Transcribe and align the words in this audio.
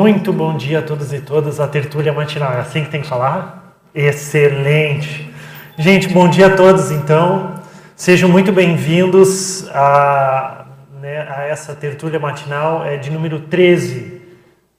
Muito 0.00 0.32
bom 0.32 0.56
dia 0.56 0.78
a 0.78 0.82
todos 0.82 1.12
e 1.12 1.20
todas, 1.20 1.60
a 1.60 1.68
tertúlia 1.68 2.10
matinal. 2.10 2.54
É 2.54 2.60
assim 2.60 2.82
que 2.82 2.90
tem 2.90 3.02
que 3.02 3.06
falar? 3.06 3.76
Excelente! 3.94 5.30
Gente, 5.76 6.08
bom 6.08 6.26
dia 6.26 6.46
a 6.46 6.56
todos 6.56 6.90
então. 6.90 7.56
Sejam 7.94 8.26
muito 8.26 8.50
bem-vindos 8.50 9.68
a, 9.68 10.64
né, 11.02 11.28
a, 11.28 11.42
essa 11.42 11.74
tertúlia 11.74 12.18
matinal 12.18 12.82
é 12.82 12.96
de 12.96 13.10
número 13.10 13.40
13. 13.40 14.22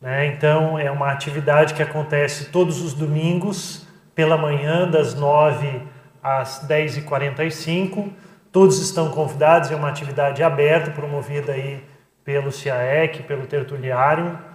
Né? 0.02 0.26
Então, 0.26 0.80
é 0.80 0.90
uma 0.90 1.12
atividade 1.12 1.76
que 1.76 1.84
acontece 1.84 2.46
todos 2.46 2.82
os 2.82 2.96
domingos, 2.96 3.86
pela 4.16 4.36
manhã, 4.36 4.90
das 4.90 5.14
9 5.14 5.84
às 6.24 6.68
10h45. 6.68 8.10
Todos 8.52 8.82
estão 8.82 9.12
convidados, 9.12 9.70
é 9.70 9.76
uma 9.76 9.90
atividade 9.90 10.42
aberta, 10.42 10.90
promovida 10.90 11.52
aí 11.52 11.80
pelo 12.26 12.52
CIAEC, 12.52 13.22
pelo 13.22 13.46
Tertuliário. 13.46 14.50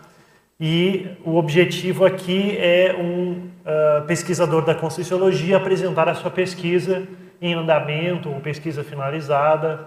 E 0.58 1.18
o 1.22 1.36
objetivo 1.36 2.06
aqui 2.06 2.56
é 2.56 2.96
um 2.98 3.32
uh, 3.32 4.06
pesquisador 4.06 4.64
da 4.64 4.74
Conscienciologia 4.74 5.58
apresentar 5.58 6.08
a 6.08 6.14
sua 6.14 6.30
pesquisa 6.30 7.06
em 7.42 7.52
andamento, 7.52 8.30
ou 8.30 8.40
pesquisa 8.40 8.82
finalizada, 8.82 9.86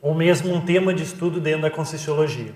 ou 0.00 0.14
mesmo 0.14 0.54
um 0.54 0.60
tema 0.60 0.94
de 0.94 1.02
estudo 1.02 1.40
dentro 1.40 1.62
da 1.62 1.70
Conscienciologia. 1.70 2.52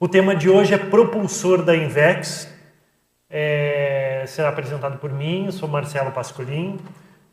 O 0.00 0.08
tema 0.08 0.34
de 0.34 0.50
hoje 0.50 0.74
é 0.74 0.78
propulsor 0.78 1.62
da 1.62 1.76
Invex, 1.76 2.52
é, 3.30 4.24
será 4.26 4.48
apresentado 4.48 4.98
por 4.98 5.12
mim, 5.12 5.46
eu 5.46 5.52
sou 5.52 5.68
Marcelo 5.68 6.10
Pascolin, 6.10 6.78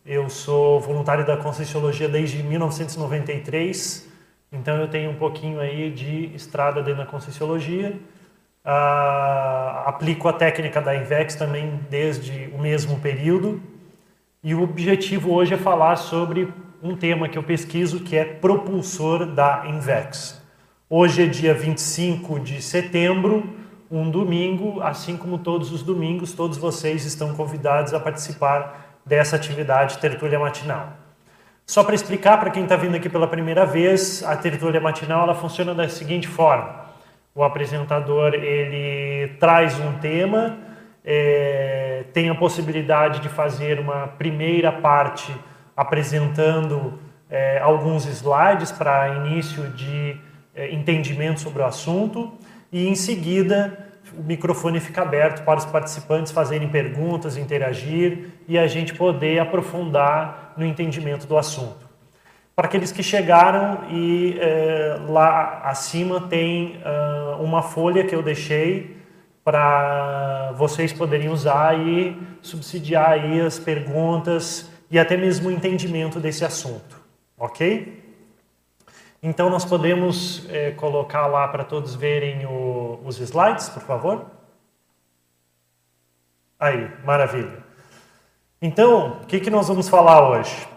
eu 0.05 0.29
sou 0.29 0.79
voluntário 0.79 1.25
da 1.25 1.35
Conscienciologia 1.35 2.07
desde 2.07 2.43
1993, 2.43 4.07
então 4.51 4.77
eu 4.77 4.87
tenho 4.87 5.09
um 5.09 5.15
pouquinho 5.15 5.59
aí 5.59 5.89
de 5.89 6.25
estrada 6.35 6.83
dentro 6.83 6.99
da 6.99 7.07
Conscienciologia, 7.07 7.99
Uh, 8.65 9.85
aplico 9.85 10.27
a 10.27 10.33
técnica 10.33 10.81
da 10.81 10.95
INVEX 10.95 11.35
também 11.35 11.79
desde 11.87 12.49
o 12.51 12.59
mesmo 12.59 12.99
período. 12.99 13.61
E 14.43 14.55
o 14.55 14.63
objetivo 14.63 15.31
hoje 15.31 15.53
é 15.53 15.57
falar 15.57 15.97
sobre 15.97 16.51
um 16.81 16.95
tema 16.95 17.29
que 17.29 17.37
eu 17.37 17.43
pesquiso 17.43 17.99
que 17.99 18.17
é 18.17 18.25
propulsor 18.25 19.27
da 19.27 19.65
INVEX. 19.67 20.41
Hoje 20.89 21.23
é 21.23 21.27
dia 21.27 21.53
25 21.53 22.39
de 22.39 22.59
setembro, 22.59 23.47
um 23.89 24.09
domingo, 24.09 24.81
assim 24.81 25.15
como 25.15 25.37
todos 25.37 25.71
os 25.71 25.83
domingos, 25.83 26.33
todos 26.33 26.57
vocês 26.57 27.05
estão 27.05 27.35
convidados 27.35 27.93
a 27.93 27.99
participar 27.99 28.97
dessa 29.05 29.35
atividade 29.35 29.99
tertúlia 29.99 30.39
matinal. 30.39 30.93
Só 31.67 31.83
para 31.83 31.93
explicar 31.93 32.39
para 32.39 32.49
quem 32.49 32.63
está 32.63 32.75
vindo 32.75 32.95
aqui 32.95 33.09
pela 33.09 33.27
primeira 33.27 33.63
vez, 33.63 34.23
a 34.23 34.35
tertúlia 34.35 34.81
matinal 34.81 35.23
ela 35.23 35.35
funciona 35.35 35.73
da 35.75 35.87
seguinte 35.87 36.27
forma 36.27 36.84
o 37.35 37.43
apresentador 37.43 38.33
ele 38.33 39.33
traz 39.37 39.77
um 39.77 39.91
tema, 39.99 40.57
é, 41.03 42.05
tem 42.13 42.29
a 42.29 42.35
possibilidade 42.35 43.19
de 43.19 43.27
fazer 43.27 43.77
uma 43.77 44.07
primeira 44.07 44.71
parte 44.71 45.35
apresentando 45.75 46.97
é, 47.29 47.59
alguns 47.59 48.05
slides 48.05 48.71
para 48.71 49.15
início 49.17 49.67
de 49.71 50.15
é, 50.55 50.73
entendimento 50.73 51.41
sobre 51.41 51.61
o 51.61 51.65
assunto. 51.65 52.31
E 52.71 52.87
em 52.87 52.95
seguida 52.95 53.85
o 54.17 54.23
microfone 54.23 54.79
fica 54.79 55.01
aberto 55.01 55.43
para 55.43 55.59
os 55.59 55.65
participantes 55.65 56.31
fazerem 56.31 56.69
perguntas, 56.69 57.35
interagir 57.35 58.29
e 58.47 58.57
a 58.57 58.65
gente 58.65 58.93
poder 58.93 59.39
aprofundar 59.39 60.53
no 60.55 60.65
entendimento 60.65 61.27
do 61.27 61.37
assunto 61.37 61.84
para 62.55 62.67
aqueles 62.67 62.91
que 62.91 63.03
chegaram 63.03 63.83
e 63.89 64.37
é, 64.39 64.97
lá 65.09 65.59
acima 65.65 66.21
tem 66.21 66.77
uh, 66.77 67.43
uma 67.43 67.61
folha 67.61 68.05
que 68.05 68.15
eu 68.15 68.23
deixei 68.23 68.95
para 69.43 70.53
vocês 70.55 70.93
poderem 70.93 71.29
usar 71.29 71.77
e 71.77 72.17
subsidiar 72.41 73.11
aí 73.11 73.41
as 73.41 73.59
perguntas 73.59 74.71
e 74.89 74.97
até 74.97 75.17
mesmo 75.17 75.49
o 75.49 75.51
entendimento 75.51 76.19
desse 76.19 76.45
assunto, 76.45 76.99
ok? 77.37 78.03
Então 79.21 79.49
nós 79.49 79.65
podemos 79.65 80.47
é, 80.49 80.71
colocar 80.71 81.27
lá 81.27 81.47
para 81.49 81.63
todos 81.63 81.93
verem 81.93 82.45
o, 82.45 83.01
os 83.03 83.19
slides, 83.19 83.67
por 83.67 83.83
favor? 83.83 84.25
Aí, 86.57 86.89
maravilha. 87.03 87.63
Então, 88.61 89.19
o 89.21 89.25
que, 89.25 89.39
que 89.41 89.49
nós 89.49 89.67
vamos 89.67 89.89
falar 89.89 90.29
hoje? 90.29 90.74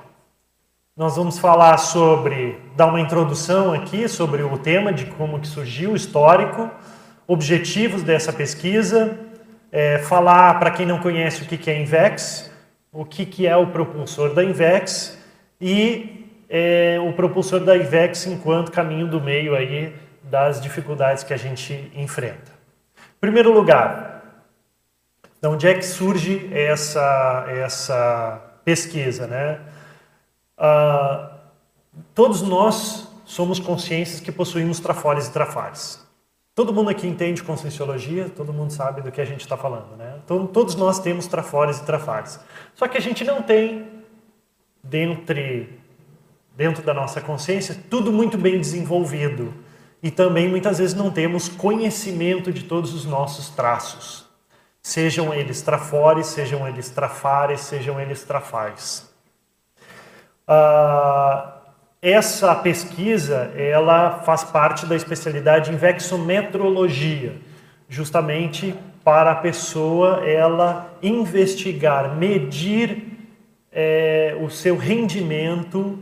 Nós 0.98 1.14
vamos 1.14 1.38
falar 1.38 1.76
sobre, 1.76 2.58
dar 2.74 2.86
uma 2.86 3.00
introdução 3.00 3.72
aqui 3.72 4.08
sobre 4.08 4.42
o 4.42 4.58
tema 4.58 4.92
de 4.92 5.06
como 5.06 5.38
que 5.38 5.46
surgiu, 5.46 5.92
o 5.92 5.96
histórico, 5.96 6.68
objetivos 7.24 8.02
dessa 8.02 8.32
pesquisa, 8.32 9.16
é, 9.70 9.98
falar 9.98 10.58
para 10.58 10.72
quem 10.72 10.84
não 10.84 10.98
conhece 10.98 11.44
o 11.44 11.46
que, 11.46 11.56
que 11.56 11.70
é 11.70 11.80
Invex, 11.80 12.50
o 12.92 13.04
que, 13.04 13.24
que 13.24 13.46
é 13.46 13.56
o 13.56 13.68
propulsor 13.68 14.34
da 14.34 14.42
Invex 14.42 15.16
e 15.60 16.28
é, 16.50 16.98
o 17.00 17.12
propulsor 17.12 17.60
da 17.60 17.76
Invex 17.76 18.26
enquanto 18.26 18.72
caminho 18.72 19.06
do 19.06 19.20
meio 19.20 19.54
aí 19.54 19.94
das 20.24 20.60
dificuldades 20.60 21.22
que 21.22 21.32
a 21.32 21.38
gente 21.38 21.92
enfrenta. 21.94 22.50
Em 22.98 23.20
primeiro 23.20 23.52
lugar, 23.52 24.24
de 25.40 25.46
onde 25.46 25.68
é 25.68 25.74
que 25.74 25.86
surge 25.86 26.50
essa, 26.52 27.46
essa 27.48 28.42
pesquisa, 28.64 29.28
né? 29.28 29.60
Uh, 30.58 31.30
todos 32.14 32.42
nós 32.42 33.06
somos 33.24 33.60
consciências 33.60 34.20
que 34.20 34.32
possuímos 34.32 34.80
trafores 34.80 35.28
e 35.28 35.32
trafares. 35.32 36.06
Todo 36.54 36.72
mundo 36.72 36.90
aqui 36.90 37.06
entende 37.06 37.40
conscienciologia, 37.42 38.28
todo 38.28 38.52
mundo 38.52 38.72
sabe 38.72 39.00
do 39.00 39.12
que 39.12 39.20
a 39.20 39.24
gente 39.24 39.42
está 39.42 39.56
falando, 39.56 39.96
né? 39.96 40.18
Então, 40.24 40.44
todos 40.44 40.74
nós 40.74 40.98
temos 40.98 41.28
trafores 41.28 41.78
e 41.78 41.84
trafares. 41.84 42.40
Só 42.74 42.88
que 42.88 42.98
a 42.98 43.00
gente 43.00 43.22
não 43.22 43.40
tem, 43.40 43.86
dentre, 44.82 45.78
dentro 46.56 46.82
da 46.82 46.92
nossa 46.92 47.20
consciência, 47.20 47.76
tudo 47.88 48.12
muito 48.12 48.36
bem 48.36 48.58
desenvolvido. 48.58 49.54
E 50.02 50.10
também, 50.10 50.48
muitas 50.48 50.78
vezes, 50.78 50.96
não 50.96 51.12
temos 51.12 51.48
conhecimento 51.48 52.52
de 52.52 52.64
todos 52.64 52.92
os 52.92 53.04
nossos 53.04 53.50
traços. 53.50 54.26
Sejam 54.82 55.32
eles 55.32 55.62
trafores, 55.62 56.26
sejam 56.26 56.66
eles 56.66 56.90
trafares, 56.90 57.60
sejam 57.60 58.00
eles 58.00 58.24
trafais. 58.24 59.08
Uh, 60.48 61.58
essa 62.00 62.54
pesquisa 62.54 63.52
ela 63.56 64.20
faz 64.24 64.44
parte 64.44 64.86
da 64.86 64.96
especialidade 64.96 65.72
em 65.72 65.76
vexometrologia, 65.76 67.34
justamente 67.88 68.74
para 69.04 69.32
a 69.32 69.34
pessoa 69.34 70.22
ela 70.24 70.94
investigar, 71.02 72.16
medir 72.16 73.18
é, 73.72 74.36
o 74.40 74.48
seu 74.48 74.76
rendimento 74.76 75.98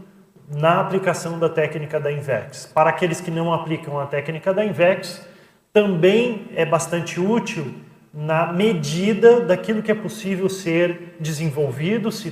na 0.54 0.80
aplicação 0.80 1.38
da 1.38 1.48
técnica 1.48 1.98
da 1.98 2.12
Invex. 2.12 2.66
Para 2.66 2.90
aqueles 2.90 3.20
que 3.20 3.30
não 3.30 3.52
aplicam 3.52 3.98
a 3.98 4.06
técnica 4.06 4.52
da 4.52 4.64
Invex, 4.64 5.26
também 5.72 6.46
é 6.54 6.64
bastante 6.64 7.18
útil 7.18 7.74
na 8.12 8.52
medida 8.52 9.40
daquilo 9.40 9.82
que 9.82 9.90
é 9.90 9.94
possível 9.94 10.48
ser 10.48 11.16
desenvolvido, 11.20 12.10
se 12.10 12.30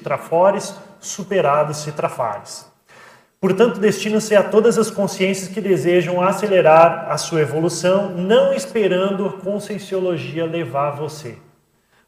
trafores, 1.05 1.07
superado, 1.07 1.75
se 1.75 1.93
trafares. 1.93 2.73
Portanto, 3.41 3.79
destina-se 3.79 4.35
a 4.35 4.43
todas 4.43 4.79
as 4.79 4.91
consciências 4.91 5.49
que 5.49 5.61
desejam 5.61 6.23
acelerar 6.23 7.07
a 7.11 7.19
sua 7.19 7.43
evolução, 7.43 8.11
não 8.11 8.55
esperando 8.55 9.27
a 9.27 9.33
conscienciologia 9.33 10.47
levar 10.47 10.93
você. 10.93 11.37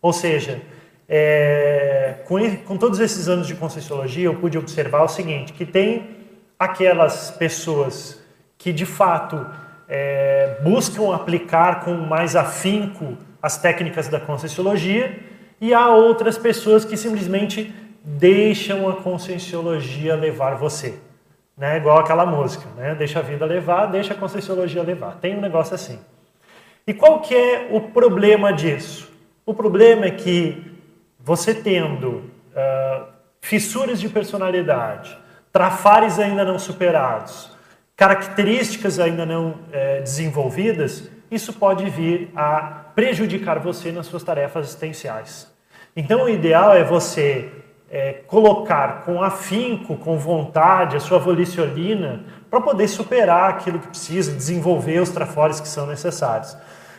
Ou 0.01 0.13
seja, 0.13 0.63
é, 1.07 2.17
com, 2.27 2.39
com 2.65 2.79
todos 2.79 3.01
esses 3.01 3.29
anos 3.29 3.47
de 3.47 3.55
conscienciologia, 3.55 4.25
eu 4.25 4.35
pude 4.37 4.57
observar 4.57 5.03
o 5.03 5.09
seguinte, 5.09 5.53
que 5.53 5.67
tem 5.67 6.17
aquelas 6.59 7.31
pessoas 7.33 8.23
que, 8.57 8.73
de 8.73 8.87
fato, 8.87 9.47
é, 9.87 10.59
buscam 10.63 11.15
aplicar 11.15 11.85
com 11.85 11.93
mais 11.93 12.35
afinco 12.35 13.19
as 13.43 13.59
técnicas 13.59 14.09
da 14.09 14.19
Conscienciologia, 14.19 15.21
e 15.61 15.73
há 15.73 15.89
outras 15.89 16.37
pessoas 16.37 16.85
que 16.85 16.97
simplesmente 16.97 17.73
deixam 18.07 18.89
a 18.89 18.95
Conscienciologia 18.95 20.15
levar 20.15 20.55
você. 20.55 20.97
Né? 21.57 21.79
Igual 21.79 21.99
aquela 21.99 22.25
música, 22.25 22.65
né? 22.77 22.95
Deixa 22.95 23.19
a 23.19 23.23
vida 23.23 23.45
levar, 23.45 23.87
deixa 23.87 24.15
a 24.15 24.17
Conscienciologia 24.17 24.83
levar. 24.83 25.17
Tem 25.17 25.37
um 25.37 25.41
negócio 25.41 25.75
assim. 25.75 25.99
E 26.87 26.95
qual 26.95 27.21
que 27.21 27.35
é 27.35 27.69
o 27.73 27.81
problema 27.81 28.53
disso? 28.53 29.11
O 29.45 29.53
problema 29.53 30.07
é 30.07 30.11
que 30.13 30.73
você 31.19 31.53
tendo 31.53 32.09
uh, 32.09 33.07
fissuras 33.41 33.99
de 33.99 34.09
personalidade, 34.09 35.19
trafares 35.53 36.21
ainda 36.21 36.45
não 36.45 36.61
superados, 36.61 37.51
características 37.97 39.01
ainda 39.01 39.27
não 39.27 39.51
uh, 39.51 40.03
desenvolvidas, 40.03 41.11
isso 41.29 41.53
pode 41.55 41.91
vir 41.91 42.31
a 42.37 42.85
prejudicar 42.95 43.59
você 43.59 43.91
nas 43.91 44.07
suas 44.07 44.23
tarefas 44.23 44.67
existenciais. 44.67 45.53
Então, 45.97 46.25
o 46.25 46.29
ideal 46.29 46.73
é 46.73 46.85
você 46.85 47.51
é, 47.91 48.15
colocar 48.27 49.03
com 49.05 49.23
afinco, 49.23 49.97
com 49.97 50.19
vontade, 50.19 50.97
a 50.97 51.01
sua 51.01 51.19
volicionina 51.19 52.25
para 52.51 52.61
poder 52.61 52.89
superar 52.89 53.51
aquilo 53.51 53.79
que 53.79 53.89
precisa, 53.89 54.33
desenvolver 54.33 55.01
os 55.01 55.11
trafores 55.11 55.61
que 55.61 55.69
são 55.69 55.87
necessários. 55.87 56.57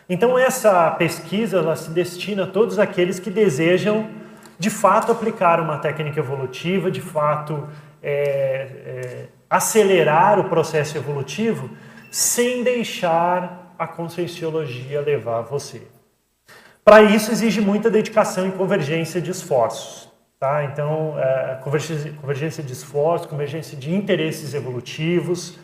Então 0.10 0.38
essa 0.38 0.89
pesquisa 0.92 1.57
ela 1.57 1.75
se 1.75 1.89
destina 1.89 2.44
a 2.44 2.48
todos 2.48 2.80
aqueles 2.80 3.19
que 3.19 3.30
desejam 3.30 4.07
de 4.57 4.69
fato 4.69 5.12
aplicar 5.12 5.60
uma 5.60 5.78
técnica 5.78 6.19
evolutiva, 6.19 6.90
de 6.90 7.01
fato 7.01 7.68
é, 8.01 8.12
é, 8.12 9.25
acelerar 9.50 10.40
o 10.40 10.45
processo 10.45 10.98
evolutivo 10.98 11.69
sem 12.10 12.63
deixar 12.63 13.74
a 13.78 13.86
conscienciologia 13.86 15.01
levar 15.01 15.42
você. 15.42 15.83
Para 16.83 17.04
isso 17.04 17.31
exige 17.31 17.60
muita 17.60 17.90
dedicação 17.90 18.48
e 18.48 18.51
convergência 18.51 19.22
de 19.22 19.30
esforços. 19.30 20.06
Tá? 20.39 20.63
Então, 20.66 21.16
é, 21.18 21.57
convergência, 21.63 22.13
convergência 22.13 22.63
de 22.63 22.72
esforços, 22.72 23.28
convergência 23.28 23.75
de 23.78 23.94
interesses 23.94 24.54
evolutivos. 24.54 25.57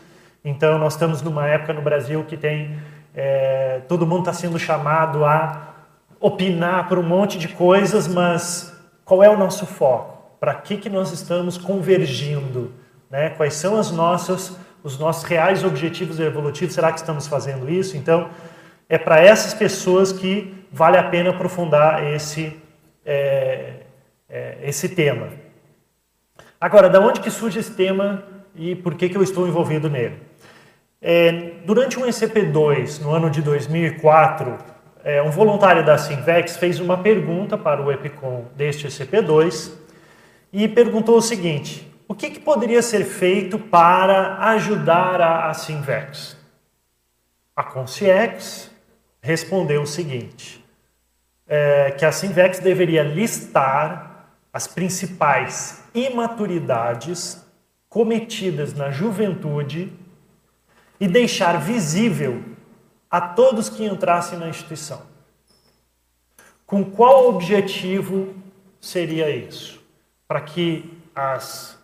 Então, 0.44 0.78
nós 0.78 0.94
estamos 0.94 1.22
numa 1.22 1.46
época 1.46 1.72
no 1.72 1.80
Brasil 1.80 2.24
que 2.24 2.36
tem 2.36 2.76
é, 3.14 3.80
todo 3.86 4.06
mundo 4.06 4.20
está 4.20 4.32
sendo 4.32 4.58
chamado 4.58 5.24
a 5.24 5.74
opinar 6.18 6.88
por 6.88 6.98
um 6.98 7.02
monte 7.02 7.38
de 7.38 7.46
coisas, 7.48 8.08
mas 8.08 8.74
qual 9.04 9.22
é 9.22 9.30
o 9.30 9.36
nosso 9.36 9.64
foco? 9.66 10.36
Para 10.40 10.54
que, 10.54 10.76
que 10.76 10.90
nós 10.90 11.12
estamos 11.12 11.56
convergindo? 11.56 12.72
Né? 13.08 13.30
Quais 13.30 13.54
são 13.54 13.78
as 13.78 13.92
nossas, 13.92 14.58
os 14.82 14.98
nossos 14.98 15.22
reais 15.22 15.62
objetivos 15.62 16.18
evolutivos? 16.18 16.74
Será 16.74 16.90
que 16.90 16.98
estamos 16.98 17.28
fazendo 17.28 17.70
isso? 17.70 17.96
Então, 17.96 18.28
é 18.88 18.98
para 18.98 19.20
essas 19.20 19.54
pessoas 19.54 20.12
que 20.12 20.66
vale 20.72 20.98
a 20.98 21.04
pena 21.04 21.30
aprofundar 21.30 22.02
esse, 22.04 22.60
é, 23.06 23.83
é, 24.28 24.58
esse 24.62 24.88
tema. 24.88 25.28
Agora, 26.60 26.88
da 26.88 27.00
onde 27.00 27.20
que 27.20 27.30
surge 27.30 27.58
esse 27.58 27.72
tema 27.72 28.24
e 28.54 28.74
por 28.74 28.94
que, 28.94 29.08
que 29.08 29.16
eu 29.16 29.22
estou 29.22 29.46
envolvido 29.46 29.90
nele? 29.90 30.20
É, 31.00 31.52
durante 31.66 31.98
um 31.98 32.06
ECP2, 32.06 33.00
no 33.02 33.10
ano 33.10 33.28
de 33.28 33.42
2004, 33.42 34.56
é, 35.04 35.22
um 35.22 35.30
voluntário 35.30 35.84
da 35.84 35.98
Sinvex 35.98 36.56
fez 36.56 36.80
uma 36.80 36.96
pergunta 36.96 37.58
para 37.58 37.82
o 37.82 37.92
EPICOM 37.92 38.46
deste 38.56 38.86
ECP2 38.88 39.72
e 40.50 40.66
perguntou 40.66 41.18
o 41.18 41.22
seguinte: 41.22 41.86
o 42.08 42.14
que, 42.14 42.30
que 42.30 42.40
poderia 42.40 42.80
ser 42.80 43.04
feito 43.04 43.58
para 43.58 44.38
ajudar 44.52 45.20
a, 45.20 45.50
a 45.50 45.54
Sinvex? 45.54 46.38
A 47.54 47.62
Conciex 47.62 48.70
respondeu 49.20 49.82
o 49.82 49.86
seguinte: 49.86 50.64
é, 51.46 51.90
que 51.90 52.04
a 52.04 52.10
Sinvex 52.10 52.58
deveria 52.60 53.02
listar 53.02 54.03
as 54.54 54.68
principais 54.68 55.82
imaturidades 55.92 57.44
cometidas 57.88 58.72
na 58.72 58.88
juventude 58.88 59.92
e 61.00 61.08
deixar 61.08 61.60
visível 61.60 62.40
a 63.10 63.20
todos 63.20 63.68
que 63.68 63.84
entrassem 63.84 64.38
na 64.38 64.48
instituição. 64.48 65.02
Com 66.64 66.84
qual 66.84 67.28
objetivo 67.28 68.32
seria 68.80 69.28
isso? 69.28 69.82
Para 70.28 70.40
que 70.40 71.02
as, 71.14 71.76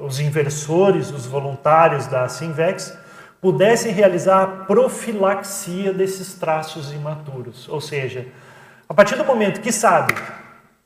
os 0.00 0.20
inversores, 0.20 1.10
os 1.10 1.26
voluntários 1.26 2.06
da 2.06 2.28
Sinvex, 2.28 2.96
pudessem 3.40 3.92
realizar 3.92 4.42
a 4.42 4.46
profilaxia 4.46 5.92
desses 5.92 6.34
traços 6.34 6.92
imaturos. 6.92 7.68
Ou 7.68 7.80
seja, 7.80 8.28
a 8.88 8.94
partir 8.94 9.16
do 9.16 9.24
momento 9.24 9.60
que 9.60 9.72
sabe, 9.72 10.14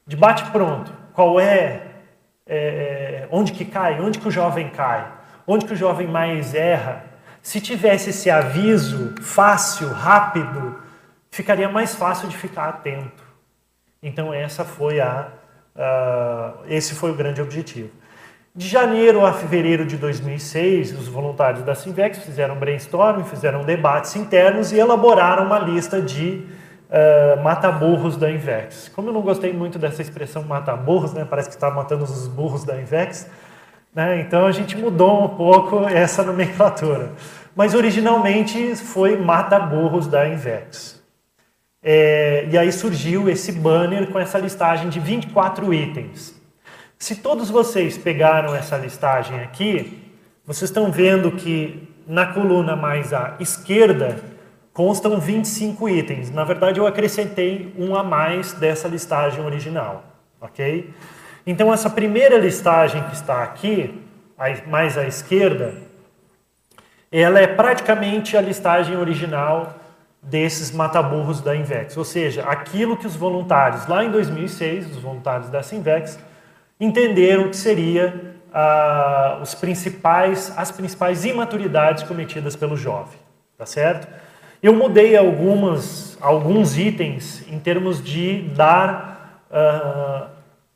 de 0.07 0.17
bate 0.17 0.51
pronto, 0.51 1.00
qual 1.13 1.39
é, 1.39 1.83
é, 2.47 2.57
é 2.57 3.29
onde 3.31 3.53
que 3.53 3.65
cai, 3.65 4.01
onde 4.01 4.19
que 4.19 4.29
o 4.29 4.31
jovem 4.31 4.69
cai, 4.71 5.07
onde 5.47 5.67
que 5.67 5.73
o 5.73 5.77
jovem 5.77 6.07
mais 6.07 6.55
erra, 6.55 7.05
se 7.43 7.61
tivesse 7.61 8.11
esse 8.11 8.31
aviso 8.31 9.15
fácil, 9.23 9.89
rápido, 9.93 10.79
ficaria 11.31 11.69
mais 11.69 11.95
fácil 11.95 12.29
de 12.29 12.37
ficar 12.37 12.69
atento. 12.69 13.25
Então 14.03 14.33
essa 14.33 14.65
foi 14.65 15.01
a, 15.01 15.29
uh, 15.77 16.65
esse 16.67 16.95
foi 16.95 17.11
o 17.11 17.15
grande 17.15 17.41
objetivo. 17.41 17.91
De 18.55 18.67
janeiro 18.67 19.25
a 19.25 19.33
fevereiro 19.33 19.87
de 19.87 19.97
2006, 19.97 20.99
os 20.99 21.07
voluntários 21.07 21.63
da 21.63 21.75
Simvex 21.75 22.19
fizeram 22.19 22.57
brainstorming, 22.57 23.25
fizeram 23.25 23.63
debates 23.63 24.17
internos 24.17 24.73
e 24.73 24.79
elaboraram 24.79 25.47
uma 25.47 25.59
lista 25.59 26.03
de 26.03 26.45
uh, 26.91 27.43
mata-burros 27.43 28.17
da 28.17 28.31
Invex. 28.31 28.91
Como 28.95 29.09
eu 29.09 29.13
não 29.13 29.23
gostei 29.23 29.53
muito 29.53 29.79
dessa 29.79 30.03
expressão 30.03 30.43
mata-burros, 30.43 31.13
né, 31.13 31.25
parece 31.25 31.49
que 31.49 31.55
está 31.55 31.71
matando 31.71 32.05
os 32.05 32.27
burros 32.27 32.65
da 32.65 32.81
Invex, 32.81 33.29
né? 33.95 34.21
Então 34.21 34.47
a 34.47 34.53
gente 34.53 34.77
mudou 34.77 35.25
um 35.25 35.29
pouco 35.29 35.85
essa 35.89 36.23
nomenclatura. 36.23 37.13
Mas 37.55 37.75
originalmente 37.75 38.77
foi 38.77 39.17
mata-burros 39.17 40.07
da 40.07 40.29
Invex. 40.29 41.01
É, 41.83 42.47
e 42.51 42.59
aí 42.59 42.71
surgiu 42.71 43.29
esse 43.29 43.53
banner 43.53 44.09
com 44.09 44.19
essa 44.19 44.39
listagem 44.39 44.89
de 44.89 45.01
24 45.01 45.73
itens. 45.73 46.39
Se 46.99 47.17
todos 47.17 47.49
vocês 47.49 47.97
pegaram 47.97 48.55
essa 48.55 48.77
listagem 48.77 49.41
aqui, 49.41 50.05
vocês 50.45 50.71
estão 50.71 50.93
vendo 50.93 51.33
que 51.33 51.89
na 52.07 52.27
coluna 52.27 52.77
mais 52.77 53.13
à 53.15 53.37
esquerda 53.41 54.21
constam 54.73 55.19
25 55.19 55.89
itens. 55.89 56.31
Na 56.31 56.45
verdade, 56.45 56.79
eu 56.79 56.87
acrescentei 56.87 57.75
um 57.79 57.95
a 57.95 58.03
mais 58.03 58.53
dessa 58.53 58.89
listagem 58.89 59.45
original, 59.45 60.05
ok? 60.41 60.93
Então, 61.47 61.73
essa 61.73 61.91
primeira 61.91 62.39
listagem 62.39 63.03
que 63.05 63.15
está 63.15 63.43
aqui, 63.43 64.03
mais 64.67 64.97
à 64.97 65.05
esquerda, 65.07 65.75
ela 67.11 67.41
é 67.41 67.47
praticamente 67.47 68.37
a 68.37 68.41
listagem 68.41 68.97
original 68.97 69.75
desses 70.23 70.71
mataburros 70.71 71.41
da 71.41 71.57
Invex, 71.57 71.97
ou 71.97 72.05
seja, 72.05 72.43
aquilo 72.45 72.97
que 72.97 73.07
os 73.07 73.17
voluntários 73.17 73.87
lá 73.87 74.05
em 74.05 74.11
2006, 74.11 74.91
os 74.91 74.97
voluntários 75.03 75.49
dessa 75.49 75.75
Invex, 75.75 76.19
entenderam 76.79 77.49
que 77.49 77.57
seria 77.57 78.35
ah, 78.53 79.39
os 79.43 79.55
principais, 79.55 80.53
as 80.57 80.71
principais 80.71 81.25
imaturidades 81.25 82.03
cometidas 82.03 82.55
pelo 82.55 82.77
jovem, 82.77 83.19
tá 83.57 83.65
certo? 83.65 84.07
Eu 84.63 84.75
mudei 84.75 85.17
algumas, 85.17 86.19
alguns 86.21 86.77
itens 86.77 87.47
em 87.49 87.59
termos 87.59 88.03
de 88.03 88.43
dar 88.55 89.45
ah, 89.51 90.29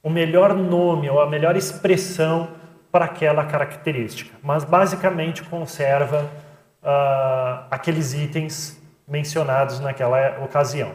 o 0.02 0.10
melhor 0.10 0.54
nome 0.54 1.08
ou 1.08 1.20
a 1.20 1.28
melhor 1.28 1.56
expressão 1.56 2.48
para 2.90 3.06
aquela 3.06 3.44
característica, 3.44 4.31
mas 4.42 4.62
basicamente 4.62 5.42
conserva 5.42 6.31
uh, 6.81 7.64
aqueles 7.69 8.14
itens 8.14 8.81
mencionados 9.08 9.81
naquela 9.81 10.38
ocasião. 10.44 10.93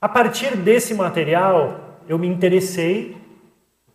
A 0.00 0.08
partir 0.08 0.56
desse 0.56 0.92
material, 0.92 1.78
eu 2.08 2.18
me 2.18 2.26
interessei 2.26 3.16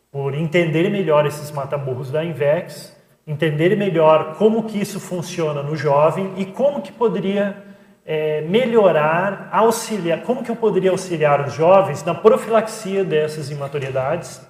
por 0.10 0.34
entender 0.34 0.90
melhor 0.90 1.26
esses 1.26 1.52
mataburros 1.52 2.12
da 2.12 2.24
Invex, 2.24 2.96
entender 3.30 3.78
melhor 3.78 4.36
como 4.38 4.64
que 4.64 4.82
isso 4.82 5.00
funciona 5.00 5.62
no 5.62 5.76
jovem 5.76 6.34
e 6.36 6.46
como 6.46 6.82
que 6.82 6.92
poderia 6.92 7.64
é, 8.04 8.42
melhorar, 8.42 9.50
auxiliar, 9.52 10.22
como 10.24 10.44
que 10.44 10.50
eu 10.50 10.56
poderia 10.56 10.90
auxiliar 10.90 11.48
os 11.48 11.54
jovens 11.54 12.04
na 12.04 12.16
profilaxia 12.16 13.06
dessas 13.06 13.52
imaturidades, 13.52 14.42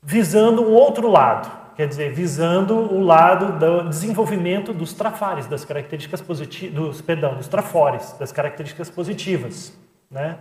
visando 0.00 0.62
o 0.62 0.70
outro 0.70 1.10
lado, 1.10 1.50
quer 1.74 1.88
dizer, 1.88 2.12
visando 2.12 2.76
o 2.76 3.02
lado 3.02 3.58
do 3.58 3.88
desenvolvimento 3.88 4.72
dos 4.72 4.92
trafares, 4.92 5.48
das 5.48 5.64
características 5.64 6.20
positivas, 6.20 6.74
dos, 6.74 7.00
perdão, 7.00 7.34
dos 7.34 7.48
trafores, 7.48 8.14
das 8.20 8.30
características 8.30 8.88
positivas, 8.88 9.76
né? 10.08 10.36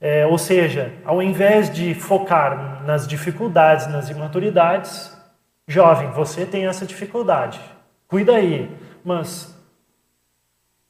É, 0.00 0.26
ou 0.26 0.38
seja, 0.38 0.92
ao 1.04 1.22
invés 1.22 1.70
de 1.70 1.94
focar 1.94 2.82
nas 2.84 3.06
dificuldades, 3.06 3.86
nas 3.86 4.10
imaturidades, 4.10 5.13
jovem, 5.66 6.10
você 6.10 6.44
tem 6.44 6.66
essa 6.66 6.86
dificuldade, 6.86 7.60
cuida 8.06 8.36
aí, 8.36 8.70
mas 9.04 9.54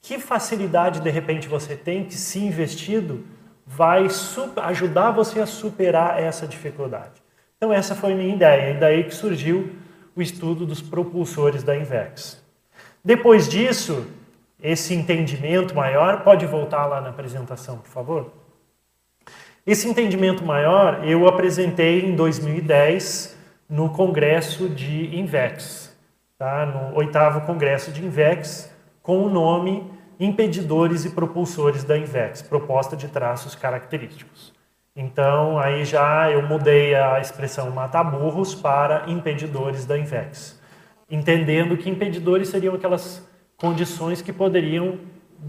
que 0.00 0.18
facilidade 0.18 1.00
de 1.00 1.10
repente 1.10 1.48
você 1.48 1.76
tem 1.76 2.04
que, 2.04 2.14
se 2.14 2.38
investido, 2.38 3.24
vai 3.66 4.06
ajudar 4.62 5.10
você 5.10 5.40
a 5.40 5.46
superar 5.46 6.20
essa 6.20 6.46
dificuldade. 6.46 7.22
Então, 7.56 7.72
essa 7.72 7.94
foi 7.94 8.14
minha 8.14 8.34
ideia, 8.34 8.72
e 8.72 8.78
daí 8.78 9.04
que 9.04 9.14
surgiu 9.14 9.70
o 10.14 10.20
estudo 10.20 10.66
dos 10.66 10.82
propulsores 10.82 11.62
da 11.62 11.74
Invex. 11.74 12.42
Depois 13.02 13.48
disso, 13.48 14.06
esse 14.62 14.94
entendimento 14.94 15.74
maior, 15.74 16.22
pode 16.22 16.46
voltar 16.46 16.86
lá 16.86 17.00
na 17.00 17.10
apresentação, 17.10 17.78
por 17.78 17.88
favor? 17.88 18.32
Esse 19.66 19.88
entendimento 19.88 20.44
maior 20.44 21.02
eu 21.06 21.26
apresentei 21.26 22.04
em 22.04 22.14
2010 22.14 23.33
no 23.68 23.90
congresso 23.90 24.68
de 24.68 25.18
Invex, 25.18 25.96
tá? 26.38 26.66
no 26.66 26.96
oitavo 26.96 27.42
congresso 27.42 27.90
de 27.90 28.04
Invex, 28.04 28.72
com 29.02 29.18
o 29.22 29.28
nome 29.28 29.90
impedidores 30.18 31.04
e 31.04 31.10
propulsores 31.10 31.82
da 31.82 31.98
Invex, 31.98 32.42
proposta 32.42 32.96
de 32.96 33.08
traços 33.08 33.54
característicos. 33.54 34.52
Então, 34.94 35.58
aí 35.58 35.84
já 35.84 36.30
eu 36.30 36.40
mudei 36.42 36.94
a 36.94 37.20
expressão 37.20 37.70
mata-burros 37.70 38.54
para 38.54 39.10
impedidores 39.10 39.84
da 39.84 39.98
Invex, 39.98 40.60
entendendo 41.10 41.76
que 41.76 41.90
impedidores 41.90 42.48
seriam 42.48 42.74
aquelas 42.76 43.28
condições 43.56 44.22
que 44.22 44.32
poderiam 44.32 44.98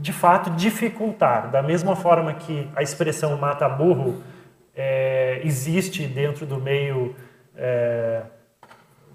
de 0.02 0.12
fato, 0.12 0.50
dificultar. 0.52 1.50
Da 1.50 1.62
mesma 1.62 1.96
forma 1.96 2.34
que 2.34 2.68
a 2.76 2.82
expressão 2.82 3.38
mata 3.38 3.68
burro 3.68 4.22
é, 4.76 5.42
existe 5.44 6.06
dentro 6.06 6.46
do 6.46 6.60
meio 6.60 7.16
é, 7.58 8.22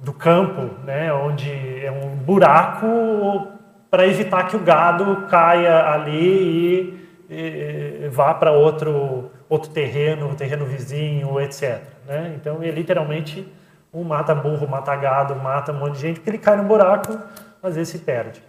do 0.03 0.13
campo, 0.13 0.75
né, 0.85 1.13
onde 1.13 1.51
é 1.85 1.91
um 1.91 2.17
buraco 2.17 3.49
para 3.91 4.07
evitar 4.07 4.45
que 4.49 4.57
o 4.57 4.61
gado 4.61 5.27
caia 5.29 5.89
ali 5.89 7.07
e, 7.29 8.05
e 8.05 8.09
vá 8.09 8.33
para 8.33 8.53
outro, 8.53 9.31
outro 9.49 9.71
terreno, 9.71 10.35
terreno 10.35 10.65
vizinho, 10.65 11.41
etc. 11.41 11.81
Né? 12.07 12.33
Então, 12.37 12.63
é 12.63 12.71
literalmente 12.71 13.47
um 13.93 14.05
mata 14.05 14.35
burro, 14.35 14.69
mata 14.69 14.95
gado, 14.97 15.35
mata 15.37 15.73
um 15.73 15.77
monte 15.77 15.95
de 15.95 16.01
gente, 16.01 16.21
porque 16.21 16.31
ele 16.31 16.39
cai 16.39 16.57
no 16.57 16.65
buraco, 16.65 17.19
às 17.63 17.75
vezes 17.75 17.89
se 17.89 17.99
perde. 17.99 18.43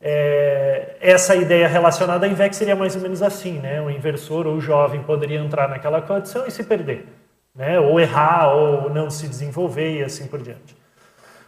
É, 0.00 0.96
essa 1.00 1.36
ideia 1.36 1.68
relacionada 1.68 2.26
à 2.26 2.28
INVEX 2.28 2.56
seria 2.56 2.74
mais 2.74 2.96
ou 2.96 3.02
menos 3.02 3.22
assim, 3.22 3.60
né? 3.60 3.80
O 3.80 3.88
inversor 3.88 4.48
ou 4.48 4.56
o 4.56 4.60
jovem 4.60 5.00
poderia 5.04 5.38
entrar 5.38 5.68
naquela 5.68 6.02
condição 6.02 6.44
e 6.44 6.50
se 6.50 6.64
perder, 6.64 7.06
né? 7.54 7.78
Ou 7.78 8.00
errar, 8.00 8.54
ou 8.54 8.90
não 8.90 9.10
se 9.10 9.28
desenvolver 9.28 9.98
e 9.98 10.02
assim 10.02 10.26
por 10.26 10.40
diante. 10.40 10.76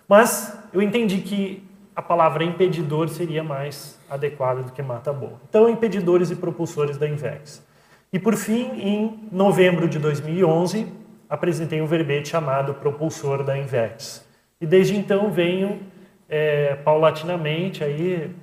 Mas 0.09 0.57
eu 0.73 0.83
entendi 0.83 1.19
que 1.19 1.63
a 1.97 2.03
palavra 2.03 2.45
impedidor 2.45 3.09
seria 3.09 3.43
mais 3.43 3.99
adequada 4.11 4.63
do 4.63 4.73
que 4.73 4.83
mata 4.83 5.13
boa. 5.13 5.41
Então, 5.49 5.69
impedidores 5.69 6.31
e 6.31 6.37
propulsores 6.37 6.97
da 6.97 7.09
INVEX. 7.09 7.65
E 8.13 8.19
por 8.19 8.37
fim, 8.37 8.71
em 8.81 9.29
novembro 9.31 9.89
de 9.89 9.99
2011, 9.99 10.93
apresentei 11.29 11.81
um 11.81 11.87
verbete 11.87 12.29
chamado 12.29 12.75
propulsor 12.75 13.43
da 13.43 13.57
INVEX. 13.57 14.27
E 14.61 14.67
desde 14.67 14.97
então 14.97 15.31
venho 15.31 15.81
é, 16.29 16.75
paulatinamente 16.77 17.83
aí 17.83 18.35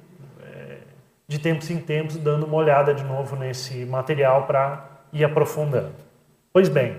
de 1.31 1.39
tempos 1.39 1.69
em 1.69 1.79
tempos, 1.79 2.17
dando 2.17 2.45
uma 2.45 2.57
olhada 2.57 2.93
de 2.93 3.05
novo 3.05 3.37
nesse 3.37 3.85
material 3.85 4.45
para 4.47 4.85
ir 5.13 5.23
aprofundando. 5.23 5.95
Pois 6.51 6.67
bem, 6.67 6.97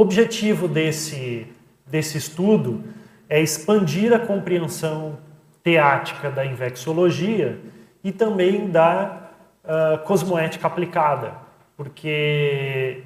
objetivo 0.00 0.66
desse, 0.66 1.46
desse 1.86 2.18
estudo 2.18 2.82
é 3.28 3.40
expandir 3.40 4.12
a 4.12 4.18
compreensão 4.18 5.18
teática 5.62 6.30
da 6.30 6.44
invexologia 6.44 7.60
e 8.02 8.10
também 8.10 8.68
da 8.68 9.30
uh, 9.64 9.98
cosmoética 10.04 10.66
aplicada, 10.66 11.34
porque 11.76 13.02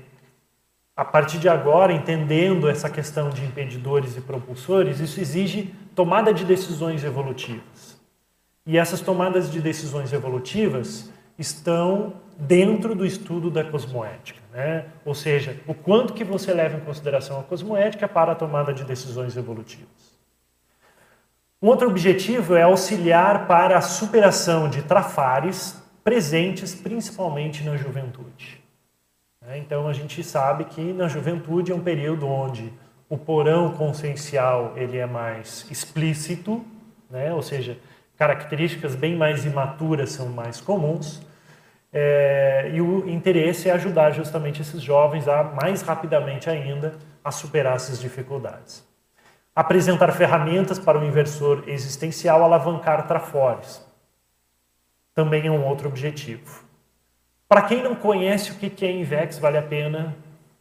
a 0.96 1.04
partir 1.04 1.38
de 1.38 1.48
agora, 1.48 1.92
entendendo 1.92 2.68
essa 2.68 2.88
questão 2.88 3.28
de 3.28 3.44
impedidores 3.44 4.16
e 4.16 4.20
propulsores, 4.20 5.00
isso 5.00 5.20
exige 5.20 5.74
tomada 5.94 6.32
de 6.32 6.44
decisões 6.44 7.02
evolutivas. 7.02 8.00
E 8.64 8.78
essas 8.78 9.00
tomadas 9.00 9.50
de 9.50 9.60
decisões 9.60 10.12
evolutivas 10.12 11.10
estão 11.36 12.14
dentro 12.38 12.94
do 12.94 13.06
estudo 13.06 13.50
da 13.50 13.64
cosmoética, 13.64 14.40
né? 14.52 14.86
Ou 15.04 15.14
seja, 15.14 15.58
o 15.66 15.74
quanto 15.74 16.12
que 16.12 16.24
você 16.24 16.52
leva 16.52 16.76
em 16.76 16.80
consideração 16.80 17.40
a 17.40 17.42
cosmoética 17.42 18.08
para 18.08 18.32
a 18.32 18.34
tomada 18.34 18.72
de 18.72 18.84
decisões 18.84 19.36
evolutivas. 19.36 20.14
Um 21.62 21.68
outro 21.68 21.88
objetivo 21.88 22.54
é 22.56 22.62
auxiliar 22.62 23.46
para 23.46 23.78
a 23.78 23.80
superação 23.80 24.68
de 24.68 24.82
trafares 24.82 25.82
presentes 26.04 26.74
principalmente 26.74 27.64
na 27.64 27.76
juventude. 27.76 28.62
Né? 29.40 29.58
Então 29.58 29.88
a 29.88 29.92
gente 29.92 30.22
sabe 30.22 30.64
que 30.64 30.92
na 30.92 31.08
juventude 31.08 31.72
é 31.72 31.74
um 31.74 31.80
período 31.80 32.26
onde 32.26 32.70
o 33.08 33.16
porão 33.16 33.70
consciencial 33.70 34.74
ele 34.76 34.98
é 34.98 35.06
mais 35.06 35.66
explícito, 35.70 36.62
né? 37.10 37.32
ou 37.32 37.40
seja, 37.40 37.78
características 38.16 38.94
bem 38.94 39.16
mais 39.16 39.44
imaturas 39.44 40.10
são 40.10 40.28
mais 40.28 40.60
comuns. 40.60 41.22
É, 41.96 42.72
e 42.74 42.80
o 42.80 43.08
interesse 43.08 43.68
é 43.68 43.72
ajudar 43.72 44.10
justamente 44.10 44.60
esses 44.60 44.82
jovens 44.82 45.28
a 45.28 45.44
mais 45.44 45.80
rapidamente 45.80 46.50
ainda 46.50 46.96
a 47.22 47.30
superar 47.30 47.76
essas 47.76 48.00
dificuldades. 48.00 48.84
Apresentar 49.54 50.10
ferramentas 50.10 50.76
para 50.76 50.98
o 50.98 51.04
inversor 51.04 51.62
existencial 51.68 52.42
alavancar 52.42 53.06
trafores. 53.06 53.80
Também 55.14 55.46
é 55.46 55.50
um 55.52 55.64
outro 55.64 55.86
objetivo. 55.86 56.64
Para 57.48 57.62
quem 57.62 57.80
não 57.80 57.94
conhece 57.94 58.50
o 58.50 58.56
que 58.56 58.84
é 58.84 58.90
INVEX, 58.90 59.38
vale 59.38 59.56
a 59.56 59.62
pena 59.62 60.16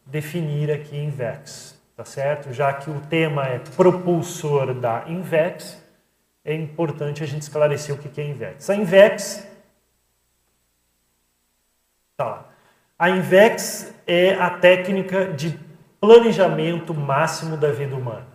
definir 0.06 0.70
aqui 0.70 0.96
INVEX, 0.96 1.76
tá 1.96 2.04
certo? 2.04 2.52
Já 2.52 2.72
que 2.72 2.88
o 2.88 3.00
tema 3.00 3.44
é 3.48 3.58
propulsor 3.58 4.72
da 4.72 5.02
INVEX, 5.08 5.82
é 6.44 6.54
importante 6.54 7.24
a 7.24 7.26
gente 7.26 7.42
esclarecer 7.42 7.92
o 7.92 7.98
que 7.98 8.20
é 8.20 8.24
INVEX. 8.24 8.70
A 8.70 8.76
INVEX, 8.76 9.53
tá 12.16 12.44
a 12.96 13.10
INVEX 13.10 13.92
é 14.06 14.34
a 14.34 14.50
técnica 14.50 15.26
de 15.26 15.58
planejamento 16.00 16.94
máximo 16.94 17.56
da 17.56 17.72
vida 17.72 17.96
humana, 17.96 18.26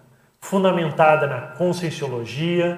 fundamentada 0.42 1.28
na 1.28 1.42
conscienciologia, 1.42 2.78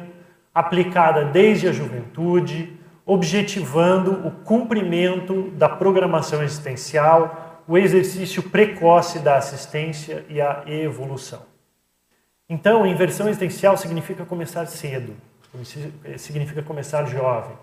aplicada 0.53 1.25
desde 1.25 1.67
a 1.67 1.71
juventude, 1.71 2.77
objetivando 3.03 4.27
o 4.27 4.31
cumprimento 4.31 5.49
da 5.51 5.67
programação 5.67 6.43
existencial, 6.43 7.63
o 7.67 7.77
exercício 7.77 8.43
precoce 8.43 9.19
da 9.19 9.37
assistência 9.37 10.23
e 10.29 10.39
a 10.39 10.63
evolução. 10.67 11.41
Então, 12.47 12.85
inversão 12.85 13.27
existencial 13.27 13.75
significa 13.75 14.23
começar 14.23 14.67
cedo, 14.67 15.15
significa 16.17 16.61
começar 16.61 17.05
jovem, 17.05 17.57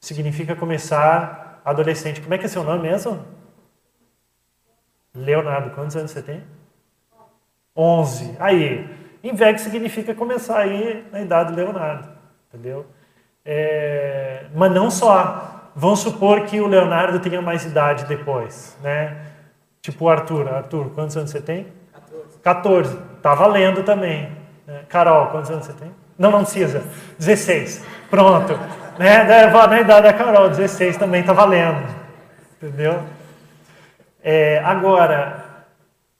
significa 0.00 0.54
começar 0.54 1.53
adolescente. 1.64 2.20
Como 2.20 2.34
é 2.34 2.38
que 2.38 2.44
é 2.44 2.48
seu 2.48 2.62
nome 2.62 2.82
mesmo? 2.82 3.24
Leonardo, 5.14 5.70
quantos 5.70 5.96
anos 5.96 6.10
você 6.10 6.22
tem? 6.22 6.42
11. 7.76 8.36
Aí, 8.38 8.88
INVEC 9.22 9.60
significa 9.60 10.14
começar 10.14 10.58
aí 10.58 11.06
na 11.10 11.20
idade 11.20 11.52
do 11.52 11.56
Leonardo, 11.56 12.08
entendeu? 12.48 12.86
É, 13.44 14.46
mas 14.54 14.72
não 14.72 14.90
só. 14.90 15.70
Vamos 15.76 16.00
supor 16.00 16.42
que 16.42 16.60
o 16.60 16.68
Leonardo 16.68 17.18
tenha 17.18 17.42
mais 17.42 17.64
idade 17.64 18.04
depois, 18.04 18.78
né? 18.82 19.26
Tipo 19.80 20.04
o 20.04 20.08
Arthur. 20.08 20.48
Arthur, 20.48 20.90
quantos 20.90 21.16
anos 21.16 21.30
você 21.30 21.40
tem? 21.40 21.66
14. 22.42 22.96
Tá 23.20 23.34
valendo 23.34 23.82
também. 23.82 24.30
Né? 24.66 24.84
Carol, 24.88 25.28
quantos 25.28 25.50
anos 25.50 25.66
você 25.66 25.72
tem? 25.72 25.90
Não, 26.16 26.30
não 26.30 26.42
precisa. 26.42 26.84
16. 27.18 27.84
Pronto. 28.08 28.52
Né? 28.98 29.24
Na 29.24 29.80
idade 29.80 30.02
da 30.02 30.12
Carol, 30.12 30.48
16 30.48 30.96
também 30.96 31.22
tá 31.22 31.32
valendo. 31.32 31.84
Entendeu? 32.56 33.02
É, 34.22 34.58
agora, 34.64 35.44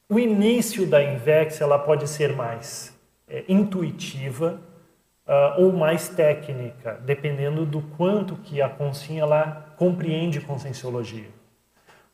o 0.09 0.19
início 0.19 0.87
da 0.87 1.03
Invex 1.03 1.61
ela 1.61 1.79
pode 1.79 2.09
ser 2.09 2.35
mais 2.35 2.93
é, 3.29 3.45
intuitiva 3.49 4.61
uh, 5.27 5.63
ou 5.63 5.73
mais 5.73 6.09
técnica, 6.09 7.01
dependendo 7.05 7.65
do 7.65 7.81
quanto 7.81 8.37
que 8.37 8.61
a 8.61 8.69
consciência 8.69 9.23
ela 9.23 9.75
compreende 9.77 10.41
conscienciologia. 10.41 11.29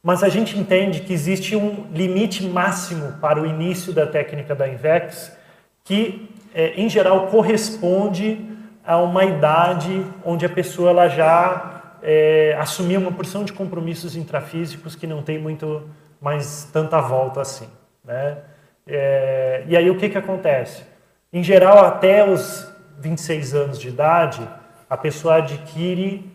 Mas 0.03 0.23
a 0.23 0.29
gente 0.29 0.59
entende 0.59 1.01
que 1.01 1.13
existe 1.13 1.57
um 1.57 1.87
limite 1.93 2.45
máximo 2.47 3.13
para 3.21 3.41
o 3.41 3.47
início 3.47 3.93
da 3.93 4.07
técnica 4.07 4.55
da 4.55 4.69
INVEX, 4.69 5.37
que, 5.85 6.31
é, 6.55 6.75
em 6.81 6.89
geral, 6.89 7.27
corresponde 7.27 8.50
a 8.85 8.97
uma 8.99 9.25
idade 9.25 10.05
onde 10.25 10.45
a 10.45 10.49
pessoa 10.49 10.91
ela 10.91 11.09
já 11.09 11.99
é, 12.03 12.57
assumiu 12.59 13.01
uma 13.01 13.13
porção 13.13 13.45
de 13.45 13.53
compromissos 13.53 14.17
intrafísicos 14.17 14.95
que 14.95 15.07
não 15.07 15.23
tem 15.23 15.39
muito 15.39 15.89
mais 16.21 16.69
tanta 16.73 17.01
volta 17.01 17.41
assim. 17.41 17.69
Né? 18.05 18.39
É, 18.87 19.65
e 19.67 19.77
aí 19.77 19.91
o 19.91 19.97
que, 19.97 20.09
que 20.09 20.19
acontece? 20.19 20.85
Em 21.33 21.43
geral, 21.43 21.85
até 21.85 22.29
os 22.29 22.71
26 22.99 23.55
anos 23.55 23.79
de 23.79 23.89
idade, 23.89 24.47
a 24.89 24.97
pessoa 24.97 25.37
adquire 25.37 26.29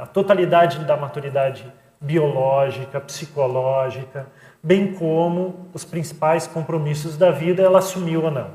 a 0.00 0.06
totalidade 0.06 0.84
da 0.84 0.96
maturidade 0.96 1.64
biológica, 2.00 3.00
psicológica, 3.00 4.26
bem 4.62 4.92
como 4.94 5.68
os 5.72 5.84
principais 5.84 6.46
compromissos 6.46 7.16
da 7.16 7.30
vida, 7.30 7.62
ela 7.62 7.78
assumiu 7.78 8.24
ou 8.24 8.30
não. 8.30 8.50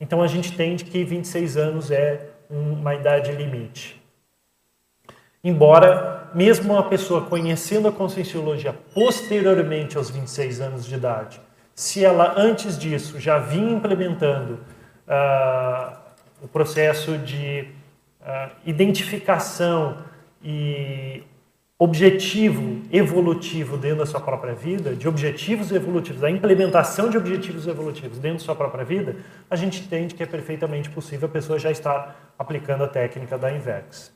Então 0.00 0.22
a 0.22 0.26
gente 0.26 0.52
entende 0.52 0.84
que 0.84 1.02
26 1.04 1.56
anos 1.56 1.90
é 1.90 2.28
uma 2.50 2.94
idade 2.94 3.32
limite. 3.32 4.00
Embora, 5.42 6.30
mesmo 6.34 6.72
uma 6.72 6.82
pessoa 6.82 7.22
conhecendo 7.22 7.88
a 7.88 7.92
conscienciologia 7.92 8.74
posteriormente 8.92 9.96
aos 9.96 10.10
26 10.10 10.60
anos 10.60 10.84
de 10.84 10.94
idade, 10.94 11.40
se 11.74 12.04
ela 12.04 12.34
antes 12.36 12.78
disso 12.78 13.20
já 13.20 13.38
vinha 13.38 13.72
implementando 13.72 14.54
uh, 15.06 15.96
o 16.42 16.48
processo 16.48 17.16
de 17.18 17.68
uh, 18.20 18.50
identificação 18.64 19.98
e 20.42 21.22
objetivo 21.78 22.82
evolutivo 22.90 23.76
dentro 23.76 23.98
da 23.98 24.06
sua 24.06 24.20
própria 24.20 24.54
vida, 24.54 24.94
de 24.94 25.06
objetivos 25.06 25.70
evolutivos, 25.70 26.22
da 26.22 26.30
implementação 26.30 27.10
de 27.10 27.18
objetivos 27.18 27.66
evolutivos 27.66 28.18
dentro 28.18 28.38
da 28.38 28.44
sua 28.44 28.56
própria 28.56 28.84
vida, 28.84 29.16
a 29.50 29.56
gente 29.56 29.82
entende 29.82 30.14
que 30.14 30.22
é 30.22 30.26
perfeitamente 30.26 30.88
possível 30.88 31.28
a 31.28 31.30
pessoa 31.30 31.58
já 31.58 31.70
estar 31.70 32.32
aplicando 32.38 32.84
a 32.84 32.88
técnica 32.88 33.36
da 33.36 33.52
INVEX. 33.52 34.14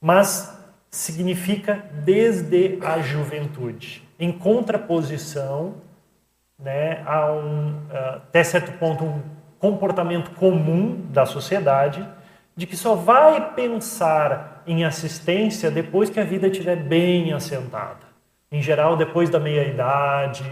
mas 0.00 0.56
significa 0.90 1.84
desde 2.04 2.78
a 2.82 3.00
juventude, 3.00 4.02
em 4.18 4.32
contraposição 4.32 5.76
né, 6.58 7.02
a 7.06 7.30
um, 7.32 7.74
até 8.16 8.42
certo 8.42 8.72
ponto, 8.78 9.04
um 9.04 9.22
comportamento 9.58 10.30
comum 10.32 11.06
da 11.10 11.26
sociedade 11.26 12.06
de 12.58 12.66
que 12.66 12.76
só 12.76 12.96
vai 12.96 13.54
pensar 13.54 14.64
em 14.66 14.84
assistência 14.84 15.70
depois 15.70 16.10
que 16.10 16.18
a 16.18 16.24
vida 16.24 16.48
estiver 16.48 16.74
bem 16.74 17.32
assentada. 17.32 18.00
Em 18.50 18.60
geral, 18.60 18.96
depois 18.96 19.30
da 19.30 19.38
meia-idade, 19.38 20.42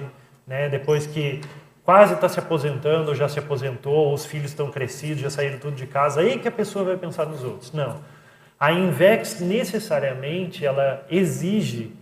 né, 0.46 0.68
depois 0.68 1.04
que 1.04 1.40
quase 1.82 2.14
está 2.14 2.28
se 2.28 2.38
aposentando, 2.38 3.12
já 3.12 3.28
se 3.28 3.40
aposentou, 3.40 4.14
os 4.14 4.25
filhos 4.25 4.52
estão 4.52 4.70
crescidos, 4.70 5.20
já 5.20 5.30
saíram 5.30 5.58
tudo 5.58 5.75
de 5.75 5.84
casa, 5.84 6.20
aí 6.20 6.38
que 6.38 6.46
a 6.46 6.52
pessoa 6.52 6.84
vai 6.84 6.96
pensar 6.96 7.26
nos 7.26 7.42
outros. 7.42 7.72
Não. 7.72 8.00
A 8.58 8.70
Invex 8.70 9.40
necessariamente 9.40 10.64
ela 10.64 11.04
exige 11.10 11.92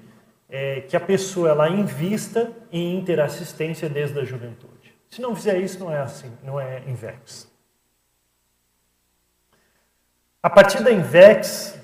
é, 0.51 0.83
que 0.83 0.99
a 0.99 1.01
pessoa 1.01 1.49
ela 1.49 1.71
invista 1.71 2.53
em 2.71 2.95
interassistência 2.99 3.89
desde 3.89 4.21
a 4.21 4.25
juventude. 4.25 4.95
Se 5.09 5.23
não 5.23 5.35
fizer 5.35 5.59
isso, 5.61 5.79
não 5.81 5.91
é 5.91 6.01
assim, 6.01 6.31
não 6.43 6.61
é 6.61 6.83
Invex. 6.87 7.54
A 10.45 10.51
partir 10.51 10.83
da 10.83 10.93
Invex, 10.93 11.75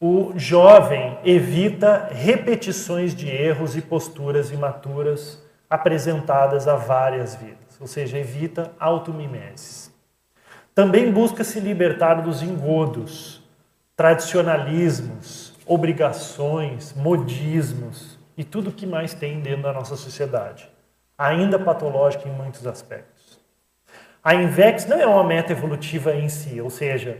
o 0.00 0.32
jovem 0.34 1.18
evita 1.22 2.08
repetições 2.10 3.14
de 3.14 3.28
erros 3.28 3.76
e 3.76 3.82
posturas 3.82 4.50
imaturas 4.50 5.38
apresentadas 5.68 6.66
a 6.66 6.74
várias 6.74 7.34
vidas, 7.34 7.78
ou 7.78 7.86
seja, 7.86 8.16
evita 8.16 8.72
automimeses. 8.80 9.92
Também 10.74 11.12
busca 11.12 11.44
se 11.44 11.60
libertar 11.60 12.22
dos 12.22 12.40
engodos, 12.40 13.42
tradicionalismos, 13.94 15.52
obrigações, 15.66 16.94
modismos 16.94 18.18
e 18.38 18.42
tudo 18.42 18.70
o 18.70 18.72
que 18.72 18.86
mais 18.86 19.12
tem 19.12 19.38
dentro 19.38 19.64
da 19.64 19.72
nossa 19.74 19.96
sociedade, 19.96 20.66
ainda 21.18 21.58
patológica 21.58 22.26
em 22.26 22.32
muitos 22.32 22.66
aspectos. 22.66 23.11
A 24.24 24.34
INVEX 24.34 24.86
não 24.86 25.00
é 25.00 25.06
uma 25.06 25.24
meta 25.24 25.52
evolutiva 25.52 26.14
em 26.14 26.28
si, 26.28 26.60
ou 26.60 26.70
seja, 26.70 27.18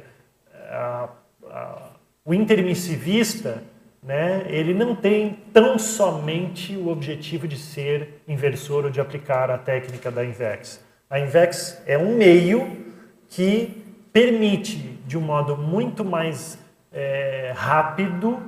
a, 0.71 1.09
a, 1.51 1.91
o 2.25 2.33
intermissivista 2.33 3.63
né, 4.03 4.45
ele 4.49 4.73
não 4.75 4.95
tem 4.95 5.39
tão 5.53 5.79
somente 5.79 6.77
o 6.77 6.89
objetivo 6.89 7.47
de 7.47 7.57
ser 7.57 8.23
inversor 8.27 8.85
ou 8.85 8.91
de 8.91 9.01
aplicar 9.01 9.51
a 9.51 9.59
técnica 9.59 10.11
da 10.11 10.25
INVEX. 10.25 10.85
A 11.09 11.21
INVEX 11.21 11.83
é 11.87 11.97
um 11.97 12.17
meio 12.17 12.85
que 13.29 13.83
permite, 14.13 14.77
de 15.07 15.17
um 15.17 15.21
modo 15.21 15.57
muito 15.57 16.05
mais 16.05 16.59
é, 16.93 17.53
rápido 17.55 18.43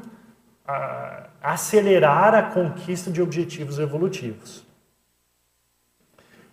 a, 0.66 1.28
acelerar 1.42 2.34
a 2.34 2.42
conquista 2.42 3.11
de 3.11 3.20
objetivos 3.20 3.78
evolutivos. 3.78 4.63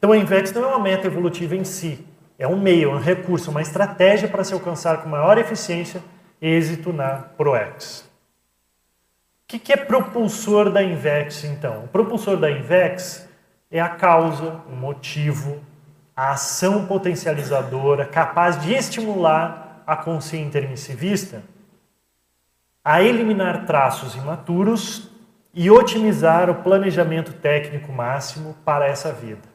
Então, 0.01 0.13
a 0.13 0.17
INVEX 0.17 0.51
não 0.51 0.63
é 0.63 0.65
uma 0.65 0.79
meta 0.79 1.05
evolutiva 1.05 1.55
em 1.55 1.63
si, 1.63 2.03
é 2.39 2.48
um 2.48 2.60
meio, 2.60 2.89
é 2.89 2.96
um 2.96 3.00
recurso, 3.00 3.51
uma 3.51 3.62
estratégia 3.62 4.27
para 4.27 4.43
se 4.43 4.51
alcançar 4.51 5.03
com 5.03 5.08
maior 5.08 5.38
eficiência 5.38 6.01
êxito 6.41 6.91
na 6.91 7.17
ProEx. 7.17 8.10
O 9.43 9.60
que 9.60 9.72
é 9.72 9.77
propulsor 9.77 10.72
da 10.72 10.81
INVEX, 10.81 11.43
então? 11.43 11.84
O 11.84 11.88
propulsor 11.88 12.38
da 12.38 12.50
INVEX 12.50 13.29
é 13.70 13.79
a 13.79 13.89
causa, 13.89 14.60
o 14.67 14.75
motivo, 14.75 15.62
a 16.15 16.31
ação 16.31 16.88
potencializadora 16.88 18.03
capaz 18.03 18.60
de 18.60 18.74
estimular 18.74 19.84
a 19.86 19.96
consciência 19.96 20.48
intermissivista 20.48 21.43
a 22.84 23.03
eliminar 23.03 23.67
traços 23.67 24.15
imaturos 24.15 25.12
e 25.53 25.70
otimizar 25.70 26.50
o 26.50 26.55
planejamento 26.55 27.33
técnico 27.33 27.92
máximo 27.92 28.55
para 28.66 28.87
essa 28.87 29.11
vida, 29.11 29.50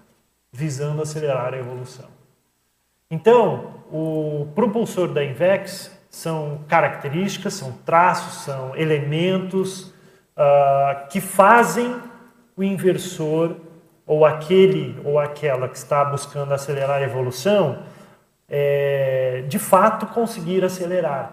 visando 0.56 1.02
acelerar 1.02 1.52
a 1.52 1.58
evolução. 1.58 2.06
Então, 3.10 3.74
o 3.92 4.48
propulsor 4.54 5.08
da 5.08 5.22
Invex 5.22 5.96
são 6.08 6.60
características, 6.66 7.54
são 7.54 7.72
traços, 7.84 8.44
são 8.44 8.74
elementos 8.74 9.92
uh, 10.36 11.06
que 11.10 11.20
fazem 11.20 11.94
o 12.56 12.64
inversor 12.64 13.56
ou 14.06 14.24
aquele 14.24 14.98
ou 15.04 15.18
aquela 15.18 15.68
que 15.68 15.76
está 15.76 16.02
buscando 16.04 16.54
acelerar 16.54 17.02
a 17.02 17.02
evolução 17.02 17.82
é, 18.48 19.44
de 19.48 19.58
fato 19.58 20.06
conseguir 20.06 20.64
acelerar. 20.64 21.32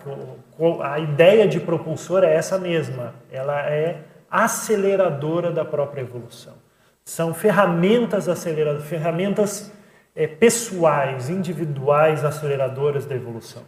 A 0.82 1.00
ideia 1.00 1.48
de 1.48 1.60
propulsor 1.60 2.24
é 2.24 2.34
essa 2.34 2.58
mesma, 2.58 3.14
ela 3.32 3.62
é 3.62 4.02
aceleradora 4.30 5.52
da 5.52 5.64
própria 5.64 6.02
evolução. 6.02 6.63
São 7.06 7.34
ferramentas 7.34 8.30
aceleradoras, 8.30 8.88
ferramentas 8.88 9.72
é, 10.16 10.28
pessoais, 10.28 11.30
individuais 11.30 12.24
aceleradoras 12.24 13.06
da 13.06 13.16
evolução. 13.16 13.64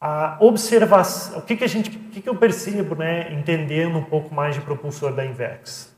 A 0.00 0.36
observação, 0.40 1.38
o 1.38 1.42
que, 1.42 1.56
que 1.56 1.64
a 1.64 1.68
gente, 1.68 1.90
o 1.90 2.10
que, 2.10 2.20
que 2.22 2.28
eu 2.28 2.36
percebo, 2.36 2.94
né, 2.94 3.32
entendendo 3.32 3.98
um 3.98 4.04
pouco 4.04 4.32
mais 4.32 4.54
de 4.54 4.60
propulsor 4.60 5.12
da 5.12 5.26
Invex, 5.26 5.92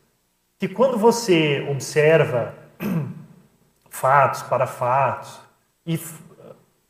que 0.59 0.67
quando 0.67 0.97
você 0.97 1.67
observa 1.71 2.55
fatos 3.91 4.43
para 4.43 4.67
fatos 4.67 5.41
e 5.87 6.01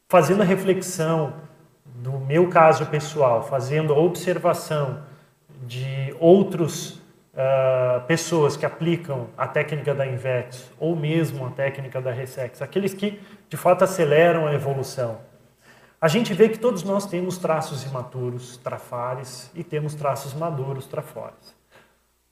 fazendo 0.09 0.43
a 0.43 0.45
reflexão 0.45 1.35
do 1.85 2.13
meu 2.13 2.49
caso 2.49 2.87
pessoal, 2.87 3.43
fazendo 3.43 3.93
a 3.93 3.99
observação 3.99 5.03
de 5.67 6.15
outros 6.21 7.00
uh, 7.35 8.01
pessoas 8.07 8.57
que 8.57 8.67
aplicam 8.67 9.29
a 9.37 9.47
técnica 9.47 9.95
da 9.95 10.07
Invex 10.07 10.71
ou 10.79 10.97
mesmo 10.97 11.47
a 11.47 11.51
técnica 11.51 12.01
da 12.01 12.13
Resex, 12.13 12.63
aqueles 12.63 12.95
que 12.95 13.21
de 13.49 13.57
fato 13.57 13.85
aceleram 13.85 14.47
a 14.47 14.55
evolução, 14.55 15.19
a 16.01 16.09
gente 16.09 16.33
vê 16.33 16.49
que 16.49 16.59
todos 16.59 16.83
nós 16.83 17.07
temos 17.07 17.37
traços 17.37 17.85
imaturos, 17.85 18.57
trafares, 18.57 19.51
e 19.55 19.63
temos 19.63 19.95
traços 19.95 20.33
maduros, 20.33 20.87
trafores. 20.87 21.55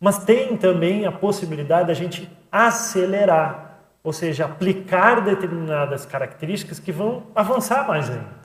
Mas 0.00 0.24
tem 0.24 0.56
também 0.56 1.04
a 1.04 1.12
possibilidade 1.12 1.88
da 1.88 1.94
gente 1.94 2.30
acelerar 2.50 3.68
ou 4.08 4.12
seja, 4.12 4.46
aplicar 4.46 5.20
determinadas 5.20 6.06
características 6.06 6.78
que 6.78 6.90
vão 6.90 7.24
avançar 7.34 7.86
mais 7.86 8.08
ainda. 8.08 8.38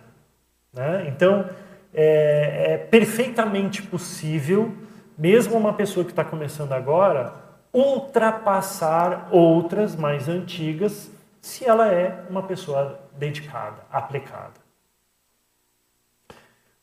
Né? 0.73 1.05
Então, 1.07 1.49
é, 1.93 2.73
é 2.73 2.77
perfeitamente 2.77 3.81
possível, 3.81 4.73
mesmo 5.17 5.57
uma 5.57 5.73
pessoa 5.73 6.03
que 6.03 6.11
está 6.11 6.23
começando 6.23 6.73
agora, 6.73 7.33
ultrapassar 7.73 9.27
outras 9.31 9.95
mais 9.95 10.29
antigas 10.29 11.11
se 11.41 11.65
ela 11.65 11.87
é 11.91 12.23
uma 12.29 12.43
pessoa 12.43 12.99
dedicada, 13.17 13.83
aplicada. 13.91 14.53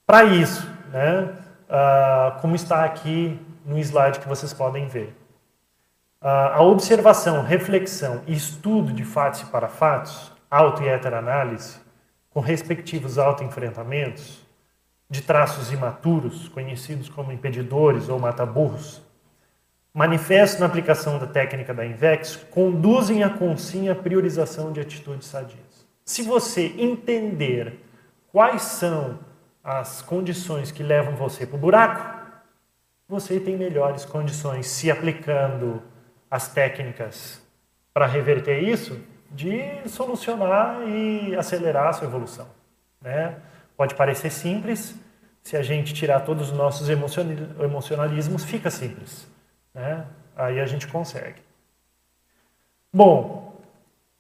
Para 0.07 0.25
isso, 0.25 0.69
né, 0.93 1.35
uh, 1.69 2.41
como 2.41 2.55
está 2.55 2.85
aqui 2.85 3.41
no 3.65 3.79
slide 3.79 4.19
que 4.19 4.29
vocês 4.29 4.53
podem 4.53 4.87
ver, 4.89 5.17
a 6.23 6.61
observação, 6.63 7.43
reflexão 7.43 8.23
e 8.27 8.35
estudo 8.35 8.93
de 8.93 9.05
fatos 9.05 9.41
e 9.41 9.47
parafatos, 9.47 10.31
auto 10.51 10.83
e 10.83 10.89
heteroanálise, 10.89 11.79
com 12.29 12.41
respectivos 12.41 13.17
autoenfrentamentos, 13.17 14.45
de 15.11 15.21
traços 15.21 15.73
imaturos, 15.73 16.49
conhecidos 16.49 17.09
como 17.09 17.33
impedidores 17.33 18.09
ou 18.09 18.19
mataburros, 18.19 19.03
manifestos 19.93 20.61
na 20.61 20.67
aplicação 20.67 21.19
da 21.19 21.27
técnica 21.27 21.75
da 21.75 21.85
INVEX, 21.85 22.37
conduzem 22.37 23.25
a 23.25 23.29
consciência 23.29 23.91
à 23.91 23.95
priorização 23.97 24.73
de 24.73 24.81
atitudes 24.81 25.27
sadias. 25.27 25.85
Se 26.05 26.23
você 26.23 26.73
entender 26.79 27.81
quais 28.31 28.63
são 28.63 29.19
as 29.65 30.01
condições 30.01 30.71
que 30.71 30.83
levam 30.83 31.17
você 31.17 31.45
para 31.45 31.57
o 31.57 31.59
buraco, 31.59 32.21
você 33.09 33.41
tem 33.41 33.57
melhores 33.57 34.05
condições 34.05 34.69
se 34.69 34.91
aplicando 34.91 35.83
as 36.31 36.49
técnicas 36.49 37.43
para 37.93 38.07
reverter 38.07 38.63
isso, 38.63 39.01
de 39.33 39.89
solucionar 39.89 40.89
e 40.89 41.35
acelerar 41.35 41.89
a 41.89 41.93
sua 41.93 42.07
evolução. 42.07 42.47
Né? 43.01 43.37
Pode 43.81 43.95
parecer 43.95 44.29
simples, 44.29 44.95
se 45.43 45.57
a 45.57 45.63
gente 45.63 45.95
tirar 45.95 46.21
todos 46.21 46.51
os 46.51 46.55
nossos 46.55 46.87
emocionalismos, 46.91 48.45
fica 48.45 48.71
simples. 48.71 49.27
Né? 49.73 50.05
Aí 50.37 50.61
a 50.61 50.67
gente 50.67 50.87
consegue. 50.87 51.41
Bom, 52.93 53.59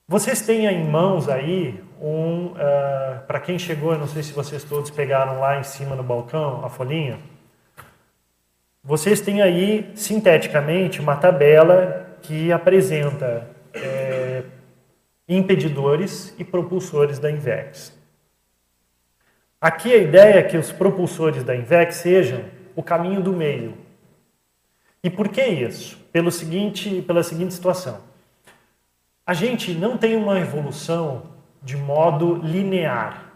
vocês 0.08 0.40
têm 0.40 0.64
em 0.64 0.82
mãos 0.82 1.28
aí 1.28 1.78
um. 2.00 2.52
Uh, 2.52 2.56
ah, 2.56 3.24
para 3.26 3.38
quem 3.38 3.58
chegou, 3.58 3.92
eu 3.92 3.98
não 3.98 4.06
sei 4.06 4.22
se 4.22 4.32
vocês 4.32 4.64
todos 4.64 4.90
pegaram 4.90 5.38
lá 5.38 5.60
em 5.60 5.62
cima 5.62 5.94
no 5.94 6.02
balcão 6.02 6.64
a 6.64 6.70
folhinha. 6.70 7.18
Vocês 8.82 9.20
têm 9.20 9.42
aí, 9.42 9.92
sinteticamente, 9.94 11.02
uma 11.02 11.16
tabela 11.16 12.16
que 12.22 12.50
apresenta 12.50 13.46
é, 13.74 14.42
impedidores 15.28 16.34
e 16.38 16.44
propulsores 16.46 17.18
da 17.18 17.30
INVEX. 17.30 17.99
Aqui 19.60 19.92
a 19.92 19.98
ideia 19.98 20.38
é 20.38 20.42
que 20.42 20.56
os 20.56 20.72
propulsores 20.72 21.44
da 21.44 21.54
INVEC 21.54 21.92
sejam 21.92 22.44
o 22.74 22.82
caminho 22.82 23.20
do 23.20 23.32
meio. 23.32 23.76
E 25.04 25.10
por 25.10 25.28
que 25.28 25.44
isso? 25.44 25.98
Pelo 26.10 26.30
seguinte, 26.30 27.02
pela 27.02 27.22
seguinte 27.22 27.52
situação. 27.52 28.00
A 29.26 29.34
gente 29.34 29.72
não 29.74 29.98
tem 29.98 30.16
uma 30.16 30.40
evolução 30.40 31.24
de 31.62 31.76
modo 31.76 32.36
linear. 32.36 33.32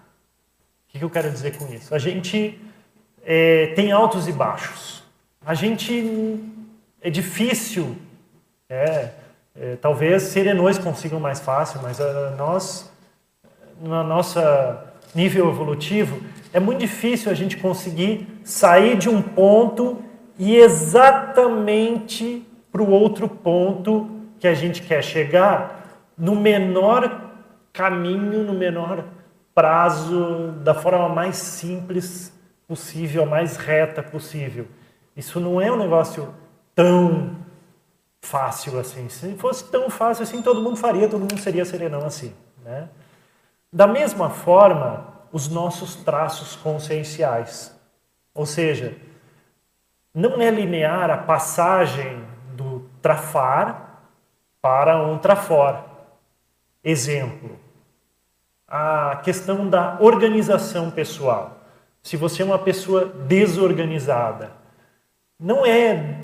O 0.88 0.98
que 0.98 1.04
eu 1.04 1.10
quero 1.10 1.30
dizer 1.30 1.58
com 1.58 1.72
isso? 1.72 1.94
A 1.94 1.98
gente 1.98 2.58
é, 3.22 3.68
tem 3.74 3.92
altos 3.92 4.26
e 4.26 4.32
baixos. 4.32 5.02
A 5.44 5.52
gente 5.52 6.42
é 7.02 7.10
difícil, 7.10 7.96
é, 8.68 9.10
é, 9.54 9.76
talvez 9.76 10.22
serenões 10.22 10.78
consigam 10.78 11.20
mais 11.20 11.38
fácil, 11.38 11.80
mas 11.82 12.00
a, 12.00 12.30
nós, 12.30 12.90
na 13.80 14.02
nossa 14.02 14.93
nível 15.14 15.48
evolutivo, 15.48 16.20
é 16.52 16.60
muito 16.60 16.80
difícil 16.80 17.30
a 17.30 17.34
gente 17.34 17.56
conseguir 17.56 18.26
sair 18.44 18.96
de 18.96 19.08
um 19.08 19.20
ponto 19.20 20.02
e 20.38 20.56
exatamente 20.56 22.46
para 22.70 22.82
o 22.82 22.90
outro 22.90 23.28
ponto 23.28 24.10
que 24.38 24.48
a 24.48 24.54
gente 24.54 24.82
quer 24.82 25.02
chegar 25.02 26.10
no 26.16 26.34
menor 26.34 27.32
caminho, 27.72 28.44
no 28.44 28.52
menor 28.52 29.04
prazo, 29.54 30.52
da 30.62 30.74
forma 30.74 31.08
mais 31.08 31.36
simples 31.36 32.32
possível, 32.66 33.26
mais 33.26 33.56
reta 33.56 34.02
possível. 34.02 34.66
Isso 35.16 35.38
não 35.38 35.60
é 35.60 35.70
um 35.70 35.76
negócio 35.76 36.28
tão 36.74 37.36
fácil 38.22 38.78
assim. 38.78 39.08
Se 39.08 39.34
fosse 39.34 39.64
tão 39.70 39.88
fácil 39.88 40.24
assim, 40.24 40.42
todo 40.42 40.62
mundo 40.62 40.76
faria, 40.76 41.08
todo 41.08 41.20
mundo 41.20 41.38
seria 41.38 41.64
serenão 41.64 42.04
assim. 42.04 42.32
Né? 42.64 42.88
Da 43.74 43.88
mesma 43.88 44.30
forma, 44.30 45.04
os 45.32 45.48
nossos 45.48 45.96
traços 45.96 46.54
conscienciais. 46.54 47.76
Ou 48.32 48.46
seja, 48.46 48.96
não 50.14 50.40
é 50.40 50.48
linear 50.48 51.10
a 51.10 51.18
passagem 51.18 52.24
do 52.54 52.88
trafar 53.02 53.98
para 54.62 55.02
um 55.02 55.18
trafor. 55.18 55.84
Exemplo, 56.84 57.58
a 58.68 59.20
questão 59.24 59.68
da 59.68 59.96
organização 59.98 60.88
pessoal. 60.88 61.56
Se 62.00 62.16
você 62.16 62.42
é 62.42 62.44
uma 62.44 62.60
pessoa 62.60 63.06
desorganizada, 63.06 64.52
não 65.36 65.66
é 65.66 66.20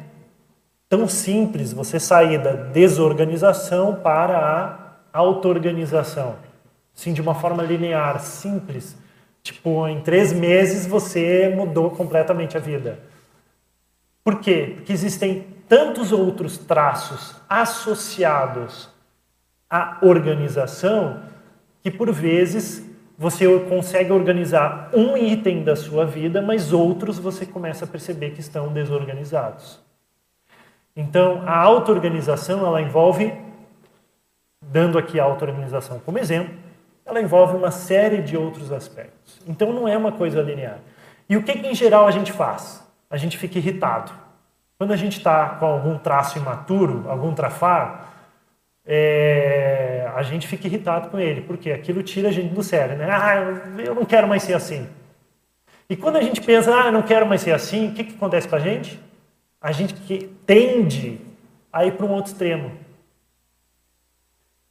tão 0.89 1.09
simples 1.09 1.73
você 1.73 1.99
sair 1.99 2.39
da 2.39 2.53
desorganização 2.53 3.97
para 3.97 4.39
a 5.13 5.19
auto-organização. 5.19 6.49
Sim, 7.01 7.15
de 7.15 7.23
uma 7.23 7.35
forma 7.35 7.63
linear, 7.63 8.21
simples. 8.21 8.95
Tipo, 9.43 9.89
em 9.89 10.03
três 10.03 10.35
meses 10.35 10.87
você 10.87 11.49
mudou 11.49 11.93
completamente 11.93 12.59
a 12.59 12.61
vida. 12.61 12.99
Por 14.23 14.39
quê? 14.39 14.75
Porque 14.77 14.93
existem 14.93 15.47
tantos 15.67 16.13
outros 16.13 16.59
traços 16.59 17.37
associados 17.49 18.91
à 19.71 19.97
organização 20.03 21.23
que, 21.83 21.91
por 21.91 22.13
vezes, 22.13 22.87
você 23.17 23.47
consegue 23.61 24.13
organizar 24.13 24.91
um 24.93 25.17
item 25.17 25.65
da 25.65 25.77
sua 25.77 26.05
vida, 26.05 26.43
mas 26.43 26.71
outros 26.71 27.19
você 27.19 27.47
começa 27.47 27.87
a 27.87 27.89
perceber 27.89 28.33
que 28.33 28.41
estão 28.41 28.69
desorganizados. 28.69 29.81
Então, 30.95 31.45
a 31.47 31.57
auto-organização, 31.57 32.67
ela 32.67 32.83
envolve, 32.83 33.33
dando 34.61 34.99
aqui 34.99 35.19
a 35.19 35.25
auto-organização 35.25 35.99
como 36.01 36.19
exemplo, 36.19 36.69
ela 37.05 37.21
envolve 37.21 37.57
uma 37.57 37.71
série 37.71 38.23
de 38.23 38.37
outros 38.37 38.71
aspectos. 38.73 39.41
Então, 39.47 39.73
não 39.73 39.89
é 39.89 39.97
uma 39.97 40.13
coisa 40.13 40.41
linear. 40.41 40.79
E 41.29 41.37
o 41.37 41.43
que, 41.43 41.53
que 41.53 41.67
em 41.67 41.75
geral, 41.75 42.07
a 42.07 42.11
gente 42.11 42.33
faz? 42.33 42.85
A 43.09 43.17
gente 43.17 43.39
fica 43.39 43.59
irritado. 43.59 44.13
Quando 44.79 44.93
a 44.93 44.97
gente 44.97 45.19
está 45.19 45.51
com 45.51 45.67
algum 45.67 45.99
traço 45.99 46.39
imaturo, 46.39 47.05
algum 47.09 47.35
trafar, 47.35 48.11
é, 48.85 50.11
a 50.15 50.23
gente 50.23 50.49
fica 50.49 50.67
irritado 50.67 51.11
com 51.11 51.19
ele, 51.19 51.43
porque 51.43 51.71
aquilo 51.71 52.03
tira 52.03 52.29
a 52.29 52.33
gente 52.33 52.53
do 52.55 52.63
sério, 52.63 52.97
né? 52.97 53.09
Ah, 53.11 53.35
eu 53.85 53.95
não 53.95 54.05
quero 54.05 54.27
mais 54.27 54.43
ser 54.43 54.55
assim. 54.55 54.89
E 55.89 55.97
quando 55.97 56.17
a 56.17 56.23
gente 56.23 56.41
pensa, 56.41 56.75
ah, 56.75 56.87
eu 56.87 56.93
não 56.93 57.03
quero 57.03 57.27
mais 57.27 57.41
ser 57.41 57.53
assim, 57.53 57.89
o 57.89 57.93
que, 57.93 58.05
que 58.05 58.15
acontece 58.15 58.49
com 58.49 58.57
a 58.57 58.61
gente? 58.61 58.99
A 59.61 59.73
gente 59.73 59.95
que 59.95 60.29
tende 60.47 61.21
a 61.73 61.85
ir 61.85 61.93
para 61.93 62.07
um 62.07 62.13
outro 62.13 62.33
extremo. 62.33 62.73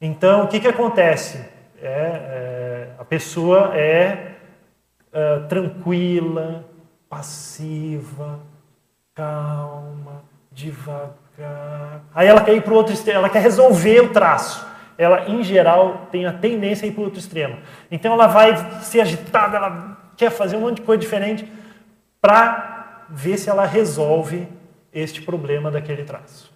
Então, 0.00 0.44
o 0.44 0.48
que, 0.48 0.60
que 0.60 0.68
acontece? 0.68 1.46
É, 1.82 1.88
é, 1.88 2.88
a 2.98 3.04
pessoa 3.04 3.72
é, 3.74 4.36
é 5.12 5.38
tranquila, 5.48 6.64
passiva, 7.08 8.40
calma, 9.14 10.22
devagar. 10.52 12.02
Aí 12.14 12.28
ela 12.28 12.42
quer 12.42 12.54
ir 12.54 12.62
para 12.62 12.72
o 12.72 12.76
outro 12.76 12.92
extremo, 12.92 13.18
ela 13.18 13.30
quer 13.30 13.42
resolver 13.42 14.00
o 14.00 14.12
traço. 14.12 14.68
Ela, 14.98 15.28
em 15.30 15.42
geral, 15.42 16.08
tem 16.10 16.26
a 16.26 16.32
tendência 16.32 16.84
a 16.84 16.88
ir 16.88 16.92
para 16.92 17.00
o 17.00 17.04
outro 17.04 17.18
extremo. 17.18 17.58
Então 17.90 18.12
ela 18.12 18.26
vai 18.26 18.54
ser 18.82 19.00
agitada, 19.00 19.56
ela 19.56 19.98
quer 20.16 20.30
fazer 20.30 20.56
um 20.56 20.60
monte 20.60 20.76
de 20.76 20.82
coisa 20.82 21.00
diferente 21.00 21.50
para 22.20 23.06
ver 23.08 23.38
se 23.38 23.48
ela 23.48 23.64
resolve 23.64 24.46
este 24.92 25.22
problema 25.22 25.70
daquele 25.70 26.04
traço. 26.04 26.52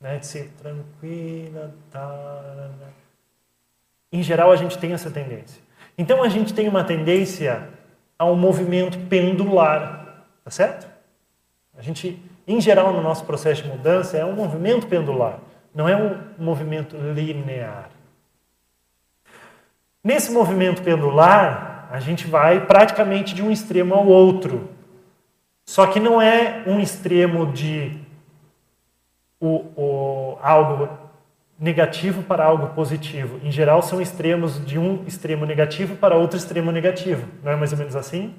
Né? 0.00 0.18
De 0.18 0.26
ser 0.26 0.52
tranquila. 0.62 1.74
Tá, 1.90 2.70
em 4.12 4.22
geral, 4.22 4.52
a 4.52 4.56
gente 4.56 4.76
tem 4.78 4.92
essa 4.92 5.10
tendência. 5.10 5.62
Então 5.96 6.22
a 6.22 6.28
gente 6.28 6.52
tem 6.52 6.68
uma 6.68 6.84
tendência 6.84 7.68
a 8.18 8.24
um 8.24 8.36
movimento 8.36 8.98
pendular, 9.08 10.24
tá 10.44 10.50
certo? 10.50 10.86
A 11.76 11.82
gente, 11.82 12.22
em 12.46 12.60
geral, 12.60 12.92
no 12.92 13.00
nosso 13.00 13.24
processo 13.24 13.62
de 13.62 13.68
mudança, 13.68 14.16
é 14.16 14.24
um 14.24 14.34
movimento 14.34 14.86
pendular, 14.86 15.38
não 15.74 15.88
é 15.88 15.96
um 15.96 16.18
movimento 16.38 16.96
linear. 16.96 17.88
Nesse 20.04 20.32
movimento 20.32 20.82
pendular, 20.82 21.88
a 21.90 22.00
gente 22.00 22.26
vai 22.26 22.66
praticamente 22.66 23.34
de 23.34 23.42
um 23.42 23.50
extremo 23.50 23.94
ao 23.94 24.06
outro. 24.06 24.68
Só 25.64 25.86
que 25.86 26.00
não 26.00 26.20
é 26.20 26.64
um 26.66 26.80
extremo 26.80 27.52
de 27.52 27.98
o, 29.40 29.64
o, 29.76 30.38
algo 30.42 30.88
negativo 31.58 32.22
para 32.22 32.44
algo 32.44 32.68
positivo. 32.68 33.38
Em 33.42 33.50
geral, 33.50 33.82
são 33.82 34.00
extremos 34.00 34.64
de 34.64 34.78
um 34.78 35.04
extremo 35.06 35.46
negativo 35.46 35.96
para 35.96 36.16
outro 36.16 36.36
extremo 36.36 36.72
negativo. 36.72 37.26
Não 37.42 37.52
é 37.52 37.56
mais 37.56 37.72
ou 37.72 37.78
menos 37.78 37.94
assim? 37.94 38.34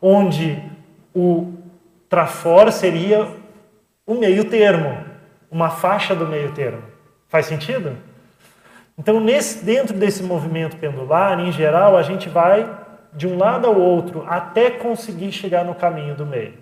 Onde 0.00 0.62
o 1.14 1.52
Trafor 2.08 2.70
seria 2.72 3.26
o 4.06 4.14
meio 4.14 4.44
termo, 4.44 4.98
uma 5.50 5.70
faixa 5.70 6.14
do 6.14 6.26
meio 6.26 6.52
termo. 6.52 6.82
Faz 7.28 7.46
sentido? 7.46 7.96
Então, 8.98 9.18
nesse, 9.18 9.64
dentro 9.64 9.96
desse 9.96 10.22
movimento 10.22 10.76
pendular, 10.76 11.40
em 11.40 11.50
geral, 11.50 11.96
a 11.96 12.02
gente 12.02 12.28
vai 12.28 12.68
de 13.12 13.26
um 13.26 13.36
lado 13.38 13.66
ao 13.66 13.76
outro 13.76 14.24
até 14.28 14.70
conseguir 14.70 15.32
chegar 15.32 15.64
no 15.64 15.74
caminho 15.74 16.14
do 16.14 16.26
meio. 16.26 16.54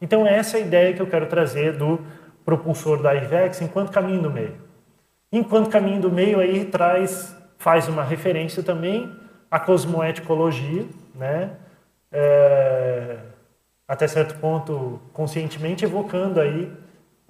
Então, 0.00 0.26
essa 0.26 0.58
é 0.58 0.62
a 0.62 0.64
ideia 0.64 0.92
que 0.94 1.00
eu 1.00 1.06
quero 1.06 1.26
trazer 1.26 1.72
do 1.72 2.00
propulsor 2.44 3.02
da 3.02 3.14
IVEX 3.14 3.60
enquanto 3.62 3.90
caminho 3.90 4.22
do 4.22 4.30
meio. 4.30 4.67
Enquanto 5.30 5.70
caminho 5.70 6.00
do 6.00 6.10
meio, 6.10 6.40
aí 6.40 6.64
traz, 6.64 7.36
faz 7.58 7.88
uma 7.88 8.02
referência 8.02 8.62
também 8.62 9.14
à 9.50 9.60
cosmoeticologia, 9.60 10.86
né? 11.14 11.56
É, 12.10 13.18
até 13.86 14.06
certo 14.06 14.38
ponto 14.40 15.00
conscientemente 15.12 15.84
evocando 15.84 16.40
aí 16.40 16.72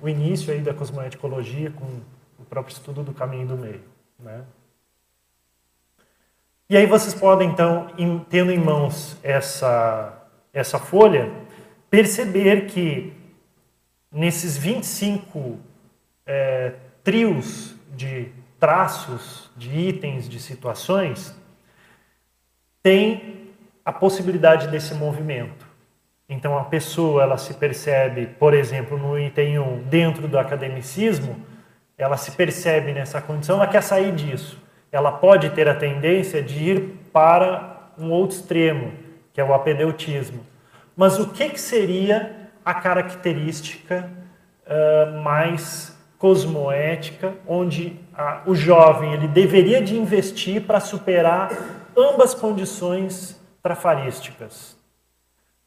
o 0.00 0.08
início 0.08 0.52
aí 0.52 0.60
da 0.60 0.72
cosmoeticologia 0.72 1.70
com 1.72 1.84
o 2.38 2.44
próprio 2.44 2.72
estudo 2.72 3.02
do 3.02 3.12
caminho 3.12 3.48
do 3.48 3.56
meio, 3.56 3.82
né? 4.18 4.44
E 6.70 6.76
aí 6.76 6.86
vocês 6.86 7.14
podem 7.14 7.48
então, 7.48 7.90
em, 7.96 8.18
tendo 8.28 8.52
em 8.52 8.58
mãos 8.58 9.16
essa 9.22 10.18
essa 10.52 10.78
folha, 10.78 11.30
perceber 11.90 12.66
que 12.66 13.12
nesses 14.10 14.56
25 14.56 15.58
é, 16.26 16.74
trios 17.04 17.77
de 17.98 18.28
traços, 18.60 19.50
de 19.56 19.76
itens, 19.76 20.28
de 20.28 20.38
situações, 20.38 21.36
tem 22.80 23.50
a 23.84 23.92
possibilidade 23.92 24.68
desse 24.68 24.94
movimento. 24.94 25.66
Então 26.28 26.56
a 26.56 26.64
pessoa 26.64 27.24
ela 27.24 27.36
se 27.36 27.54
percebe, 27.54 28.26
por 28.26 28.54
exemplo, 28.54 28.96
no 28.96 29.18
item 29.18 29.58
1, 29.58 29.82
dentro 29.84 30.28
do 30.28 30.38
academicismo, 30.38 31.44
ela 31.96 32.16
se 32.16 32.30
percebe 32.32 32.92
nessa 32.92 33.20
condição, 33.20 33.56
ela 33.56 33.66
quer 33.66 33.82
sair 33.82 34.12
disso. 34.12 34.62
Ela 34.92 35.10
pode 35.10 35.50
ter 35.50 35.68
a 35.68 35.74
tendência 35.74 36.40
de 36.40 36.62
ir 36.62 36.80
para 37.12 37.90
um 37.98 38.10
outro 38.10 38.36
extremo, 38.36 38.92
que 39.32 39.40
é 39.40 39.44
o 39.44 39.52
apedeutismo. 39.52 40.46
Mas 40.96 41.18
o 41.18 41.30
que, 41.30 41.48
que 41.48 41.60
seria 41.60 42.50
a 42.64 42.74
característica 42.74 44.08
uh, 44.66 45.20
mais 45.20 45.97
cosmoética, 46.18 47.34
onde 47.46 47.96
a, 48.12 48.42
o 48.44 48.54
jovem 48.54 49.12
ele 49.14 49.28
deveria 49.28 49.80
de 49.80 49.96
investir 49.96 50.62
para 50.62 50.80
superar 50.80 51.50
ambas 51.96 52.34
condições 52.34 53.40
trafarísticas? 53.62 54.78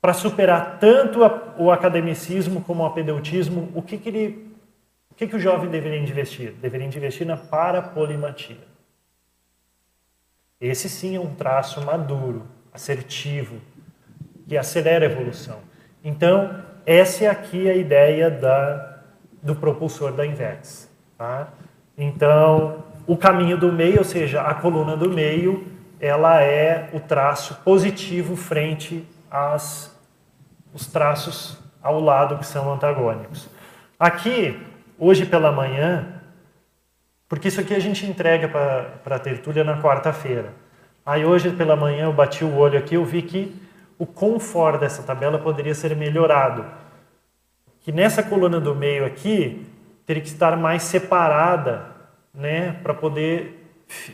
para 0.02 0.14
superar 0.14 0.80
tanto 0.80 1.24
a, 1.24 1.54
o 1.58 1.72
academicismo 1.72 2.62
como 2.62 2.82
o 2.82 2.86
apedeutismo, 2.86 3.72
o 3.76 3.82
que, 3.84 3.98
que 4.00 4.10
ele, 4.10 4.52
o 5.12 5.16
que, 5.16 5.28
que 5.28 5.36
o 5.36 5.40
jovem 5.40 5.70
deveria 5.70 6.00
investir? 6.00 6.54
Deveria 6.54 6.88
investir 6.88 7.26
na 7.26 7.38
parapolimatia. 7.38 8.72
Esse 10.60 10.90
sim 10.90 11.16
é 11.16 11.20
um 11.20 11.36
traço 11.36 11.82
maduro, 11.82 12.48
assertivo, 12.74 13.62
que 14.48 14.58
acelera 14.58 15.06
a 15.06 15.10
evolução. 15.10 15.60
Então, 16.04 16.64
essa 16.86 17.26
é 17.26 17.28
aqui 17.28 17.70
a 17.70 17.76
ideia 17.76 18.30
da, 18.30 18.91
do 19.42 19.56
propulsor 19.56 20.12
da 20.12 20.26
Invex. 20.26 20.90
Tá? 21.18 21.50
Então, 21.98 22.84
o 23.08 23.18
caminho 23.18 23.58
do 23.58 23.72
meio, 23.72 24.00
ou 24.00 24.04
seja, 24.04 24.42
a 24.42 24.54
coluna 24.54 24.96
do 24.96 25.10
meio, 25.10 25.68
ela 26.00 26.42
é 26.42 26.90
o 26.94 27.00
traço 27.00 27.56
positivo 27.64 28.36
frente 28.36 29.08
às 29.30 29.92
os 30.74 30.88
traços 30.88 31.58
ao 31.82 32.00
lado 32.00 32.38
que 32.38 32.46
são 32.46 32.72
antagônicos. 32.72 33.50
Aqui, 34.00 34.60
hoje 34.98 35.26
pela 35.26 35.52
manhã, 35.52 36.22
porque 37.28 37.48
isso 37.48 37.60
aqui 37.60 37.74
a 37.74 37.80
gente 37.80 38.06
entrega 38.06 38.48
para 38.48 39.16
a 39.16 39.20
tertúlia 39.20 39.64
na 39.64 39.82
quarta-feira. 39.82 40.54
Aí 41.06 41.26
hoje 41.26 41.52
pela 41.52 41.76
manhã 41.76 42.06
eu 42.06 42.14
bati 42.14 42.44
o 42.44 42.56
olho 42.56 42.78
aqui, 42.78 42.96
eu 42.96 43.04
vi 43.04 43.22
que 43.22 43.56
o 43.98 44.06
conforto 44.06 44.80
dessa 44.80 45.04
tabela 45.04 45.38
poderia 45.40 45.76
ser 45.76 45.96
melhorado. 45.96 46.66
Que 47.82 47.92
nessa 47.92 48.22
coluna 48.24 48.60
do 48.60 48.76
meio 48.76 49.06
aqui 49.06 49.68
teria 50.06 50.22
que 50.22 50.30
estar 50.30 50.56
mais 50.58 50.84
separada, 50.84 51.86
né, 52.34 52.80
para 52.84 52.94
poder 52.94 53.62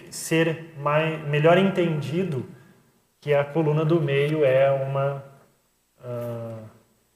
ser 0.10 0.74
mais, 0.80 1.22
melhor 1.28 1.58
entendido 1.58 2.46
que 3.20 3.34
a 3.34 3.44
coluna 3.44 3.84
do 3.86 4.02
meio 4.02 4.44
é 4.46 4.72
uma 4.72 5.24
uh, 6.00 6.64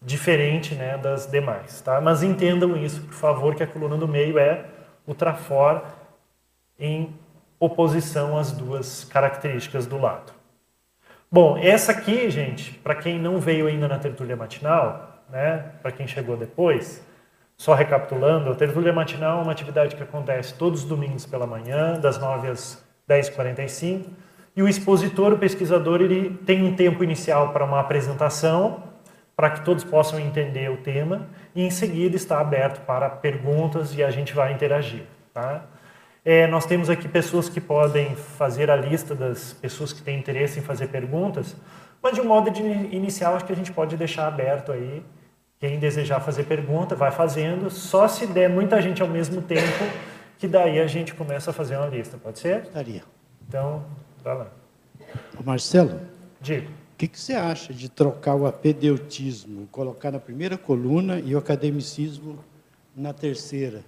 diferente, 0.01 0.75
né, 0.75 0.97
das 0.97 1.25
demais, 1.25 1.81
tá? 1.81 2.01
Mas 2.01 2.23
entendam 2.23 2.75
isso, 2.75 3.01
por 3.01 3.13
favor, 3.13 3.55
que 3.55 3.63
a 3.63 3.67
coluna 3.67 3.97
do 3.97 4.07
meio 4.07 4.37
é 4.37 4.65
o 5.05 5.13
trafor 5.13 5.83
em 6.79 7.13
oposição 7.59 8.37
às 8.37 8.51
duas 8.51 9.03
características 9.05 9.85
do 9.85 9.97
lado. 9.97 10.33
Bom, 11.31 11.57
essa 11.57 11.91
aqui, 11.91 12.29
gente, 12.29 12.73
para 12.79 12.95
quem 12.95 13.19
não 13.19 13.39
veio 13.39 13.67
ainda 13.67 13.87
na 13.87 13.99
tertúlia 13.99 14.35
matinal, 14.35 15.10
né, 15.31 15.65
para 15.81 15.91
quem 15.91 16.07
chegou 16.07 16.35
depois, 16.35 17.05
só 17.57 17.73
recapitulando, 17.73 18.51
a 18.51 18.55
tertúlia 18.55 18.91
matinal 18.91 19.39
é 19.39 19.41
uma 19.43 19.51
atividade 19.51 19.95
que 19.95 20.01
acontece 20.01 20.53
todos 20.55 20.81
os 20.81 20.89
domingos 20.89 21.25
pela 21.25 21.45
manhã, 21.45 21.99
das 21.99 22.17
9 22.17 22.47
às 22.47 22.83
10h45, 23.07 24.05
e 24.55 24.63
o 24.63 24.67
expositor, 24.67 25.33
o 25.33 25.37
pesquisador, 25.37 26.01
ele 26.01 26.37
tem 26.45 26.63
um 26.63 26.75
tempo 26.75 27.03
inicial 27.03 27.53
para 27.53 27.63
uma 27.63 27.79
apresentação, 27.79 28.83
para 29.35 29.49
que 29.51 29.61
todos 29.61 29.83
possam 29.83 30.19
entender 30.19 30.69
o 30.69 30.77
tema, 30.77 31.27
e 31.55 31.63
em 31.63 31.69
seguida 31.69 32.15
está 32.15 32.39
aberto 32.39 32.85
para 32.85 33.09
perguntas 33.09 33.95
e 33.95 34.03
a 34.03 34.11
gente 34.11 34.33
vai 34.33 34.51
interagir. 34.51 35.03
Tá? 35.33 35.63
É, 36.23 36.45
nós 36.47 36.65
temos 36.65 36.89
aqui 36.89 37.07
pessoas 37.07 37.49
que 37.49 37.61
podem 37.61 38.15
fazer 38.15 38.69
a 38.69 38.75
lista 38.75 39.15
das 39.15 39.53
pessoas 39.53 39.93
que 39.93 40.01
têm 40.01 40.19
interesse 40.19 40.59
em 40.59 40.61
fazer 40.61 40.87
perguntas, 40.87 41.55
mas 42.01 42.13
de 42.13 42.21
um 42.21 42.25
modo 42.25 42.51
de 42.51 42.61
inicial 42.61 43.35
acho 43.35 43.45
que 43.45 43.53
a 43.53 43.55
gente 43.55 43.71
pode 43.71 43.95
deixar 43.95 44.27
aberto 44.27 44.71
aí. 44.71 45.03
Quem 45.61 45.79
desejar 45.79 46.19
fazer 46.19 46.43
pergunta, 46.43 46.95
vai 46.95 47.11
fazendo. 47.11 47.69
Só 47.69 48.07
se 48.07 48.27
der 48.27 48.49
muita 48.49 48.81
gente 48.81 49.01
ao 49.01 49.07
mesmo 49.07 49.41
tempo, 49.41 49.85
que 50.37 50.47
daí 50.47 50.79
a 50.81 50.87
gente 50.87 51.13
começa 51.13 51.51
a 51.51 51.53
fazer 51.53 51.77
uma 51.77 51.87
lista. 51.87 52.17
Pode 52.17 52.39
ser? 52.39 52.63
Estaria. 52.63 53.03
Então, 53.47 53.85
vai 54.21 54.37
lá. 54.37 54.51
Marcelo, 55.45 56.01
diga. 56.41 56.67
O 56.67 56.97
que, 56.97 57.07
que 57.07 57.19
você 57.19 57.33
acha 57.33 57.73
de 57.73 57.87
trocar 57.87 58.35
o 58.35 58.45
apedeutismo, 58.45 59.67
colocar 59.71 60.11
na 60.11 60.19
primeira 60.19 60.57
coluna 60.57 61.19
e 61.19 61.33
o 61.33 61.37
academicismo 61.37 62.43
na 62.93 63.13
terceira? 63.13 63.83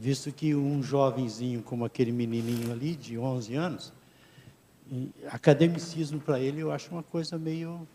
visto 0.00 0.32
que 0.32 0.54
um 0.54 0.82
jovenzinho 0.82 1.62
como 1.62 1.84
aquele 1.84 2.10
menininho 2.10 2.72
ali, 2.72 2.96
de 2.96 3.18
11 3.18 3.54
anos, 3.54 3.92
academicismo 5.28 6.18
para 6.18 6.40
ele 6.40 6.62
eu 6.62 6.72
acho 6.72 6.90
uma 6.90 7.02
coisa 7.02 7.38
meio 7.38 7.86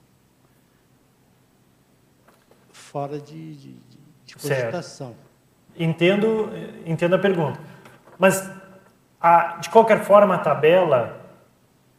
fora 2.96 3.20
de, 3.20 3.56
de, 3.56 3.76
de 4.26 4.36
cogitação. 4.36 5.14
Entendo, 5.78 6.50
entendo 6.86 7.16
a 7.16 7.20
pergunta. 7.20 7.60
Mas, 8.18 8.50
a, 9.20 9.58
de 9.58 9.70
qualquer 9.70 10.06
forma, 10.06 10.36
a 10.36 10.38
tabela, 10.38 11.18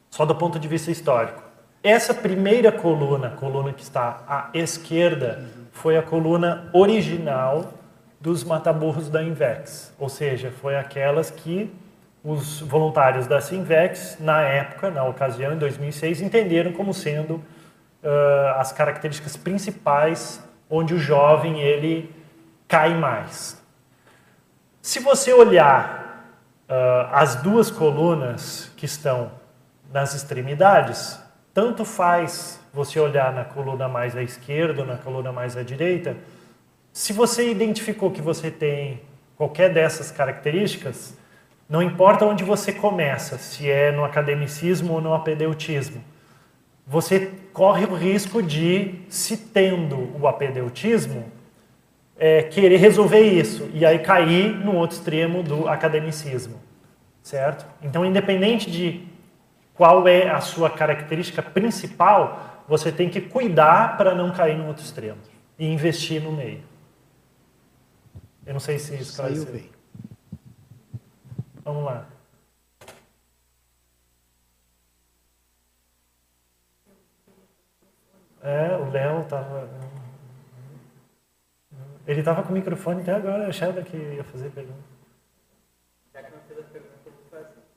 só 0.09 0.25
do 0.25 0.35
ponto 0.35 0.59
de 0.59 0.67
vista 0.67 0.91
histórico, 0.91 1.43
essa 1.83 2.15
primeira 2.15 2.73
coluna, 2.73 3.29
coluna 3.29 3.75
que 3.75 3.83
está 3.83 4.25
à 4.27 4.49
esquerda, 4.55 5.41
uhum. 5.41 5.65
foi 5.71 5.99
a 5.99 6.03
coluna 6.03 6.71
original 6.73 7.75
dos 8.19 8.43
mataburros 8.43 9.11
da 9.11 9.23
Invex, 9.23 9.93
ou 9.99 10.09
seja, 10.09 10.51
foi 10.51 10.77
aquelas 10.77 11.31
que 11.31 11.71
os 12.25 12.61
voluntários 12.63 13.27
da 13.27 13.39
Sinvex, 13.43 14.17
na 14.19 14.41
época, 14.41 14.91
na 14.91 15.05
ocasião, 15.05 15.53
em 15.53 15.59
2006, 15.59 16.23
entenderam 16.23 16.73
como 16.73 16.95
sendo 16.95 17.35
uh, 17.35 18.57
as 18.57 18.73
características 18.73 19.37
principais 19.37 20.46
onde 20.69 20.95
o 20.95 20.99
jovem 20.99 21.61
ele 21.61 22.11
cai 22.69 22.95
mais. 22.95 23.63
Se 24.83 25.01
você 25.01 25.33
olhar 25.33 26.35
uh, 26.69 27.09
as 27.13 27.37
duas 27.37 27.71
colunas 27.71 28.71
que 28.77 28.87
estão 28.87 29.31
nas 29.93 30.15
extremidades, 30.15 31.21
tanto 31.55 31.85
faz 31.85 32.61
você 32.73 33.01
olhar 33.01 33.33
na 33.33 33.45
coluna 33.45 33.89
mais 33.89 34.17
à 34.17 34.23
esquerda 34.23 34.83
ou 34.83 34.87
na 34.87 34.97
coluna 34.97 35.33
mais 35.33 35.57
à 35.57 35.63
direita, 35.63 36.17
se 36.93 37.13
você 37.13 37.51
identificou 37.51 38.11
que 38.11 38.21
você 38.21 38.51
tem 38.51 39.01
qualquer 39.37 39.73
dessas 39.73 40.11
características, 40.11 41.17
não 41.69 41.83
importa 41.83 42.25
onde 42.25 42.45
você 42.45 42.73
começa, 42.73 43.39
se 43.39 43.71
é 43.71 43.91
no 43.91 44.05
academicismo 44.05 44.95
ou 44.95 45.01
no 45.01 45.13
apedeutismo, 45.15 46.03
você 46.87 47.33
corre 47.53 47.85
o 47.85 47.95
risco 47.95 48.43
de, 48.43 49.01
se 49.09 49.37
tendo 49.37 50.17
o 50.21 50.29
apedeutismo, 50.29 51.25
é, 52.17 52.45
querer 52.45 52.77
resolver 52.77 53.21
isso 53.21 53.69
e 53.75 53.85
aí 53.85 53.99
cair 53.99 54.55
no 54.55 54.77
outro 54.77 54.97
extremo 54.97 55.43
do 55.43 55.69
academicismo, 55.69 56.61
certo? 57.23 57.67
Então, 57.83 58.07
independente 58.07 58.71
de 58.71 59.07
qual 59.75 60.07
é 60.07 60.31
a 60.31 60.41
sua 60.41 60.71
característica 60.71 61.43
principal, 61.43 62.63
você 62.69 62.91
tem 62.91 63.11
que 63.11 63.21
cuidar 63.21 63.97
para 63.97 64.15
não 64.15 64.31
cair 64.31 64.57
no 64.57 64.67
outro 64.69 64.85
extremo 64.85 65.19
e 65.59 65.67
investir 65.67 66.23
no 66.23 66.33
meio. 66.33 66.63
Eu 68.47 68.53
não 68.53 68.61
sei 68.61 68.79
se 68.79 68.95
isso 68.95 69.13
Saiu 69.13 69.45
bem. 69.47 69.71
Vamos 71.65 71.85
lá. 71.85 72.07
É, 78.47 78.77
o 78.77 78.89
Léo 78.91 79.23
estava. 79.23 79.69
Ele 82.07 82.21
estava 82.21 82.45
com 82.45 82.51
o 82.51 82.53
microfone 82.53 83.03
até 83.03 83.13
agora, 83.13 83.43
eu 83.43 83.49
achava 83.49 83.83
que 83.83 83.97
ia 83.97 84.23
fazer 84.23 84.51
pergunta. 84.51 84.79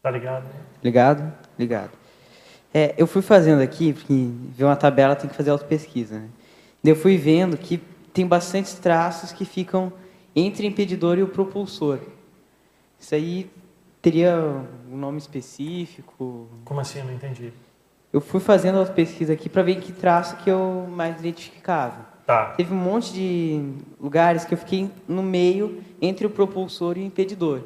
Tá 0.03 0.11
ligado? 0.11 0.43
Né? 0.43 0.53
Ligado? 0.83 1.33
Ligado. 1.57 1.91
É, 2.71 2.93
eu 2.99 3.07
fui 3.07 3.23
fazendo 3.23 3.63
aqui, 3.63 3.93
porque 3.93 4.13
ver 4.51 4.65
uma 4.65 4.75
tabela 4.75 5.15
tem 5.15 5.27
que 5.27 5.35
fazer 5.35 5.49
auto-pesquisa, 5.49 6.19
né? 6.19 6.29
Eu 6.83 6.95
fui 6.95 7.17
vendo 7.17 7.57
que 7.57 7.77
tem 8.13 8.27
bastantes 8.27 8.75
traços 8.75 9.31
que 9.31 9.45
ficam 9.45 9.91
entre 10.35 10.67
o 10.67 10.69
impedidor 10.69 11.17
e 11.17 11.23
o 11.23 11.27
propulsor. 11.27 11.99
Isso 12.99 13.15
aí 13.15 13.49
teria 14.03 14.37
um 14.89 14.95
nome 14.95 15.17
específico? 15.17 16.47
Como 16.63 16.79
assim? 16.79 16.99
Eu 16.99 17.05
não 17.05 17.13
entendi. 17.13 17.51
Eu 18.11 18.19
fui 18.19 18.39
fazendo 18.39 18.79
as 18.79 18.89
pesquisas 18.89 19.33
aqui 19.33 19.47
para 19.47 19.61
ver 19.61 19.75
que 19.75 19.91
traço 19.91 20.35
que 20.37 20.49
eu 20.49 20.87
mais 20.89 21.19
identificava. 21.19 22.09
Tá. 22.25 22.53
Teve 22.57 22.73
um 22.73 22.77
monte 22.77 23.13
de 23.13 23.73
lugares 23.99 24.45
que 24.45 24.53
eu 24.53 24.57
fiquei 24.57 24.89
no 25.07 25.23
meio 25.23 25.81
entre 26.01 26.25
o 26.25 26.29
propulsor 26.29 26.97
e 26.97 27.01
o 27.01 27.03
impedidor. 27.05 27.61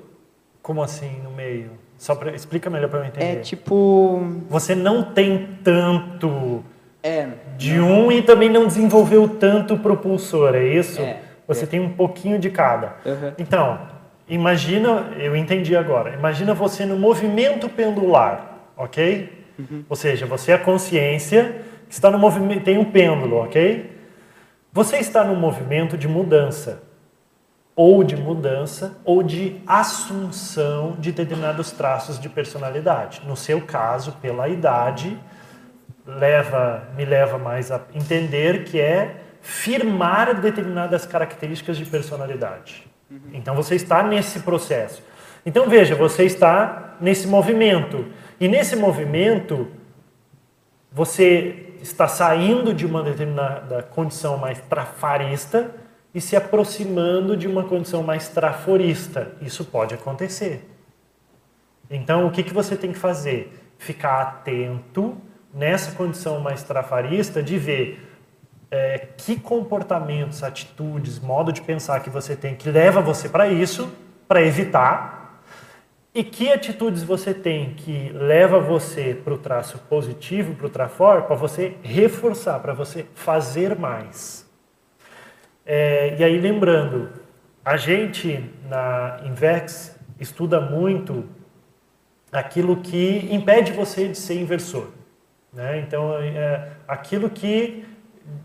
Como 0.62 0.82
assim 0.82 1.20
no 1.22 1.32
meio? 1.32 1.72
Só 1.98 2.16
pra, 2.16 2.34
explica 2.34 2.70
melhor 2.70 2.90
para 2.90 3.00
eu 3.00 3.06
entender. 3.06 3.26
É 3.26 3.36
tipo. 3.38 4.22
Você 4.50 4.76
não 4.76 5.04
tem 5.04 5.58
tanto 5.64 6.64
é, 7.02 7.28
de 7.58 7.76
não. 7.76 8.08
um 8.08 8.12
e 8.12 8.22
também 8.22 8.50
não 8.50 8.66
desenvolveu 8.66 9.28
tanto 9.28 9.74
o 9.74 9.80
propulsor, 9.80 10.56
é 10.56 10.66
isso? 10.66 11.02
É. 11.02 11.20
Você 11.48 11.66
é. 11.66 11.68
tem 11.68 11.80
um 11.80 11.92
pouquinho 11.94 12.40
de 12.40 12.50
cada. 12.50 12.96
Uhum. 13.06 13.34
Então, 13.38 13.80
imagina, 14.28 15.14
eu 15.18 15.36
entendi 15.36 15.76
agora. 15.76 16.14
Imagina 16.14 16.54
você 16.54 16.86
no 16.86 16.98
movimento 16.98 17.68
pendular, 17.68 18.60
ok? 18.78 19.43
Uhum. 19.58 19.84
Ou 19.90 19.96
seja, 19.96 20.26
você 20.26 20.52
é 20.52 20.56
a 20.56 20.60
consciência 20.60 21.62
que 21.88 21.94
está 21.94 22.10
no 22.10 22.18
movimento, 22.18 22.64
tem 22.64 22.78
um 22.78 22.86
pêndulo, 22.86 23.38
ok? 23.38 23.92
Você 24.72 24.98
está 24.98 25.24
no 25.24 25.36
movimento 25.36 25.98
de 25.98 26.08
mudança, 26.08 26.82
ou 27.76 28.04
de 28.04 28.16
mudança, 28.16 28.98
ou 29.04 29.22
de 29.22 29.62
assunção 29.68 30.96
de 31.00 31.12
determinados 31.12 31.72
traços 31.72 32.20
de 32.20 32.30
personalidade. 32.30 33.22
No 33.28 33.36
seu 33.36 33.62
caso, 33.62 34.14
pela 34.14 34.48
idade, 34.48 35.20
leva, 36.06 36.88
me 36.96 37.06
leva 37.06 37.38
mais 37.38 37.72
a 37.72 37.82
entender 37.94 38.64
que 38.64 38.80
é 38.80 39.18
firmar 39.42 40.40
determinadas 40.40 41.06
características 41.06 41.78
de 41.78 41.86
personalidade. 41.86 42.88
Então 43.32 43.56
você 43.56 43.76
está 43.76 44.02
nesse 44.02 44.40
processo. 44.40 45.04
Então 45.46 45.68
veja, 45.68 45.96
você 45.96 46.24
está 46.24 46.96
nesse 47.00 47.28
movimento. 47.28 48.06
E 48.44 48.48
nesse 48.50 48.76
movimento, 48.76 49.70
você 50.92 51.76
está 51.82 52.10
saindo 52.10 52.74
de 52.74 52.86
uma 52.86 53.02
determinada 53.02 53.82
condição 53.84 54.36
mais 54.36 54.60
trafarista 54.60 55.74
e 56.14 56.20
se 56.20 56.36
aproximando 56.36 57.38
de 57.38 57.48
uma 57.48 57.64
condição 57.64 58.04
mais 58.04 58.28
traforista. 58.28 59.32
Isso 59.42 59.64
pode 59.64 59.96
acontecer. 59.96 60.70
Então, 61.90 62.28
o 62.28 62.32
que, 62.32 62.44
que 62.44 62.54
você 62.54 62.76
tem 62.76 62.92
que 62.92 63.00
fazer? 63.00 63.58
Ficar 63.78 64.22
atento 64.22 65.16
nessa 65.54 65.94
condição 65.94 66.42
mais 66.42 66.64
trafarista 66.64 67.42
de 67.42 67.58
ver 67.58 68.06
é, 68.70 69.08
que 69.16 69.40
comportamentos, 69.40 70.44
atitudes, 70.44 71.18
modo 71.18 71.54
de 71.54 71.62
pensar 71.62 72.02
que 72.02 72.10
você 72.10 72.36
tem 72.36 72.56
que 72.56 72.70
leva 72.70 73.00
você 73.00 73.30
para 73.30 73.48
isso, 73.48 73.90
para 74.28 74.42
evitar, 74.42 75.23
e 76.14 76.24
que 76.24 76.52
atitudes 76.52 77.04
você 77.04 77.34
tem 77.34 77.74
que 77.74 78.10
leva 78.10 78.60
você 78.60 79.20
para 79.24 79.34
o 79.34 79.38
traço 79.38 79.80
positivo, 79.90 80.54
para 80.54 80.68
o 80.68 80.70
trafor, 80.70 81.24
para 81.24 81.36
você 81.36 81.76
reforçar, 81.82 82.60
para 82.60 82.74
você 82.74 83.06
fazer 83.16 83.78
mais. 83.78 84.48
É, 85.66 86.16
e 86.20 86.24
aí 86.24 86.40
lembrando, 86.40 87.10
a 87.66 87.78
gente 87.78 88.52
na 88.70 89.22
Invex 89.26 89.98
estuda 90.20 90.62
muito 90.62 91.26
aquilo 92.32 92.78
que 92.78 93.28
impede 93.32 93.72
você 93.72 94.08
de 94.08 94.18
ser 94.18 94.40
inversor. 94.40 94.90
Né? 95.52 95.80
Então, 95.80 96.18
é, 96.20 96.72
aquilo 96.88 97.30
que 97.30 97.86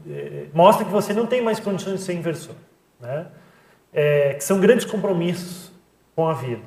é, 0.08 0.46
mostra 0.54 0.84
que 0.84 0.90
você 0.90 1.12
não 1.12 1.26
tem 1.26 1.42
mais 1.42 1.58
condições 1.58 2.00
de 2.00 2.04
ser 2.04 2.14
inversor. 2.14 2.54
Né? 3.00 3.26
É, 3.92 4.34
que 4.34 4.44
são 4.44 4.60
grandes 4.60 4.84
compromissos 4.84 5.72
com 6.14 6.28
a 6.28 6.34
vida. 6.34 6.62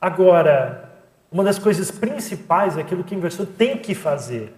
Agora, 0.00 0.90
uma 1.30 1.44
das 1.44 1.58
coisas 1.58 1.90
principais 1.90 2.78
é 2.78 2.80
aquilo 2.80 3.04
que 3.04 3.14
o 3.14 3.18
inversor 3.18 3.46
tem 3.46 3.76
que 3.76 3.94
fazer, 3.94 4.54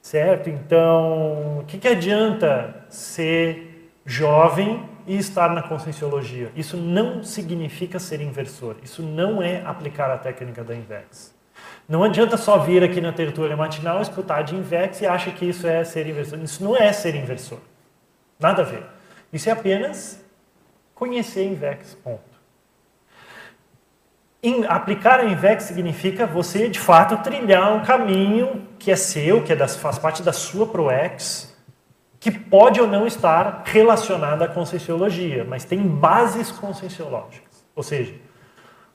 certo? 0.00 0.48
Então, 0.48 1.58
o 1.58 1.64
que, 1.66 1.78
que 1.78 1.86
adianta 1.86 2.74
ser 2.88 3.90
jovem 4.06 4.88
e 5.06 5.16
estar 5.18 5.50
na 5.50 5.62
conscienciologia? 5.62 6.50
Isso 6.56 6.76
não 6.76 7.22
significa 7.22 7.98
ser 7.98 8.20
inversor, 8.20 8.76
isso 8.82 9.02
não 9.02 9.42
é 9.42 9.62
aplicar 9.64 10.10
a 10.10 10.16
técnica 10.16 10.64
da 10.64 10.74
Invex. 10.74 11.34
Não 11.88 12.02
adianta 12.02 12.36
só 12.36 12.58
vir 12.58 12.82
aqui 12.82 13.00
na 13.00 13.12
tertúlia 13.12 13.56
matinal, 13.56 14.00
escutar 14.00 14.42
de 14.42 14.56
Invex 14.56 15.02
e 15.02 15.06
acha 15.06 15.30
que 15.30 15.44
isso 15.44 15.66
é 15.66 15.84
ser 15.84 16.06
inversor. 16.06 16.38
Isso 16.38 16.64
não 16.64 16.76
é 16.76 16.92
ser 16.92 17.14
inversor. 17.14 17.58
Nada 18.40 18.62
a 18.62 18.64
ver. 18.64 18.84
Isso 19.32 19.48
é 19.48 19.52
apenas 19.52 20.24
conhecer 20.94 21.44
Invex, 21.44 21.94
ponto. 22.02 22.31
Aplicar 24.68 25.20
a 25.20 25.24
Invex 25.24 25.64
significa 25.64 26.26
você, 26.26 26.68
de 26.68 26.80
fato, 26.80 27.22
trilhar 27.22 27.72
um 27.74 27.84
caminho 27.84 28.66
que 28.76 28.90
é 28.90 28.96
seu, 28.96 29.42
que 29.44 29.52
é 29.52 29.56
das, 29.56 29.76
faz 29.76 29.98
parte 29.98 30.20
da 30.20 30.32
sua 30.32 30.66
ProEx, 30.66 31.56
que 32.18 32.30
pode 32.30 32.80
ou 32.80 32.88
não 32.88 33.06
estar 33.06 33.62
relacionado 33.64 34.42
à 34.42 34.48
conscienciologia, 34.48 35.44
mas 35.44 35.64
tem 35.64 35.80
bases 35.80 36.50
conscienciológicas. 36.50 37.64
Ou 37.74 37.82
seja, 37.84 38.14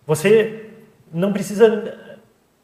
você 0.05 0.69
não 1.13 1.31
precisa 1.31 1.97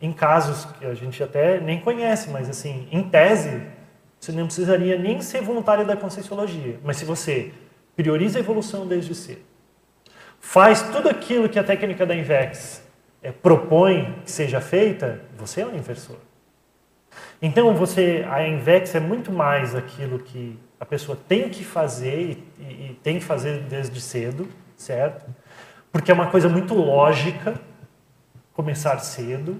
em 0.02 0.12
casos 0.12 0.66
que 0.78 0.86
a 0.86 0.94
gente 0.94 1.24
até 1.24 1.62
nem 1.62 1.80
conhece, 1.80 2.30
mas 2.30 2.50
assim, 2.50 2.88
em 2.92 3.04
tese, 3.04 3.62
você 4.20 4.34
não 4.34 4.46
precisaria 4.46 4.98
nem 4.98 5.22
ser 5.22 5.42
voluntário 5.42 5.86
da 5.86 5.96
Conscienciologia. 5.96 6.78
Mas 6.84 6.98
se 6.98 7.06
você 7.06 7.54
prioriza 7.96 8.40
a 8.40 8.42
evolução 8.42 8.86
desde 8.86 9.16
cedo, 9.16 9.53
faz 10.44 10.82
tudo 10.92 11.10
aquilo 11.10 11.48
que 11.48 11.58
a 11.58 11.64
técnica 11.64 12.06
da 12.06 12.14
Invex 12.14 12.84
é, 13.24 13.32
propõe 13.32 14.14
que 14.26 14.30
seja 14.30 14.60
feita, 14.60 15.22
você 15.38 15.62
é 15.62 15.66
um 15.66 15.74
inversor. 15.74 16.18
Então, 17.42 17.74
você, 17.74 18.26
a 18.30 18.46
Invex 18.46 18.94
é 18.94 19.00
muito 19.00 19.32
mais 19.32 19.74
aquilo 19.74 20.20
que 20.20 20.60
a 20.80 20.86
pessoa 20.86 21.18
tem 21.28 21.50
que 21.50 21.64
fazer 21.64 22.44
e, 22.60 22.64
e 22.64 23.00
tem 23.02 23.20
que 23.20 23.26
fazer 23.26 23.62
desde 23.62 24.00
cedo, 24.02 24.48
certo? 24.76 25.26
Porque 25.92 26.12
é 26.12 26.14
uma 26.14 26.28
coisa 26.28 26.50
muito 26.50 26.76
lógica 26.76 27.56
começar 28.54 29.00
cedo, 29.00 29.60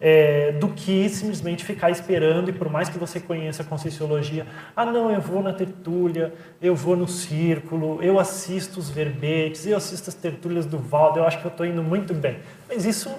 é, 0.00 0.52
do 0.52 0.68
que 0.68 1.08
simplesmente 1.08 1.64
ficar 1.64 1.90
esperando 1.90 2.50
e 2.50 2.52
por 2.52 2.68
mais 2.68 2.88
que 2.88 2.98
você 2.98 3.18
conheça 3.18 3.62
a 3.62 3.66
Conscienciologia, 3.66 4.46
ah 4.76 4.84
não, 4.84 5.10
eu 5.10 5.20
vou 5.20 5.42
na 5.42 5.52
tertúlia, 5.52 6.32
eu 6.62 6.74
vou 6.74 6.96
no 6.96 7.08
círculo, 7.08 8.00
eu 8.02 8.18
assisto 8.18 8.78
os 8.78 8.88
verbetes, 8.88 9.66
eu 9.66 9.76
assisto 9.76 10.08
as 10.08 10.14
tertúlias 10.14 10.66
do 10.66 10.78
Valdo, 10.78 11.18
eu 11.18 11.24
acho 11.24 11.40
que 11.40 11.46
eu 11.46 11.50
estou 11.50 11.66
indo 11.66 11.82
muito 11.82 12.14
bem. 12.14 12.38
Mas 12.68 12.84
isso, 12.84 13.12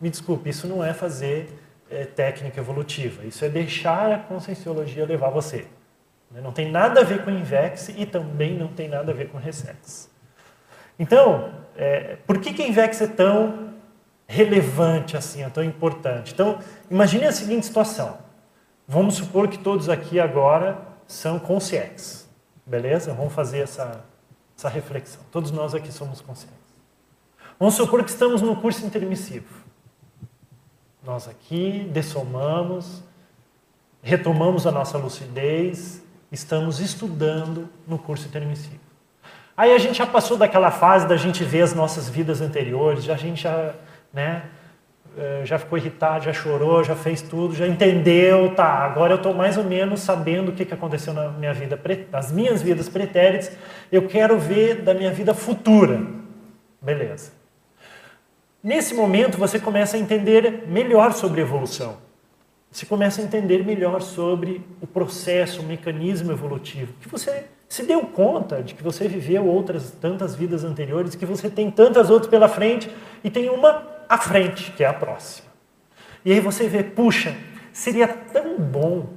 me 0.00 0.10
desculpe, 0.10 0.50
isso 0.50 0.66
não 0.66 0.84
é 0.84 0.92
fazer 0.92 1.48
é, 1.88 2.04
técnica 2.04 2.60
evolutiva, 2.60 3.24
isso 3.24 3.44
é 3.44 3.48
deixar 3.48 4.12
a 4.12 4.18
Conscienciologia 4.18 5.06
levar 5.06 5.30
você. 5.30 5.66
Né? 6.30 6.40
Não 6.42 6.50
tem 6.50 6.68
nada 6.70 7.00
a 7.00 7.04
ver 7.04 7.24
com 7.24 7.30
Invex 7.30 7.90
e 7.96 8.04
também 8.04 8.58
não 8.58 8.68
tem 8.68 8.88
nada 8.88 9.12
a 9.12 9.14
ver 9.14 9.28
com 9.28 9.38
Resex. 9.38 10.10
Então, 10.98 11.50
é, 11.76 12.16
por 12.26 12.40
que, 12.40 12.52
que 12.52 12.62
a 12.62 12.66
Invex 12.66 13.00
é 13.00 13.06
tão 13.06 13.73
relevante 14.26 15.16
assim, 15.16 15.42
é 15.42 15.48
tão 15.48 15.62
importante. 15.62 16.32
Então, 16.32 16.58
imagine 16.90 17.24
a 17.26 17.32
seguinte 17.32 17.66
situação. 17.66 18.18
Vamos 18.86 19.14
supor 19.14 19.48
que 19.48 19.58
todos 19.58 19.88
aqui 19.88 20.20
agora 20.20 20.78
são 21.06 21.38
conscientes. 21.38 22.28
Beleza? 22.66 23.12
Vamos 23.12 23.32
fazer 23.32 23.60
essa, 23.60 24.04
essa 24.56 24.68
reflexão. 24.68 25.20
Todos 25.30 25.50
nós 25.50 25.74
aqui 25.74 25.92
somos 25.92 26.20
conscientes. 26.20 26.58
Vamos 27.58 27.74
supor 27.74 28.02
que 28.02 28.10
estamos 28.10 28.42
no 28.42 28.56
curso 28.56 28.84
intermissivo. 28.84 29.64
Nós 31.02 31.28
aqui 31.28 31.88
dessomamos, 31.92 33.02
retomamos 34.02 34.66
a 34.66 34.72
nossa 34.72 34.96
lucidez, 34.96 36.02
estamos 36.32 36.80
estudando 36.80 37.68
no 37.86 37.98
curso 37.98 38.26
intermissivo. 38.26 38.80
Aí 39.56 39.72
a 39.72 39.78
gente 39.78 39.98
já 39.98 40.06
passou 40.06 40.36
daquela 40.36 40.70
fase 40.70 41.06
da 41.06 41.16
gente 41.16 41.44
ver 41.44 41.62
as 41.62 41.74
nossas 41.74 42.08
vidas 42.08 42.40
anteriores, 42.40 43.04
já 43.04 43.14
a 43.14 43.18
gente 43.18 43.42
já 43.42 43.74
né? 44.14 44.44
Eh, 45.16 45.42
já 45.44 45.58
ficou 45.58 45.78
irritado, 45.78 46.24
já 46.24 46.32
chorou, 46.32 46.82
já 46.82 46.96
fez 46.96 47.22
tudo, 47.22 47.54
já 47.54 47.68
entendeu, 47.68 48.52
tá, 48.54 48.64
agora 48.64 49.12
eu 49.12 49.16
estou 49.16 49.32
mais 49.32 49.56
ou 49.56 49.62
menos 49.62 50.00
sabendo 50.00 50.48
o 50.48 50.52
que, 50.52 50.64
que 50.64 50.74
aconteceu 50.74 51.14
na 51.14 51.28
minha 51.28 51.54
vida, 51.54 51.78
nas 52.10 52.32
minhas 52.32 52.60
vidas 52.60 52.88
pretéritas, 52.88 53.52
eu 53.92 54.08
quero 54.08 54.38
ver 54.38 54.82
da 54.82 54.92
minha 54.92 55.12
vida 55.12 55.32
futura. 55.32 56.00
Beleza. 56.82 57.32
Nesse 58.60 58.92
momento 58.92 59.38
você 59.38 59.60
começa 59.60 59.96
a 59.96 60.00
entender 60.00 60.64
melhor 60.66 61.12
sobre 61.12 61.40
evolução. 61.42 61.98
Você 62.72 62.84
começa 62.84 63.20
a 63.20 63.24
entender 63.24 63.64
melhor 63.64 64.02
sobre 64.02 64.60
o 64.80 64.86
processo, 64.86 65.62
o 65.62 65.64
mecanismo 65.64 66.32
evolutivo. 66.32 66.92
Que 67.00 67.08
você 67.08 67.44
se 67.68 67.84
deu 67.84 68.00
conta 68.00 68.60
de 68.62 68.74
que 68.74 68.82
você 68.82 69.06
viveu 69.06 69.46
outras 69.46 69.92
tantas 69.92 70.34
vidas 70.34 70.64
anteriores, 70.64 71.14
que 71.14 71.24
você 71.24 71.48
tem 71.48 71.70
tantas 71.70 72.10
outras 72.10 72.28
pela 72.28 72.48
frente 72.48 72.90
e 73.22 73.30
tem 73.30 73.48
uma 73.48 73.93
à 74.08 74.18
frente, 74.18 74.72
que 74.72 74.84
é 74.84 74.86
a 74.86 74.94
próxima. 74.94 75.48
E 76.24 76.32
aí 76.32 76.40
você 76.40 76.68
vê, 76.68 76.82
puxa, 76.82 77.36
seria 77.72 78.08
tão 78.08 78.58
bom 78.58 79.14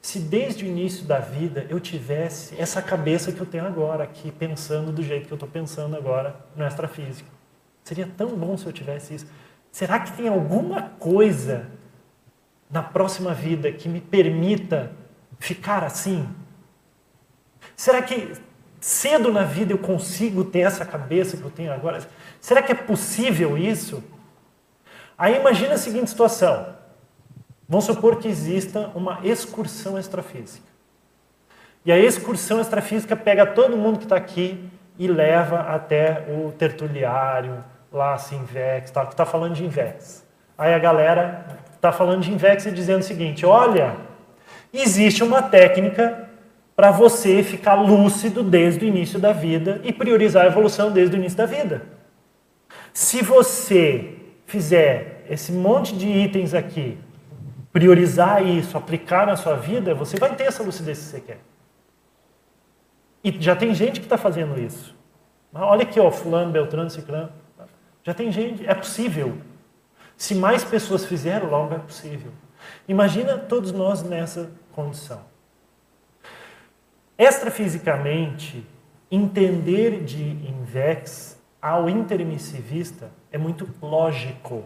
se 0.00 0.18
desde 0.18 0.64
o 0.64 0.68
início 0.68 1.04
da 1.04 1.18
vida 1.18 1.66
eu 1.68 1.80
tivesse 1.80 2.54
essa 2.60 2.80
cabeça 2.80 3.32
que 3.32 3.40
eu 3.40 3.46
tenho 3.46 3.66
agora 3.66 4.04
aqui, 4.04 4.30
pensando 4.30 4.92
do 4.92 5.02
jeito 5.02 5.26
que 5.26 5.32
eu 5.32 5.36
estou 5.36 5.48
pensando 5.48 5.96
agora 5.96 6.36
no 6.54 6.66
extrafísico. 6.66 7.28
Seria 7.84 8.08
tão 8.16 8.28
bom 8.28 8.56
se 8.56 8.66
eu 8.66 8.72
tivesse 8.72 9.14
isso. 9.14 9.26
Será 9.72 9.98
que 9.98 10.12
tem 10.12 10.28
alguma 10.28 10.82
coisa 10.82 11.66
na 12.70 12.82
próxima 12.82 13.32
vida 13.34 13.72
que 13.72 13.88
me 13.88 14.00
permita 14.00 14.92
ficar 15.38 15.82
assim? 15.82 16.28
Será 17.76 18.02
que 18.02 18.32
cedo 18.80 19.32
na 19.32 19.42
vida 19.42 19.72
eu 19.72 19.78
consigo 19.78 20.44
ter 20.44 20.60
essa 20.60 20.84
cabeça 20.84 21.36
que 21.36 21.42
eu 21.42 21.50
tenho 21.50 21.72
agora? 21.72 22.06
Será 22.40 22.62
que 22.62 22.72
é 22.72 22.74
possível 22.74 23.56
isso? 23.56 24.02
Aí 25.16 25.36
imagina 25.36 25.74
a 25.74 25.78
seguinte 25.78 26.10
situação. 26.10 26.76
Vamos 27.68 27.84
supor 27.84 28.16
que 28.16 28.28
exista 28.28 28.90
uma 28.94 29.20
excursão 29.22 29.98
extrafísica. 29.98 30.66
E 31.84 31.92
a 31.92 31.98
excursão 31.98 32.60
extrafísica 32.60 33.16
pega 33.16 33.46
todo 33.46 33.76
mundo 33.76 33.98
que 33.98 34.04
está 34.04 34.16
aqui 34.16 34.70
e 34.98 35.06
leva 35.06 35.60
até 35.60 36.26
o 36.28 36.52
tertuliário, 36.52 37.62
lá 37.92 38.14
assim, 38.14 38.36
Invex, 38.36 38.90
tá, 38.90 39.06
que 39.06 39.12
está 39.12 39.24
falando 39.24 39.54
de 39.54 39.64
Invex. 39.64 40.26
Aí 40.56 40.74
a 40.74 40.78
galera 40.78 41.46
está 41.74 41.92
falando 41.92 42.22
de 42.22 42.32
Invex 42.32 42.66
e 42.66 42.70
dizendo 42.70 43.00
o 43.00 43.04
seguinte: 43.04 43.46
olha, 43.46 43.96
existe 44.72 45.22
uma 45.22 45.42
técnica 45.42 46.28
para 46.74 46.90
você 46.90 47.42
ficar 47.42 47.74
lúcido 47.74 48.42
desde 48.42 48.84
o 48.84 48.88
início 48.88 49.18
da 49.18 49.32
vida 49.32 49.80
e 49.84 49.92
priorizar 49.92 50.44
a 50.44 50.48
evolução 50.48 50.90
desde 50.90 51.16
o 51.16 51.18
início 51.18 51.38
da 51.38 51.46
vida. 51.46 51.97
Se 52.92 53.22
você 53.22 54.16
fizer 54.46 55.26
esse 55.28 55.52
monte 55.52 55.96
de 55.96 56.06
itens 56.06 56.54
aqui 56.54 56.98
priorizar 57.72 58.44
isso, 58.44 58.76
aplicar 58.76 59.26
na 59.26 59.36
sua 59.36 59.54
vida, 59.54 59.94
você 59.94 60.16
vai 60.18 60.34
ter 60.34 60.44
essa 60.44 60.62
lucidez 60.62 60.98
que 60.98 61.04
você 61.04 61.20
quer. 61.20 61.40
E 63.22 63.30
já 63.40 63.54
tem 63.54 63.74
gente 63.74 64.00
que 64.00 64.06
está 64.06 64.16
fazendo 64.16 64.58
isso. 64.58 64.96
Olha 65.52 65.82
aqui, 65.82 66.00
ó, 66.00 66.10
fulano, 66.10 66.50
beltrano, 66.50 66.90
ciclano. 66.90 67.30
Já 68.02 68.14
tem 68.14 68.32
gente, 68.32 68.66
é 68.66 68.74
possível. 68.74 69.38
Se 70.16 70.34
mais 70.34 70.64
pessoas 70.64 71.04
fizeram, 71.04 71.48
logo 71.48 71.74
é 71.74 71.78
possível. 71.78 72.32
Imagina 72.88 73.38
todos 73.38 73.70
nós 73.70 74.02
nessa 74.02 74.50
condição. 74.72 75.20
Extrafisicamente, 77.16 78.66
entender 79.10 80.02
de 80.04 80.22
Invex 80.22 81.37
ao 81.60 81.88
intermissivista 81.88 83.10
é 83.32 83.38
muito 83.38 83.68
lógico. 83.82 84.64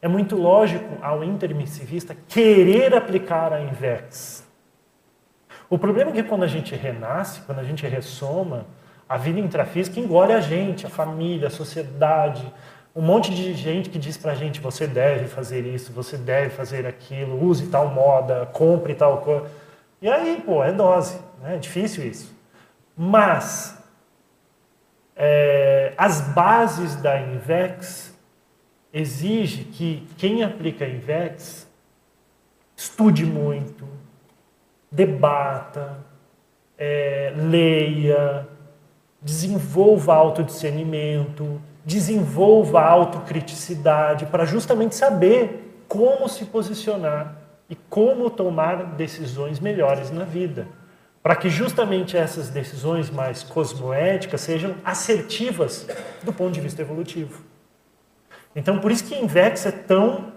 É 0.00 0.08
muito 0.08 0.36
lógico 0.36 0.98
ao 1.02 1.24
intermissivista 1.24 2.16
querer 2.28 2.94
aplicar 2.94 3.52
a 3.52 3.60
Invex. 3.60 4.46
O 5.68 5.78
problema 5.78 6.10
é 6.10 6.14
que 6.14 6.22
quando 6.22 6.44
a 6.44 6.48
gente 6.48 6.74
renasce, 6.74 7.40
quando 7.40 7.58
a 7.58 7.64
gente 7.64 7.86
ressoma, 7.86 8.66
a 9.08 9.16
vida 9.16 9.40
intrafísica 9.40 9.98
engole 9.98 10.32
a 10.32 10.40
gente, 10.40 10.86
a 10.86 10.88
família, 10.88 11.48
a 11.48 11.50
sociedade, 11.50 12.52
um 12.94 13.02
monte 13.02 13.34
de 13.34 13.52
gente 13.52 13.90
que 13.90 13.98
diz 13.98 14.16
pra 14.16 14.34
gente: 14.34 14.60
você 14.60 14.86
deve 14.86 15.26
fazer 15.26 15.66
isso, 15.66 15.92
você 15.92 16.16
deve 16.16 16.50
fazer 16.50 16.86
aquilo, 16.86 17.44
use 17.44 17.66
tal 17.66 17.88
moda, 17.88 18.46
compre 18.52 18.94
tal 18.94 19.18
coisa. 19.18 19.46
E 20.00 20.08
aí, 20.08 20.42
pô, 20.44 20.62
é 20.62 20.72
dose. 20.72 21.18
Né? 21.42 21.56
É 21.56 21.58
difícil 21.58 22.06
isso. 22.06 22.34
Mas 22.96 23.75
é, 25.16 25.94
as 25.96 26.20
bases 26.20 26.96
da 26.96 27.18
Invex 27.18 28.14
exige 28.92 29.64
que 29.64 30.06
quem 30.18 30.44
aplica 30.44 30.84
a 30.84 30.88
Invex 30.88 31.66
estude 32.76 33.24
muito, 33.24 33.88
debata, 34.92 35.98
é, 36.78 37.32
leia, 37.34 38.46
desenvolva 39.22 40.14
autodiscernimento, 40.14 41.60
desenvolva 41.84 42.82
autocriticidade 42.82 44.26
para 44.26 44.44
justamente 44.44 44.94
saber 44.94 45.82
como 45.88 46.28
se 46.28 46.44
posicionar 46.44 47.38
e 47.70 47.74
como 47.74 48.28
tomar 48.28 48.94
decisões 48.94 49.60
melhores 49.60 50.10
na 50.10 50.24
vida. 50.24 50.66
Para 51.26 51.34
que 51.34 51.50
justamente 51.50 52.16
essas 52.16 52.50
decisões 52.50 53.10
mais 53.10 53.42
cosmoéticas 53.42 54.42
sejam 54.42 54.76
assertivas 54.84 55.84
do 56.22 56.32
ponto 56.32 56.52
de 56.52 56.60
vista 56.60 56.80
evolutivo. 56.82 57.42
Então, 58.54 58.78
por 58.78 58.92
isso 58.92 59.04
que 59.04 59.16
Invex 59.16 59.66
é 59.66 59.72
tão 59.72 60.32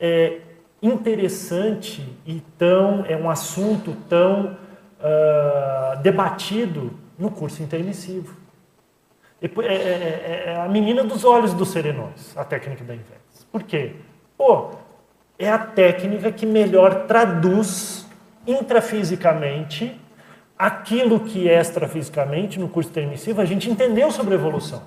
é, 0.00 0.40
interessante 0.80 2.02
e 2.24 2.40
tão 2.56 3.04
é 3.06 3.14
um 3.14 3.28
assunto 3.28 3.94
tão 4.08 4.56
uh, 4.98 6.00
debatido 6.00 6.98
no 7.18 7.30
curso 7.30 7.62
intermissivo. 7.62 8.38
É, 9.42 9.44
é, 9.46 9.74
é, 9.74 10.42
é, 10.46 10.60
a 10.62 10.66
menina 10.66 11.04
dos 11.04 11.26
olhos 11.26 11.52
dos 11.52 11.68
serenões, 11.68 12.34
a 12.34 12.42
técnica 12.42 12.82
da 12.84 12.94
Invex. 12.94 13.46
Por 13.52 13.64
quê? 13.64 13.96
Pô, 14.38 14.70
é 15.38 15.50
a 15.50 15.58
técnica 15.58 16.32
que 16.32 16.46
melhor 16.46 17.06
traduz 17.06 18.06
intrafisicamente 18.46 20.05
aquilo 20.58 21.20
que 21.20 21.48
extrafisicamente, 21.48 22.58
no 22.58 22.68
curso 22.68 22.90
intermissivo, 22.90 23.40
a 23.40 23.44
gente 23.44 23.70
entendeu 23.70 24.10
sobre 24.10 24.34
evolução. 24.34 24.82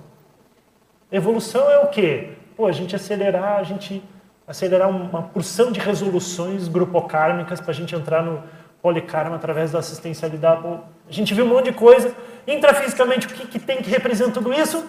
Evolução 1.11 1.69
é 1.69 1.79
o 1.79 1.87
quê? 1.87 2.31
Pô, 2.55 2.65
a 2.65 2.71
gente 2.71 2.95
acelerar, 2.95 3.57
a 3.57 3.63
gente 3.63 4.03
acelerar 4.47 4.89
uma 4.89 5.23
porção 5.23 5.71
de 5.71 5.79
resoluções 5.79 6.67
grupocármicas 6.67 7.59
para 7.61 7.71
a 7.71 7.73
gente 7.73 7.95
entrar 7.95 8.23
no, 8.23 8.43
policarma 8.81 9.35
através 9.35 9.71
da 9.71 9.79
assistencialidade. 9.79 10.65
A 11.07 11.11
gente 11.11 11.33
viu 11.33 11.45
um 11.45 11.49
monte 11.49 11.65
de 11.65 11.73
coisa. 11.73 12.15
Intrafisicamente, 12.47 13.27
o 13.27 13.29
que, 13.29 13.47
que 13.47 13.59
tem 13.59 13.81
que 13.81 13.89
representar 13.89 14.33
tudo 14.33 14.53
isso? 14.53 14.85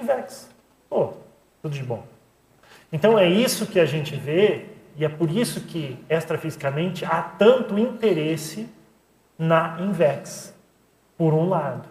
IVEX. 0.00 0.48
Pô, 0.88 1.14
tudo 1.62 1.74
de 1.74 1.82
bom. 1.82 2.04
Então 2.92 3.18
é 3.18 3.28
isso 3.28 3.66
que 3.66 3.80
a 3.80 3.84
gente 3.84 4.14
vê, 4.14 4.66
e 4.96 5.04
é 5.04 5.08
por 5.08 5.30
isso 5.30 5.62
que 5.62 5.98
extrafisicamente 6.08 7.04
há 7.04 7.22
tanto 7.22 7.78
interesse 7.78 8.68
na 9.44 9.76
INVEX, 9.80 10.54
por 11.16 11.32
um 11.34 11.48
lado. 11.48 11.88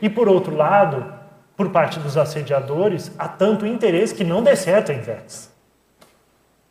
E 0.00 0.10
por 0.10 0.28
outro 0.28 0.54
lado, 0.54 1.12
por 1.56 1.70
parte 1.70 1.98
dos 1.98 2.16
assediadores, 2.16 3.12
há 3.18 3.28
tanto 3.28 3.66
interesse 3.66 4.14
que 4.14 4.24
não 4.24 4.42
dê 4.42 4.56
certo 4.56 4.92
a 4.92 4.94
INVEX. 4.94 5.52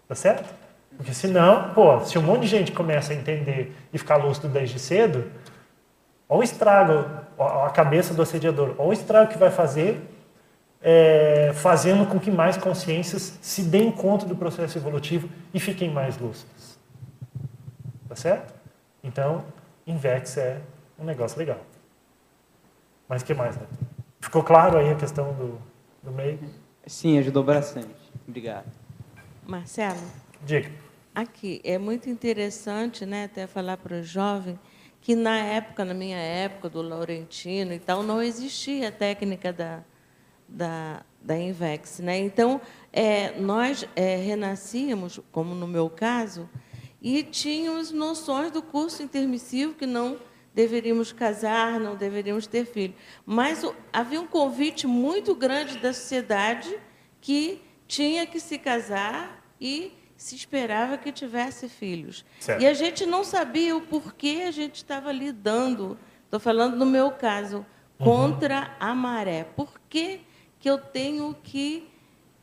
Tá 0.07 0.15
certo? 0.15 0.53
Porque 0.97 1.13
senão, 1.13 1.71
pô, 1.73 1.99
se 2.01 2.17
um 2.17 2.21
monte 2.21 2.41
de 2.41 2.47
gente 2.47 2.71
começa 2.71 3.13
a 3.13 3.15
entender 3.15 3.75
e 3.93 3.97
ficar 3.97 4.17
lúcido 4.17 4.47
desde 4.47 4.77
cedo, 4.77 5.31
ou 6.27 6.43
estrago 6.43 7.05
a 7.39 7.69
cabeça 7.69 8.13
do 8.13 8.21
assediador, 8.21 8.75
ou 8.77 8.89
o 8.89 8.93
estrago 8.93 9.31
que 9.31 9.37
vai 9.37 9.49
fazer 9.49 10.01
é, 10.81 11.51
fazendo 11.53 12.05
com 12.05 12.19
que 12.19 12.31
mais 12.31 12.57
consciências 12.57 13.37
se 13.41 13.63
deem 13.63 13.91
conta 13.91 14.25
do 14.25 14.35
processo 14.35 14.77
evolutivo 14.77 15.29
e 15.53 15.59
fiquem 15.59 15.89
mais 15.89 16.17
lúcidas. 16.17 16.79
Tá 18.09 18.15
certo? 18.15 18.53
Então, 19.03 19.43
Invex 19.85 20.37
é 20.37 20.61
um 20.97 21.03
negócio 21.03 21.37
legal. 21.37 21.59
Mas 23.07 23.21
o 23.21 23.25
que 23.25 23.33
mais, 23.33 23.57
né? 23.57 23.67
Ficou 24.19 24.43
claro 24.43 24.77
aí 24.77 24.89
a 24.91 24.95
questão 24.95 25.33
do, 25.33 25.61
do 26.03 26.11
meio? 26.11 26.39
Sim, 26.85 27.17
ajudou 27.17 27.43
bastante. 27.43 27.95
Obrigado. 28.27 28.71
Marcelo? 29.45 29.99
Diga. 30.45 30.71
Aqui, 31.13 31.59
é 31.63 31.77
muito 31.77 32.09
interessante 32.09 33.05
né, 33.05 33.25
até 33.25 33.45
falar 33.45 33.77
para 33.77 33.97
o 33.97 34.03
jovem 34.03 34.57
que 35.01 35.15
na 35.15 35.37
época, 35.37 35.83
na 35.83 35.93
minha 35.93 36.17
época, 36.17 36.69
do 36.69 36.81
Laurentino 36.81 37.73
e 37.73 37.79
tal, 37.79 38.03
não 38.03 38.21
existia 38.21 38.89
a 38.89 38.91
técnica 38.91 39.51
da, 39.51 39.79
da, 40.47 41.01
da 41.19 41.37
Invex. 41.37 41.99
Né? 41.99 42.19
Então, 42.19 42.61
é, 42.93 43.31
nós 43.39 43.85
é, 43.95 44.15
renascíamos, 44.17 45.19
como 45.31 45.55
no 45.55 45.67
meu 45.67 45.89
caso, 45.89 46.47
e 47.01 47.23
tínhamos 47.23 47.91
noções 47.91 48.51
do 48.51 48.61
curso 48.61 49.01
intermissivo 49.01 49.73
que 49.73 49.85
não 49.85 50.19
deveríamos 50.53 51.11
casar, 51.11 51.79
não 51.79 51.95
deveríamos 51.95 52.45
ter 52.45 52.65
filho. 52.65 52.93
Mas 53.25 53.63
o, 53.63 53.73
havia 53.91 54.21
um 54.21 54.27
convite 54.27 54.85
muito 54.85 55.33
grande 55.33 55.77
da 55.79 55.93
sociedade 55.93 56.77
que 57.19 57.61
tinha 57.87 58.25
que 58.25 58.39
se 58.39 58.57
casar 58.57 59.43
e 59.59 59.93
se 60.15 60.35
esperava 60.35 60.97
que 60.97 61.11
tivesse 61.11 61.67
filhos. 61.67 62.23
Certo. 62.39 62.61
E 62.61 62.67
a 62.67 62.73
gente 62.73 63.05
não 63.05 63.23
sabia 63.23 63.75
o 63.75 63.81
porquê 63.81 64.43
a 64.47 64.51
gente 64.51 64.75
estava 64.75 65.11
lidando, 65.11 65.97
estou 66.25 66.39
falando 66.39 66.75
no 66.75 66.85
meu 66.85 67.11
caso, 67.11 67.65
uhum. 67.99 68.05
contra 68.05 68.59
uhum. 68.59 68.67
a 68.79 68.93
maré. 68.93 69.43
Por 69.43 69.81
que, 69.89 70.21
que 70.59 70.69
eu 70.69 70.77
tenho 70.77 71.35
que 71.41 71.89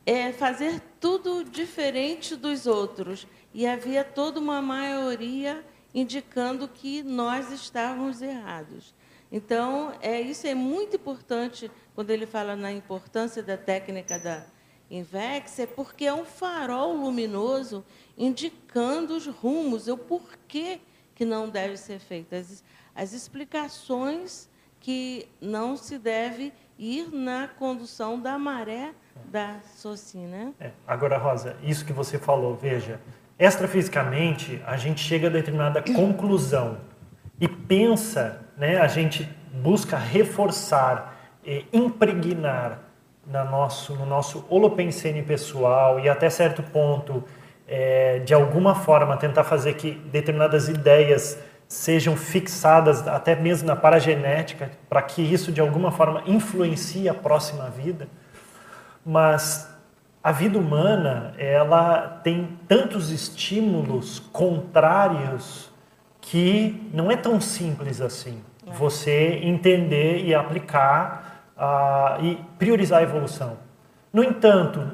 é, 0.04 0.32
fazer 0.32 0.82
tudo 0.98 1.44
diferente 1.44 2.34
dos 2.34 2.66
outros? 2.66 3.26
E 3.52 3.66
havia 3.66 4.04
toda 4.04 4.38
uma 4.38 4.60
maioria 4.60 5.64
indicando 5.94 6.68
que 6.68 7.02
nós 7.02 7.50
estávamos 7.50 8.22
errados. 8.22 8.94
Então, 9.30 9.92
é, 10.00 10.20
isso 10.20 10.46
é 10.46 10.54
muito 10.54 10.96
importante 10.96 11.70
quando 11.94 12.10
ele 12.10 12.26
fala 12.26 12.56
na 12.56 12.72
importância 12.72 13.42
da 13.42 13.56
técnica 13.56 14.18
da 14.18 14.44
Invex 14.90 15.58
é 15.58 15.66
porque 15.66 16.06
é 16.06 16.14
um 16.14 16.24
farol 16.24 16.94
luminoso 16.94 17.84
indicando 18.16 19.14
os 19.14 19.26
rumos, 19.26 19.86
o 19.86 19.98
porquê 19.98 20.80
que 21.14 21.24
não 21.24 21.48
deve 21.48 21.76
ser 21.76 21.98
feito, 21.98 22.34
as, 22.34 22.64
as 22.94 23.12
explicações 23.12 24.48
que 24.80 25.28
não 25.40 25.76
se 25.76 25.98
deve 25.98 26.52
ir 26.78 27.12
na 27.12 27.48
condução 27.48 28.18
da 28.18 28.38
maré 28.38 28.94
da 29.26 29.60
socina. 29.76 30.54
É. 30.60 30.70
Agora, 30.86 31.18
Rosa, 31.18 31.56
isso 31.62 31.84
que 31.84 31.92
você 31.92 32.18
falou, 32.18 32.54
veja, 32.54 33.00
extrafisicamente 33.38 34.62
a 34.66 34.76
gente 34.76 35.00
chega 35.00 35.28
a 35.28 35.30
determinada 35.30 35.80
conclusão 35.82 36.78
e 37.40 37.46
pensa, 37.46 38.40
né, 38.56 38.78
a 38.78 38.88
gente 38.88 39.28
busca 39.52 39.96
reforçar, 39.96 41.16
impregnar 41.72 42.80
na 43.26 43.44
nosso, 43.44 43.94
no 43.94 44.06
nosso 44.06 44.44
holopensene 44.48 45.22
pessoal 45.22 46.00
e 46.00 46.08
até 46.08 46.28
certo 46.28 46.62
ponto, 46.62 47.22
é, 47.66 48.20
de 48.20 48.34
alguma 48.34 48.74
forma, 48.74 49.16
tentar 49.16 49.44
fazer 49.44 49.74
que 49.74 49.92
determinadas 49.92 50.68
ideias 50.68 51.38
sejam 51.68 52.16
fixadas 52.16 53.06
até 53.06 53.36
mesmo 53.36 53.68
na 53.68 53.76
paragenética, 53.76 54.70
para 54.88 55.02
que 55.02 55.20
isso 55.20 55.52
de 55.52 55.60
alguma 55.60 55.92
forma 55.92 56.22
influencie 56.26 57.08
a 57.08 57.14
próxima 57.14 57.68
vida. 57.68 58.08
Mas 59.04 59.68
a 60.22 60.32
vida 60.32 60.58
humana, 60.58 61.32
ela 61.38 62.20
tem 62.22 62.58
tantos 62.66 63.10
estímulos 63.10 64.18
contrários 64.32 65.70
que 66.20 66.90
não 66.92 67.10
é 67.10 67.16
tão 67.16 67.40
simples 67.40 68.00
assim. 68.00 68.42
É. 68.66 68.72
Você 68.72 69.40
entender 69.42 70.24
e 70.24 70.34
aplicar 70.34 71.44
uh, 71.56 72.24
e 72.24 72.36
priorizar 72.58 73.00
a 73.00 73.02
evolução. 73.02 73.58
No 74.12 74.22
entanto, 74.22 74.90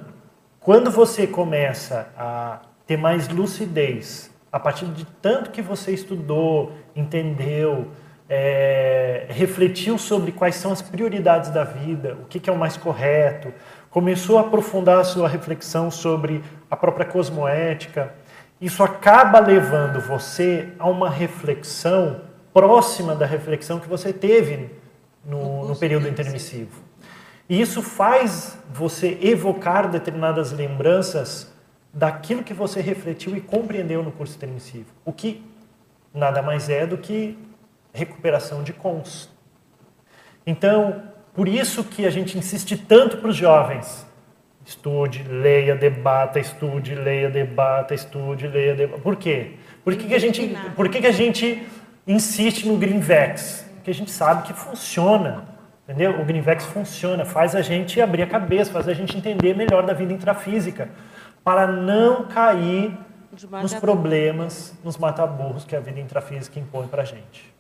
quando 0.61 0.91
você 0.91 1.27
começa 1.27 2.09
a 2.17 2.61
ter 2.87 2.97
mais 2.97 3.29
lucidez 3.29 4.31
a 4.51 4.61
partir 4.61 4.87
de 4.87 5.05
tanto 5.21 5.51
que 5.51 5.61
você 5.61 5.93
estudou, 5.93 6.73
entendeu, 6.95 7.91
é, 8.29 9.27
refletiu 9.29 9.99
sobre 9.99 10.33
quais 10.33 10.55
são 10.55 10.73
as 10.73 10.81
prioridades 10.81 11.51
da 11.51 11.65
vida, 11.65 12.17
o 12.23 12.27
que, 12.27 12.39
que 12.39 12.49
é 12.49 12.53
o 12.53 12.57
mais 12.57 12.77
correto, 12.77 13.53
começou 13.95 14.39
a 14.39 14.41
aprofundar 14.41 14.99
a 14.99 15.05
sua 15.05 15.29
reflexão 15.29 15.89
sobre 15.89 16.43
a 16.69 16.77
própria 16.77 17.07
cosmoética, 17.07 18.13
isso 18.61 18.83
acaba 18.83 19.39
levando 19.39 20.01
você 20.01 20.73
a 20.81 20.91
uma 20.91 21.09
reflexão 21.09 22.23
próxima 22.53 23.15
da 23.15 23.25
reflexão 23.25 23.79
que 23.79 23.89
você 23.89 24.13
teve 24.13 24.69
no, 25.25 25.69
no 25.69 25.77
período 25.77 26.09
intermissivo. 26.09 26.83
E 27.49 27.61
isso 27.61 27.81
faz 27.83 28.59
você 28.69 29.17
evocar 29.23 29.89
determinadas 29.89 30.51
lembranças 30.51 31.55
daquilo 31.93 32.43
que 32.43 32.53
você 32.53 32.81
refletiu 32.81 33.37
e 33.37 33.41
compreendeu 33.41 34.03
no 34.03 34.11
curso 34.11 34.35
intermissivo, 34.35 34.87
o 35.05 35.13
que 35.13 35.41
nada 36.13 36.43
mais 36.43 36.69
é 36.69 36.85
do 36.85 36.99
que 36.99 37.39
recuperação 37.93 38.65
de 38.65 38.73
cons. 38.73 39.31
Então, 40.45 41.14
por 41.35 41.49
isso 41.49 41.83
que 41.83 42.07
a 42.07 42.11
gente 42.11 42.39
insiste 42.39 42.77
tanto 42.77 43.17
para 43.17 43.31
os 43.31 43.37
jovens. 43.37 44.07
Estude, 44.65 45.25
leia, 45.25 45.75
debata, 45.75 46.39
estude, 46.39 46.95
leia, 46.95 47.29
debata, 47.29 47.93
estude, 47.93 48.47
leia, 48.47 48.75
debata. 48.75 49.03
Por 49.03 49.17
quê? 49.17 49.57
Por 49.85 49.95
que, 49.97 50.07
que, 50.07 50.15
a, 50.15 50.19
gente, 50.19 50.57
por 50.75 50.89
que, 50.89 51.01
que 51.01 51.07
a 51.07 51.13
gente 51.13 51.67
insiste 52.07 52.67
no 52.67 52.77
Greenvex? 52.77 53.69
Porque 53.75 53.91
a 53.91 53.95
gente 53.95 54.11
sabe 54.11 54.47
que 54.47 54.55
funciona. 54.55 55.45
Entendeu? 55.83 56.19
O 56.19 56.25
Greenvex 56.25 56.65
funciona, 56.65 57.27
faz 57.27 57.55
a 57.55 57.61
gente 57.61 58.01
abrir 58.01 58.23
a 58.23 58.27
cabeça, 58.27 58.73
faz 58.73 58.89
a 58.89 58.95
gente 58.95 59.15
entender 59.19 59.55
melhor 59.55 59.85
da 59.85 59.93
vida 59.93 60.15
intrafísica, 60.15 60.89
para 61.43 61.67
não 61.67 62.25
cair 62.25 62.97
nos 63.61 63.75
problemas, 63.75 64.75
nos 64.83 64.97
mataburros 64.97 65.65
que 65.65 65.77
a 65.77 65.81
vida 65.81 66.01
intrafísica 66.01 66.59
impõe 66.59 66.87
para 66.87 67.03
a 67.03 67.05
gente. 67.05 67.54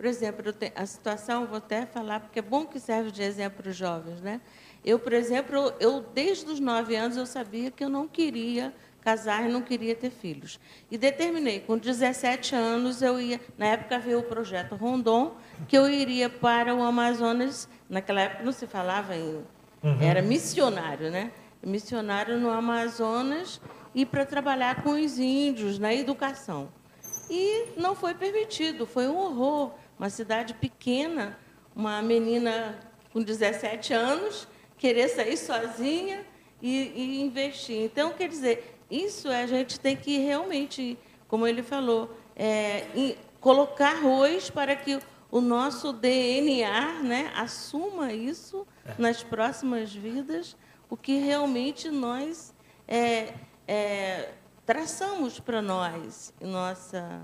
Por 0.00 0.06
exemplo, 0.06 0.42
a 0.74 0.86
situação, 0.86 1.44
vou 1.44 1.58
até 1.58 1.84
falar, 1.84 2.20
porque 2.20 2.38
é 2.38 2.42
bom 2.42 2.64
que 2.64 2.80
serve 2.80 3.10
de 3.10 3.22
exemplo 3.22 3.62
para 3.62 3.70
os 3.70 3.76
jovens. 3.76 4.22
Né? 4.22 4.40
Eu, 4.82 4.98
por 4.98 5.12
exemplo, 5.12 5.74
eu 5.78 6.00
desde 6.00 6.50
os 6.50 6.58
nove 6.58 6.96
anos 6.96 7.18
eu 7.18 7.26
sabia 7.26 7.70
que 7.70 7.84
eu 7.84 7.90
não 7.90 8.08
queria 8.08 8.72
casar 9.02 9.44
e 9.46 9.52
não 9.52 9.60
queria 9.60 9.94
ter 9.94 10.08
filhos. 10.08 10.58
E 10.90 10.96
determinei, 10.96 11.60
com 11.60 11.76
17 11.76 12.54
anos, 12.54 13.02
eu 13.02 13.20
ia, 13.20 13.38
na 13.58 13.66
época 13.66 13.98
veio 13.98 14.20
o 14.20 14.22
projeto 14.22 14.74
Rondon, 14.74 15.36
que 15.68 15.76
eu 15.76 15.86
iria 15.86 16.30
para 16.30 16.74
o 16.74 16.82
Amazonas, 16.82 17.68
naquela 17.86 18.22
época 18.22 18.42
não 18.42 18.52
se 18.52 18.66
falava 18.66 19.14
em. 19.14 19.44
Uhum. 19.82 20.00
Era 20.00 20.22
missionário, 20.22 21.10
né? 21.10 21.30
Missionário 21.62 22.38
no 22.38 22.48
Amazonas 22.48 23.60
e 23.94 24.06
para 24.06 24.24
trabalhar 24.24 24.82
com 24.82 24.92
os 24.92 25.18
índios 25.18 25.78
na 25.78 25.92
educação. 25.92 26.70
E 27.28 27.74
não 27.76 27.94
foi 27.94 28.14
permitido, 28.14 28.86
foi 28.86 29.06
um 29.06 29.18
horror 29.18 29.72
uma 30.00 30.08
cidade 30.08 30.54
pequena, 30.54 31.38
uma 31.76 32.00
menina 32.00 32.78
com 33.12 33.22
17 33.22 33.92
anos 33.92 34.48
querer 34.78 35.10
sair 35.10 35.36
sozinha 35.36 36.24
e, 36.62 36.90
e 36.96 37.20
investir. 37.20 37.76
Então, 37.84 38.10
quer 38.14 38.30
dizer, 38.30 38.80
isso 38.90 39.28
a 39.28 39.46
gente 39.46 39.78
tem 39.78 39.94
que 39.94 40.16
realmente, 40.16 40.98
como 41.28 41.46
ele 41.46 41.62
falou, 41.62 42.16
é, 42.34 43.14
colocar 43.42 43.90
arroz 43.90 44.48
para 44.48 44.74
que 44.74 44.98
o 45.30 45.42
nosso 45.42 45.92
DNA 45.92 47.02
né, 47.02 47.30
assuma 47.36 48.10
isso 48.10 48.66
nas 48.96 49.22
próximas 49.22 49.94
vidas, 49.94 50.56
o 50.88 50.96
que 50.96 51.18
realmente 51.18 51.90
nós 51.90 52.54
é, 52.88 53.34
é, 53.68 54.32
traçamos 54.64 55.38
para 55.38 55.60
nós, 55.60 56.32
nossa 56.40 57.20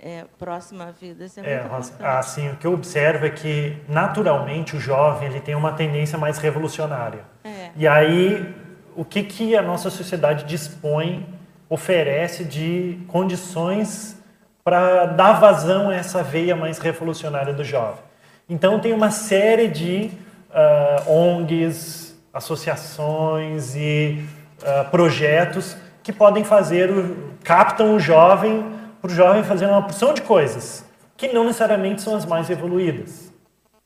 é, 0.00 0.24
próxima 0.38 0.92
vida. 0.92 1.24
Isso 1.24 1.40
é, 1.40 1.66
é 2.00 2.06
assim, 2.06 2.50
o 2.50 2.56
que 2.56 2.66
eu 2.66 2.72
observo 2.72 3.26
é 3.26 3.30
que 3.30 3.76
naturalmente 3.88 4.76
o 4.76 4.80
jovem 4.80 5.28
ele 5.28 5.40
tem 5.40 5.54
uma 5.54 5.72
tendência 5.72 6.16
mais 6.16 6.38
revolucionária. 6.38 7.20
É. 7.44 7.70
E 7.76 7.86
aí 7.86 8.54
o 8.98 9.04
que 9.04 9.22
que 9.22 9.56
a 9.56 9.62
nossa 9.62 9.90
sociedade 9.90 10.44
dispõe, 10.44 11.24
oferece 11.68 12.44
de 12.44 12.98
condições 13.06 14.20
para 14.64 15.06
dar 15.06 15.34
vazão 15.34 15.90
a 15.90 15.94
essa 15.94 16.22
veia 16.22 16.56
mais 16.56 16.78
revolucionária 16.78 17.54
do 17.54 17.62
jovem. 17.62 18.02
Então 18.48 18.80
tem 18.80 18.92
uma 18.92 19.10
série 19.10 19.68
de 19.68 20.10
uh, 20.50 21.12
ONGs, 21.12 22.18
associações 22.32 23.76
e 23.76 24.24
uh, 24.62 24.90
projetos 24.90 25.76
que 26.02 26.12
podem 26.12 26.42
fazer, 26.42 26.90
o, 26.90 27.34
captam 27.44 27.94
o 27.94 28.00
jovem 28.00 28.64
para 29.00 29.10
o 29.10 29.14
jovem 29.14 29.42
fazer 29.42 29.66
uma 29.66 29.82
porção 29.82 30.12
de 30.12 30.22
coisas 30.22 30.84
que 31.16 31.28
não 31.32 31.44
necessariamente 31.44 32.02
são 32.02 32.14
as 32.14 32.24
mais 32.24 32.48
evoluídas, 32.48 33.32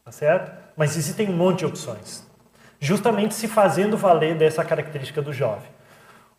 tá 0.05 0.13
certo? 0.13 0.53
Mas 0.77 0.97
existem 0.97 1.29
um 1.31 1.33
monte 1.33 1.61
de 1.61 1.67
opções, 1.67 2.27
justamente 2.79 3.35
se 3.35 3.49
fazendo 3.49 3.97
valer 3.97 4.37
dessa 4.37 4.65
característica 4.65 5.23
do 5.23 5.33
jovem. 5.33 5.71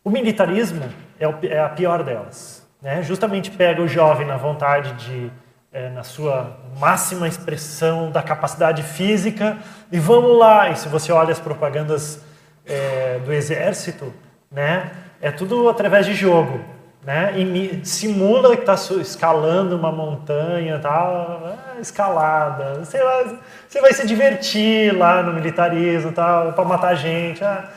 O 0.04 0.10
militarismo 0.10 0.84
é, 1.18 1.46
é 1.48 1.60
a 1.60 1.68
pior 1.68 2.02
delas, 2.02 2.64
né? 2.80 3.02
Justamente 3.02 3.50
pega 3.50 3.80
o 3.80 3.88
jovem 3.88 4.26
na 4.26 4.36
vontade 4.36 4.92
de, 4.92 5.32
é, 5.72 5.88
na 5.88 6.02
sua 6.02 6.58
máxima 6.78 7.26
expressão 7.26 8.10
da 8.10 8.22
capacidade 8.22 8.82
física 8.82 9.58
e 9.90 9.98
vamos 9.98 10.38
lá. 10.38 10.70
E 10.70 10.76
se 10.76 10.88
você 10.88 11.10
olha 11.10 11.32
as 11.32 11.40
propagandas 11.40 12.20
é, 12.66 13.18
do 13.24 13.32
exército, 13.32 14.12
né? 14.50 14.92
É 15.20 15.30
tudo 15.30 15.68
através 15.68 16.04
de 16.04 16.12
jogo 16.14 16.60
né? 17.04 17.38
E 17.38 17.84
simula 17.84 18.56
que 18.56 18.62
está 18.62 18.74
escalando 19.00 19.76
uma 19.76 19.92
montanha, 19.92 20.78
tá? 20.78 21.56
escalada. 21.80 22.78
Você 22.78 23.02
vai, 23.02 23.38
você 23.68 23.80
vai 23.80 23.92
se 23.92 24.06
divertir 24.06 24.96
lá 24.96 25.22
no 25.22 25.32
militarismo, 25.32 26.12
tá? 26.12 26.52
Para 26.52 26.64
matar 26.64 26.94
gente. 26.94 27.44
Ah, 27.44 27.68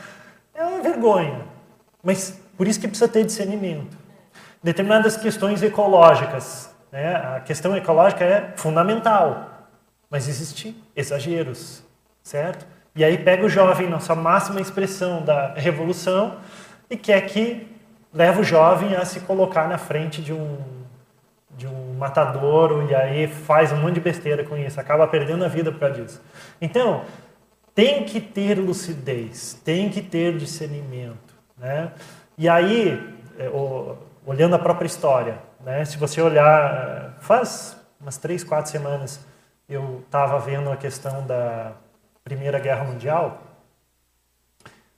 é 0.54 0.64
uma 0.64 0.80
vergonha. 0.80 1.40
Mas 2.02 2.40
por 2.56 2.66
isso 2.66 2.80
que 2.80 2.88
precisa 2.88 3.08
ter 3.08 3.24
discernimento. 3.24 3.96
Determinadas 4.62 5.16
questões 5.16 5.62
ecológicas, 5.62 6.74
né? 6.90 7.16
A 7.36 7.40
questão 7.40 7.76
ecológica 7.76 8.24
é 8.24 8.52
fundamental, 8.56 9.68
mas 10.10 10.28
existem 10.28 10.74
exageros, 10.96 11.82
certo? 12.22 12.66
E 12.96 13.04
aí 13.04 13.18
pega 13.18 13.44
o 13.44 13.48
jovem 13.48 13.88
na 13.88 14.00
sua 14.00 14.16
máxima 14.16 14.60
expressão 14.60 15.22
da 15.22 15.54
revolução 15.54 16.38
e 16.90 16.96
quer 16.96 17.20
que 17.26 17.77
leva 18.18 18.40
o 18.40 18.44
jovem 18.44 18.96
a 18.96 19.04
se 19.04 19.20
colocar 19.20 19.68
na 19.68 19.78
frente 19.78 20.20
de 20.20 20.32
um, 20.32 20.58
de 21.56 21.68
um 21.68 21.94
matadouro 21.94 22.84
e 22.90 22.92
aí 22.92 23.28
faz 23.28 23.70
um 23.70 23.76
monte 23.76 23.94
de 23.94 24.00
besteira 24.00 24.42
com 24.42 24.56
isso, 24.56 24.80
acaba 24.80 25.06
perdendo 25.06 25.44
a 25.44 25.48
vida 25.48 25.70
por 25.70 25.78
causa 25.78 26.02
disso. 26.02 26.22
Então, 26.60 27.04
tem 27.76 28.02
que 28.02 28.20
ter 28.20 28.58
lucidez, 28.58 29.54
tem 29.64 29.88
que 29.88 30.02
ter 30.02 30.36
discernimento. 30.36 31.32
Né? 31.56 31.92
E 32.36 32.48
aí, 32.48 33.16
é, 33.38 33.48
olhando 34.26 34.56
a 34.56 34.58
própria 34.58 34.88
história, 34.88 35.38
né? 35.64 35.84
se 35.84 35.96
você 35.96 36.20
olhar, 36.20 37.16
faz 37.20 37.80
umas 38.00 38.16
três, 38.16 38.42
quatro 38.42 38.68
semanas, 38.68 39.24
eu 39.68 40.02
estava 40.04 40.40
vendo 40.40 40.72
a 40.72 40.76
questão 40.76 41.24
da 41.24 41.70
Primeira 42.24 42.58
Guerra 42.58 42.82
Mundial, 42.82 43.40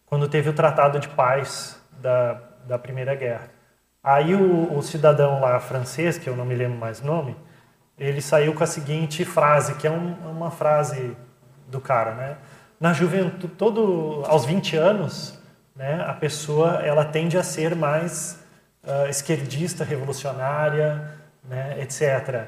quando 0.07 0.27
teve 0.27 0.49
o 0.49 0.55
Tratado 0.55 0.99
de 0.99 1.09
Paz 1.09 1.79
da 2.01 2.50
da 2.67 2.79
Primeira 2.79 3.15
Guerra. 3.15 3.49
Aí 4.03 4.35
o, 4.35 4.77
o, 4.77 4.83
cidadão 4.83 5.41
lá 5.41 5.61
francês, 5.61 6.17
que 6.17 6.29
eu 6.29 6.37
não 6.37 6.45
me 6.45 6.55
lembro 6.55 6.79
mais 6.79 7.01
o 7.01 7.07
nome, 7.07 7.37
ele 7.99 8.23
saiu 8.23 8.55
com 8.55 8.65
a 8.65 8.67
seguinte 8.67 9.25
frase, 9.25 9.75
que 9.75 9.87
é 9.87 9.91
um, 9.91 10.15
uma 10.31 10.51
frase 10.51 11.17
do 11.69 11.81
cara, 11.81 12.15
né? 12.15 12.37
Na 12.81 12.95
juventude, 12.95 13.53
todo 13.55 14.23
aos 14.27 14.47
20 14.47 14.77
anos, 14.77 15.39
né, 15.77 16.03
a 16.07 16.15
pessoa 16.15 16.81
ela 16.83 17.05
tende 17.05 17.37
a 17.37 17.43
ser 17.43 17.75
mais 17.75 18.43
uh, 18.85 19.09
esquerdista, 19.09 19.85
revolucionária, 19.85 21.15
né, 21.45 21.77
etc. 21.81 22.47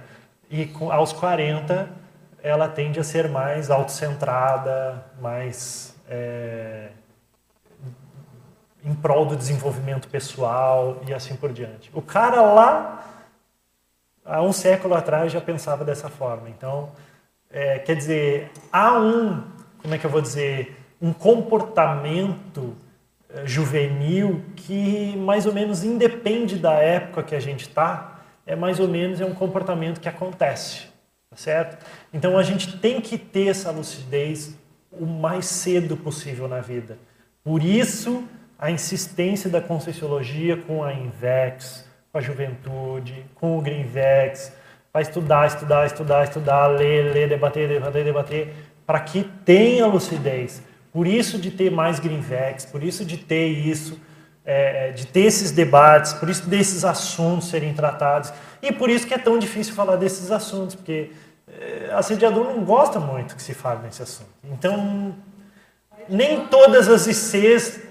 E 0.50 0.66
com, 0.66 0.90
aos 0.90 1.12
40 1.12 1.88
ela 2.42 2.68
tende 2.68 2.98
a 2.98 3.04
ser 3.04 3.28
mais 3.28 3.70
autocentrada, 3.70 5.04
mais 5.20 5.94
é, 6.08 6.88
em 8.85 8.95
prol 8.95 9.26
do 9.26 9.37
desenvolvimento 9.37 10.09
pessoal 10.09 11.01
e 11.07 11.14
assim 11.14 11.37
por 11.37 11.53
diante. 11.53 11.91
O 11.95 12.03
cara 12.03 12.43
lá, 12.43 13.05
há 14.24 14.43
um 14.43 14.53
século 14.53 14.95
atrás, 14.95 15.33
já 15.33 15.41
pensava 15.41 15.85
dessa 15.85 16.09
forma. 16.09 16.49
Então, 16.49 16.91
é, 17.51 17.78
quer 17.78 17.95
dizer, 17.95 18.51
há 18.72 18.99
um, 18.99 19.45
como 19.78 19.95
é 19.95 19.99
que 19.99 20.05
eu 20.05 20.11
vou 20.11 20.20
dizer, 20.20 20.76
um 21.01 21.12
comportamento 21.12 22.74
é, 23.28 23.47
juvenil 23.47 24.43
que 24.57 25.16
mais 25.16 25.47
ou 25.47 25.53
menos 25.53 25.85
independe 25.85 26.57
da 26.57 26.74
época 26.74 27.22
que 27.22 27.35
a 27.35 27.41
gente 27.41 27.68
está, 27.68 28.20
é 28.45 28.57
mais 28.57 28.80
ou 28.80 28.89
menos 28.89 29.20
é 29.20 29.24
um 29.24 29.35
comportamento 29.35 30.01
que 30.01 30.09
acontece, 30.09 30.87
tá 31.30 31.37
certo? 31.37 31.85
Então 32.12 32.37
a 32.37 32.43
gente 32.43 32.78
tem 32.78 33.01
que 33.01 33.16
ter 33.16 33.49
essa 33.49 33.70
lucidez 33.70 34.57
o 34.91 35.07
mais 35.07 35.47
cedo 35.47 35.97
possível 35.97 36.49
na 36.49 36.61
vida. 36.61 36.99
Por 37.45 37.62
isso 37.62 38.24
a 38.62 38.70
insistência 38.70 39.50
da 39.50 39.60
Conscienciologia 39.60 40.56
com 40.56 40.84
a 40.84 40.92
Invex, 40.94 41.84
com 42.12 42.18
a 42.18 42.20
juventude, 42.20 43.26
com 43.34 43.58
o 43.58 43.60
Greenvex, 43.60 44.52
vai 44.92 45.02
estudar, 45.02 45.48
estudar, 45.48 45.84
estudar, 45.84 46.22
estudar, 46.22 46.68
ler, 46.68 47.12
ler, 47.12 47.28
debater, 47.28 47.68
debater, 47.68 48.04
debater, 48.04 48.54
para 48.86 49.00
que 49.00 49.24
tenha 49.44 49.84
lucidez. 49.84 50.62
Por 50.92 51.08
isso 51.08 51.38
de 51.38 51.50
ter 51.50 51.72
mais 51.72 51.98
Greenvex, 51.98 52.64
por 52.66 52.84
isso 52.84 53.04
de 53.04 53.16
ter 53.16 53.48
isso, 53.48 53.98
é, 54.44 54.92
de 54.92 55.08
ter 55.08 55.22
esses 55.22 55.50
debates, 55.50 56.12
por 56.12 56.30
isso 56.30 56.48
desses 56.48 56.84
assuntos 56.84 57.48
serem 57.48 57.74
tratados. 57.74 58.32
E 58.62 58.70
por 58.70 58.88
isso 58.88 59.08
que 59.08 59.14
é 59.14 59.18
tão 59.18 59.40
difícil 59.40 59.74
falar 59.74 59.96
desses 59.96 60.30
assuntos, 60.30 60.76
porque 60.76 61.10
é, 61.48 61.90
assediador 61.94 62.44
não 62.44 62.64
gosta 62.64 63.00
muito 63.00 63.34
que 63.34 63.42
se 63.42 63.54
fale 63.54 63.82
nesse 63.82 64.04
assunto. 64.04 64.30
Então, 64.44 65.16
nem 66.08 66.46
todas 66.46 66.88
as 66.88 67.08
ICs 67.08 67.90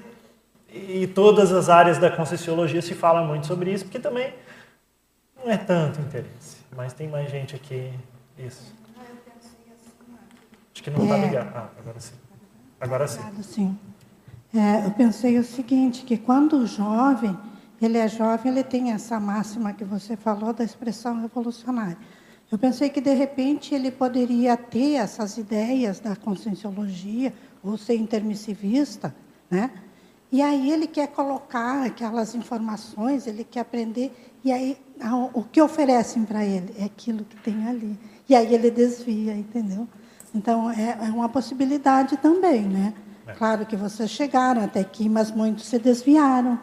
e 0.73 1.05
todas 1.07 1.51
as 1.51 1.69
áreas 1.69 1.97
da 1.97 2.09
Conscienciologia 2.09 2.81
se 2.81 2.93
fala 2.93 3.25
muito 3.27 3.45
sobre 3.45 3.73
isso, 3.73 3.83
porque 3.85 3.99
também 3.99 4.33
não 5.43 5.51
é 5.51 5.57
tanto 5.57 5.99
interesse. 5.99 6.57
Mas 6.75 6.93
tem 6.93 7.09
mais 7.09 7.29
gente 7.29 7.55
aqui. 7.55 7.91
Isso. 8.37 8.73
Acho 10.73 10.83
que 10.83 10.89
não 10.89 11.03
está 11.03 11.17
é... 11.17 11.25
ligado. 11.25 11.51
Ah, 11.55 11.69
agora 11.77 11.99
sim. 11.99 12.13
Agora 12.79 13.07
sim. 13.07 13.21
sim. 13.43 13.79
É, 14.53 14.85
eu 14.85 14.91
pensei 14.91 15.37
o 15.37 15.43
seguinte, 15.43 16.03
que 16.03 16.17
quando 16.17 16.57
o 16.57 16.65
jovem, 16.65 17.37
ele 17.81 17.97
é 17.97 18.07
jovem, 18.07 18.51
ele 18.51 18.63
tem 18.63 18.91
essa 18.91 19.19
máxima 19.19 19.73
que 19.73 19.83
você 19.83 20.15
falou 20.15 20.53
da 20.53 20.63
expressão 20.63 21.21
revolucionária. 21.21 21.97
Eu 22.51 22.57
pensei 22.57 22.89
que, 22.89 22.99
de 22.99 23.13
repente, 23.13 23.73
ele 23.73 23.91
poderia 23.91 24.57
ter 24.57 24.95
essas 24.95 25.37
ideias 25.37 25.99
da 25.99 26.15
conscienciologia, 26.15 27.33
ou 27.63 27.77
ser 27.77 27.95
intermissivista, 27.95 29.15
né? 29.49 29.71
E 30.31 30.41
aí 30.41 30.71
ele 30.71 30.87
quer 30.87 31.07
colocar 31.07 31.85
aquelas 31.85 32.33
informações, 32.35 33.27
ele 33.27 33.43
quer 33.43 33.59
aprender, 33.59 34.13
e 34.43 34.51
aí 34.51 34.77
o 35.33 35.43
que 35.43 35.61
oferecem 35.61 36.23
para 36.23 36.45
ele 36.45 36.73
é 36.79 36.85
aquilo 36.85 37.25
que 37.25 37.35
tem 37.37 37.67
ali. 37.67 37.99
E 38.29 38.35
aí 38.35 38.53
ele 38.53 38.71
desvia, 38.71 39.35
entendeu? 39.35 39.87
Então 40.33 40.71
é, 40.71 40.97
é 41.01 41.09
uma 41.09 41.27
possibilidade 41.27 42.15
também, 42.17 42.61
né? 42.61 42.93
É. 43.27 43.33
Claro 43.33 43.65
que 43.65 43.75
vocês 43.75 44.09
chegaram 44.09 44.63
até 44.63 44.79
aqui, 44.79 45.09
mas 45.09 45.31
muitos 45.31 45.65
se 45.65 45.77
desviaram, 45.77 46.57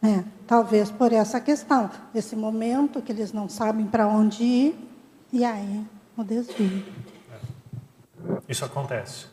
né? 0.00 0.24
Talvez 0.44 0.90
por 0.90 1.12
essa 1.12 1.40
questão, 1.40 1.88
esse 2.12 2.34
momento 2.34 3.00
que 3.00 3.12
eles 3.12 3.32
não 3.32 3.48
sabem 3.48 3.86
para 3.86 4.08
onde 4.08 4.42
ir, 4.42 4.88
e 5.32 5.44
aí 5.44 5.86
o 6.16 6.24
desvio. 6.24 6.84
É. 7.30 8.38
Isso 8.48 8.64
acontece. 8.64 9.26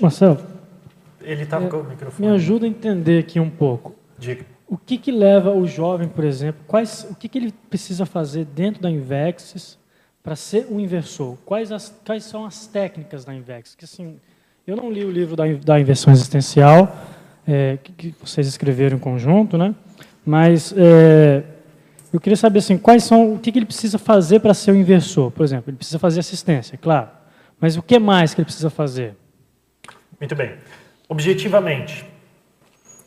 Marcelo, 0.00 0.46
ele 1.24 1.42
está 1.42 1.60
é, 1.60 1.66
com 1.66 1.78
o 1.78 1.84
microfone. 1.84 2.28
Me 2.28 2.34
ajuda 2.34 2.66
a 2.66 2.68
entender 2.68 3.18
aqui 3.18 3.40
um 3.40 3.50
pouco. 3.50 3.94
Diga. 4.18 4.44
O 4.66 4.76
que, 4.76 4.96
que 4.96 5.12
leva 5.12 5.50
o 5.50 5.66
jovem, 5.66 6.08
por 6.08 6.24
exemplo, 6.24 6.62
quais, 6.66 7.06
o 7.10 7.14
que, 7.14 7.28
que 7.28 7.38
ele 7.38 7.54
precisa 7.68 8.06
fazer 8.06 8.44
dentro 8.44 8.82
da 8.82 8.90
Invexis 8.90 9.78
para 10.22 10.34
ser 10.34 10.66
um 10.70 10.80
inversor? 10.80 11.36
Quais, 11.44 11.70
as, 11.70 11.94
quais 12.04 12.24
são 12.24 12.44
as 12.44 12.66
técnicas 12.66 13.24
da 13.24 13.34
Invexis? 13.34 13.74
Que, 13.74 13.84
assim, 13.84 14.18
eu 14.66 14.76
não 14.76 14.90
li 14.90 15.04
o 15.04 15.10
livro 15.10 15.36
da, 15.36 15.44
da 15.52 15.78
inversão 15.78 16.12
existencial, 16.12 16.96
é, 17.46 17.78
que, 17.82 17.92
que, 17.92 18.14
vocês 18.20 18.46
escreveram 18.46 18.96
em 18.96 19.00
conjunto, 19.00 19.58
né? 19.58 19.74
mas 20.24 20.74
é, 20.76 21.42
eu 22.12 22.18
queria 22.18 22.36
saber 22.36 22.60
assim, 22.60 22.78
quais 22.78 23.04
são, 23.04 23.34
o 23.34 23.38
que, 23.38 23.52
que 23.52 23.58
ele 23.58 23.66
precisa 23.66 23.98
fazer 23.98 24.40
para 24.40 24.54
ser 24.54 24.72
um 24.72 24.76
inversor. 24.76 25.30
Por 25.30 25.44
exemplo, 25.44 25.70
ele 25.70 25.76
precisa 25.76 25.98
fazer 25.98 26.20
assistência, 26.20 26.78
claro. 26.78 27.08
Mas 27.60 27.76
o 27.76 27.82
que 27.82 27.98
mais 27.98 28.34
que 28.34 28.40
ele 28.40 28.46
precisa 28.46 28.70
fazer? 28.70 29.14
Muito 30.18 30.34
bem. 30.34 30.54
Objetivamente, 31.08 32.04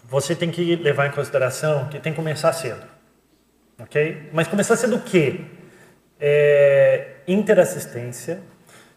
você 0.03 0.35
tem 0.35 0.51
que 0.51 0.75
levar 0.75 1.07
em 1.07 1.11
consideração 1.11 1.89
que 1.89 1.99
tem 1.99 2.13
que 2.13 2.15
começar 2.15 2.53
cedo. 2.53 2.85
Ok? 3.79 4.29
Mas 4.31 4.47
começar 4.47 4.75
cedo 4.75 4.95
o 4.95 5.01
quê? 5.01 5.41
É, 6.19 7.15
interassistência. 7.27 8.39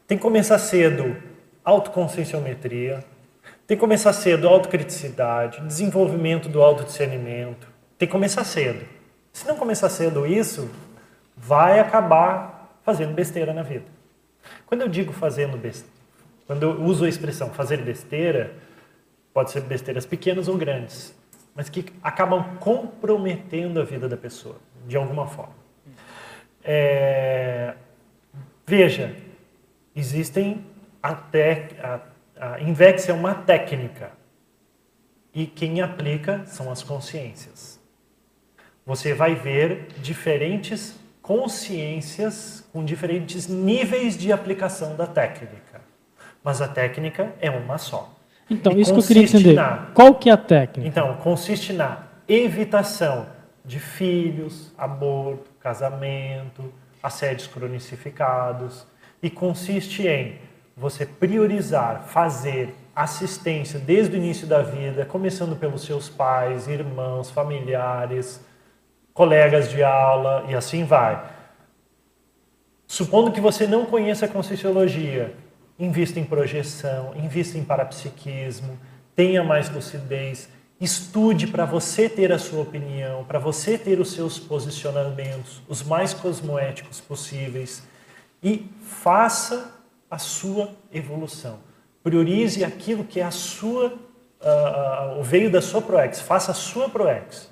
Tem 0.07 0.17
que 0.17 0.23
começar 0.23 0.59
cedo 0.59 1.17
autoconscienciometria. 1.65 3.05
Tem 3.67 3.77
que 3.77 3.81
começar 3.81 4.13
cedo 4.13 4.49
autocriticidade, 4.49 5.61
desenvolvimento 5.63 6.49
do 6.49 6.63
autodiscernimento. 6.63 7.69
Tem 7.97 8.07
que 8.07 8.13
começar 8.13 8.45
cedo. 8.45 8.85
Se 9.33 9.47
não 9.47 9.57
começar 9.57 9.89
cedo 9.89 10.27
isso, 10.27 10.71
vai 11.37 11.79
acabar 11.79 12.79
fazendo 12.83 13.15
besteira 13.15 13.55
na 13.55 13.63
vida. 13.63 13.87
Quando 14.67 14.83
eu 14.83 14.89
digo 14.89 15.13
fazendo 15.13 15.57
besteira, 15.57 15.95
quando 16.47 16.63
eu 16.65 16.83
uso 16.83 17.05
a 17.05 17.09
expressão 17.09 17.51
fazer 17.51 17.79
besteira, 17.79 18.53
pode 19.33 19.51
ser 19.51 19.63
besteiras 19.63 20.07
pequenas 20.07 20.49
ou 20.49 20.57
grandes, 20.57 21.15
mas 21.55 21.69
que 21.69 21.85
acabam 22.03 22.57
comprometendo 22.59 23.81
a 23.81 23.85
vida 23.85 24.09
da 24.09 24.17
pessoa, 24.17 24.57
de 24.87 24.97
alguma 24.97 25.27
forma. 25.27 25.55
É, 26.63 27.75
veja, 28.67 29.15
existem 29.95 30.65
até 31.03 31.69
a, 31.83 32.01
a 32.55 32.61
Invex 32.61 33.09
é 33.09 33.13
uma 33.13 33.35
técnica 33.35 34.13
e 35.33 35.47
quem 35.47 35.81
aplica 35.81 36.45
são 36.47 36.71
as 36.71 36.83
consciências. 36.83 37.81
Você 38.85 39.15
vai 39.15 39.35
ver 39.35 39.89
diferentes 39.99 40.99
consciências 41.23 42.67
com 42.73 42.85
diferentes 42.85 43.47
níveis 43.47 44.17
de 44.17 44.33
aplicação 44.33 44.97
da 44.97 45.07
técnica 45.07 45.71
mas 46.43 46.63
a 46.63 46.69
técnica 46.69 47.35
é 47.41 47.51
uma 47.51 47.79
só. 47.79 48.11
Então, 48.51 48.73
e 48.73 48.81
isso 48.81 48.93
que 48.93 48.99
eu 48.99 49.05
queria 49.05 49.23
entender. 49.23 49.55
Na, 49.55 49.87
Qual 49.95 50.15
que 50.17 50.29
é 50.29 50.33
a 50.33 50.37
técnica? 50.37 50.89
Então, 50.89 51.15
consiste 51.19 51.73
na 51.73 52.03
evitação 52.29 53.27
de 53.65 53.79
filhos, 53.79 54.73
aborto, 54.77 55.51
casamento, 55.61 56.73
assédios 57.03 57.47
cronicificados 57.47 58.87
e 59.23 59.31
consiste 59.31 60.07
em 60.07 60.39
você 60.77 61.07
priorizar, 61.07 62.05
fazer 62.09 62.75
assistência 62.95 63.79
desde 63.79 64.15
o 64.15 64.19
início 64.19 64.47
da 64.47 64.63
vida, 64.63 65.05
começando 65.05 65.57
pelos 65.57 65.83
seus 65.83 66.09
pais, 66.09 66.67
irmãos, 66.67 67.31
familiares, 67.31 68.45
colegas 69.15 69.71
de 69.71 69.83
aula 69.83 70.45
e 70.49 70.55
assim 70.55 70.85
vai. 70.85 71.23
Supondo 72.87 73.31
que 73.31 73.41
você 73.41 73.67
não 73.67 73.87
conheça 73.87 74.27
a 74.27 74.29
Conscienciologia, 74.29 75.35
invista 75.81 76.21
em 76.21 76.25
projeção, 76.25 77.15
invista 77.17 77.57
em 77.57 77.65
parapsiquismo, 77.65 78.79
tenha 79.17 79.43
mais 79.43 79.71
lucidez, 79.71 80.49
estude 80.79 81.47
para 81.47 81.65
você 81.65 82.09
ter 82.09 82.31
a 82.33 82.39
sua 82.39 82.63
opinião, 82.63 83.25
para 83.25 83.39
você 83.39 83.79
ter 83.79 83.99
os 83.99 84.13
seus 84.13 84.39
posicionamentos, 84.39 85.63
os 85.67 85.83
mais 85.83 86.13
cosmoéticos 86.13 87.01
possíveis 87.01 87.83
e 88.43 88.71
faça 88.83 89.75
a 90.11 90.19
sua 90.19 90.71
evolução. 90.93 91.59
Priorize 92.03 92.65
aquilo 92.65 93.05
que 93.05 93.21
é 93.21 93.25
a 93.25 93.31
sua, 93.31 93.89
uh, 93.89 95.19
o 95.19 95.23
veio 95.23 95.51
da 95.51 95.63
sua 95.63 95.83
ProEx, 95.83 96.21
faça 96.21 96.51
a 96.53 96.55
sua 96.55 96.89
ProEx. 96.89 97.51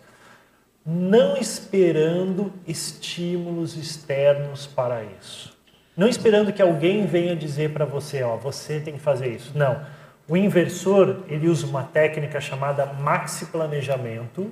Não 0.84 1.36
esperando 1.36 2.52
estímulos 2.66 3.76
externos 3.76 4.66
para 4.66 5.04
isso. 5.04 5.57
Não 5.98 6.06
esperando 6.06 6.52
que 6.52 6.62
alguém 6.62 7.06
venha 7.06 7.34
dizer 7.34 7.72
para 7.72 7.84
você, 7.84 8.22
ó, 8.22 8.36
você 8.36 8.78
tem 8.78 8.94
que 8.94 9.00
fazer 9.00 9.34
isso. 9.34 9.50
Não. 9.58 9.84
O 10.28 10.36
inversor, 10.36 11.24
ele 11.26 11.48
usa 11.48 11.66
uma 11.66 11.82
técnica 11.82 12.40
chamada 12.40 12.86
maxi 12.86 13.46
planejamento, 13.46 14.48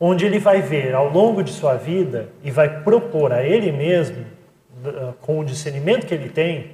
onde 0.00 0.24
ele 0.24 0.38
vai 0.38 0.62
ver 0.62 0.94
ao 0.94 1.10
longo 1.10 1.42
de 1.44 1.52
sua 1.52 1.74
vida 1.74 2.30
e 2.42 2.50
vai 2.50 2.82
propor 2.82 3.34
a 3.34 3.44
ele 3.44 3.70
mesmo, 3.70 4.24
com 5.20 5.40
o 5.40 5.44
discernimento 5.44 6.06
que 6.06 6.14
ele 6.14 6.30
tem, 6.30 6.70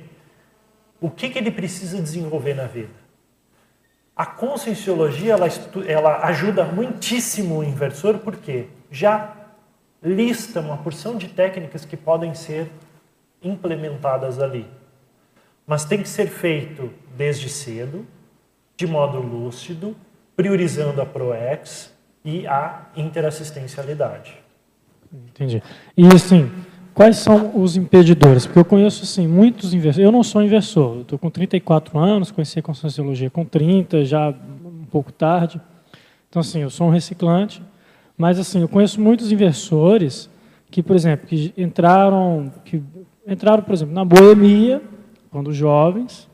o 1.01 1.11
que, 1.11 1.29
que 1.29 1.37
ele 1.37 1.51
precisa 1.51 2.01
desenvolver 2.01 2.55
na 2.55 2.69
vida. 2.69 2.95
A 4.15 4.25
conscienciologia 4.25 5.33
ela, 5.33 5.49
ela 5.89 6.25
ajuda 6.29 6.65
muitíssimo 6.65 7.59
o 7.59 7.65
inversor 7.65 8.19
porque 8.19 8.67
já 8.93 9.35
lista 10.01 10.61
uma 10.61 10.77
porção 10.77 11.17
de 11.17 11.27
técnicas 11.27 11.85
que 11.85 11.97
podem 11.97 12.33
ser 12.33 12.71
implementadas 13.47 14.41
ali. 14.41 14.67
Mas 15.67 15.85
tem 15.85 16.03
que 16.03 16.09
ser 16.09 16.29
feito 16.29 16.91
desde 17.17 17.49
cedo, 17.49 18.07
de 18.77 18.87
modo 18.87 19.19
lúcido, 19.19 19.97
priorizando 20.37 21.01
a 21.01 21.07
ProEx 21.07 21.93
e 22.25 22.47
a 22.47 22.87
interassistencialidade. 22.97 24.35
Entendi. 25.13 25.63
E 25.97 26.07
assim, 26.07 26.51
quais 26.95 27.17
são 27.17 27.61
os 27.61 27.77
impedidores? 27.77 28.47
Porque 28.47 28.59
eu 28.59 28.65
conheço 28.65 29.03
assim, 29.03 29.27
muitos 29.27 29.73
inversores. 29.73 30.05
Eu 30.05 30.13
não 30.13 30.23
sou 30.23 30.43
eu 30.43 31.01
estou 31.01 31.19
com 31.19 31.31
34 31.31 31.99
anos, 31.99 32.31
conheci 32.31 32.59
a 32.59 32.63
Conscienciologia 32.63 33.31
com 33.31 33.45
30, 33.45 34.05
já 34.05 34.29
um 34.29 34.85
pouco 34.91 35.11
tarde. 35.11 35.61
Então, 36.29 36.41
assim, 36.41 36.61
eu 36.61 36.71
sou 36.71 36.89
um 36.89 36.91
reciclante, 36.91 37.63
mas 38.17 38.39
assim, 38.39 38.61
eu 38.61 38.69
conheço 38.69 39.01
muitos 39.01 39.33
inversores 39.33 40.29
que, 40.71 40.83
por 40.83 40.95
exemplo, 40.95 41.27
que 41.27 41.55
entraram, 41.57 42.53
que 42.65 42.83
entraram, 43.27 43.63
por 43.63 43.75
exemplo, 43.75 43.95
na 43.95 44.05
boemia, 44.05 44.83
quando 45.31 45.53
jovens, 45.53 46.29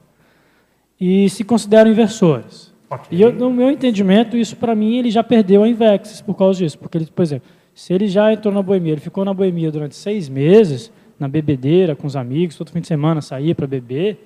e 1.01 1.29
se 1.29 1.43
consideram 1.43 1.91
inversores. 1.91 2.73
Ok. 2.89 3.07
E 3.11 3.23
eu, 3.23 3.33
no 3.33 3.51
meu 3.51 3.71
entendimento, 3.71 4.37
isso 4.37 4.55
para 4.57 4.75
mim 4.75 4.99
ele 4.99 5.11
já 5.11 5.25
perdeu 5.25 5.63
a 5.65 5.69
Invexis 5.69 6.21
por 6.21 6.35
causa 6.35 6.59
disso. 6.59 6.79
Porque, 6.79 6.99
ele, 6.99 7.07
por 7.07 7.23
exemplo, 7.23 7.49
se 7.75 7.93
ele 7.93 8.07
já 8.07 8.33
entrou 8.33 8.53
na 8.53 8.63
boemia, 8.63 8.93
ele 8.93 9.01
ficou 9.01 9.25
na 9.25 9.33
boemia 9.33 9.71
durante 9.71 9.97
seis 9.97 10.29
meses, 10.29 10.93
na 11.19 11.27
bebedeira, 11.27 11.97
com 11.97 12.07
os 12.07 12.17
amigos, 12.17 12.57
todo 12.57 12.71
fim 12.71 12.81
de 12.81 12.87
semana 12.87 13.21
saía 13.21 13.55
para 13.55 13.67
beber, 13.67 14.25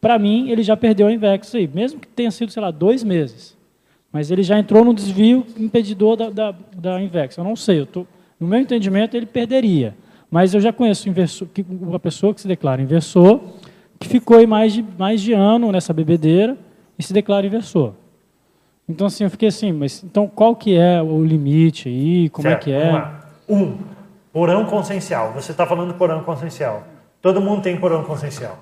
para 0.00 0.18
mim 0.18 0.50
ele 0.50 0.62
já 0.62 0.76
perdeu 0.76 1.06
a 1.06 1.12
Invexis 1.12 1.54
aí, 1.54 1.70
mesmo 1.72 2.00
que 2.00 2.08
tenha 2.08 2.30
sido, 2.30 2.52
sei 2.52 2.60
lá, 2.60 2.70
dois 2.70 3.02
meses. 3.02 3.56
Mas 4.12 4.30
ele 4.30 4.42
já 4.42 4.58
entrou 4.58 4.84
no 4.84 4.92
desvio 4.92 5.46
impedidor 5.58 6.16
da, 6.16 6.28
da, 6.28 6.54
da 6.76 7.00
Invex. 7.00 7.36
Eu 7.36 7.44
não 7.44 7.56
sei, 7.56 7.80
eu 7.80 7.86
tô, 7.86 8.06
no 8.38 8.46
meu 8.46 8.58
entendimento 8.58 9.16
ele 9.16 9.24
perderia. 9.24 9.94
Mas 10.32 10.54
eu 10.54 10.62
já 10.62 10.72
conheço 10.72 11.10
inversor, 11.10 11.46
uma 11.68 12.00
pessoa 12.00 12.32
que 12.32 12.40
se 12.40 12.48
declara 12.48 12.80
inversor, 12.80 13.38
que 14.00 14.08
ficou 14.08 14.38
aí 14.38 14.46
mais 14.46 14.72
de, 14.72 14.82
mais 14.98 15.20
de 15.20 15.34
ano 15.34 15.70
nessa 15.70 15.92
bebedeira 15.92 16.56
e 16.98 17.02
se 17.02 17.12
declara 17.12 17.46
inversor. 17.46 17.92
Então, 18.88 19.08
assim, 19.08 19.24
eu 19.24 19.30
fiquei 19.30 19.50
assim, 19.50 19.72
mas 19.72 20.02
então 20.02 20.26
qual 20.26 20.56
que 20.56 20.74
é 20.74 21.02
o 21.02 21.22
limite 21.22 21.90
aí? 21.90 22.30
Como 22.30 22.48
Certo, 22.48 22.62
é 22.62 22.64
que 22.64 22.72
é? 22.72 23.10
Um, 23.46 23.76
porão 24.32 24.64
consciencial. 24.64 25.34
Você 25.34 25.52
está 25.52 25.66
falando 25.66 25.92
porão 25.92 26.24
consciencial. 26.24 26.82
Todo 27.20 27.38
mundo 27.38 27.60
tem 27.60 27.78
porão 27.78 28.02
consciencial. 28.02 28.58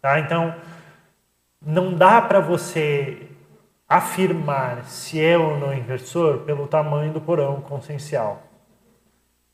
Tá? 0.00 0.18
Então, 0.20 0.54
não 1.64 1.92
dá 1.92 2.22
para 2.22 2.40
você 2.40 3.28
afirmar 3.86 4.86
se 4.86 5.20
é 5.20 5.36
ou 5.36 5.58
não 5.58 5.74
inversor 5.74 6.38
pelo 6.38 6.66
tamanho 6.66 7.12
do 7.12 7.20
porão 7.20 7.60
consciencial. 7.60 8.47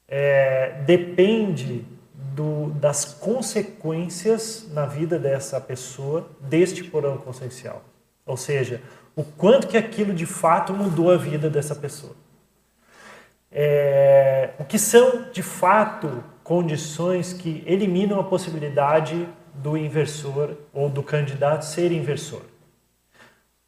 É, 0.09 0.83
depende 0.87 1.85
do, 2.35 2.71
das 2.71 3.05
consequências 3.05 4.69
na 4.73 4.87
vida 4.87 5.19
dessa 5.19 5.61
pessoa 5.61 6.29
deste 6.41 6.85
porão 6.85 7.17
consciencial. 7.17 7.83
Ou 8.27 8.37
seja, 8.37 8.83
o 9.15 9.23
quanto 9.23 9.69
que 9.69 9.77
aquilo 9.77 10.13
de 10.13 10.27
fato 10.27 10.73
mudou 10.73 11.11
a 11.11 11.17
vida 11.17 11.49
dessa 11.49 11.75
pessoa. 11.75 12.15
É, 13.51 14.51
o 14.59 14.65
que 14.65 14.79
são 14.79 15.31
de 15.31 15.43
fato 15.43 16.25
condições 16.43 17.33
que 17.33 17.63
eliminam 17.67 18.19
a 18.19 18.25
possibilidade 18.25 19.29
do 19.55 19.77
inversor 19.77 20.57
ou 20.73 20.91
do 20.91 21.03
candidato 21.03 21.65
ser 21.65 21.93
inversor? 21.93 22.43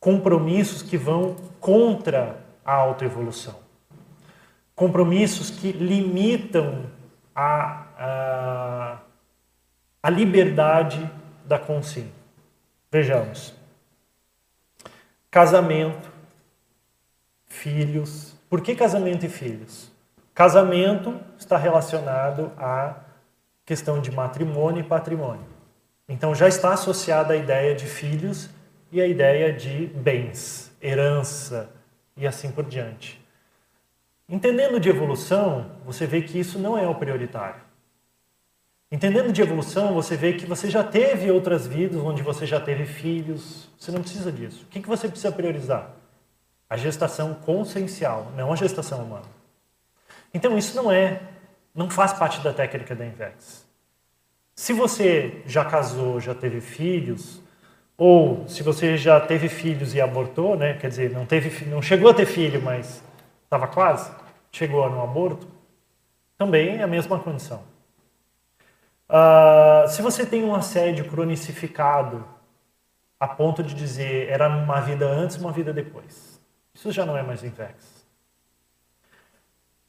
Compromissos 0.00 0.82
que 0.82 0.96
vão 0.96 1.36
contra 1.60 2.40
a 2.64 2.74
autoevolução. 2.74 3.65
Compromissos 4.76 5.50
que 5.50 5.72
limitam 5.72 6.86
a, 7.34 7.86
a, 7.98 8.98
a 10.00 10.10
liberdade 10.10 11.10
da 11.44 11.58
consciência. 11.58 12.14
Vejamos 12.92 13.56
casamento, 15.36 16.10
filhos. 17.46 18.34
Por 18.48 18.62
que 18.62 18.74
casamento 18.74 19.26
e 19.26 19.28
filhos? 19.28 19.92
Casamento 20.32 21.20
está 21.38 21.58
relacionado 21.58 22.50
à 22.56 23.00
questão 23.66 24.00
de 24.00 24.10
matrimônio 24.10 24.80
e 24.80 24.82
patrimônio. 24.82 25.44
Então 26.08 26.34
já 26.34 26.48
está 26.48 26.72
associada 26.72 27.34
a 27.34 27.36
ideia 27.36 27.74
de 27.74 27.84
filhos 27.84 28.48
e 28.90 28.98
a 28.98 29.06
ideia 29.06 29.52
de 29.52 29.88
bens, 29.88 30.74
herança 30.80 31.68
e 32.16 32.26
assim 32.26 32.50
por 32.50 32.64
diante. 32.64 33.22
Entendendo 34.28 34.80
de 34.80 34.88
evolução, 34.88 35.70
você 35.84 36.06
vê 36.06 36.22
que 36.22 36.38
isso 36.38 36.58
não 36.58 36.76
é 36.76 36.86
o 36.86 36.94
prioritário. 36.94 37.60
Entendendo 38.90 39.32
de 39.32 39.42
evolução, 39.42 39.94
você 39.94 40.16
vê 40.16 40.32
que 40.32 40.46
você 40.46 40.70
já 40.70 40.82
teve 40.82 41.30
outras 41.30 41.66
vidas 41.66 42.00
onde 42.00 42.22
você 42.22 42.46
já 42.46 42.60
teve 42.60 42.86
filhos. 42.86 43.68
Você 43.78 43.90
não 43.90 44.00
precisa 44.00 44.30
disso. 44.30 44.64
O 44.64 44.66
que 44.66 44.80
você 44.80 45.08
precisa 45.08 45.32
priorizar? 45.32 45.90
A 46.68 46.76
gestação 46.76 47.34
consciencial, 47.34 48.32
não 48.36 48.52
a 48.52 48.56
gestação 48.56 49.04
humana. 49.04 49.26
Então 50.32 50.56
isso 50.58 50.76
não 50.76 50.90
é, 50.90 51.20
não 51.74 51.88
faz 51.88 52.12
parte 52.12 52.40
da 52.40 52.52
técnica 52.52 52.94
da 52.94 53.06
Invex. 53.06 53.64
Se 54.54 54.72
você 54.72 55.42
já 55.46 55.64
casou, 55.64 56.20
já 56.20 56.34
teve 56.34 56.60
filhos, 56.60 57.40
ou 57.96 58.46
se 58.48 58.62
você 58.62 58.96
já 58.96 59.20
teve 59.20 59.48
filhos 59.48 59.94
e 59.94 60.00
abortou, 60.00 60.56
né? 60.56 60.74
Quer 60.74 60.88
dizer, 60.88 61.10
não 61.10 61.26
teve, 61.26 61.64
não 61.66 61.80
chegou 61.80 62.10
a 62.10 62.14
ter 62.14 62.26
filho, 62.26 62.60
mas 62.62 63.02
estava 63.46 63.66
quase, 63.68 64.10
chegou 64.50 64.88
no 64.90 65.02
aborto, 65.02 65.46
também 66.36 66.76
é 66.76 66.82
a 66.82 66.86
mesma 66.86 67.18
condição. 67.18 67.62
Ah, 69.08 69.84
se 69.88 70.02
você 70.02 70.26
tem 70.26 70.44
um 70.44 70.54
assédio 70.54 71.08
cronicificado 71.08 72.26
a 73.18 73.26
ponto 73.26 73.62
de 73.62 73.74
dizer 73.74 74.28
era 74.28 74.48
uma 74.48 74.80
vida 74.80 75.06
antes, 75.06 75.36
uma 75.36 75.52
vida 75.52 75.72
depois, 75.72 76.40
isso 76.74 76.92
já 76.92 77.06
não 77.06 77.16
é 77.16 77.22
mais 77.22 77.42
Invex. 77.42 78.04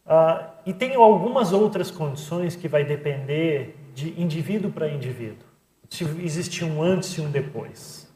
Ah, 0.05 0.51
e 0.65 0.73
tem 0.73 0.95
algumas 0.95 1.51
outras 1.51 1.91
condições 1.91 2.55
que 2.55 2.67
vai 2.67 2.85
depender 2.85 3.75
de 3.93 4.19
indivíduo 4.21 4.71
para 4.71 4.87
indivíduo. 4.87 5.45
Se 5.89 6.03
existe 6.03 6.63
um 6.63 6.81
antes 6.81 7.17
e 7.17 7.21
um 7.21 7.29
depois. 7.29 8.07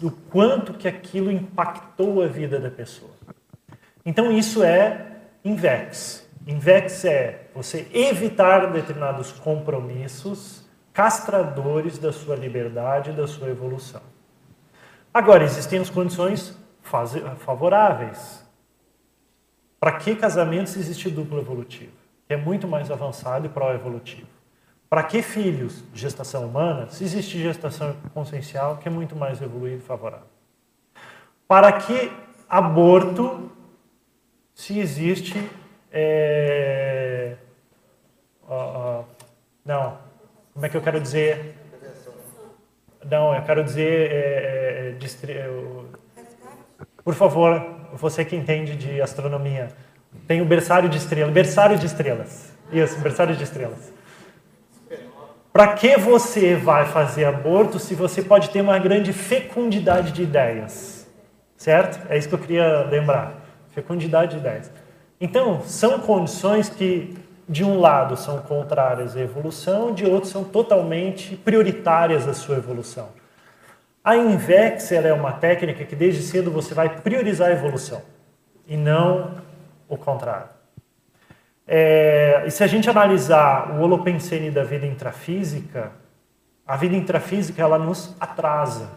Do 0.00 0.10
quanto 0.10 0.74
que 0.74 0.86
aquilo 0.86 1.32
impactou 1.32 2.22
a 2.22 2.28
vida 2.28 2.60
da 2.60 2.70
pessoa. 2.70 3.10
Então 4.04 4.30
isso 4.30 4.62
é 4.62 5.16
Invex. 5.44 6.28
Invex 6.46 7.04
é 7.04 7.48
você 7.54 7.88
evitar 7.92 8.70
determinados 8.70 9.32
compromissos 9.32 10.64
castradores 10.92 11.98
da 11.98 12.12
sua 12.12 12.36
liberdade 12.36 13.10
e 13.10 13.12
da 13.14 13.26
sua 13.26 13.48
evolução. 13.48 14.02
Agora, 15.12 15.44
existem 15.44 15.80
as 15.80 15.90
condições 15.90 16.56
favoráveis. 17.38 18.44
Para 19.80 19.92
que 19.92 20.14
casamento 20.14 20.70
se 20.70 20.78
existe 20.78 21.10
duplo 21.10 21.38
evolutivo? 21.38 21.92
Que 22.26 22.34
é 22.34 22.36
muito 22.36 22.68
mais 22.68 22.90
avançado 22.90 23.46
e 23.46 23.48
pró-evolutivo. 23.48 24.28
Para 24.88 25.02
que 25.02 25.22
filhos? 25.22 25.82
Gestação 25.92 26.46
humana? 26.46 26.88
Se 26.88 27.04
existe 27.04 27.42
gestação 27.42 27.96
consciencial, 28.12 28.76
que 28.76 28.88
é 28.88 28.90
muito 28.90 29.16
mais 29.16 29.40
evoluído 29.40 29.78
e 29.78 29.80
favorável. 29.80 30.26
Para 31.48 31.72
que 31.72 32.12
aborto? 32.48 33.50
Se 34.54 34.78
existe. 34.78 35.50
é, 35.92 37.34
não. 39.64 39.98
Como 40.52 40.66
é 40.66 40.68
que 40.68 40.76
eu 40.76 40.80
quero 40.82 41.00
dizer? 41.00 41.56
Não, 43.10 43.34
eu 43.34 43.42
quero 43.42 43.64
dizer. 43.64 44.10
é, 44.12 44.88
é, 44.88 44.90
distri- 44.98 45.36
eu- 45.36 45.86
por 47.04 47.14
favor, 47.14 47.60
você 47.94 48.24
que 48.24 48.34
entende 48.36 48.76
de 48.76 49.00
astronomia, 49.02 49.68
tem 50.26 50.40
o 50.40 50.44
berçário 50.44 50.88
de 50.88 50.96
estrelas. 50.98 51.32
Berçário 51.32 51.78
de 51.78 51.86
estrelas. 51.86 52.52
Isso, 52.72 52.98
berçário 53.00 53.36
de 53.36 53.42
estrelas. 53.44 53.92
Para 55.52 55.74
que 55.74 55.96
você 55.96 56.56
vai 56.56 56.86
fazer 56.86 57.26
aborto 57.26 57.78
se 57.78 57.94
você 57.94 58.22
pode 58.22 58.50
ter 58.50 58.60
uma 58.60 58.78
grande 58.78 59.12
fecundidade 59.12 60.12
de 60.12 60.22
ideias? 60.22 61.06
Certo? 61.56 62.00
É 62.10 62.16
isso 62.18 62.28
que 62.28 62.34
eu 62.34 62.38
queria 62.38 62.84
lembrar. 62.84 63.43
Fecundidade 63.74 64.32
de 64.32 64.38
ideias. 64.38 64.70
Então, 65.20 65.62
são 65.62 65.98
condições 66.00 66.68
que, 66.68 67.16
de 67.48 67.64
um 67.64 67.80
lado, 67.80 68.16
são 68.16 68.38
contrárias 68.38 69.16
à 69.16 69.20
evolução, 69.20 69.92
de 69.92 70.04
outro, 70.04 70.28
são 70.28 70.44
totalmente 70.44 71.36
prioritárias 71.36 72.28
à 72.28 72.34
sua 72.34 72.56
evolução. 72.56 73.08
A 74.02 74.16
Invex 74.16 74.92
é 74.92 75.12
uma 75.12 75.32
técnica 75.32 75.84
que 75.84 75.96
desde 75.96 76.22
cedo 76.22 76.50
você 76.50 76.74
vai 76.74 77.00
priorizar 77.00 77.48
a 77.48 77.52
evolução 77.52 78.02
e 78.68 78.76
não 78.76 79.32
o 79.88 79.96
contrário. 79.96 80.48
É, 81.66 82.44
e 82.46 82.50
se 82.50 82.62
a 82.62 82.66
gente 82.66 82.88
analisar 82.88 83.70
o 83.70 83.80
holopensene 83.80 84.50
da 84.50 84.62
vida 84.62 84.86
intrafísica, 84.86 85.90
a 86.66 86.76
vida 86.76 86.94
intrafísica 86.94 87.62
ela 87.62 87.78
nos 87.78 88.14
atrasa. 88.20 88.90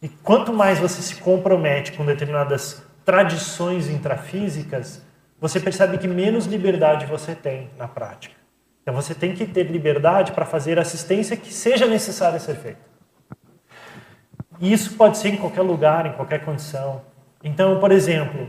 E 0.00 0.08
quanto 0.08 0.52
mais 0.52 0.78
você 0.78 1.02
se 1.02 1.16
compromete 1.16 1.92
com 1.92 2.06
determinadas 2.06 2.82
tradições 3.08 3.88
intrafísicas, 3.88 5.02
você 5.40 5.58
percebe 5.58 5.96
que 5.96 6.06
menos 6.06 6.44
liberdade 6.44 7.06
você 7.06 7.34
tem 7.34 7.70
na 7.78 7.88
prática. 7.88 8.34
Então 8.82 8.94
você 8.94 9.14
tem 9.14 9.34
que 9.34 9.46
ter 9.46 9.62
liberdade 9.62 10.32
para 10.32 10.44
fazer 10.44 10.78
a 10.78 10.82
assistência 10.82 11.34
que 11.34 11.50
seja 11.50 11.86
necessária 11.86 12.38
ser 12.38 12.56
feita. 12.56 12.80
E 14.60 14.70
isso 14.70 14.94
pode 14.94 15.16
ser 15.16 15.30
em 15.30 15.38
qualquer 15.38 15.62
lugar, 15.62 16.04
em 16.04 16.12
qualquer 16.12 16.44
condição. 16.44 17.00
Então, 17.42 17.80
por 17.80 17.92
exemplo, 17.92 18.46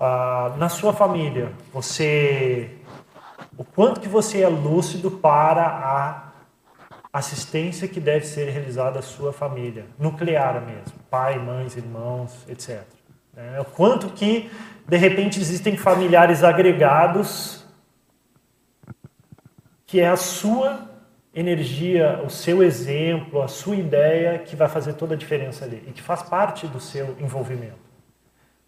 ah, 0.00 0.52
na 0.58 0.68
sua 0.68 0.92
família, 0.92 1.52
você, 1.72 2.70
o 3.56 3.62
quanto 3.62 4.00
que 4.00 4.08
você 4.08 4.42
é 4.42 4.48
lúcido 4.48 5.12
para 5.12 5.64
a 5.64 6.32
assistência 7.12 7.86
que 7.86 8.00
deve 8.00 8.26
ser 8.26 8.50
realizada 8.50 8.98
à 8.98 9.02
sua 9.02 9.32
família, 9.32 9.86
nuclear 9.96 10.60
mesmo, 10.60 10.98
pai, 11.08 11.38
mães, 11.38 11.76
irmãos, 11.76 12.44
etc. 12.48 12.93
né? 13.36 13.60
O 13.60 13.64
quanto 13.64 14.08
que, 14.10 14.50
de 14.86 14.96
repente, 14.96 15.40
existem 15.40 15.76
familiares 15.76 16.42
agregados 16.42 17.64
que 19.86 20.00
é 20.00 20.08
a 20.08 20.16
sua 20.16 20.90
energia, 21.34 22.20
o 22.24 22.30
seu 22.30 22.62
exemplo, 22.62 23.42
a 23.42 23.48
sua 23.48 23.76
ideia 23.76 24.38
que 24.38 24.54
vai 24.56 24.68
fazer 24.68 24.94
toda 24.94 25.14
a 25.14 25.16
diferença 25.16 25.64
ali 25.64 25.84
e 25.86 25.92
que 25.92 26.02
faz 26.02 26.22
parte 26.22 26.66
do 26.66 26.80
seu 26.80 27.16
envolvimento. 27.20 27.84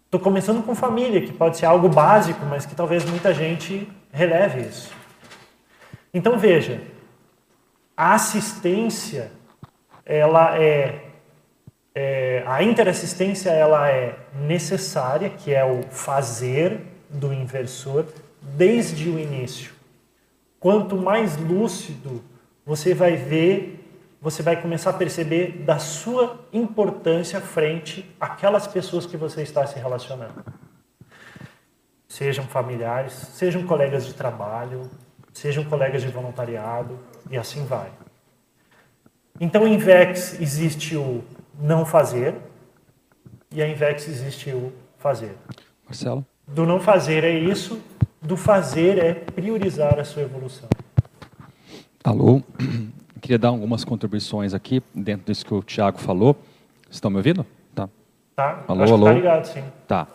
Estou 0.05 0.19
começando 0.19 0.63
com 0.63 0.73
família, 0.73 1.21
que 1.21 1.33
pode 1.33 1.57
ser 1.57 1.65
algo 1.65 1.89
básico, 1.89 2.45
mas 2.45 2.65
que 2.65 2.75
talvez 2.75 3.03
muita 3.03 3.33
gente 3.33 3.89
releve 4.11 4.61
isso. 4.61 4.89
Então 6.13 6.37
veja, 6.37 6.81
a 7.95 8.13
assistência, 8.13 9.31
ela 10.05 10.57
é, 10.57 11.06
é 11.99 12.43
a 12.45 12.61
interassistência 12.61 13.49
ela 13.49 13.89
é 13.89 14.15
necessária, 14.45 15.31
que 15.31 15.51
é 15.51 15.65
o 15.65 15.81
fazer 15.81 16.79
do 17.09 17.33
inversor 17.33 18.05
desde 18.39 19.09
o 19.09 19.17
início. 19.17 19.73
Quanto 20.59 20.95
mais 20.95 21.37
lúcido 21.37 22.23
você 22.63 22.93
vai 22.93 23.15
ver, 23.15 23.83
você 24.21 24.43
vai 24.43 24.61
começar 24.61 24.91
a 24.91 24.93
perceber 24.93 25.63
da 25.65 25.79
sua 25.79 26.39
importância 26.53 27.41
frente 27.41 28.05
àquelas 28.21 28.67
pessoas 28.67 29.07
que 29.07 29.17
você 29.17 29.41
está 29.41 29.65
se 29.65 29.79
relacionando. 29.79 30.45
Sejam 32.07 32.45
familiares, 32.45 33.13
sejam 33.13 33.65
colegas 33.65 34.05
de 34.05 34.13
trabalho, 34.13 34.87
sejam 35.33 35.63
colegas 35.63 36.03
de 36.03 36.09
voluntariado 36.09 36.99
e 37.31 37.37
assim 37.37 37.65
vai. 37.65 37.89
Então, 39.39 39.67
em 39.67 39.77
VEX 39.77 40.39
existe 40.39 40.95
o 40.95 41.23
não 41.59 41.85
fazer 41.85 42.35
e 43.51 43.61
em 43.61 43.73
VEX 43.73 44.07
existe 44.07 44.51
o 44.51 44.71
fazer. 44.97 45.35
Marcelo? 45.85 46.25
Do 46.47 46.65
não 46.65 46.79
fazer 46.79 47.23
é 47.23 47.31
isso, 47.31 47.81
do 48.21 48.37
fazer 48.37 48.97
é 48.97 49.13
priorizar 49.13 49.99
a 49.99 50.03
sua 50.03 50.23
evolução. 50.23 50.69
Alô, 52.03 52.41
queria 53.21 53.37
dar 53.37 53.49
algumas 53.49 53.83
contribuições 53.83 54.53
aqui 54.53 54.81
dentro 54.93 55.25
disso 55.25 55.45
que 55.45 55.53
o 55.53 55.61
Tiago 55.61 55.97
falou. 55.99 56.35
Estão 56.89 57.11
me 57.11 57.17
ouvindo? 57.17 57.45
Tá. 57.75 57.89
Tá. 58.35 58.63
Alô, 58.67 58.83
Acho 58.83 58.93
alô. 58.93 59.05
Que 59.07 59.11
tá 59.11 59.17
ligado, 59.17 59.45
sim. 59.45 59.63
Tá. 59.87 60.07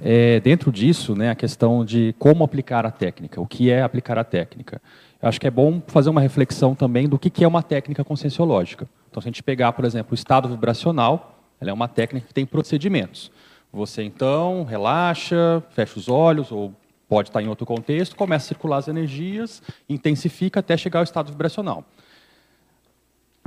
É, 0.00 0.40
dentro 0.40 0.70
disso, 0.70 1.14
né, 1.14 1.30
a 1.30 1.34
questão 1.34 1.84
de 1.84 2.14
como 2.18 2.44
aplicar 2.44 2.84
a 2.84 2.90
técnica, 2.90 3.40
o 3.40 3.46
que 3.46 3.70
é 3.70 3.82
aplicar 3.82 4.18
a 4.18 4.24
técnica. 4.24 4.80
Acho 5.20 5.40
que 5.40 5.46
é 5.46 5.50
bom 5.50 5.82
fazer 5.86 6.10
uma 6.10 6.20
reflexão 6.20 6.74
também 6.74 7.08
do 7.08 7.18
que, 7.18 7.30
que 7.30 7.44
é 7.44 7.48
uma 7.48 7.62
técnica 7.62 8.04
conscienciológica. 8.04 8.88
Então, 9.10 9.20
se 9.20 9.28
a 9.28 9.30
gente 9.30 9.42
pegar, 9.42 9.72
por 9.72 9.84
exemplo, 9.84 10.12
o 10.12 10.14
estado 10.14 10.48
vibracional, 10.48 11.40
ela 11.60 11.70
é 11.70 11.72
uma 11.72 11.88
técnica 11.88 12.26
que 12.26 12.34
tem 12.34 12.44
procedimentos. 12.44 13.30
Você, 13.72 14.02
então, 14.02 14.64
relaxa, 14.64 15.62
fecha 15.70 15.98
os 15.98 16.08
olhos, 16.08 16.52
ou 16.52 16.72
pode 17.08 17.28
estar 17.28 17.42
em 17.42 17.48
outro 17.48 17.64
contexto, 17.64 18.16
começa 18.16 18.46
a 18.46 18.48
circular 18.48 18.76
as 18.78 18.88
energias, 18.88 19.62
intensifica 19.88 20.60
até 20.60 20.76
chegar 20.76 21.00
ao 21.00 21.04
estado 21.04 21.30
vibracional. 21.30 21.84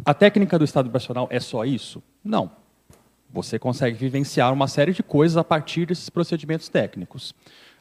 A 0.05 0.13
técnica 0.13 0.57
do 0.57 0.65
estado 0.65 0.85
vibracional 0.85 1.27
é 1.29 1.39
só 1.39 1.65
isso? 1.65 2.01
Não. 2.23 2.51
Você 3.31 3.59
consegue 3.59 3.97
vivenciar 3.97 4.51
uma 4.51 4.67
série 4.67 4.91
de 4.91 5.03
coisas 5.03 5.37
a 5.37 5.43
partir 5.43 5.85
desses 5.85 6.09
procedimentos 6.09 6.67
técnicos. 6.69 7.33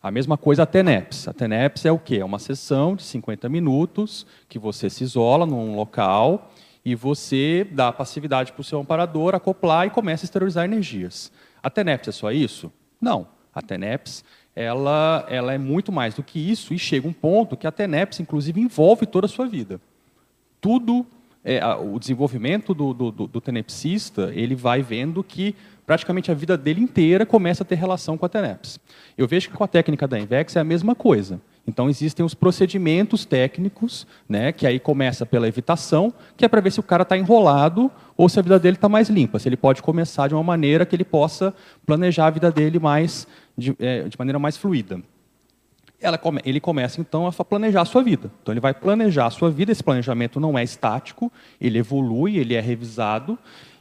A 0.02 0.10
mesma 0.10 0.36
coisa 0.36 0.62
a 0.62 0.66
TENEPS. 0.66 1.26
A 1.28 1.32
TENEPS 1.32 1.84
é 1.86 1.92
o 1.92 1.98
quê? 1.98 2.18
É 2.18 2.24
uma 2.24 2.38
sessão 2.38 2.94
de 2.94 3.02
50 3.02 3.48
minutos 3.48 4.26
que 4.48 4.58
você 4.58 4.88
se 4.90 5.02
isola 5.04 5.46
num 5.46 5.74
local 5.74 6.52
e 6.84 6.94
você 6.94 7.66
dá 7.70 7.92
passividade 7.92 8.52
para 8.52 8.60
o 8.60 8.64
seu 8.64 8.78
amparador, 8.78 9.34
acoplar 9.34 9.86
e 9.86 9.90
começa 9.90 10.24
a 10.24 10.26
exteriorizar 10.26 10.64
energias. 10.64 11.32
A 11.62 11.68
TENEPS 11.68 12.08
é 12.08 12.12
só 12.12 12.30
isso? 12.30 12.72
Não. 13.00 13.26
A 13.54 13.62
TENEPS 13.62 14.24
ela, 14.58 15.24
ela 15.28 15.52
é 15.52 15.58
muito 15.58 15.92
mais 15.92 16.14
do 16.14 16.22
que 16.22 16.38
isso 16.38 16.74
e 16.74 16.78
chega 16.80 17.06
um 17.06 17.12
ponto 17.12 17.56
que 17.56 17.64
a 17.64 17.70
TENEPS, 17.70 18.18
inclusive, 18.18 18.60
envolve 18.60 19.06
toda 19.06 19.26
a 19.26 19.28
sua 19.28 19.46
vida. 19.46 19.80
Tudo, 20.60 21.06
é, 21.48 21.60
a, 21.62 21.78
o 21.78 21.98
desenvolvimento 21.98 22.74
do, 22.74 22.92
do, 22.92 23.10
do, 23.10 23.26
do 23.26 23.40
tenepsista, 23.40 24.30
ele 24.34 24.54
vai 24.54 24.82
vendo 24.82 25.24
que 25.24 25.54
praticamente 25.86 26.30
a 26.30 26.34
vida 26.34 26.58
dele 26.58 26.82
inteira 26.82 27.24
começa 27.24 27.62
a 27.62 27.66
ter 27.66 27.76
relação 27.76 28.18
com 28.18 28.26
a 28.26 28.28
TENEPS. 28.28 28.78
Eu 29.16 29.26
vejo 29.26 29.48
que 29.48 29.56
com 29.56 29.64
a 29.64 29.66
técnica 29.66 30.06
da 30.06 30.18
Invex 30.18 30.56
é 30.56 30.60
a 30.60 30.64
mesma 30.64 30.94
coisa. 30.94 31.40
Então, 31.66 31.88
existem 31.88 32.24
os 32.24 32.34
procedimentos 32.34 33.24
técnicos, 33.24 34.06
né, 34.28 34.52
que 34.52 34.66
aí 34.66 34.78
começa 34.78 35.24
pela 35.24 35.48
evitação, 35.48 36.12
que 36.36 36.44
é 36.44 36.48
para 36.48 36.60
ver 36.60 36.70
se 36.70 36.80
o 36.80 36.82
cara 36.82 37.02
está 37.02 37.16
enrolado 37.16 37.90
ou 38.14 38.28
se 38.28 38.38
a 38.38 38.42
vida 38.42 38.58
dele 38.58 38.76
está 38.76 38.88
mais 38.88 39.08
limpa, 39.08 39.38
se 39.38 39.48
ele 39.48 39.56
pode 39.56 39.82
começar 39.82 40.28
de 40.28 40.34
uma 40.34 40.42
maneira 40.42 40.84
que 40.84 40.94
ele 40.94 41.04
possa 41.04 41.54
planejar 41.86 42.26
a 42.26 42.30
vida 42.30 42.50
dele 42.50 42.78
mais 42.78 43.26
de, 43.56 43.74
é, 43.78 44.02
de 44.02 44.18
maneira 44.18 44.38
mais 44.38 44.58
fluida. 44.58 45.00
Come, 46.20 46.40
ele 46.44 46.60
começa, 46.60 47.00
então, 47.00 47.26
a 47.26 47.32
planejar 47.44 47.82
a 47.82 47.84
sua 47.84 48.02
vida. 48.02 48.30
Então, 48.40 48.52
ele 48.52 48.60
vai 48.60 48.72
planejar 48.72 49.26
a 49.26 49.30
sua 49.30 49.50
vida, 49.50 49.72
esse 49.72 49.82
planejamento 49.82 50.38
não 50.38 50.56
é 50.56 50.62
estático, 50.62 51.30
ele 51.60 51.78
evolui, 51.78 52.38
ele 52.38 52.54
é 52.54 52.60
revisado, 52.60 53.36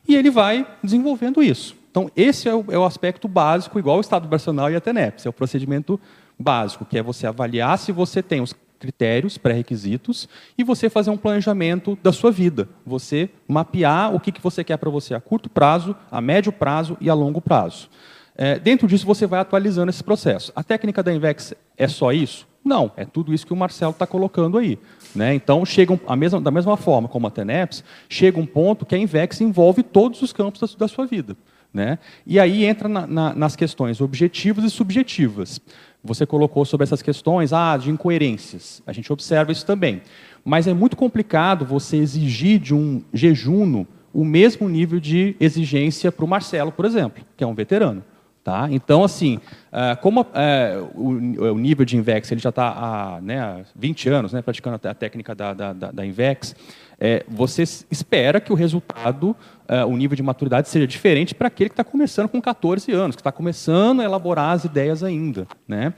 e 0.07 0.15
ele 0.15 0.31
vai 0.31 0.65
desenvolvendo 0.83 1.43
isso. 1.43 1.75
Então, 1.91 2.09
esse 2.15 2.49
é 2.49 2.55
o, 2.55 2.65
é 2.69 2.77
o 2.77 2.85
aspecto 2.85 3.27
básico, 3.27 3.77
igual 3.77 3.97
o 3.97 4.01
estado 4.01 4.23
vibracional 4.23 4.71
e 4.71 4.75
a 4.75 4.81
TENEPS, 4.81 5.25
é 5.25 5.29
o 5.29 5.33
procedimento 5.33 5.99
básico, 6.39 6.85
que 6.85 6.97
é 6.97 7.03
você 7.03 7.27
avaliar 7.27 7.77
se 7.77 7.91
você 7.91 8.23
tem 8.23 8.41
os 8.41 8.53
critérios, 8.79 9.37
pré-requisitos, 9.37 10.27
e 10.57 10.63
você 10.63 10.89
fazer 10.89 11.09
um 11.09 11.17
planejamento 11.17 11.97
da 12.01 12.11
sua 12.11 12.31
vida. 12.31 12.69
Você 12.85 13.29
mapear 13.47 14.13
o 14.13 14.19
que, 14.19 14.31
que 14.31 14.41
você 14.41 14.63
quer 14.63 14.77
para 14.77 14.89
você 14.89 15.13
a 15.13 15.21
curto 15.21 15.49
prazo, 15.49 15.95
a 16.11 16.21
médio 16.21 16.51
prazo 16.51 16.97
e 17.01 17.09
a 17.09 17.13
longo 17.13 17.41
prazo. 17.41 17.89
É, 18.37 18.59
dentro 18.59 18.87
disso, 18.87 19.05
você 19.05 19.25
vai 19.25 19.39
atualizando 19.39 19.89
esse 19.89 20.03
processo. 20.03 20.51
A 20.55 20.63
técnica 20.63 21.01
da 21.01 21.11
Invex 21.11 21.55
é 21.75 21.87
só 21.87 22.13
isso? 22.13 22.47
Não, 22.63 22.91
é 22.95 23.03
tudo 23.03 23.33
isso 23.33 23.47
que 23.47 23.53
o 23.53 23.55
Marcelo 23.55 23.91
está 23.91 24.05
colocando 24.05 24.57
aí. 24.57 24.77
Né? 25.15 25.33
Então, 25.33 25.65
chega 25.65 25.99
a 26.05 26.15
mesma, 26.15 26.39
da 26.39 26.51
mesma 26.51 26.77
forma 26.77 27.07
como 27.07 27.25
a 27.25 27.31
TENEPS, 27.31 27.83
chega 28.07 28.39
um 28.39 28.45
ponto 28.45 28.85
que 28.85 28.93
a 28.93 28.97
Invex 28.97 29.41
envolve 29.41 29.81
todos 29.81 30.21
os 30.21 30.31
campos 30.31 30.61
da, 30.61 30.85
da 30.85 30.87
sua 30.87 31.07
vida. 31.07 31.35
Né? 31.73 31.97
E 32.25 32.39
aí 32.39 32.65
entra 32.65 32.87
na, 32.87 33.07
na, 33.07 33.33
nas 33.33 33.55
questões 33.55 34.01
objetivas 34.01 34.63
e 34.63 34.69
subjetivas. 34.69 35.59
Você 36.03 36.25
colocou 36.25 36.63
sobre 36.63 36.83
essas 36.83 37.01
questões 37.01 37.51
ah, 37.53 37.75
de 37.75 37.89
incoerências. 37.89 38.83
A 38.85 38.93
gente 38.93 39.11
observa 39.11 39.51
isso 39.51 39.65
também. 39.65 40.01
Mas 40.45 40.67
é 40.67 40.73
muito 40.73 40.95
complicado 40.95 41.65
você 41.65 41.97
exigir 41.97 42.59
de 42.59 42.73
um 42.73 43.01
jejuno 43.11 43.87
o 44.13 44.23
mesmo 44.23 44.69
nível 44.69 44.99
de 44.99 45.35
exigência 45.39 46.11
para 46.11 46.25
o 46.25 46.27
Marcelo, 46.27 46.71
por 46.71 46.85
exemplo, 46.85 47.23
que 47.35 47.43
é 47.43 47.47
um 47.47 47.53
veterano. 47.53 48.03
Tá? 48.47 48.69
Então, 48.71 49.03
assim, 49.03 49.41
ah, 49.73 49.97
como 49.97 50.25
ah, 50.33 50.89
o 50.95 51.57
nível 51.57 51.85
de 51.85 51.97
Invex 51.97 52.31
ele 52.31 52.39
já 52.39 52.47
está 52.47 52.69
há, 52.69 53.19
né, 53.19 53.41
há 53.41 53.59
20 53.75 54.07
anos 54.07 54.31
né, 54.31 54.41
praticando 54.41 54.79
a 54.81 54.93
técnica 54.93 55.35
da, 55.35 55.53
da, 55.53 55.73
da 55.73 56.05
Invex, 56.05 56.55
é, 56.97 57.25
você 57.27 57.63
espera 57.91 58.39
que 58.39 58.53
o 58.53 58.55
resultado, 58.55 59.35
uh, 59.69 59.85
o 59.85 59.97
nível 59.97 60.15
de 60.15 60.23
maturidade 60.23 60.69
seja 60.69 60.87
diferente 60.87 61.35
para 61.35 61.49
aquele 61.49 61.69
que 61.69 61.73
está 61.73 61.83
começando 61.83 62.29
com 62.29 62.41
14 62.41 62.89
anos, 62.93 63.17
que 63.17 63.19
está 63.19 63.33
começando 63.33 63.99
a 63.99 64.05
elaborar 64.05 64.51
as 64.51 64.63
ideias 64.63 65.03
ainda. 65.03 65.45
Né? 65.67 65.93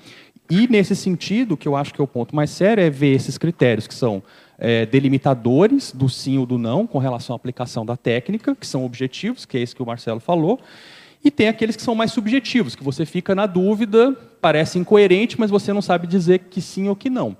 E, 0.50 0.68
nesse 0.68 0.96
sentido, 0.96 1.56
que 1.56 1.68
eu 1.68 1.76
acho 1.76 1.94
que 1.94 2.02
é 2.02 2.04
o 2.04 2.08
ponto 2.08 2.36
mais 2.36 2.50
sério, 2.50 2.84
é 2.84 2.90
ver 2.90 3.14
esses 3.14 3.38
critérios 3.38 3.86
que 3.86 3.94
são 3.94 4.24
é, 4.58 4.88
delimitadores 4.88 5.92
do 5.92 6.10
sim 6.10 6.40
ou 6.40 6.48
do 6.48 6.58
não 6.58 6.88
com 6.88 6.98
relação 6.98 7.36
à 7.36 7.38
aplicação 7.38 7.86
da 7.86 7.96
técnica, 7.96 8.56
que 8.56 8.66
são 8.66 8.84
objetivos, 8.84 9.46
que 9.46 9.56
é 9.56 9.62
esse 9.62 9.76
que 9.76 9.84
o 9.84 9.86
Marcelo 9.86 10.20
falou, 10.20 10.60
e 11.24 11.30
tem 11.30 11.48
aqueles 11.48 11.76
que 11.76 11.82
são 11.82 11.96
mais 11.96 12.12
subjetivos, 12.12 12.76
que 12.76 12.84
você 12.84 13.06
fica 13.06 13.36
na 13.36 13.46
dúvida, 13.46 14.16
parece 14.42 14.80
incoerente, 14.80 15.40
mas 15.40 15.52
você 15.52 15.74
não 15.74 15.82
sabe 15.82 16.08
dizer 16.08 16.40
que 16.50 16.62
sim 16.62 16.88
ou 16.88 16.96
que 16.96 17.10
não. 17.10 17.36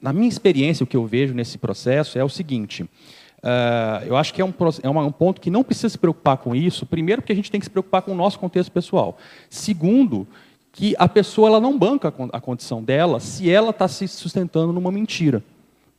Na 0.00 0.12
minha 0.12 0.28
experiência, 0.28 0.84
o 0.84 0.86
que 0.86 0.96
eu 0.96 1.06
vejo 1.06 1.34
nesse 1.34 1.58
processo 1.58 2.18
é 2.18 2.24
o 2.24 2.28
seguinte: 2.28 2.82
uh, 2.82 4.04
eu 4.06 4.16
acho 4.16 4.32
que 4.32 4.40
é, 4.40 4.44
um, 4.44 4.52
é 4.82 4.88
um 4.88 5.10
ponto 5.10 5.40
que 5.40 5.50
não 5.50 5.64
precisa 5.64 5.88
se 5.88 5.98
preocupar 5.98 6.36
com 6.36 6.54
isso. 6.54 6.86
Primeiro, 6.86 7.22
porque 7.22 7.32
a 7.32 7.36
gente 7.36 7.50
tem 7.50 7.58
que 7.58 7.66
se 7.66 7.70
preocupar 7.70 8.02
com 8.02 8.12
o 8.12 8.14
nosso 8.14 8.38
contexto 8.38 8.70
pessoal. 8.70 9.18
Segundo, 9.48 10.26
que 10.70 10.94
a 10.98 11.08
pessoa 11.08 11.48
ela 11.48 11.60
não 11.60 11.78
banca 11.78 12.12
a 12.32 12.40
condição 12.40 12.82
dela 12.82 13.18
se 13.18 13.50
ela 13.50 13.70
está 13.70 13.88
se 13.88 14.06
sustentando 14.06 14.72
numa 14.72 14.92
mentira. 14.92 15.42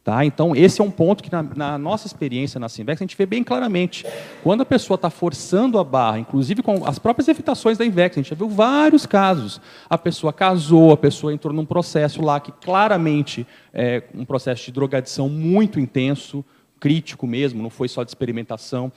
Tá? 0.06 0.24
Então, 0.24 0.56
esse 0.56 0.80
é 0.80 0.84
um 0.84 0.92
ponto 0.92 1.24
que, 1.24 1.32
na, 1.32 1.42
na 1.42 1.78
nossa 1.80 2.06
experiência 2.06 2.60
na 2.60 2.70
Simvex, 2.70 3.02
a 3.02 3.04
gente 3.04 3.18
vê 3.18 3.26
bem 3.26 3.44
claramente. 3.44 4.06
Quando 4.44 4.62
a 4.62 4.66
pessoa 4.66 4.94
está 4.94 5.10
forçando 5.10 5.80
a 5.80 5.84
barra, 5.84 6.20
inclusive 6.20 6.62
com 6.62 6.86
as 6.86 7.00
próprias 7.00 7.28
evitações 7.28 7.76
da 7.76 7.84
Invex, 7.84 8.16
a 8.16 8.22
gente 8.22 8.30
já 8.30 8.36
viu 8.36 8.48
vários 8.48 9.08
casos. 9.08 9.60
A 9.90 9.98
pessoa 9.98 10.32
casou, 10.32 10.92
a 10.92 10.98
pessoa 10.98 11.34
entrou 11.34 11.52
num 11.52 11.66
processo 11.66 12.22
lá 12.22 12.40
que 12.40 12.52
claramente 12.52 13.48
é 13.74 14.04
um 14.14 14.24
processo 14.24 14.66
de 14.66 14.74
drogadição 14.74 15.28
muito 15.28 15.80
intenso, 15.80 16.46
crítico 16.80 17.26
mesmo, 17.26 17.64
não 17.64 17.72
foi 17.72 17.88
só 17.88 18.04
de 18.04 18.12
experimentação 18.12 18.92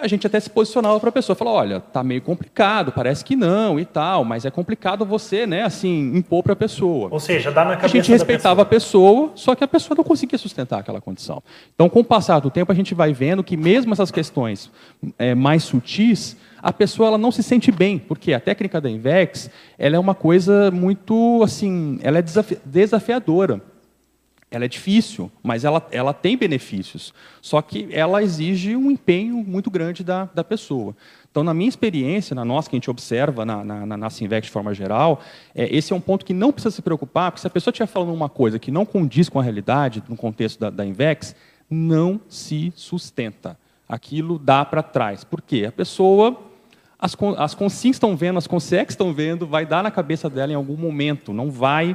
a 0.00 0.06
gente 0.06 0.26
até 0.26 0.38
se 0.38 0.50
posicionava 0.50 0.98
para 1.00 1.08
a 1.08 1.12
pessoa, 1.12 1.36
falava, 1.36 1.56
olha, 1.56 1.80
tá 1.80 2.02
meio 2.02 2.22
complicado, 2.22 2.92
parece 2.92 3.24
que 3.24 3.36
não 3.36 3.78
e 3.78 3.84
tal, 3.84 4.24
mas 4.24 4.44
é 4.44 4.50
complicado 4.50 5.04
você, 5.04 5.46
né, 5.46 5.62
assim, 5.62 6.16
impor 6.16 6.42
para 6.42 6.52
a 6.52 6.56
pessoa. 6.56 7.08
Ou 7.10 7.20
seja, 7.20 7.50
dá 7.50 7.64
na 7.64 7.76
cabeça 7.76 7.86
A 7.86 7.88
gente 7.88 8.10
respeitava 8.10 8.64
pessoa. 8.64 9.10
a 9.10 9.18
pessoa, 9.18 9.32
só 9.34 9.54
que 9.54 9.64
a 9.64 9.68
pessoa 9.68 9.96
não 9.96 10.04
conseguia 10.04 10.38
sustentar 10.38 10.80
aquela 10.80 11.00
condição. 11.00 11.42
Então, 11.74 11.88
com 11.88 12.00
o 12.00 12.04
passar 12.04 12.40
do 12.40 12.50
tempo, 12.50 12.72
a 12.72 12.74
gente 12.74 12.94
vai 12.94 13.12
vendo 13.12 13.42
que 13.42 13.56
mesmo 13.56 13.92
essas 13.92 14.10
questões 14.10 14.70
é, 15.18 15.34
mais 15.34 15.64
sutis, 15.64 16.36
a 16.62 16.72
pessoa 16.72 17.08
ela 17.08 17.18
não 17.18 17.30
se 17.30 17.42
sente 17.42 17.70
bem, 17.70 17.98
porque 17.98 18.32
a 18.32 18.40
técnica 18.40 18.80
da 18.80 18.90
Invex, 18.90 19.50
ela 19.78 19.96
é 19.96 19.98
uma 19.98 20.14
coisa 20.14 20.70
muito, 20.70 21.40
assim, 21.42 21.98
ela 22.02 22.18
é 22.18 22.24
desafiadora. 22.64 23.60
Ela 24.50 24.64
é 24.64 24.68
difícil, 24.68 25.30
mas 25.42 25.64
ela, 25.64 25.86
ela 25.90 26.14
tem 26.14 26.36
benefícios. 26.36 27.12
Só 27.42 27.60
que 27.60 27.86
ela 27.90 28.22
exige 28.22 28.74
um 28.74 28.90
empenho 28.90 29.44
muito 29.44 29.70
grande 29.70 30.02
da, 30.02 30.24
da 30.34 30.42
pessoa. 30.42 30.96
Então, 31.30 31.44
na 31.44 31.52
minha 31.52 31.68
experiência, 31.68 32.34
na 32.34 32.44
nossa 32.44 32.70
que 32.70 32.74
a 32.74 32.78
gente 32.78 32.90
observa 32.90 33.44
na, 33.44 33.62
na, 33.62 33.96
na 33.96 34.10
Sinvec 34.10 34.46
de 34.46 34.50
forma 34.50 34.72
geral, 34.72 35.20
é, 35.54 35.74
esse 35.74 35.92
é 35.92 35.96
um 35.96 36.00
ponto 36.00 36.24
que 36.24 36.32
não 36.32 36.50
precisa 36.50 36.74
se 36.74 36.80
preocupar, 36.80 37.30
porque 37.30 37.42
se 37.42 37.46
a 37.46 37.50
pessoa 37.50 37.70
estiver 37.70 37.86
falando 37.86 38.12
uma 38.12 38.28
coisa 38.30 38.58
que 38.58 38.70
não 38.70 38.86
condiz 38.86 39.28
com 39.28 39.38
a 39.38 39.42
realidade, 39.42 40.02
no 40.08 40.16
contexto 40.16 40.58
da, 40.58 40.70
da 40.70 40.86
Invex, 40.86 41.36
não 41.68 42.18
se 42.26 42.72
sustenta. 42.74 43.58
Aquilo 43.86 44.38
dá 44.38 44.64
para 44.64 44.82
trás. 44.82 45.24
Por 45.24 45.42
quê? 45.42 45.66
A 45.68 45.72
pessoa, 45.72 46.40
as, 46.98 47.14
as 47.36 47.54
consins 47.54 47.96
estão 47.96 48.16
vendo, 48.16 48.38
as 48.38 48.46
consex 48.46 48.94
estão 48.94 49.12
vendo, 49.12 49.46
vai 49.46 49.66
dar 49.66 49.82
na 49.82 49.90
cabeça 49.90 50.30
dela 50.30 50.52
em 50.52 50.56
algum 50.56 50.76
momento, 50.76 51.34
não 51.34 51.50
vai 51.50 51.94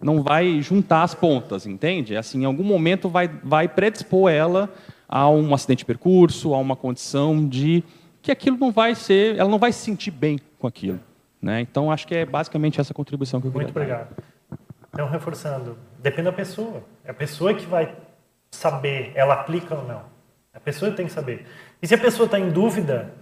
não 0.00 0.22
vai 0.22 0.60
juntar 0.60 1.02
as 1.02 1.14
pontas, 1.14 1.66
entende? 1.66 2.14
É 2.14 2.18
assim, 2.18 2.42
em 2.42 2.44
algum 2.44 2.64
momento 2.64 3.08
vai, 3.08 3.28
vai 3.28 3.68
predispor 3.68 4.30
ela 4.30 4.72
a 5.08 5.28
um 5.28 5.54
acidente 5.54 5.78
de 5.78 5.84
percurso, 5.84 6.54
a 6.54 6.58
uma 6.58 6.76
condição 6.76 7.46
de 7.46 7.82
que 8.20 8.30
aquilo 8.32 8.56
não 8.58 8.72
vai 8.72 8.94
ser, 8.94 9.36
ela 9.36 9.48
não 9.48 9.58
vai 9.58 9.72
se 9.72 9.78
sentir 9.78 10.10
bem 10.10 10.38
com 10.58 10.66
aquilo. 10.66 11.00
Né? 11.40 11.60
Então, 11.60 11.92
acho 11.92 12.06
que 12.06 12.14
é 12.14 12.26
basicamente 12.26 12.80
essa 12.80 12.92
contribuição 12.92 13.40
que 13.40 13.46
eu 13.46 13.52
queria 13.52 13.66
Muito 13.66 13.76
obrigado. 13.76 14.16
Então, 14.92 15.08
reforçando, 15.08 15.78
depende 16.00 16.24
da 16.24 16.32
pessoa. 16.32 16.82
É 17.04 17.10
a 17.10 17.14
pessoa 17.14 17.54
que 17.54 17.66
vai 17.66 17.94
saber, 18.50 19.12
ela 19.14 19.34
aplica 19.34 19.74
ou 19.74 19.86
não. 19.86 20.02
A 20.52 20.58
pessoa 20.58 20.90
tem 20.90 21.06
que 21.06 21.12
saber. 21.12 21.46
E 21.80 21.86
se 21.86 21.94
a 21.94 21.98
pessoa 21.98 22.24
está 22.24 22.38
em 22.38 22.48
dúvida, 22.48 23.12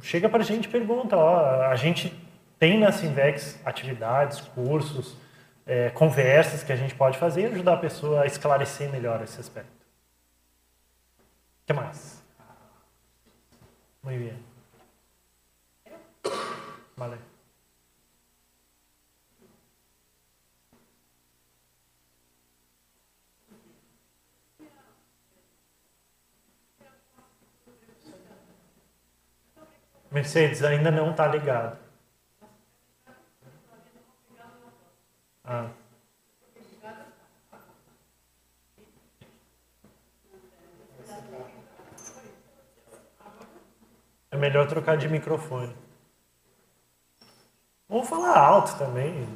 chega 0.00 0.28
para 0.28 0.42
a 0.42 0.44
gente 0.44 0.64
e 0.64 0.68
pergunta. 0.68 1.16
Ó, 1.16 1.62
a 1.62 1.76
gente 1.76 2.12
tem 2.58 2.78
na 2.78 2.90
Sinvex 2.90 3.60
atividades, 3.64 4.40
cursos, 4.40 5.16
é, 5.70 5.88
conversas 5.90 6.64
que 6.64 6.72
a 6.72 6.76
gente 6.76 6.96
pode 6.96 7.16
fazer 7.16 7.42
e 7.42 7.46
ajudar 7.46 7.74
a 7.74 7.76
pessoa 7.76 8.22
a 8.22 8.26
esclarecer 8.26 8.90
melhor 8.90 9.22
esse 9.22 9.38
aspecto. 9.38 9.70
O 11.62 11.66
que 11.66 11.72
mais? 11.72 12.20
Muy 14.02 14.18
bien. 14.18 14.44
Vale. 16.96 17.18
Mercedes 30.10 30.64
ainda 30.64 30.90
não 30.90 31.12
está 31.12 31.28
ligado. 31.28 31.78
Ah. 35.52 35.68
É 44.30 44.36
melhor 44.36 44.68
trocar 44.68 44.96
de 44.96 45.08
microfone. 45.08 45.74
Ou 47.88 48.04
falar 48.04 48.38
alto 48.38 48.78
também. 48.78 49.26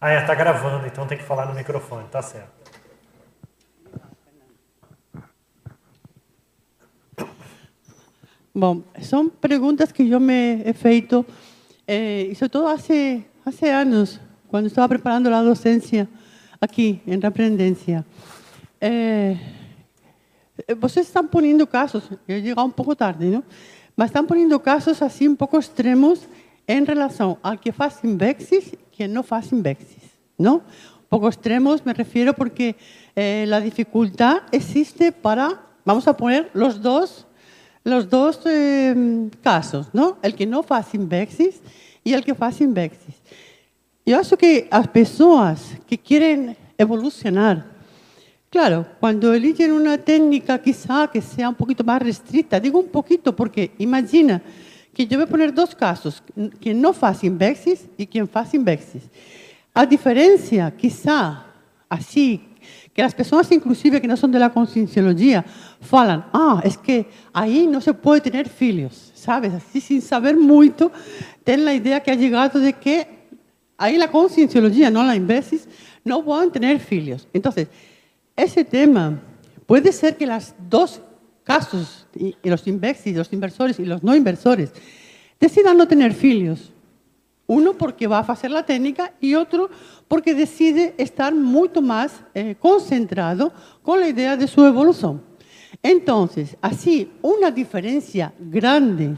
Ah, 0.00 0.08
é, 0.08 0.24
tá 0.24 0.34
gravando, 0.34 0.86
então 0.86 1.06
tem 1.06 1.18
que 1.18 1.24
falar 1.24 1.44
no 1.44 1.54
microfone, 1.54 2.08
tá 2.08 2.22
certo. 2.22 2.50
Bom, 8.54 8.82
são 9.02 9.28
perguntas 9.28 9.92
que 9.92 10.08
eu 10.08 10.18
me 10.18 10.62
he 10.64 10.72
feito, 10.72 11.26
eh, 11.88 12.28
e 12.30 12.34
sobretudo 12.34 12.66
há 12.66 13.80
anos, 13.80 14.20
quando 14.48 14.66
estava 14.66 14.86
preparando 14.90 15.32
a 15.32 15.42
docência 15.42 16.06
aqui, 16.60 17.00
em 17.06 17.18
Reprendência. 17.18 18.04
Eh, 18.78 19.36
eh, 20.66 20.74
vocês 20.74 21.06
estão 21.06 21.26
poniendo 21.26 21.66
casos, 21.66 22.04
eu 22.28 22.36
lleguei 22.36 22.52
um 22.62 22.70
pouco 22.70 22.94
tarde, 22.94 23.24
não? 23.26 23.42
Mas 23.96 24.10
estão 24.10 24.26
poniendo 24.26 24.60
casos 24.60 25.00
assim 25.00 25.28
um 25.28 25.34
pouco 25.34 25.58
extremos 25.58 26.20
em 26.66 26.84
relação 26.84 27.38
ao 27.42 27.56
que 27.56 27.72
faz 27.72 28.04
Invexis 28.04 28.74
e 28.74 28.78
que 28.92 29.08
não 29.08 29.22
faz 29.22 29.50
Invexis, 29.50 30.02
não? 30.38 30.56
Um 30.56 31.08
pouco 31.08 31.26
extremos 31.26 31.80
me 31.80 31.94
refiro 31.94 32.34
porque 32.34 32.76
eh, 33.16 33.46
a 33.50 33.60
dificuldade 33.60 34.44
existe 34.52 35.10
para, 35.10 35.58
vamos 35.86 36.06
a 36.06 36.12
poner 36.12 36.50
los 36.54 36.78
dos, 36.78 37.26
los 37.88 38.08
dos 38.08 38.40
eh, 38.46 38.94
casos, 39.42 39.88
não? 39.92 40.16
El 40.22 40.34
que 40.34 40.46
não 40.46 40.62
faz 40.62 40.94
Invexis 40.94 41.60
e 42.04 42.14
el 42.14 42.22
que 42.22 42.34
faz 42.34 42.60
Invexis. 42.60 43.14
Eu 44.06 44.18
acho 44.18 44.36
que 44.36 44.66
as 44.70 44.86
pessoas 44.86 45.76
que 45.86 45.96
querem 45.96 46.56
evolucionar 46.78 47.78
Claro, 48.50 48.86
cuando 48.98 49.34
eligen 49.34 49.72
una 49.72 49.98
técnica 49.98 50.58
quizá 50.58 51.06
que 51.06 51.20
sea 51.20 51.50
un 51.50 51.54
poquito 51.54 51.84
más 51.84 52.00
restricta, 52.00 52.58
digo 52.58 52.78
un 52.78 52.88
poquito 52.88 53.36
porque 53.36 53.72
imagina 53.76 54.40
que 54.94 55.06
yo 55.06 55.18
voy 55.18 55.26
a 55.26 55.30
poner 55.30 55.52
dos 55.52 55.74
casos, 55.74 56.22
quien 56.58 56.80
no 56.80 56.94
hace 56.98 57.26
Invexis 57.26 57.86
y 57.98 58.06
quien 58.06 58.28
hace 58.32 58.56
Invexis. 58.56 59.02
A 59.74 59.84
diferencia, 59.84 60.74
quizá, 60.74 61.44
así, 61.90 62.47
que 62.98 63.02
las 63.02 63.14
personas 63.14 63.52
inclusive 63.52 64.00
que 64.00 64.08
no 64.08 64.16
son 64.16 64.32
de 64.32 64.40
la 64.40 64.52
concienciología 64.52 65.44
falan, 65.80 66.26
ah, 66.32 66.60
es 66.64 66.76
que 66.76 67.06
ahí 67.32 67.64
no 67.68 67.80
se 67.80 67.94
puede 67.94 68.20
tener 68.20 68.48
filios, 68.48 69.12
¿sabes? 69.14 69.54
Así 69.54 69.80
sin 69.80 70.02
saber 70.02 70.36
mucho, 70.36 70.90
ten 71.44 71.64
la 71.64 71.72
idea 71.72 72.00
que 72.00 72.10
ha 72.10 72.16
llegado 72.16 72.58
de 72.58 72.72
que 72.72 73.06
ahí 73.76 73.96
la 73.96 74.10
concienciología, 74.10 74.90
no 74.90 75.04
la 75.04 75.14
Invexis, 75.14 75.68
no 76.04 76.24
pueden 76.24 76.50
tener 76.50 76.80
filios. 76.80 77.28
Entonces, 77.32 77.68
ese 78.34 78.64
tema 78.64 79.20
puede 79.64 79.92
ser 79.92 80.16
que 80.16 80.26
los 80.26 80.52
dos 80.68 81.00
casos, 81.44 82.08
y, 82.16 82.34
los 82.42 82.66
inversis, 82.66 83.16
los 83.16 83.32
inversores 83.32 83.78
y 83.78 83.84
los 83.84 84.02
no 84.02 84.12
inversores, 84.16 84.72
decidan 85.38 85.76
no 85.76 85.86
tener 85.86 86.14
filios. 86.14 86.72
Uno 87.48 87.72
porque 87.72 88.06
va 88.06 88.18
a 88.18 88.32
hacer 88.32 88.50
la 88.50 88.64
técnica 88.64 89.14
y 89.22 89.34
otro 89.34 89.70
porque 90.06 90.34
decide 90.34 90.94
estar 90.98 91.34
mucho 91.34 91.80
más 91.80 92.12
eh, 92.34 92.54
concentrado 92.60 93.52
con 93.82 93.98
la 93.98 94.08
idea 94.08 94.36
de 94.36 94.46
su 94.46 94.64
evolución. 94.66 95.22
Entonces, 95.82 96.56
así, 96.60 97.10
una 97.22 97.50
diferencia 97.50 98.34
grande, 98.38 99.14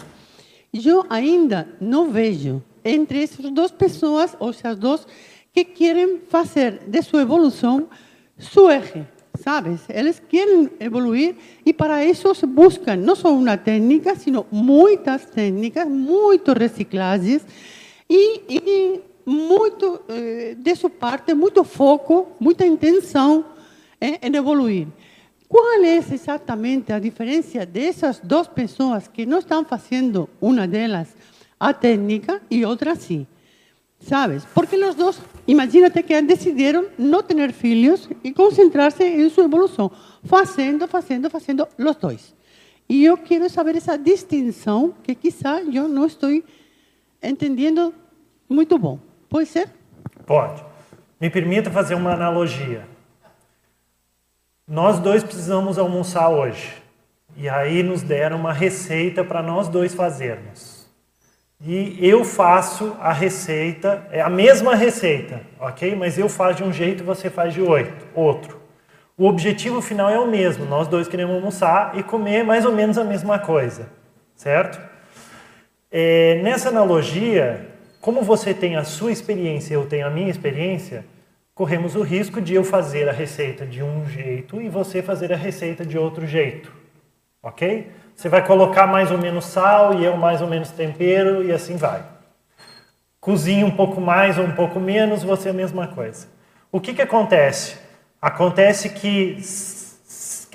yo 0.72 1.04
ainda 1.10 1.66
no 1.80 2.06
veo 2.06 2.62
entre 2.84 3.24
esas 3.24 3.52
dos 3.52 3.72
personas, 3.72 4.36
o 4.38 4.50
esas 4.50 4.78
dos 4.78 5.08
que 5.52 5.72
quieren 5.72 6.22
hacer 6.32 6.86
de 6.86 7.02
su 7.02 7.18
evolución 7.18 7.88
su 8.38 8.70
eje, 8.70 9.06
¿sabes? 9.42 9.80
Ellos 9.88 10.22
quieren 10.30 10.72
evoluir 10.78 11.36
y 11.64 11.72
para 11.72 12.04
eso 12.04 12.32
buscan 12.46 13.04
no 13.04 13.16
solo 13.16 13.34
una 13.34 13.62
técnica, 13.62 14.14
sino 14.14 14.46
muchas 14.52 15.28
técnicas, 15.30 15.88
muchos 15.88 16.56
reciclajes 16.56 17.42
y, 18.10 18.42
y 18.48 19.00
muito 19.24 20.02
eh, 20.08 20.56
de 20.58 20.74
sua 20.74 20.90
parte, 20.90 21.32
muito 21.32 21.62
foco, 21.62 22.32
muita 22.40 22.66
intenção 22.66 23.44
eh, 24.00 24.18
em 24.20 24.34
evoluir. 24.34 24.88
Qual 25.48 25.82
é 25.82 25.96
exatamente 25.96 26.92
a 26.92 26.98
diferença 26.98 27.64
dessas 27.64 28.18
duas 28.20 28.48
pessoas 28.48 29.06
que 29.06 29.24
não 29.24 29.38
estão 29.38 29.64
fazendo, 29.64 30.28
uma 30.40 30.66
delas, 30.66 31.14
a 31.58 31.72
técnica 31.72 32.42
e 32.50 32.64
outra 32.64 32.96
sim? 32.96 33.26
¿Sabes? 34.00 34.44
Porque 34.54 34.76
los 34.76 34.96
dos, 34.96 35.20
imagínate 35.46 36.02
que 36.02 36.20
decidieron 36.22 36.86
no 36.96 37.22
tener 37.22 37.52
filhos 37.52 38.08
y 38.22 38.32
concentrarse 38.32 39.06
en 39.06 39.28
su 39.28 39.42
evolución, 39.42 39.90
haciendo, 40.32 40.88
haciendo, 40.90 41.28
haciendo 41.32 41.68
los 41.76 42.00
dos. 42.00 42.34
Y 42.88 43.02
yo 43.02 43.18
quiero 43.18 43.48
saber 43.48 43.76
esa 43.76 43.98
distinción 43.98 44.94
que 45.02 45.14
quizá 45.14 45.60
yo 45.62 45.86
no 45.86 46.06
estoy 46.06 46.44
entendiendo 47.22 47.94
muito 48.48 48.78
bom. 48.78 48.98
Pode 49.28 49.46
ser? 49.46 49.68
Pode. 50.26 50.64
Me 51.20 51.28
permita 51.30 51.70
fazer 51.70 51.94
uma 51.94 52.12
analogia. 52.12 52.86
Nós 54.66 54.98
dois 54.98 55.22
precisamos 55.22 55.78
almoçar 55.78 56.28
hoje. 56.28 56.74
E 57.36 57.48
aí 57.48 57.82
nos 57.82 58.02
deram 58.02 58.36
uma 58.36 58.52
receita 58.52 59.24
para 59.24 59.42
nós 59.42 59.68
dois 59.68 59.94
fazermos 59.94 60.80
e 61.62 61.98
eu 62.00 62.24
faço 62.24 62.96
a 63.00 63.12
receita, 63.12 64.06
é 64.10 64.22
a 64.22 64.30
mesma 64.30 64.74
receita, 64.74 65.42
ok? 65.58 65.94
Mas 65.94 66.16
eu 66.18 66.26
faço 66.26 66.56
de 66.56 66.64
um 66.64 66.72
jeito 66.72 67.02
e 67.02 67.06
você 67.06 67.28
faz 67.28 67.52
de 67.52 67.60
outro. 68.14 68.58
O 69.16 69.26
objetivo 69.26 69.82
final 69.82 70.08
é 70.08 70.18
o 70.18 70.26
mesmo, 70.26 70.64
nós 70.64 70.88
dois 70.88 71.06
queremos 71.06 71.34
almoçar 71.34 71.98
e 71.98 72.02
comer 72.02 72.42
mais 72.42 72.64
ou 72.64 72.72
menos 72.72 72.96
a 72.96 73.04
mesma 73.04 73.38
coisa, 73.38 73.90
certo? 74.34 74.80
É, 75.90 76.40
nessa 76.42 76.68
analogia, 76.68 77.66
como 78.00 78.22
você 78.22 78.54
tem 78.54 78.76
a 78.76 78.84
sua 78.84 79.10
experiência 79.10 79.74
e 79.74 79.76
eu 79.76 79.86
tenho 79.86 80.06
a 80.06 80.10
minha 80.10 80.30
experiência, 80.30 81.04
corremos 81.52 81.96
o 81.96 82.02
risco 82.02 82.40
de 82.40 82.54
eu 82.54 82.62
fazer 82.62 83.08
a 83.08 83.12
receita 83.12 83.66
de 83.66 83.82
um 83.82 84.06
jeito 84.08 84.62
e 84.62 84.68
você 84.68 85.02
fazer 85.02 85.32
a 85.32 85.36
receita 85.36 85.84
de 85.84 85.98
outro 85.98 86.26
jeito, 86.26 86.72
ok? 87.42 87.90
Você 88.14 88.28
vai 88.28 88.46
colocar 88.46 88.86
mais 88.86 89.10
ou 89.10 89.18
menos 89.18 89.46
sal 89.46 89.94
e 89.94 90.04
eu 90.04 90.16
mais 90.16 90.40
ou 90.40 90.46
menos 90.46 90.70
tempero 90.70 91.44
e 91.44 91.50
assim 91.50 91.76
vai. 91.76 92.04
cozinha 93.20 93.66
um 93.66 93.70
pouco 93.70 94.00
mais 94.00 94.38
ou 94.38 94.44
um 94.44 94.52
pouco 94.52 94.78
menos, 94.78 95.22
você 95.24 95.48
é 95.48 95.50
a 95.50 95.54
mesma 95.54 95.88
coisa. 95.88 96.28
O 96.70 96.80
que, 96.80 96.94
que 96.94 97.02
acontece? 97.02 97.76
Acontece 98.22 98.90
que 98.90 99.38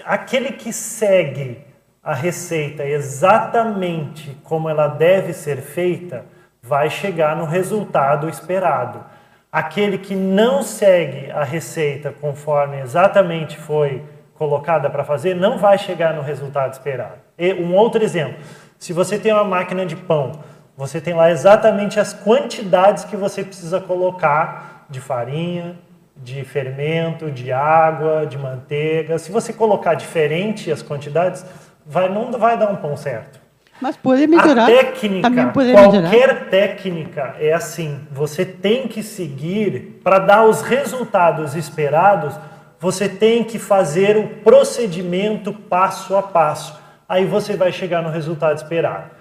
aquele 0.05 0.53
que 0.53 0.71
segue 0.71 1.59
a 2.05 2.13
receita 2.13 2.85
exatamente 2.85 4.37
como 4.43 4.69
ela 4.69 4.87
deve 4.87 5.33
ser 5.33 5.57
feita, 5.57 6.23
vai 6.61 6.87
chegar 6.87 7.35
no 7.35 7.45
resultado 7.45 8.29
esperado. 8.29 9.03
Aquele 9.51 9.97
que 9.97 10.13
não 10.13 10.61
segue 10.61 11.31
a 11.31 11.43
receita 11.43 12.13
conforme 12.21 12.79
exatamente 12.79 13.57
foi 13.57 14.03
colocada 14.35 14.87
para 14.87 15.03
fazer, 15.03 15.35
não 15.35 15.57
vai 15.57 15.79
chegar 15.79 16.13
no 16.13 16.21
resultado 16.21 16.73
esperado. 16.73 17.15
E 17.39 17.53
um 17.53 17.73
outro 17.73 18.03
exemplo: 18.03 18.37
se 18.77 18.93
você 18.93 19.17
tem 19.17 19.33
uma 19.33 19.43
máquina 19.43 19.83
de 19.83 19.95
pão, 19.95 20.33
você 20.77 21.01
tem 21.01 21.15
lá 21.15 21.31
exatamente 21.31 21.99
as 21.99 22.13
quantidades 22.13 23.03
que 23.05 23.15
você 23.15 23.43
precisa 23.43 23.79
colocar 23.79 24.85
de 24.89 25.01
farinha, 25.01 25.75
de 26.15 26.43
fermento, 26.43 27.31
de 27.31 27.51
água, 27.51 28.25
de 28.27 28.37
manteiga. 28.37 29.17
Se 29.17 29.31
você 29.31 29.51
colocar 29.51 29.95
diferente 29.95 30.71
as 30.71 30.83
quantidades, 30.83 31.45
vai, 31.86 32.09
não 32.09 32.31
vai 32.31 32.57
dar 32.57 32.69
um 32.71 32.75
pão 32.77 32.95
certo. 32.97 33.39
Mas 33.81 33.97
pode 33.97 34.25
melhorar. 34.25 34.63
A 34.63 34.65
técnica, 34.67 35.29
qualquer 35.51 36.01
melhorar. 36.01 36.49
técnica 36.49 37.36
é 37.39 37.51
assim. 37.51 37.99
Você 38.11 38.45
tem 38.45 38.88
que 38.88 39.03
seguir 39.03 39.99
para 40.03 40.17
dar 40.19 40.45
os 40.45 40.61
resultados 40.61 41.55
esperados. 41.55 42.33
Você 42.79 43.09
tem 43.09 43.43
que 43.43 43.59
fazer 43.59 44.15
o 44.17 44.27
procedimento 44.43 45.51
passo 45.51 46.15
a 46.15 46.23
passo. 46.23 46.79
Aí 47.07 47.25
você 47.25 47.55
vai 47.57 47.71
chegar 47.71 48.01
no 48.01 48.09
resultado 48.09 48.55
esperado. 48.57 49.11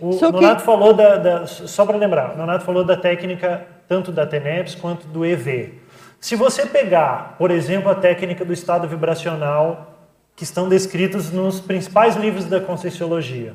O 0.00 0.12
Só 0.14 0.26
que- 0.32 0.32
Nonato 0.40 0.62
falou 0.62 0.92
da, 0.92 1.16
da- 1.16 1.46
só 1.46 1.86
para 1.86 1.96
lembrar, 1.96 2.32
o 2.34 2.36
Nonato 2.36 2.64
falou 2.64 2.84
da 2.84 2.96
técnica 2.96 3.64
tanto 3.88 4.10
da 4.10 4.26
TENEPS 4.26 4.74
quanto 4.74 5.06
do 5.06 5.24
EV. 5.24 5.74
Se 6.20 6.34
você 6.34 6.66
pegar, 6.66 7.36
por 7.38 7.50
exemplo, 7.52 7.90
a 7.90 7.94
técnica 7.94 8.44
do 8.44 8.52
estado 8.52 8.88
vibracional 8.88 9.91
que 10.34 10.44
estão 10.44 10.68
descritos 10.68 11.30
nos 11.30 11.60
principais 11.60 12.16
livros 12.16 12.44
da 12.44 12.60
Conscienciologia, 12.60 13.54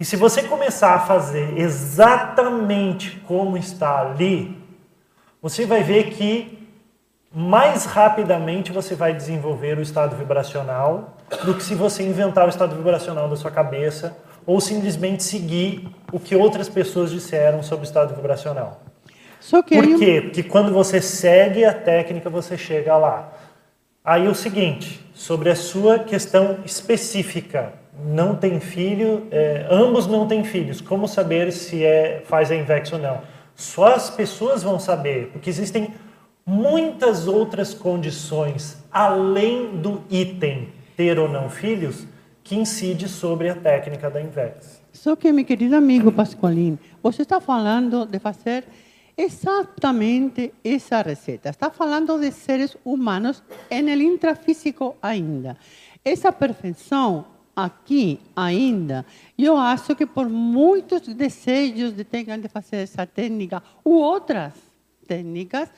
e 0.00 0.04
se 0.04 0.14
você 0.14 0.44
começar 0.44 0.94
a 0.94 1.00
fazer 1.00 1.58
exatamente 1.58 3.20
como 3.26 3.56
está 3.56 4.00
ali, 4.00 4.56
você 5.42 5.66
vai 5.66 5.82
ver 5.82 6.10
que 6.10 6.56
mais 7.34 7.84
rapidamente 7.84 8.70
você 8.70 8.94
vai 8.94 9.12
desenvolver 9.12 9.76
o 9.76 9.82
estado 9.82 10.16
vibracional 10.16 11.16
do 11.44 11.52
que 11.52 11.64
se 11.64 11.74
você 11.74 12.04
inventar 12.04 12.46
o 12.46 12.48
estado 12.48 12.76
vibracional 12.76 13.28
da 13.28 13.34
sua 13.34 13.50
cabeça 13.50 14.16
ou 14.46 14.60
simplesmente 14.60 15.24
seguir 15.24 15.88
o 16.12 16.20
que 16.20 16.34
outras 16.36 16.68
pessoas 16.68 17.10
disseram 17.10 17.62
sobre 17.62 17.84
o 17.84 17.88
estado 17.88 18.14
vibracional. 18.14 18.80
Só 19.40 19.62
que 19.62 19.74
Por 19.74 19.98
quê? 19.98 20.20
Porque 20.22 20.42
quando 20.44 20.72
você 20.72 21.00
segue 21.00 21.64
a 21.64 21.72
técnica, 21.74 22.30
você 22.30 22.56
chega 22.56 22.96
lá. 22.96 23.32
Aí 24.08 24.26
o 24.26 24.34
seguinte, 24.34 25.06
sobre 25.12 25.50
a 25.50 25.54
sua 25.54 25.98
questão 25.98 26.60
específica, 26.64 27.74
não 28.06 28.34
tem 28.34 28.58
filho, 28.58 29.26
é, 29.30 29.66
ambos 29.70 30.06
não 30.06 30.26
têm 30.26 30.44
filhos. 30.44 30.80
Como 30.80 31.06
saber 31.06 31.52
se 31.52 31.84
é 31.84 32.22
faz 32.24 32.50
a 32.50 32.56
Invex 32.56 32.90
ou 32.90 32.98
não? 32.98 33.20
Só 33.54 33.88
as 33.88 34.08
pessoas 34.08 34.62
vão 34.62 34.78
saber, 34.78 35.28
porque 35.30 35.50
existem 35.50 35.92
muitas 36.46 37.28
outras 37.28 37.74
condições 37.74 38.82
além 38.90 39.76
do 39.76 40.02
item 40.08 40.70
ter 40.96 41.18
ou 41.18 41.28
não 41.28 41.50
filhos 41.50 42.06
que 42.42 42.56
incide 42.56 43.10
sobre 43.10 43.50
a 43.50 43.54
técnica 43.54 44.08
da 44.08 44.22
Invex. 44.22 44.80
Só 44.90 45.14
que, 45.16 45.30
meu 45.30 45.44
querido 45.44 45.76
amigo 45.76 46.10
Pasqualin, 46.10 46.78
você 47.02 47.20
está 47.20 47.42
falando 47.42 48.06
de 48.06 48.18
fazer 48.18 48.64
exatamente 49.18 50.54
essa 50.62 51.02
receita. 51.02 51.50
Está 51.50 51.70
falando 51.70 52.18
de 52.18 52.30
seres 52.30 52.78
humanos 52.84 53.42
en 53.68 53.88
el 53.88 54.00
intrafísico 54.00 54.96
ainda. 55.02 55.58
Essa 56.04 56.30
perfeição 56.30 57.26
aqui 57.54 58.20
ainda, 58.36 59.04
eu 59.36 59.58
acho 59.58 59.96
que 59.96 60.06
por 60.06 60.28
muitos 60.28 61.02
desejos 61.08 61.92
de 61.96 62.04
tenham 62.04 62.38
de 62.38 62.48
fazer 62.48 62.76
essa 62.76 63.04
técnica 63.04 63.60
ou 63.82 63.94
outras 63.94 64.54
técnicas, 65.08 65.68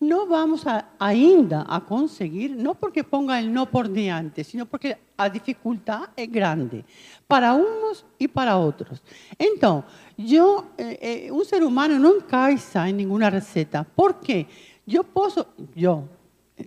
no 0.00 0.26
vamos 0.26 0.66
a, 0.66 0.86
ainda 0.98 1.66
a 1.68 1.80
conseguir, 1.80 2.48
no 2.56 2.74
porque 2.74 3.04
ponga 3.04 3.38
el 3.38 3.52
no 3.52 3.66
por 3.66 3.86
diante, 3.86 4.42
sino 4.42 4.64
porque 4.64 4.96
a 5.16 5.28
dificultad 5.28 6.08
es 6.16 6.32
grande 6.32 6.84
para 7.28 7.52
unos 7.52 8.04
y 8.18 8.26
para 8.26 8.56
otros. 8.56 9.02
Então, 9.38 9.84
yo, 10.26 10.66
eh, 10.76 11.26
eh, 11.26 11.30
un 11.30 11.44
ser 11.44 11.62
humano 11.64 11.98
no 11.98 12.14
encaixa 12.16 12.88
en 12.88 12.96
ninguna 12.96 13.30
receta. 13.30 13.84
¿Por 13.84 14.20
qué? 14.20 14.46
Yo 14.86 15.02
puedo, 15.02 15.48
yo, 15.74 16.04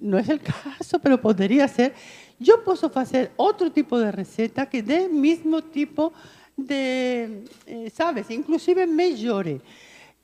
no 0.02 0.18
es 0.18 0.30
el 0.30 0.40
caso, 0.42 1.00
pero 1.00 1.20
podría 1.22 1.68
ser, 1.68 1.94
yo 2.40 2.64
puedo 2.64 2.92
hacer 2.96 3.32
otro 3.36 3.72
tipo 3.72 4.00
de 4.00 4.12
receta 4.12 4.66
que 4.66 4.82
dé 4.82 5.08
mismo 5.08 5.62
tipo 5.62 6.14
de, 6.56 7.44
eh, 7.66 7.92
¿sabes? 7.94 8.30
Inclusive 8.30 8.86
mejore. 8.88 9.62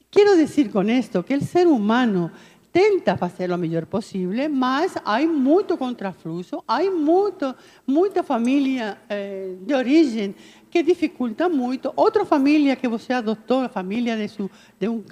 Quiero 0.09 0.35
decir 0.35 0.71
con 0.71 0.89
esto 0.89 1.23
que 1.23 1.35
el 1.35 1.41
ser 1.41 1.67
humano 1.67 2.31
tenta 2.71 3.17
fazer 3.17 3.51
o 3.51 3.57
melhor 3.57 3.85
possível, 3.87 4.49
mas 4.49 4.93
há 5.03 5.19
muito 5.25 5.77
contrafluxo, 5.77 6.63
há 6.67 6.83
muito, 6.83 7.55
muita 7.85 8.23
família 8.23 8.97
eh, 9.09 9.55
de 9.61 9.73
origem 9.73 10.35
que 10.69 10.83
dificulta 10.83 11.49
muito. 11.49 11.91
Outra 11.95 12.25
família 12.25 12.75
que 12.75 12.87
você 12.87 13.13
adotou, 13.13 13.61
a 13.61 13.69
família 13.69 14.15
de, 14.15 14.27
su, 14.27 14.49
de 14.79 14.87
um, 14.87 15.03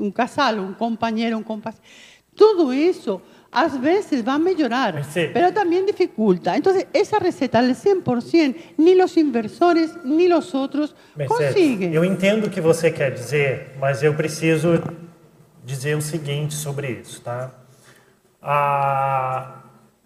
um 0.00 0.10
casal, 0.10 0.56
um 0.56 0.72
companheiro, 0.72 1.36
um 1.36 1.42
companheiro. 1.42 1.82
Tudo 2.34 2.74
isso, 2.74 3.20
às 3.50 3.76
vezes, 3.76 4.20
vai 4.22 4.38
melhorar, 4.38 4.94
mas 4.94 5.54
também 5.54 5.86
dificulta. 5.86 6.56
Então, 6.56 6.72
essa 6.92 7.18
receita, 7.18 7.58
al 7.58 7.66
100%, 7.66 8.56
nem 8.76 9.02
os 9.02 9.16
inversores, 9.16 9.96
nem 10.02 10.32
os 10.34 10.52
outros 10.52 10.94
conseguem. 11.28 11.94
eu 11.94 12.04
entendo 12.04 12.46
o 12.46 12.50
que 12.50 12.60
você 12.60 12.90
quer 12.90 13.12
dizer, 13.12 13.76
mas 13.78 14.02
eu 14.02 14.14
preciso 14.14 14.82
dizer 15.64 15.96
o 15.96 16.02
seguinte 16.02 16.54
sobre 16.54 16.88
isso, 16.90 17.20
tá? 17.20 17.52
Ah, 18.42 19.62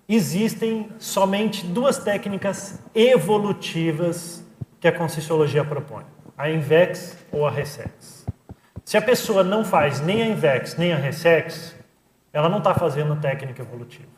existem 0.06 0.90
somente 0.98 1.64
duas 1.64 1.98
técnicas 1.98 2.78
evolutivas 2.94 4.44
que 4.80 4.88
a 4.88 4.92
Conscienciologia 4.92 5.64
propõe: 5.64 6.04
a 6.36 6.50
Invex 6.50 7.16
ou 7.32 7.46
a 7.46 7.50
Resex. 7.50 8.26
Se 8.84 8.96
a 8.96 9.02
pessoa 9.02 9.42
não 9.42 9.64
faz 9.64 10.00
nem 10.00 10.22
a 10.22 10.26
Invex 10.26 10.76
nem 10.76 10.92
a 10.92 10.96
Resex, 10.96 11.76
ela 12.32 12.48
não 12.48 12.58
está 12.58 12.74
fazendo 12.74 13.20
técnica 13.20 13.62
evolutiva. 13.62 14.08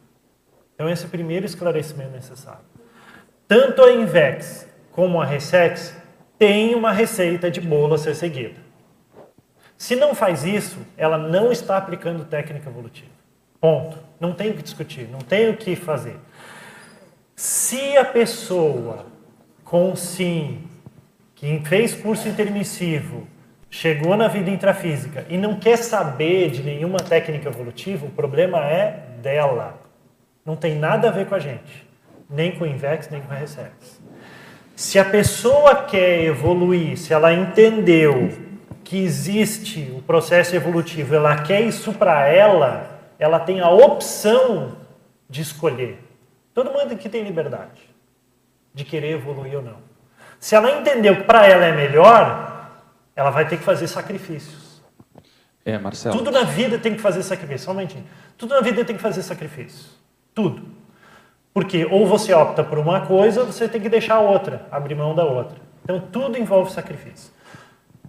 Então, 0.74 0.88
esse 0.88 1.04
é 1.04 1.06
o 1.06 1.10
primeiro 1.10 1.44
esclarecimento 1.44 2.12
necessário. 2.12 2.64
Tanto 3.46 3.82
a 3.82 3.92
Invex 3.92 4.66
como 4.92 5.20
a 5.20 5.24
Resex 5.24 5.94
têm 6.38 6.74
uma 6.74 6.92
receita 6.92 7.50
de 7.50 7.60
bolo 7.60 7.94
a 7.94 7.98
ser 7.98 8.14
seguida. 8.14 8.60
Se 9.76 9.96
não 9.96 10.14
faz 10.14 10.44
isso, 10.44 10.78
ela 10.96 11.18
não 11.18 11.50
está 11.50 11.76
aplicando 11.76 12.24
técnica 12.24 12.68
evolutiva. 12.68 13.10
Ponto. 13.60 13.98
Não 14.20 14.32
tem 14.32 14.50
o 14.50 14.54
que 14.54 14.62
discutir, 14.62 15.08
não 15.08 15.20
tem 15.20 15.50
o 15.50 15.56
que 15.56 15.74
fazer. 15.74 16.16
Se 17.34 17.96
a 17.96 18.04
pessoa 18.04 19.06
com 19.70 19.94
sim, 19.94 20.64
que 21.36 21.60
fez 21.60 21.94
curso 21.94 22.28
intermissivo, 22.28 23.28
chegou 23.70 24.16
na 24.16 24.26
vida 24.26 24.50
intrafísica 24.50 25.24
e 25.28 25.38
não 25.38 25.60
quer 25.60 25.76
saber 25.76 26.50
de 26.50 26.60
nenhuma 26.60 26.98
técnica 26.98 27.48
evolutiva, 27.48 28.04
o 28.04 28.10
problema 28.10 28.58
é 28.66 29.04
dela. 29.22 29.80
Não 30.44 30.56
tem 30.56 30.74
nada 30.74 31.06
a 31.06 31.12
ver 31.12 31.26
com 31.26 31.36
a 31.36 31.38
gente, 31.38 31.86
nem 32.28 32.50
com 32.50 32.64
o 32.64 32.66
Invex, 32.66 33.08
nem 33.10 33.22
com 33.22 33.32
a 33.32 33.36
Resex. 33.36 34.02
Se 34.74 34.98
a 34.98 35.04
pessoa 35.04 35.84
quer 35.84 36.24
evoluir, 36.24 36.98
se 36.98 37.12
ela 37.12 37.32
entendeu 37.32 38.28
que 38.82 38.98
existe 38.98 39.94
o 39.96 40.02
processo 40.02 40.56
evolutivo, 40.56 41.14
ela 41.14 41.42
quer 41.44 41.60
isso 41.60 41.92
para 41.92 42.26
ela, 42.26 43.00
ela 43.20 43.38
tem 43.38 43.60
a 43.60 43.70
opção 43.70 44.78
de 45.28 45.42
escolher. 45.42 45.96
Todo 46.52 46.72
mundo 46.72 46.92
aqui 46.92 47.08
tem 47.08 47.22
liberdade 47.22 47.89
de 48.74 48.84
querer 48.84 49.12
evoluir 49.12 49.56
ou 49.56 49.62
não. 49.62 49.76
Se 50.38 50.54
ela 50.54 50.70
entendeu 50.70 51.16
que 51.16 51.24
para 51.24 51.46
ela 51.46 51.64
é 51.64 51.72
melhor, 51.72 52.70
ela 53.14 53.30
vai 53.30 53.46
ter 53.46 53.58
que 53.58 53.64
fazer 53.64 53.86
sacrifícios. 53.86 54.82
É, 55.64 55.78
Marcelo. 55.78 56.16
Tudo 56.16 56.30
na 56.30 56.42
vida 56.42 56.78
tem 56.78 56.94
que 56.94 57.00
fazer 57.00 57.22
sacrifício. 57.22 57.66
Só 57.66 57.70
um 57.72 57.74
momentinho. 57.74 58.04
Tudo 58.38 58.54
na 58.54 58.60
vida 58.60 58.84
tem 58.84 58.96
que 58.96 59.02
fazer 59.02 59.22
sacrifício. 59.22 59.90
Tudo. 60.34 60.62
Porque 61.52 61.84
ou 61.84 62.06
você 62.06 62.32
opta 62.32 62.64
por 62.64 62.78
uma 62.78 63.02
coisa, 63.02 63.44
você 63.44 63.68
tem 63.68 63.80
que 63.80 63.88
deixar 63.88 64.14
a 64.14 64.20
outra, 64.20 64.66
abrir 64.70 64.94
mão 64.94 65.14
da 65.14 65.24
outra. 65.24 65.58
Então 65.82 66.00
tudo 66.00 66.38
envolve 66.38 66.70
sacrifício. 66.72 67.32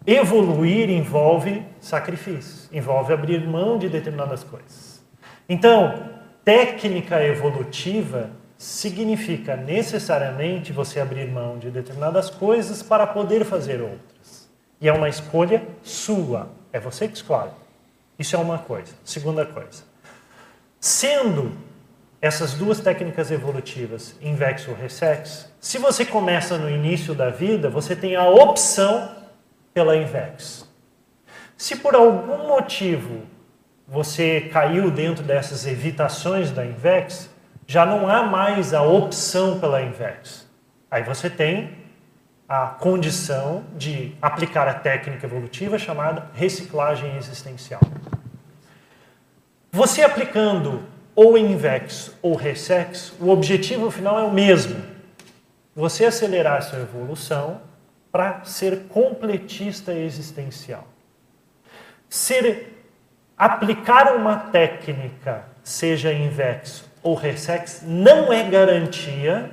Evoluir 0.06 0.90
envolve 0.90 1.64
sacrifício, 1.80 2.70
envolve 2.76 3.14
abrir 3.14 3.46
mão 3.48 3.78
de 3.78 3.88
determinadas 3.88 4.44
coisas. 4.44 5.04
Então, 5.48 6.10
técnica 6.44 7.24
evolutiva 7.24 8.32
significa 8.62 9.56
necessariamente 9.56 10.72
você 10.72 11.00
abrir 11.00 11.28
mão 11.28 11.58
de 11.58 11.72
determinadas 11.72 12.30
coisas 12.30 12.84
para 12.84 13.08
poder 13.08 13.44
fazer 13.44 13.82
outras. 13.82 14.48
E 14.80 14.88
é 14.88 14.94
uma 14.94 15.10
escolha 15.10 15.68
sua. 15.82 16.48
É 16.72 16.80
você 16.80 17.08
que 17.08 17.16
escolhe. 17.16 17.50
Isso 18.20 18.36
é 18.36 18.40
uma 18.40 18.60
coisa. 18.60 18.94
Segunda 19.04 19.48
coisa. 19.48 19.82
Sendo 20.80 21.58
essas 22.22 22.54
duas 22.54 22.80
técnicas 22.80 23.32
evolutivas, 23.32 24.16
Invex 24.22 24.68
ou 24.68 24.76
Resex, 24.76 25.52
se 25.60 25.80
você 25.80 26.06
começa 26.06 26.56
no 26.56 26.70
início 26.70 27.16
da 27.16 27.32
vida, 27.32 27.68
você 27.68 27.96
tem 27.96 28.16
a 28.16 28.30
opção 28.30 29.16
pela 29.74 29.98
Invex. 29.98 30.70
Se 31.58 31.78
por 31.78 31.96
algum 31.96 32.48
motivo 32.48 33.24
você 33.88 34.42
caiu 34.54 34.92
dentro 34.92 35.24
dessas 35.24 35.66
evitações 35.66 36.52
da 36.52 36.64
Invex, 36.64 37.31
já 37.72 37.86
não 37.86 38.10
há 38.10 38.22
mais 38.22 38.74
a 38.74 38.84
opção 38.84 39.58
pela 39.58 39.82
Invex. 39.82 40.46
Aí 40.92 41.04
você 41.04 41.30
tem 41.30 41.78
a 42.46 42.68
condição 42.68 43.64
de 43.78 44.14
aplicar 44.22 44.68
a 44.68 44.74
técnica 44.74 45.26
evolutiva 45.26 45.80
chamada 45.80 46.28
reciclagem 46.34 47.16
existencial. 47.16 47.80
Você 49.72 50.04
aplicando 50.04 50.84
ou 51.16 51.38
Invex 51.38 52.14
ou 52.22 52.36
Resex, 52.36 53.14
o 53.22 53.30
objetivo 53.30 53.90
final 53.90 54.20
é 54.20 54.24
o 54.24 54.34
mesmo. 54.34 54.76
Você 55.74 56.04
acelerar 56.04 56.62
sua 56.64 56.80
evolução 56.80 57.62
para 58.12 58.44
ser 58.44 58.88
completista 58.90 59.94
existencial. 59.94 60.86
Ser 62.10 62.84
aplicar 63.38 64.14
uma 64.14 64.36
técnica, 64.36 65.46
seja 65.64 66.12
Invex 66.12 66.91
ou 67.04 67.16
Resex, 67.16 67.82
não 67.86 68.32
é 68.32 68.44
garantia 68.44 69.52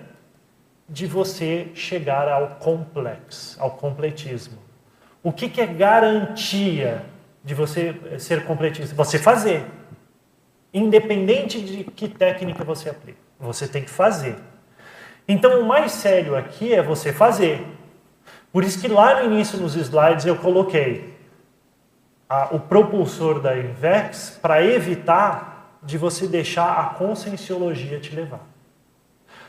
de 0.89 1.07
você 1.07 1.69
chegar 1.75 2.29
ao 2.29 2.57
complexo, 2.57 3.61
ao 3.61 3.73
completismo. 3.73 4.59
O 5.23 5.33
que, 5.33 5.49
que 5.49 5.61
é 5.61 5.67
garantia 5.67 7.05
de 7.45 7.55
você 7.55 7.95
ser 8.19 8.45
completista? 8.45 8.95
Você 8.95 9.19
fazer. 9.19 9.65
Independente 10.73 11.61
de 11.61 11.85
que 11.85 12.09
técnica 12.09 12.65
você 12.65 12.89
aplica. 12.89 13.19
Você 13.39 13.67
tem 13.67 13.83
que 13.83 13.91
fazer. 13.91 14.37
Então, 15.27 15.61
o 15.61 15.67
mais 15.67 15.93
sério 15.93 16.37
aqui 16.37 16.73
é 16.73 16.83
você 16.83 17.13
fazer. 17.13 17.67
Por 18.51 18.65
isso 18.65 18.81
que 18.81 18.89
lá 18.89 19.23
no 19.23 19.33
início 19.33 19.59
nos 19.59 19.75
slides 19.77 20.25
eu 20.25 20.37
coloquei 20.37 21.15
a, 22.29 22.55
o 22.55 22.61
propulsor 22.61 23.41
da 23.41 23.57
Invex 23.57 24.39
para 24.41 24.65
evitar 24.65 25.58
de 25.89 25.97
você 25.97 26.27
deixar 26.27 26.79
a 26.79 26.85
conscienciologia 26.91 27.99
te 27.99 28.15
levar. 28.15 28.47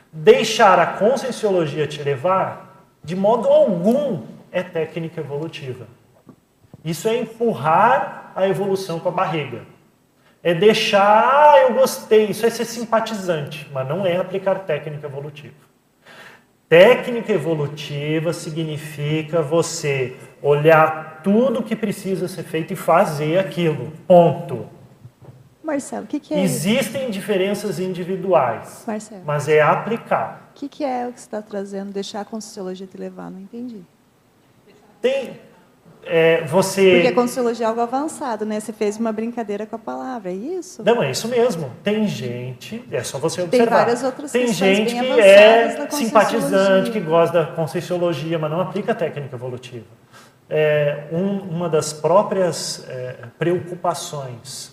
Deixar 0.10 0.80
a 0.80 0.86
conscienciologia 0.86 1.86
te 1.86 2.02
levar, 2.02 2.86
de 3.04 3.14
modo 3.14 3.50
algum, 3.50 4.24
é 4.50 4.64
técnica 4.64 5.20
evolutiva. 5.20 5.86
Isso 6.84 7.10
é 7.10 7.18
empurrar 7.18 8.32
a 8.34 8.48
evolução 8.48 9.02
com 9.02 9.10
a 9.10 9.12
barriga. 9.12 9.64
É 10.42 10.54
deixar, 10.54 11.30
ah, 11.30 11.60
eu 11.64 11.74
gostei, 11.74 12.28
isso 12.28 12.46
é 12.46 12.50
ser 12.50 12.64
simpatizante, 12.64 13.70
mas 13.74 13.86
não 13.86 14.06
é 14.06 14.16
aplicar 14.16 14.60
técnica 14.60 15.08
evolutiva. 15.08 15.54
Técnica 16.70 17.34
evolutiva 17.34 18.32
significa 18.32 19.42
você 19.42 20.16
olhar 20.42 21.20
tudo 21.22 21.62
que 21.62 21.76
precisa 21.76 22.30
ser 22.30 22.44
feito 22.44 22.72
e 22.72 22.78
fazer 22.78 23.38
aquilo. 23.40 23.92
Ponto. 24.08 24.79
Marcelo, 25.70 26.04
o 26.04 26.08
que, 26.08 26.20
que, 26.20 26.34
é 26.34 26.42
Existem 26.42 27.04
isso? 27.04 27.12
diferenças 27.12 27.80
individuais, 27.80 28.84
Marcelo, 28.88 29.22
mas 29.26 29.48
é 29.48 29.62
aplicar. 29.62 30.50
O 30.52 30.60
que, 30.60 30.68
que 30.68 30.84
é 30.84 31.08
o 31.08 31.14
que 31.14 31.20
você 31.20 31.26
está 31.28 31.42
trazendo? 31.42 31.92
Deixar 31.92 32.22
a 32.22 32.26
Conscienciologia 32.26 32.88
te 32.88 32.98
levar? 32.98 33.30
Não 33.30 33.40
entendi. 33.40 33.82
Tem 35.02 35.40
é, 36.04 36.44
você. 36.46 36.94
Porque 36.94 37.08
a 37.08 37.14
Conscienciologia 37.14 37.66
é 37.66 37.70
algo 37.70 37.82
avançado, 37.82 38.46
né? 38.46 38.60
Você 38.60 38.74
fez 38.74 38.98
uma 38.98 39.12
brincadeira 39.12 39.66
com 39.66 39.76
a 39.76 39.80
palavra, 39.80 40.32
é 40.32 40.34
isso? 40.34 40.84
Não, 40.84 41.04
é 41.04 41.12
isso 41.12 41.28
mesmo. 41.28 41.72
Tem 41.84 42.08
gente, 42.08 42.84
é 42.92 43.04
só 43.04 43.18
você 43.20 43.42
observar. 43.42 43.68
Tem 43.68 43.78
várias 43.78 44.04
outras 44.04 44.32
Tem 44.32 44.48
gente 44.48 44.94
que 44.96 45.20
é 45.20 45.88
simpatizante, 45.92 46.92
que 46.92 47.00
gosta 47.00 47.46
da 47.46 47.52
conscienciologia, 47.52 48.40
mas 48.40 48.50
não 48.50 48.60
aplica 48.62 48.92
a 48.94 48.96
técnica 48.96 49.36
evolutiva. 49.36 49.86
É, 50.50 51.04
um- 51.12 51.42
uma 51.42 51.70
das 51.70 51.94
próprias 51.94 52.84
é, 52.90 53.18
preocupações 53.38 54.69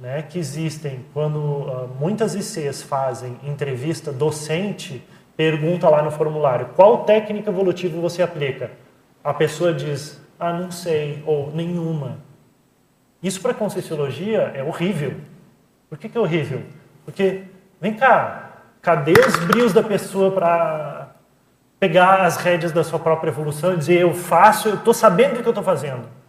né, 0.00 0.22
que 0.22 0.38
existem 0.38 1.04
quando 1.12 1.66
ah, 1.68 1.86
muitas 2.00 2.34
ICs 2.34 2.82
fazem 2.82 3.38
entrevista 3.44 4.10
docente, 4.10 5.02
pergunta 5.36 5.88
lá 5.88 6.02
no 6.02 6.10
formulário 6.10 6.70
qual 6.74 7.04
técnica 7.04 7.50
evolutiva 7.50 8.00
você 8.00 8.22
aplica. 8.22 8.70
A 9.22 9.34
pessoa 9.34 9.74
diz, 9.74 10.20
ah, 10.38 10.52
não 10.52 10.70
sei, 10.70 11.22
ou 11.26 11.52
nenhuma. 11.54 12.18
Isso 13.22 13.40
para 13.42 13.52
Conscienciologia 13.52 14.52
é 14.54 14.64
horrível. 14.64 15.16
Por 15.90 15.98
que, 15.98 16.08
que 16.08 16.16
é 16.16 16.20
horrível? 16.20 16.62
Porque, 17.04 17.42
vem 17.78 17.92
cá, 17.92 18.62
cadê 18.80 19.12
os 19.12 19.36
brios 19.44 19.74
da 19.74 19.82
pessoa 19.82 20.30
para 20.30 21.14
pegar 21.78 22.22
as 22.22 22.36
rédeas 22.36 22.72
da 22.72 22.82
sua 22.82 22.98
própria 22.98 23.30
evolução 23.30 23.74
e 23.74 23.76
dizer 23.76 24.00
eu 24.00 24.14
faço, 24.14 24.68
eu 24.68 24.74
estou 24.74 24.94
sabendo 24.94 25.38
o 25.38 25.42
que 25.42 25.48
eu 25.48 25.50
estou 25.50 25.64
fazendo. 25.64 26.19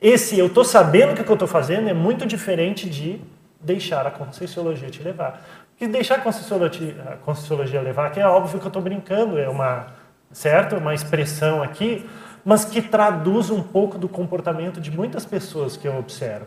Esse 0.00 0.38
eu 0.38 0.46
estou 0.46 0.64
sabendo 0.64 1.12
o 1.12 1.14
que 1.14 1.28
eu 1.28 1.34
estou 1.34 1.48
fazendo 1.48 1.88
é 1.88 1.94
muito 1.94 2.24
diferente 2.24 2.88
de 2.88 3.20
deixar 3.60 4.06
a 4.06 4.10
Conscienciologia 4.10 4.88
te 4.90 5.02
levar. 5.02 5.42
Porque 5.70 5.88
deixar 5.88 6.16
a 6.16 6.20
Conscienciologia, 6.20 6.94
a 7.08 7.16
Conscienciologia 7.16 7.80
levar, 7.80 8.10
que 8.10 8.20
é 8.20 8.26
óbvio 8.26 8.60
que 8.60 8.66
eu 8.66 8.68
estou 8.68 8.82
brincando, 8.82 9.38
é 9.38 9.48
uma, 9.48 9.86
certo? 10.32 10.76
uma 10.76 10.94
expressão 10.94 11.62
aqui, 11.62 12.08
mas 12.44 12.64
que 12.64 12.80
traduz 12.80 13.50
um 13.50 13.62
pouco 13.62 13.98
do 13.98 14.08
comportamento 14.08 14.80
de 14.80 14.90
muitas 14.90 15.24
pessoas 15.24 15.76
que 15.76 15.88
eu 15.88 15.98
observo. 15.98 16.46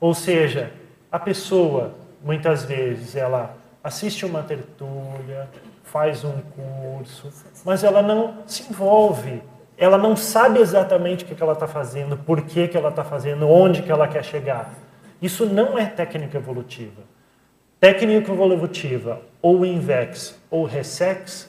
Ou 0.00 0.12
seja, 0.12 0.72
a 1.10 1.18
pessoa, 1.18 1.94
muitas 2.24 2.64
vezes, 2.64 3.14
ela 3.14 3.56
assiste 3.82 4.26
uma 4.26 4.42
tertúlia, 4.42 5.48
faz 5.84 6.24
um 6.24 6.34
curso, 6.54 7.30
mas 7.64 7.82
ela 7.82 8.02
não 8.02 8.38
se 8.46 8.64
envolve, 8.68 9.42
ela 9.78 9.96
não 9.96 10.16
sabe 10.16 10.58
exatamente 10.58 11.24
o 11.24 11.26
que 11.28 11.40
ela 11.40 11.52
está 11.52 11.68
fazendo, 11.68 12.16
por 12.16 12.42
que, 12.42 12.66
que 12.66 12.76
ela 12.76 12.88
está 12.88 13.04
fazendo, 13.04 13.48
onde 13.48 13.80
que 13.80 13.92
ela 13.92 14.08
quer 14.08 14.24
chegar. 14.24 14.74
Isso 15.22 15.46
não 15.46 15.78
é 15.78 15.86
técnica 15.86 16.36
evolutiva. 16.36 17.02
Técnica 17.78 18.32
evolutiva, 18.32 19.22
ou 19.40 19.64
Invex 19.64 20.36
ou 20.50 20.64
Resex, 20.64 21.48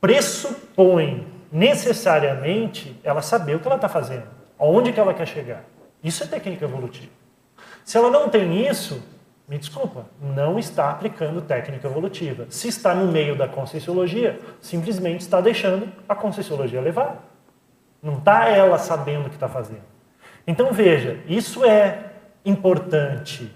pressupõe 0.00 1.24
necessariamente 1.52 2.98
ela 3.04 3.22
saber 3.22 3.54
o 3.54 3.60
que 3.60 3.66
ela 3.68 3.76
está 3.76 3.88
fazendo, 3.88 4.24
aonde 4.58 4.92
que 4.92 4.98
ela 4.98 5.14
quer 5.14 5.26
chegar. 5.26 5.64
Isso 6.02 6.24
é 6.24 6.26
técnica 6.26 6.64
evolutiva. 6.64 7.12
Se 7.84 7.96
ela 7.96 8.10
não 8.10 8.28
tem 8.28 8.66
isso, 8.66 9.00
me 9.48 9.58
desculpa, 9.58 10.06
não 10.20 10.58
está 10.58 10.90
aplicando 10.90 11.40
técnica 11.40 11.86
evolutiva. 11.86 12.46
Se 12.50 12.66
está 12.66 12.94
no 12.94 13.10
meio 13.10 13.36
da 13.36 13.46
conscienciologia, 13.46 14.40
simplesmente 14.60 15.20
está 15.20 15.40
deixando 15.40 15.88
a 16.08 16.14
conscienciologia 16.16 16.80
levar. 16.80 17.29
Não 18.02 18.18
está 18.18 18.48
ela 18.48 18.78
sabendo 18.78 19.26
o 19.26 19.28
que 19.28 19.36
está 19.36 19.48
fazendo. 19.48 19.82
Então 20.46 20.72
veja, 20.72 21.18
isso 21.28 21.64
é 21.64 21.98
importante. 22.44 23.52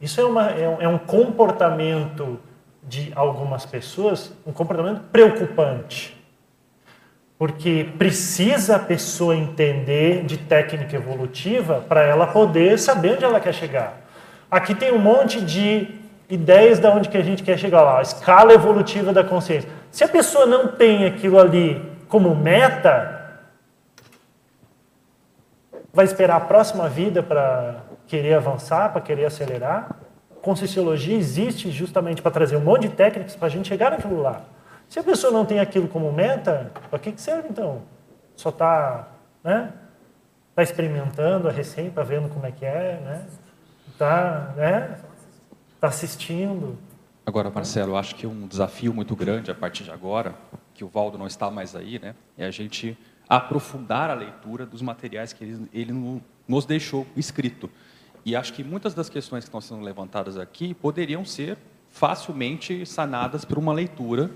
Isso 0.00 0.20
é, 0.20 0.24
uma, 0.24 0.50
é, 0.50 0.68
um, 0.68 0.82
é 0.82 0.88
um 0.88 0.98
comportamento 0.98 2.38
de 2.82 3.12
algumas 3.14 3.66
pessoas, 3.66 4.32
um 4.46 4.52
comportamento 4.52 5.02
preocupante. 5.12 6.16
Porque 7.38 7.88
precisa 7.98 8.76
a 8.76 8.78
pessoa 8.78 9.34
entender 9.34 10.24
de 10.24 10.38
técnica 10.38 10.96
evolutiva 10.96 11.84
para 11.88 12.02
ela 12.02 12.26
poder 12.26 12.78
saber 12.78 13.14
onde 13.14 13.24
ela 13.24 13.40
quer 13.40 13.54
chegar. 13.54 14.00
Aqui 14.50 14.74
tem 14.74 14.92
um 14.92 14.98
monte 14.98 15.40
de 15.40 16.00
ideias 16.28 16.78
de 16.78 16.86
onde 16.86 17.08
que 17.08 17.16
a 17.16 17.22
gente 17.22 17.42
quer 17.42 17.58
chegar 17.58 17.82
lá, 17.82 17.98
a 17.98 18.02
escala 18.02 18.52
evolutiva 18.52 19.12
da 19.12 19.24
consciência. 19.24 19.68
Se 19.90 20.04
a 20.04 20.08
pessoa 20.08 20.46
não 20.46 20.68
tem 20.68 21.04
aquilo 21.04 21.38
ali 21.38 21.82
como 22.08 22.34
meta, 22.34 23.19
vai 25.92 26.04
esperar 26.04 26.36
a 26.36 26.40
próxima 26.40 26.88
vida 26.88 27.22
para 27.22 27.82
querer 28.06 28.34
avançar, 28.34 28.92
para 28.92 29.00
querer 29.00 29.24
acelerar. 29.24 29.96
Conscienciologia 30.42 31.16
existe 31.16 31.70
justamente 31.70 32.22
para 32.22 32.30
trazer 32.30 32.56
um 32.56 32.60
monte 32.60 32.82
de 32.82 32.90
técnicas 32.90 33.36
para 33.36 33.46
a 33.46 33.50
gente 33.50 33.68
chegar 33.68 33.90
naquilo 33.90 34.20
lá. 34.20 34.42
Se 34.88 34.98
a 34.98 35.02
pessoa 35.02 35.32
não 35.32 35.44
tem 35.44 35.60
aquilo 35.60 35.86
como 35.86 36.10
meta, 36.12 36.72
para 36.88 36.98
que, 36.98 37.12
que 37.12 37.20
serve 37.20 37.48
então? 37.50 37.82
Só 38.34 38.48
está 38.48 39.08
né? 39.44 39.72
tá 40.54 40.62
experimentando, 40.62 41.48
é 41.48 41.52
recém, 41.52 41.88
está 41.88 42.02
vendo 42.02 42.28
como 42.28 42.46
é 42.46 42.50
que 42.50 42.64
é, 42.64 43.00
né? 43.04 43.26
Está 43.88 44.52
né? 44.56 44.96
tá 45.80 45.88
assistindo. 45.88 46.78
Agora, 47.24 47.50
Marcelo, 47.50 47.96
acho 47.96 48.14
que 48.14 48.26
um 48.26 48.46
desafio 48.46 48.92
muito 48.92 49.14
grande 49.14 49.50
a 49.50 49.54
partir 49.54 49.84
de 49.84 49.90
agora, 49.90 50.34
que 50.74 50.82
o 50.82 50.88
Valdo 50.88 51.18
não 51.18 51.26
está 51.26 51.50
mais 51.50 51.76
aí, 51.76 51.98
né, 51.98 52.14
é 52.36 52.46
a 52.46 52.50
gente 52.50 52.96
aprofundar 53.30 54.10
a 54.10 54.14
leitura 54.14 54.66
dos 54.66 54.82
materiais 54.82 55.32
que 55.32 55.44
ele, 55.44 55.68
ele 55.72 55.92
no- 55.92 56.20
nos 56.48 56.66
deixou 56.66 57.06
escrito. 57.16 57.70
E 58.26 58.34
acho 58.34 58.52
que 58.52 58.64
muitas 58.64 58.92
das 58.92 59.08
questões 59.08 59.44
que 59.44 59.48
estão 59.48 59.60
sendo 59.60 59.82
levantadas 59.82 60.36
aqui 60.36 60.74
poderiam 60.74 61.24
ser 61.24 61.56
facilmente 61.88 62.84
sanadas 62.84 63.44
por 63.44 63.56
uma 63.56 63.72
leitura, 63.72 64.30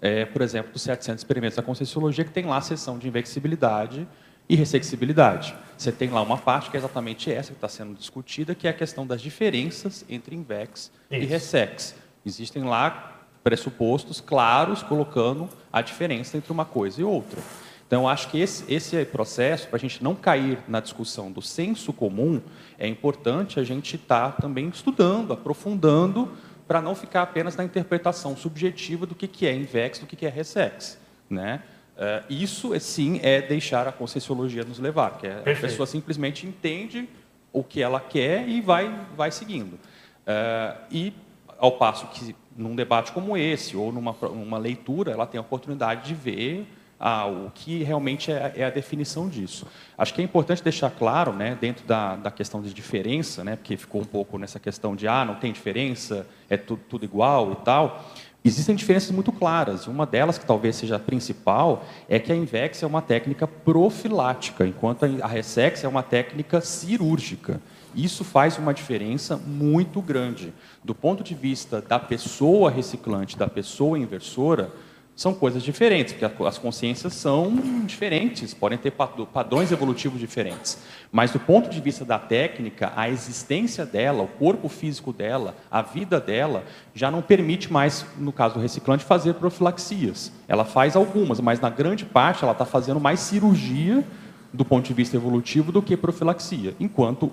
é, 0.00 0.24
por 0.24 0.40
exemplo, 0.40 0.72
dos 0.72 0.82
700 0.82 1.20
experimentos 1.20 1.56
da 1.56 1.62
Conscienciologia, 1.62 2.24
que 2.24 2.30
tem 2.30 2.46
lá 2.46 2.58
a 2.58 2.60
seção 2.60 2.96
de 2.96 3.08
invexibilidade, 3.08 4.06
e 4.50 4.56
ressexibilidade. 4.56 5.54
Você 5.76 5.92
tem 5.92 6.08
lá 6.08 6.22
uma 6.22 6.38
parte 6.38 6.70
que 6.70 6.76
é 6.76 6.80
exatamente 6.80 7.30
essa 7.30 7.50
que 7.50 7.58
está 7.58 7.68
sendo 7.68 7.92
discutida, 7.94 8.54
que 8.54 8.66
é 8.66 8.70
a 8.70 8.72
questão 8.72 9.06
das 9.06 9.20
diferenças 9.20 10.06
entre 10.08 10.34
INVEX 10.34 10.90
e 11.10 11.18
RESEX. 11.26 11.94
Existem 12.24 12.64
lá 12.64 13.12
pressupostos 13.44 14.22
claros 14.22 14.82
colocando 14.82 15.50
a 15.70 15.82
diferença 15.82 16.38
entre 16.38 16.50
uma 16.50 16.64
coisa 16.64 16.98
e 16.98 17.04
outra. 17.04 17.42
Então, 17.88 18.06
acho 18.06 18.28
que 18.28 18.38
esse, 18.38 18.70
esse 18.70 19.02
processo, 19.06 19.66
para 19.66 19.78
a 19.78 19.80
gente 19.80 20.04
não 20.04 20.14
cair 20.14 20.58
na 20.68 20.78
discussão 20.78 21.32
do 21.32 21.40
senso 21.40 21.90
comum, 21.90 22.38
é 22.78 22.86
importante 22.86 23.58
a 23.58 23.64
gente 23.64 23.96
estar 23.96 24.32
tá 24.32 24.42
também 24.42 24.68
estudando, 24.68 25.32
aprofundando, 25.32 26.30
para 26.66 26.82
não 26.82 26.94
ficar 26.94 27.22
apenas 27.22 27.56
na 27.56 27.64
interpretação 27.64 28.36
subjetiva 28.36 29.06
do 29.06 29.14
que, 29.14 29.26
que 29.26 29.46
é 29.46 29.54
INVEX, 29.54 30.00
do 30.00 30.06
que, 30.06 30.16
que 30.16 30.26
é 30.26 30.28
RESEX. 30.28 30.98
Né? 31.30 31.62
Uh, 31.96 32.30
isso, 32.30 32.78
sim, 32.78 33.20
é 33.22 33.40
deixar 33.40 33.88
a 33.88 33.92
conscienciologia 33.92 34.64
nos 34.64 34.78
levar, 34.78 35.16
que 35.16 35.26
é, 35.26 35.38
a 35.38 35.56
pessoa 35.58 35.86
simplesmente 35.86 36.46
entende 36.46 37.08
o 37.50 37.64
que 37.64 37.80
ela 37.80 38.00
quer 38.00 38.46
e 38.46 38.60
vai, 38.60 38.94
vai 39.16 39.30
seguindo. 39.30 39.72
Uh, 39.72 40.78
e, 40.92 41.14
ao 41.58 41.72
passo 41.72 42.06
que, 42.08 42.36
num 42.54 42.76
debate 42.76 43.12
como 43.12 43.34
esse, 43.34 43.78
ou 43.78 43.90
numa 43.90 44.12
uma 44.12 44.58
leitura, 44.58 45.10
ela 45.10 45.26
tem 45.26 45.38
a 45.38 45.40
oportunidade 45.40 46.06
de 46.06 46.14
ver 46.14 46.66
o 47.00 47.50
que 47.54 47.82
realmente 47.84 48.32
é, 48.32 48.52
é, 48.56 48.64
a 48.64 48.70
definição 48.70 49.28
disso. 49.28 49.66
Acho 49.96 50.12
que 50.12 50.20
é 50.20 50.24
importante 50.24 50.62
deixar 50.62 50.90
claro, 50.90 51.32
né, 51.32 51.56
dentro 51.60 51.86
da, 51.86 52.16
da 52.16 52.30
questão 52.30 52.60
de 52.60 52.74
diferença, 52.74 53.44
né, 53.44 53.56
porque 53.56 53.76
ficou 53.76 54.00
um 54.00 54.04
pouco 54.04 54.36
nessa 54.38 54.58
questão 54.58 54.96
de 54.96 55.06
ah, 55.06 55.24
não 55.24 55.36
tem 55.36 55.52
diferença, 55.52 56.26
é 56.50 56.56
tudo, 56.56 56.82
tudo 56.88 57.04
igual 57.04 57.52
e 57.52 57.56
tal. 57.56 58.04
Existem 58.44 58.74
diferenças 58.74 59.10
muito 59.10 59.30
claras, 59.30 59.86
uma 59.86 60.06
delas, 60.06 60.38
que 60.38 60.46
talvez 60.46 60.76
seja 60.76 60.96
a 60.96 60.98
principal, 60.98 61.84
é 62.08 62.18
que 62.18 62.32
a 62.32 62.36
Invex 62.36 62.82
é 62.82 62.86
uma 62.86 63.02
técnica 63.02 63.46
profilática, 63.46 64.66
enquanto 64.66 65.04
a 65.04 65.26
Resex 65.26 65.84
é 65.84 65.88
uma 65.88 66.02
técnica 66.02 66.60
cirúrgica. 66.60 67.60
Isso 67.94 68.22
faz 68.22 68.56
uma 68.56 68.72
diferença 68.72 69.36
muito 69.36 70.00
grande. 70.00 70.52
Do 70.84 70.94
ponto 70.94 71.24
de 71.24 71.34
vista 71.34 71.80
da 71.82 71.98
pessoa 71.98 72.70
reciclante, 72.70 73.36
da 73.36 73.48
pessoa 73.48 73.98
inversora, 73.98 74.70
são 75.18 75.34
coisas 75.34 75.64
diferentes, 75.64 76.14
porque 76.14 76.44
as 76.44 76.58
consciências 76.58 77.12
são 77.12 77.56
diferentes, 77.84 78.54
podem 78.54 78.78
ter 78.78 78.92
padrões 78.92 79.72
evolutivos 79.72 80.20
diferentes. 80.20 80.78
Mas 81.10 81.32
do 81.32 81.40
ponto 81.40 81.68
de 81.68 81.80
vista 81.80 82.04
da 82.04 82.20
técnica, 82.20 82.92
a 82.94 83.08
existência 83.08 83.84
dela, 83.84 84.22
o 84.22 84.28
corpo 84.28 84.68
físico 84.68 85.12
dela, 85.12 85.56
a 85.68 85.82
vida 85.82 86.20
dela, 86.20 86.62
já 86.94 87.10
não 87.10 87.20
permite 87.20 87.72
mais, 87.72 88.06
no 88.16 88.30
caso 88.30 88.54
do 88.54 88.60
reciclante, 88.60 89.04
fazer 89.04 89.34
profilaxias. 89.34 90.30
Ela 90.46 90.64
faz 90.64 90.94
algumas, 90.94 91.40
mas 91.40 91.58
na 91.58 91.68
grande 91.68 92.04
parte 92.04 92.44
ela 92.44 92.52
está 92.52 92.64
fazendo 92.64 93.00
mais 93.00 93.18
cirurgia 93.18 94.04
do 94.52 94.64
ponto 94.64 94.86
de 94.86 94.94
vista 94.94 95.16
evolutivo 95.16 95.72
do 95.72 95.82
que 95.82 95.96
profilaxia. 95.96 96.76
Enquanto 96.78 97.28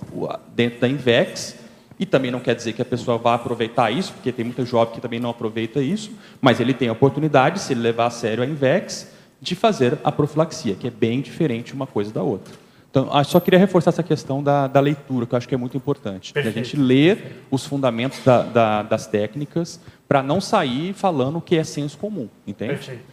dentro 0.55 0.79
da 0.79 0.87
Invex, 0.87 1.55
e 1.99 2.05
também 2.05 2.31
não 2.31 2.39
quer 2.39 2.55
dizer 2.55 2.73
que 2.73 2.81
a 2.81 2.85
pessoa 2.85 3.17
vá 3.17 3.35
aproveitar 3.35 3.91
isso, 3.91 4.13
porque 4.13 4.31
tem 4.31 4.43
muita 4.43 4.65
jovem 4.65 4.95
que 4.95 5.01
também 5.01 5.19
não 5.19 5.29
aproveita 5.29 5.81
isso, 5.81 6.11
mas 6.41 6.59
ele 6.59 6.73
tem 6.73 6.89
a 6.89 6.91
oportunidade, 6.91 7.59
se 7.59 7.73
ele 7.73 7.81
levar 7.81 8.07
a 8.07 8.09
sério 8.09 8.43
a 8.43 8.45
Invex, 8.45 9.11
de 9.41 9.55
fazer 9.55 9.97
a 10.03 10.11
profilaxia, 10.11 10.75
que 10.75 10.87
é 10.87 10.91
bem 10.91 11.21
diferente 11.21 11.73
uma 11.73 11.87
coisa 11.87 12.11
da 12.11 12.23
outra. 12.23 12.53
Então, 12.89 13.09
só 13.25 13.41
queria 13.41 13.59
reforçar 13.59 13.89
essa 13.89 14.03
questão 14.03 14.41
da, 14.41 14.67
da 14.67 14.79
leitura, 14.79 15.25
que 15.25 15.33
eu 15.33 15.37
acho 15.37 15.47
que 15.47 15.53
é 15.53 15.57
muito 15.57 15.75
importante. 15.75 16.31
A 16.37 16.49
gente 16.49 16.77
ler 16.77 17.45
os 17.51 17.65
fundamentos 17.65 18.23
da, 18.23 18.41
da, 18.41 18.83
das 18.83 19.05
técnicas 19.05 19.81
para 20.07 20.23
não 20.23 20.39
sair 20.39 20.93
falando 20.93 21.37
o 21.39 21.41
que 21.41 21.57
é 21.57 21.63
senso 21.65 21.97
comum, 21.97 22.29
entende? 22.47 22.75
Perfeito. 22.75 23.03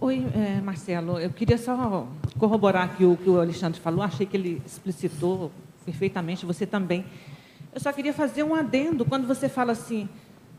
Oi, 0.00 0.26
é, 0.34 0.60
Marcelo, 0.62 1.18
eu 1.18 1.28
queria 1.28 1.58
só 1.58 2.06
corroborar 2.38 2.84
aqui 2.84 3.04
o 3.04 3.16
que 3.16 3.28
o 3.28 3.38
Alexandre 3.38 3.80
falou, 3.80 4.02
achei 4.02 4.24
que 4.24 4.36
ele 4.36 4.62
explicitou 4.64 5.50
perfeitamente, 5.84 6.46
você 6.46 6.64
também. 6.64 7.04
Eu 7.74 7.80
só 7.80 7.92
queria 7.92 8.12
fazer 8.12 8.42
um 8.42 8.54
adendo 8.54 9.04
quando 9.04 9.26
você 9.26 9.48
fala 9.48 9.72
assim, 9.72 10.08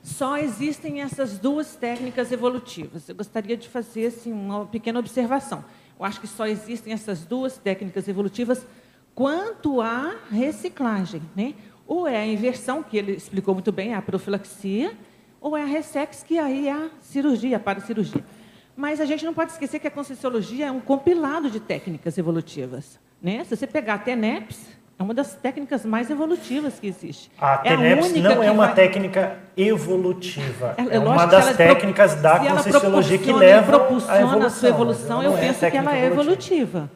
só 0.01 0.37
existem 0.37 1.01
essas 1.01 1.37
duas 1.37 1.75
técnicas 1.75 2.31
evolutivas. 2.31 3.07
Eu 3.07 3.15
gostaria 3.15 3.55
de 3.55 3.69
fazer 3.69 4.07
assim, 4.07 4.33
uma 4.33 4.65
pequena 4.65 4.99
observação. 4.99 5.63
Eu 5.97 6.05
acho 6.05 6.19
que 6.19 6.27
só 6.27 6.47
existem 6.47 6.91
essas 6.91 7.23
duas 7.23 7.57
técnicas 7.57 8.07
evolutivas 8.07 8.65
quanto 9.13 9.79
à 9.79 10.15
reciclagem. 10.31 11.21
Né? 11.35 11.53
Ou 11.87 12.07
é 12.07 12.17
a 12.17 12.25
inversão, 12.25 12.81
que 12.81 12.97
ele 12.97 13.13
explicou 13.13 13.53
muito 13.53 13.71
bem, 13.71 13.93
é 13.93 13.95
a 13.95 14.01
profilaxia, 14.01 14.93
ou 15.39 15.55
é 15.55 15.61
a 15.61 15.65
ressex, 15.65 16.23
que 16.23 16.39
aí 16.39 16.67
é 16.67 16.71
a 16.71 16.89
cirurgia, 16.99 17.57
a 17.57 17.59
paracirurgia. 17.59 18.25
Mas 18.75 18.99
a 18.99 19.05
gente 19.05 19.23
não 19.23 19.33
pode 19.33 19.51
esquecer 19.51 19.79
que 19.79 19.87
a 19.87 19.91
Conscienciologia 19.91 20.65
é 20.65 20.71
um 20.71 20.79
compilado 20.79 21.49
de 21.49 21.59
técnicas 21.59 22.17
evolutivas. 22.17 22.99
Né? 23.21 23.43
Se 23.43 23.55
você 23.55 23.67
pegar 23.67 23.95
a 23.95 23.99
TENEPS, 23.99 24.67
é 24.97 25.03
uma 25.03 25.13
das 25.13 25.35
técnicas 25.35 25.85
mais 25.85 26.09
evolutivas 26.09 26.79
que 26.79 26.87
existe. 26.87 27.31
A 27.39 27.61
é 27.63 27.75
TENEPS 27.75 28.13
não 28.15 28.43
é 28.43 28.51
uma 28.51 28.67
vai... 28.67 28.75
técnica 28.75 29.37
evolutiva. 29.57 30.75
É, 30.77 30.95
é 30.95 30.99
uma 30.99 31.25
das 31.25 31.55
técnicas 31.55 32.15
da 32.15 32.39
Conscienciologia 32.39 33.17
que 33.17 33.33
leva 33.33 33.73
à 34.07 34.21
evolução. 34.21 34.43
a 34.43 34.49
sua 34.49 34.69
evolução, 34.69 35.23
eu 35.23 35.35
é 35.37 35.39
penso 35.39 35.59
que 35.59 35.77
ela 35.77 35.95
é 35.95 36.05
evolutiva. 36.05 36.89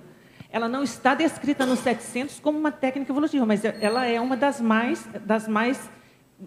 Ela 0.50 0.70
não 0.70 0.84
está 0.84 1.14
descrita 1.14 1.66
nos 1.66 1.80
700 1.80 2.40
como 2.40 2.58
uma 2.58 2.72
técnica 2.72 3.12
evolutiva, 3.12 3.46
mas 3.46 3.64
ela 3.66 4.06
é 4.06 4.20
uma 4.22 4.38
das 4.38 4.62
mais, 4.62 5.08
das 5.26 5.48
mais 5.48 5.90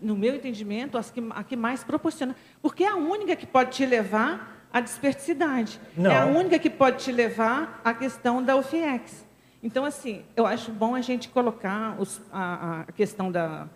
no 0.01 0.17
meu 0.17 0.37
entendimento, 0.37 0.97
as 0.97 1.11
que, 1.11 1.23
a 1.31 1.43
que 1.43 1.57
mais 1.57 1.83
proporciona. 1.83 2.35
Porque 2.63 2.85
é 2.85 2.89
a 2.89 2.97
única 2.97 3.35
que 3.37 3.47
pode 3.47 3.71
te 3.71 3.85
levar 3.85 4.67
à 4.73 4.81
desperticidade. 4.81 5.81
Não. 5.97 6.11
É 6.11 6.19
a 6.19 6.27
única 6.27 6.59
que 6.59 6.71
pode 6.71 7.05
te 7.05 7.13
levar 7.13 7.81
à 7.85 7.93
questão 7.93 8.43
da 8.43 8.57
UFIEX. 8.57 9.29
Então, 9.63 9.85
assim, 9.85 10.23
eu 10.35 10.47
acho 10.47 10.73
bom 10.73 10.95
a 10.95 11.01
gente 11.03 11.29
colocar 11.29 11.97
os, 11.99 12.21
a, 12.33 12.81
a, 12.89 12.93
questão 12.93 13.31
da. 13.31 13.69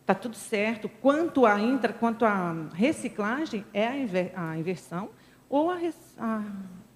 Está 0.00 0.14
tudo 0.14 0.34
certo. 0.34 0.88
Quanto 0.88 1.46
à 1.46 1.60
intra, 1.60 1.92
quanto 1.92 2.24
à 2.24 2.54
reciclagem, 2.74 3.64
é 3.72 3.86
a, 3.86 3.96
inver, 3.96 4.32
a 4.34 4.56
inversão 4.58 5.10
ou 5.48 5.70
a, 5.70 5.78
a, 6.18 6.42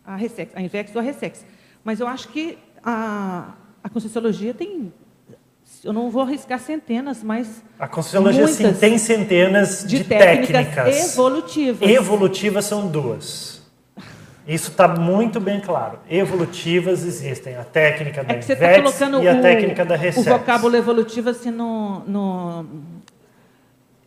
a, 0.05 0.16
ressex, 0.16 0.51
a 0.57 0.61
invex 0.61 0.94
ou 0.94 1.01
a 1.01 1.05
ressex. 1.05 1.44
Mas 1.85 2.01
eu 2.01 2.09
acho 2.09 2.28
que 2.28 2.59
a, 2.82 3.55
a 3.82 3.89
Conscienciologia 3.89 4.53
tem. 4.53 4.93
Eu 5.85 5.93
não 5.93 6.11
vou 6.11 6.23
arriscar 6.23 6.59
centenas, 6.59 7.23
mas. 7.23 7.62
A 7.78 7.86
Conscienciologia, 7.86 8.48
sim, 8.48 8.73
tem 8.73 8.98
centenas 8.98 9.85
de, 9.86 9.98
de 9.98 10.05
técnicas, 10.05 10.66
técnicas 10.66 11.12
evolutivas. 11.12 11.89
Evolutivas 11.89 12.65
são 12.65 12.89
duas. 12.89 13.56
Isso 14.47 14.70
está 14.70 14.86
muito 14.86 15.40
bem 15.40 15.60
claro. 15.60 15.98
Evolutivas 16.09 17.05
existem. 17.05 17.56
A 17.56 17.64
técnica 17.64 18.23
da 18.23 18.35
é 18.35 18.39
tá 18.39 18.74
colocando 18.77 19.23
e 19.23 19.28
a 19.28 19.35
o, 19.35 19.43
técnica 19.43 19.85
da 19.85 19.97
Resex. 19.97 20.24
O 20.24 20.31
vocábulo 20.31 20.77
evolutivo 20.77 21.31
assim 21.31 21.51
no, 21.51 22.01
no 22.06 22.66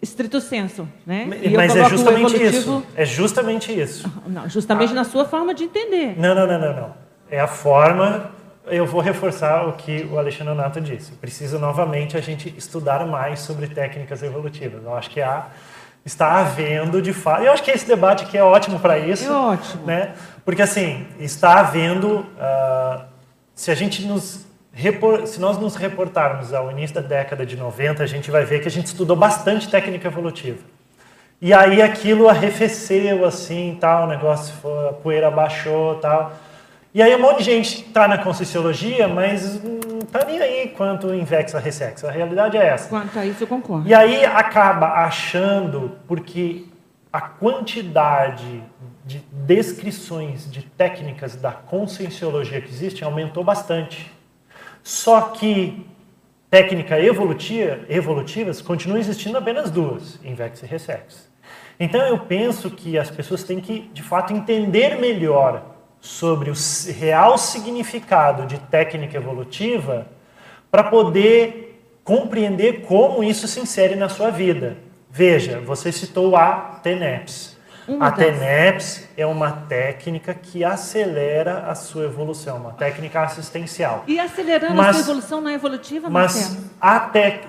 estrito 0.02 0.40
senso, 0.40 0.88
né? 1.06 1.28
Mas 1.53 1.76
é 1.76 1.90
justamente 1.90 2.41
isso. 2.41 2.84
É 2.95 3.06
justamente 3.06 3.80
isso. 3.80 4.11
Não, 4.26 4.48
justamente 4.48 4.91
ah. 4.91 4.95
na 4.95 5.03
sua 5.03 5.26
forma 5.26 5.53
de 5.53 5.66
entender. 5.66 6.18
Não, 6.18 6.34
não, 6.34 6.48
não, 6.48 6.60
não, 6.60 6.74
não. 6.74 6.94
É 7.30 7.40
a 7.40 7.48
forma. 7.48 8.32
Eu 8.66 8.86
vou 8.86 9.02
reforçar 9.02 9.68
o 9.68 9.74
que 9.74 10.07
o 10.11 10.18
Alexandre 10.18 10.53
Nato 10.53 10.80
disse. 10.80 11.11
Precisa 11.14 11.57
novamente 11.57 12.16
a 12.16 12.22
gente 12.22 12.53
estudar 12.56 13.06
mais 13.06 13.40
sobre 13.40 13.68
técnicas 13.68 14.24
evolutivas. 14.24 14.84
Eu 14.84 14.95
acho 14.95 15.10
que 15.10 15.22
há 15.22 15.48
está 16.06 16.40
havendo 16.40 17.02
de 17.02 17.14
fato. 17.14 17.44
Eu 17.44 17.52
acho 17.52 17.64
que 17.64 17.72
esse 17.72 17.88
debate 17.88 18.24
aqui 18.24 18.38
é 18.38 18.44
ótimo 18.44 18.80
para 18.80 18.98
isso. 18.98 19.26
É 19.26 19.32
ótimo. 19.32 19.86
Né? 19.86 20.14
Porque 20.46 20.62
assim, 20.62 21.06
está 21.20 21.60
havendo. 21.60 22.20
Uh, 22.20 23.04
se 23.54 23.72
a 23.72 23.76
gente 23.76 24.06
nos. 24.06 24.48
Repor, 24.72 25.28
se 25.28 25.42
nós 25.42 25.58
nos 25.58 25.76
reportarmos 25.76 26.54
ao 26.54 26.72
início 26.72 26.96
da 26.96 27.02
década 27.02 27.46
de 27.46 27.58
90, 27.58 28.02
a 28.02 28.08
gente 28.08 28.32
vai 28.32 28.46
ver 28.46 28.62
que 28.62 28.68
a 28.68 28.72
gente 28.72 28.86
estudou 28.86 29.16
bastante 29.16 29.68
técnica 29.68 30.08
evolutiva. 30.08 30.60
E 31.42 31.54
aí 31.54 31.82
aquilo 31.82 32.30
arrefeceu 32.30 33.26
assim, 33.26 33.78
tal, 33.80 34.04
o 34.04 34.08
negócio, 34.08 34.54
a 34.88 34.94
poeira 34.94 35.32
baixou, 35.32 35.96
tal. 35.96 36.34
E 36.94 37.02
aí 37.02 37.16
um 37.16 37.20
monte 37.20 37.40
de 37.40 37.46
gente 37.46 37.86
está 37.88 38.08
na 38.08 38.18
Conscienciologia, 38.18 39.08
mas 39.08 39.60
não 40.11 40.22
está 40.22 40.26
nem 40.26 40.40
aí 40.40 40.69
quanto 40.69 41.14
invexa 41.14 41.60
ressex. 41.60 42.03
A 42.03 42.11
realidade 42.11 42.57
é 42.57 42.65
essa. 42.65 42.90
Quanto 42.90 43.18
a 43.18 43.26
isso, 43.26 43.44
eu 43.44 43.48
concordo. 43.48 43.88
E 43.88 43.94
aí 43.94 44.26
acaba 44.26 44.88
achando, 45.06 45.98
porque 46.07 46.65
a 47.14 47.22
quantidade 47.22 48.64
de 49.06 49.19
descrições 49.31 50.52
de 50.52 50.64
técnicas 50.64 51.36
da 51.36 51.52
Conscienciologia 51.52 52.60
que 52.60 52.69
existem 52.69 53.03
aumentou 53.03 53.44
bastante. 53.44 54.11
Só 54.84 55.22
que 55.22 55.86
técnica 56.49 56.99
evolutiva, 56.99 57.80
evolutivas 57.88 58.61
continuam 58.61 58.99
existindo 58.99 59.38
apenas 59.38 59.69
duas, 59.69 60.19
invex 60.23 60.64
e 60.64 60.65
ressex. 60.65 61.30
Então 61.80 62.02
eu 62.02 62.19
penso 62.19 62.72
que 62.72 62.98
as 62.98 63.10
pessoas 63.10 63.44
têm 63.44 63.60
que, 63.61 63.90
de 63.94 64.02
fato, 64.03 64.34
entender 64.34 64.99
melhor 64.99 65.64
sobre 66.02 66.50
o 66.50 66.54
real 66.98 67.38
significado 67.38 68.46
de 68.46 68.58
técnica 68.58 69.18
evolutiva 69.18 70.08
para 70.72 70.84
poder 70.84 71.82
compreender 72.04 72.82
como 72.82 73.24
isso 73.24 73.48
se 73.48 73.60
insere 73.60 73.96
na 73.96 74.10
sua 74.10 74.30
vida. 74.30 74.78
Veja, 75.12 75.60
você 75.60 75.92
citou 75.92 76.36
a 76.36 76.80
TENEPS. 76.84 77.58
Uma 77.88 78.08
a. 78.08 78.12
TENEPS 78.12 79.10
é 79.18 79.26
uma 79.26 79.52
técnica 79.52 80.34
que 80.34 80.64
acelera 80.64 81.66
a 81.68 81.74
sua 81.76 82.06
evolução, 82.06 82.58
uma 82.58 82.72
técnica 82.74 83.22
assistencial. 83.22 84.04
E 84.08 84.20
acelerando 84.20 84.74
a 84.74 84.76
Mas- 84.76 84.96
sua 84.98 85.06
evolução 85.06 85.42
não 85.42 85.50
é 85.50 85.56
evolutiva, 85.56 86.10
Mas 86.10 86.36
Marcelo? 86.36 86.70
a 86.80 87.00
tec... 87.00 87.44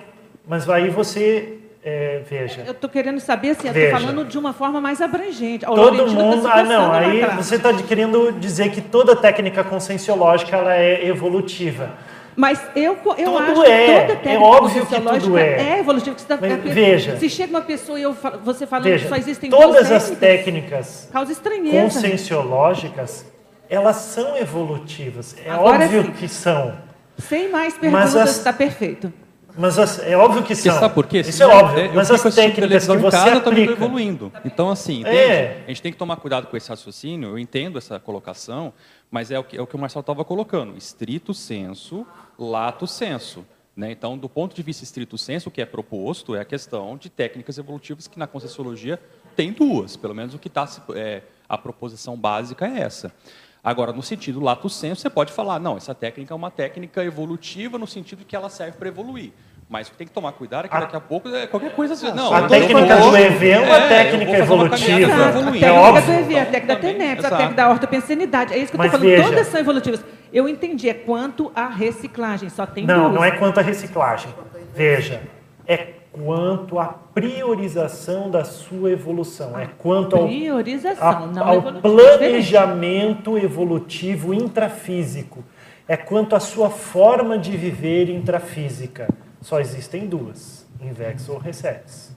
mas 0.47 0.68
aí 0.68 0.89
você 0.89 1.59
é, 1.82 2.20
veja. 2.28 2.62
Eu 2.66 2.73
estou 2.73 2.89
querendo 2.90 3.19
saber 3.20 3.55
se 3.55 3.66
eu 3.66 3.73
Veja. 3.73 3.86
estou 3.97 4.01
falando 4.01 4.24
de 4.28 4.36
uma 4.39 4.52
forma 4.52 4.81
mais 4.81 5.01
abrangente. 5.01 5.65
O 5.66 5.74
Todo 5.74 5.97
tá 5.97 6.12
mundo. 6.12 6.47
Ah, 6.48 6.62
não. 6.62 6.65
coçando 6.65 6.89
lá 6.89 6.98
Aí 6.98 7.36
você 7.36 7.55
está 7.57 7.73
querendo 7.74 8.32
dizer 8.32 8.70
que 8.70 8.81
toda 8.82 9.16
técnica 9.16 9.65
conscienciológica 9.65 10.57
ela 10.57 10.74
é 10.74 11.07
evolutiva. 11.07 11.90
Mas 12.36 12.62
eu, 12.77 12.97
eu 13.19 13.24
Tudo 13.32 13.39
acho 13.39 13.62
é. 13.65 13.86
que 13.86 14.01
toda 14.01 14.12
É 14.12 14.16
técnica 14.16 14.40
óbvio 14.40 14.86
que 14.86 15.01
tudo 15.01 15.39
é. 15.39 15.62
é 15.74 15.78
evolutiva. 15.81 16.15
que 16.15 16.20
você 16.23 16.28
tá- 16.28 16.39
Mas 16.40 16.52
é 16.52 16.57
veja. 16.57 17.16
Se 17.16 17.28
chega 17.28 17.51
uma 17.51 17.61
pessoa 17.62 17.98
e 17.98 18.02
eu 18.02 18.15
falo- 18.15 18.39
você 18.44 18.66
falando 18.66 18.85
Veja, 18.85 19.02
que 19.05 19.09
só 19.09 19.16
existem 19.16 19.51
todas 19.51 19.89
duas 19.89 19.90
as 19.93 20.11
técnicas 20.11 21.09
causa 21.12 21.32
estranheza. 21.32 21.82
conscienciológicas, 21.82 23.27
elas 23.69 23.97
são 23.97 24.36
evolutivas. 24.36 25.36
É 25.44 25.51
Agora 25.51 25.85
óbvio 25.85 26.02
sim. 26.05 26.11
que 26.12 26.28
são. 26.28 26.74
Sem 27.19 27.48
mais 27.51 27.74
perguntas, 27.77 28.16
as- 28.16 28.36
está 28.39 28.52
perfeito. 28.52 29.12
Mas 29.56 29.78
as- 29.78 29.98
é 30.01 30.16
óbvio 30.16 30.43
que 30.43 30.55
são. 30.55 30.78
sabe 30.78 30.94
por 30.94 31.06
quê? 31.06 31.20
Isso 31.20 31.31
é 31.31 31.32
Senão, 31.32 31.51
óbvio. 31.51 31.93
mas 31.94 32.09
fico 32.10 32.28
as 32.28 32.35
técnicas 32.35 32.86
que 32.86 32.97
você 32.97 33.16
casa, 33.16 33.36
aplica. 33.36 33.72
evoluindo. 33.72 34.32
Então, 34.44 34.70
assim? 34.70 35.05
É. 35.05 35.62
A 35.64 35.68
gente 35.68 35.82
tem 35.82 35.93
que 35.93 35.98
tomar 35.98 36.16
cuidado 36.16 36.47
com 36.47 36.56
esse 36.56 36.68
raciocínio. 36.68 37.31
Eu 37.31 37.39
entendo 37.39 37.78
essa 37.78 37.98
colocação, 37.98 38.72
mas 39.10 39.31
é 39.31 39.39
o 39.39 39.44
que, 39.44 39.56
é 39.56 39.62
o, 39.62 39.66
que 39.66 39.77
o 39.77 39.78
Marcelo 39.78 40.01
estava 40.01 40.24
colocando. 40.24 40.77
Estrito 40.77 41.32
senso, 41.35 42.06
lato 42.39 42.86
senso. 42.86 43.44
Né? 43.77 43.93
Então, 43.93 44.18
do 44.18 44.28
ponto 44.28 44.55
de 44.55 44.62
vista 44.62 44.85
estrito 44.85 45.16
senso, 45.16 45.48
o 45.48 45.52
que 45.52 45.62
é 45.62 45.66
proposto 45.66 46.35
é 46.35 46.40
a 46.40 46.44
questão 46.44 46.97
de 46.97 47.09
técnicas 47.09 47.56
evolutivas 47.56 48.06
que 48.06 48.18
na 48.18 48.27
Conscienciologia 48.27 49.01
tem 49.36 49.52
duas. 49.52 49.97
Pelo 49.97 50.14
menos 50.14 50.35
o 50.35 50.39
que 50.39 50.48
está... 50.48 50.68
É, 50.94 51.22
a 51.48 51.59
proposição 51.59 52.16
básica 52.16 52.66
é 52.68 52.81
essa. 52.81 53.12
Agora, 53.62 53.92
no 53.92 54.02
sentido 54.02 54.40
lato 54.40 54.68
senso, 54.70 55.02
você 55.02 55.10
pode 55.10 55.32
falar, 55.32 55.58
não, 55.58 55.76
essa 55.76 55.94
técnica 55.94 56.32
é 56.32 56.36
uma 56.36 56.50
técnica 56.50 57.04
evolutiva 57.04 57.76
no 57.78 57.86
sentido 57.86 58.24
que 58.24 58.34
ela 58.34 58.48
serve 58.48 58.78
para 58.78 58.88
evoluir. 58.88 59.32
Mas 59.68 59.86
o 59.86 59.92
que 59.92 59.98
tem 59.98 60.06
que 60.06 60.12
tomar 60.12 60.32
cuidado 60.32 60.64
é 60.64 60.68
que 60.68 60.76
daqui 60.76 60.96
a 60.96 61.00
pouco 61.00 61.28
é 61.28 61.46
qualquer 61.46 61.72
coisa. 61.76 61.94
assim, 61.94 62.10
Não, 62.10 62.34
a 62.34 62.40
eu 62.40 62.48
técnica 62.48 62.96
do 62.96 63.16
EV 63.16 63.50
é 63.50 63.60
uma 63.60 63.80
técnica 63.88 64.30
uma 64.32 64.38
evolutiva. 64.38 65.00
É 65.00 65.04
A 65.04 65.32
técnica 65.32 65.72
óbvio. 65.74 66.02
do 66.06 66.12
EV, 66.12 66.38
a 66.38 66.46
técnica 66.46 66.66
da 66.74 66.76
TENEPS, 66.80 67.24
a 67.24 67.30
técnica 67.30 67.54
da 67.54 67.70
ortopensenidade. 67.70 68.52
É 68.52 68.58
isso 68.58 68.72
que 68.72 68.76
eu 68.80 68.84
estou 68.84 68.98
falando. 68.98 69.08
veja. 69.16 69.28
Todas 69.28 69.46
são 69.46 69.60
evolutivas. 69.60 70.04
Eu 70.32 70.48
entendi, 70.48 70.88
é 70.88 70.94
quanto 70.94 71.52
à 71.54 71.68
reciclagem. 71.68 72.48
Só 72.48 72.66
tem 72.66 72.84
Não, 72.84 73.02
duas. 73.02 73.14
não 73.14 73.24
é 73.24 73.30
quanto 73.30 73.60
à 73.60 73.62
reciclagem. 73.62 74.34
Veja, 74.74 75.22
é 75.68 75.99
quanto 76.12 76.78
à 76.78 76.86
priorização 77.14 78.30
da 78.30 78.44
sua 78.44 78.90
evolução. 78.90 79.58
É 79.58 79.66
quanto 79.78 80.16
ao, 80.16 80.26
Priorização, 80.26 81.08
a- 81.08 81.26
não 81.26 81.46
ao 81.48 81.62
planejamento 81.80 83.38
evolutivo 83.38 84.34
intrafísico. 84.34 85.44
É 85.86 85.96
quanto 85.96 86.36
à 86.36 86.40
sua 86.40 86.70
forma 86.70 87.38
de 87.38 87.56
viver 87.56 88.08
intrafísica. 88.08 89.08
Só 89.40 89.58
existem 89.60 90.06
duas, 90.06 90.66
invex 90.80 91.28
ou 91.28 91.38
ressex. 91.38 92.14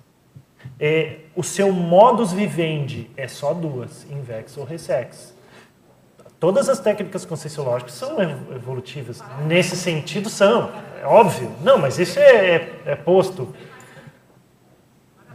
É, 0.79 1.17
o 1.35 1.43
seu 1.43 1.71
modus 1.71 2.31
vivendi 2.33 3.09
é 3.15 3.27
só 3.27 3.53
duas, 3.53 4.05
invex 4.11 4.57
ou 4.57 4.63
ressex. 4.65 5.33
Todas 6.39 6.67
as 6.67 6.79
técnicas 6.79 7.23
conscienciológicas 7.25 7.93
são 7.93 8.21
ev- 8.21 8.51
evolutivas. 8.53 9.23
Nesse 9.47 9.77
sentido, 9.77 10.29
são. 10.29 10.69
É 11.01 11.05
óbvio. 11.05 11.49
Não, 11.63 11.77
mas 11.77 11.97
isso 11.99 12.19
é, 12.19 12.55
é- 12.55 12.69
é 12.85 12.95
posto. 12.95 13.47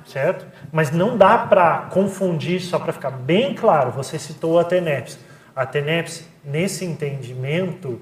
Certo? 0.09 0.47
Mas 0.73 0.91
não 0.91 1.19
dá 1.19 1.37
para 1.37 1.83
confundir, 1.93 2.63
só 2.63 2.79
para 2.79 2.93
ficar 2.95 3.11
bem 3.11 3.55
claro, 3.55 3.91
você 3.93 4.19
citou 4.19 4.59
a 4.59 4.65
TENEPS. 4.65 5.19
A 5.55 5.67
TENEPS, 5.67 6.27
nesse 6.43 6.85
entendimento, 6.85 8.01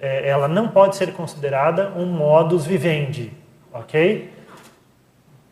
é, 0.00 0.28
ela 0.28 0.48
não 0.48 0.68
pode 0.68 0.96
ser 0.96 1.12
considerada 1.12 1.92
um 1.96 2.06
modus 2.06 2.66
vivendi. 2.66 3.32
Ok? 3.72 4.32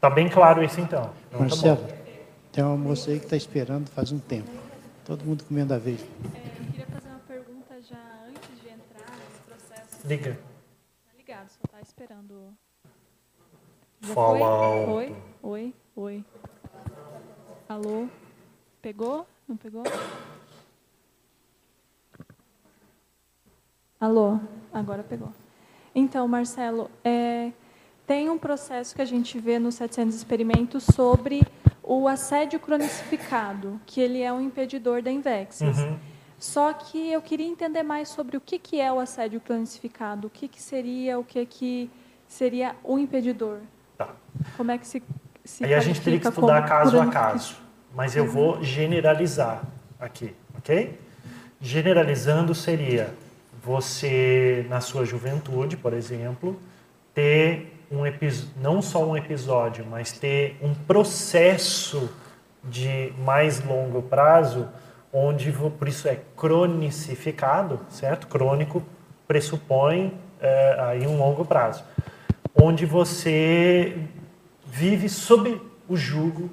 Tá 0.01 0.11
bem 0.11 0.29
claro 0.29 0.63
isso 0.65 0.81
então. 0.81 1.13
Então, 1.29 1.39
tá 1.39 1.39
Marcelo, 1.39 1.77
bom. 1.77 1.89
tem 2.53 2.65
uma 2.65 2.77
moça 2.77 3.11
aí 3.11 3.19
que 3.19 3.27
está 3.27 3.37
esperando 3.37 3.89
faz 3.91 4.11
um 4.11 4.19
tempo. 4.19 4.51
Todo 5.05 5.25
mundo 5.25 5.45
comendo 5.45 5.73
a 5.73 5.79
vez. 5.79 6.01
Eu 6.01 6.31
queria 6.67 6.87
fazer 6.87 7.09
uma 7.09 7.21
pergunta 7.29 7.75
já 7.83 8.01
antes 8.29 8.61
de 8.61 8.69
entrar 8.69 9.17
nesse 9.19 9.41
processo. 9.47 10.07
Liga. 10.09 10.33
Tá 10.33 11.13
ligado, 11.17 11.49
só 11.49 11.69
tá 11.71 11.81
esperando. 11.81 12.49
Já 14.01 14.15
Fala 14.15 14.39
foi? 14.39 14.47
alto. 14.47 14.91
Oi, 14.93 15.17
oi, 15.45 15.75
oi. 15.95 16.25
Alô? 17.69 18.09
Pegou? 18.81 19.27
Não 19.47 19.59
pegou? 19.59 19.83
Alô? 24.01 24.41
Agora 24.73 25.03
pegou. 25.03 25.31
Então, 25.95 26.27
Marcelo, 26.27 26.91
é, 27.05 27.53
tem 28.07 28.31
um 28.31 28.39
processo 28.39 28.95
que 28.95 29.03
a 29.03 29.05
gente 29.05 29.39
vê 29.39 29.59
nos 29.59 29.75
700 29.75 30.17
experimentos 30.17 30.83
sobre 30.95 31.43
o 31.83 32.09
assédio 32.09 32.59
cronificado, 32.59 33.79
que 33.85 34.01
ele 34.01 34.23
é 34.23 34.33
um 34.33 34.41
impedidor 34.41 35.03
da 35.03 35.11
Invexis. 35.11 35.77
Uhum. 35.77 35.99
Só 36.39 36.73
que 36.73 37.13
eu 37.13 37.21
queria 37.21 37.47
entender 37.47 37.83
mais 37.83 38.09
sobre 38.09 38.39
o 38.39 38.41
que, 38.41 38.59
que 38.59 38.81
é 38.81 38.91
o 38.91 38.99
assédio 38.99 39.43
cronificado, 39.43 40.27
o 40.27 40.31
que, 40.31 40.49
que 40.49 40.61
seria, 40.61 41.19
o 41.19 41.25
que, 41.25 41.45
que 41.45 41.91
seria 42.27 42.75
o 42.83 42.99
impedidor. 42.99 43.61
Tá. 43.99 44.17
Como 44.57 44.71
é 44.71 44.79
que 44.79 44.87
se, 44.87 45.03
se 45.45 45.65
Aí 45.65 45.75
a 45.75 45.81
gente 45.81 46.01
teria 46.01 46.19
que 46.19 46.29
estudar 46.29 46.67
caso 46.67 47.01
a 47.01 47.07
caso. 47.07 47.57
Mas 47.95 48.17
eu 48.17 48.27
vou 48.27 48.63
generalizar 48.63 49.63
aqui, 50.01 50.35
ok? 50.57 50.99
Generalizando 51.61 52.55
seria 52.55 53.15
você, 53.63 54.67
na 54.69 54.81
sua 54.81 55.05
juventude, 55.05 55.77
por 55.77 55.93
exemplo, 55.93 56.59
ter 57.15 57.73
um 57.91 58.03
não 58.61 58.83
só 58.83 59.05
um 59.05 59.17
episódio, 59.17 59.87
mas 59.89 60.13
ter 60.13 60.59
um 60.61 60.75
processo 60.75 62.11
de 62.63 63.13
mais 63.19 63.65
longo 63.65 64.03
prazo, 64.03 64.69
onde, 65.13 65.53
por 65.53 65.87
isso 65.87 66.09
é 66.09 66.19
cronicificado, 66.37 67.79
certo? 67.89 68.27
Crônico 68.27 68.83
pressupõe 69.29 70.13
eh, 70.41 70.77
aí 70.81 71.07
um 71.07 71.17
longo 71.19 71.45
prazo, 71.45 71.85
onde 72.55 72.85
você 72.85 73.97
vive 74.75 75.09
sob 75.09 75.63
o 75.89 75.97
jugo 75.97 76.51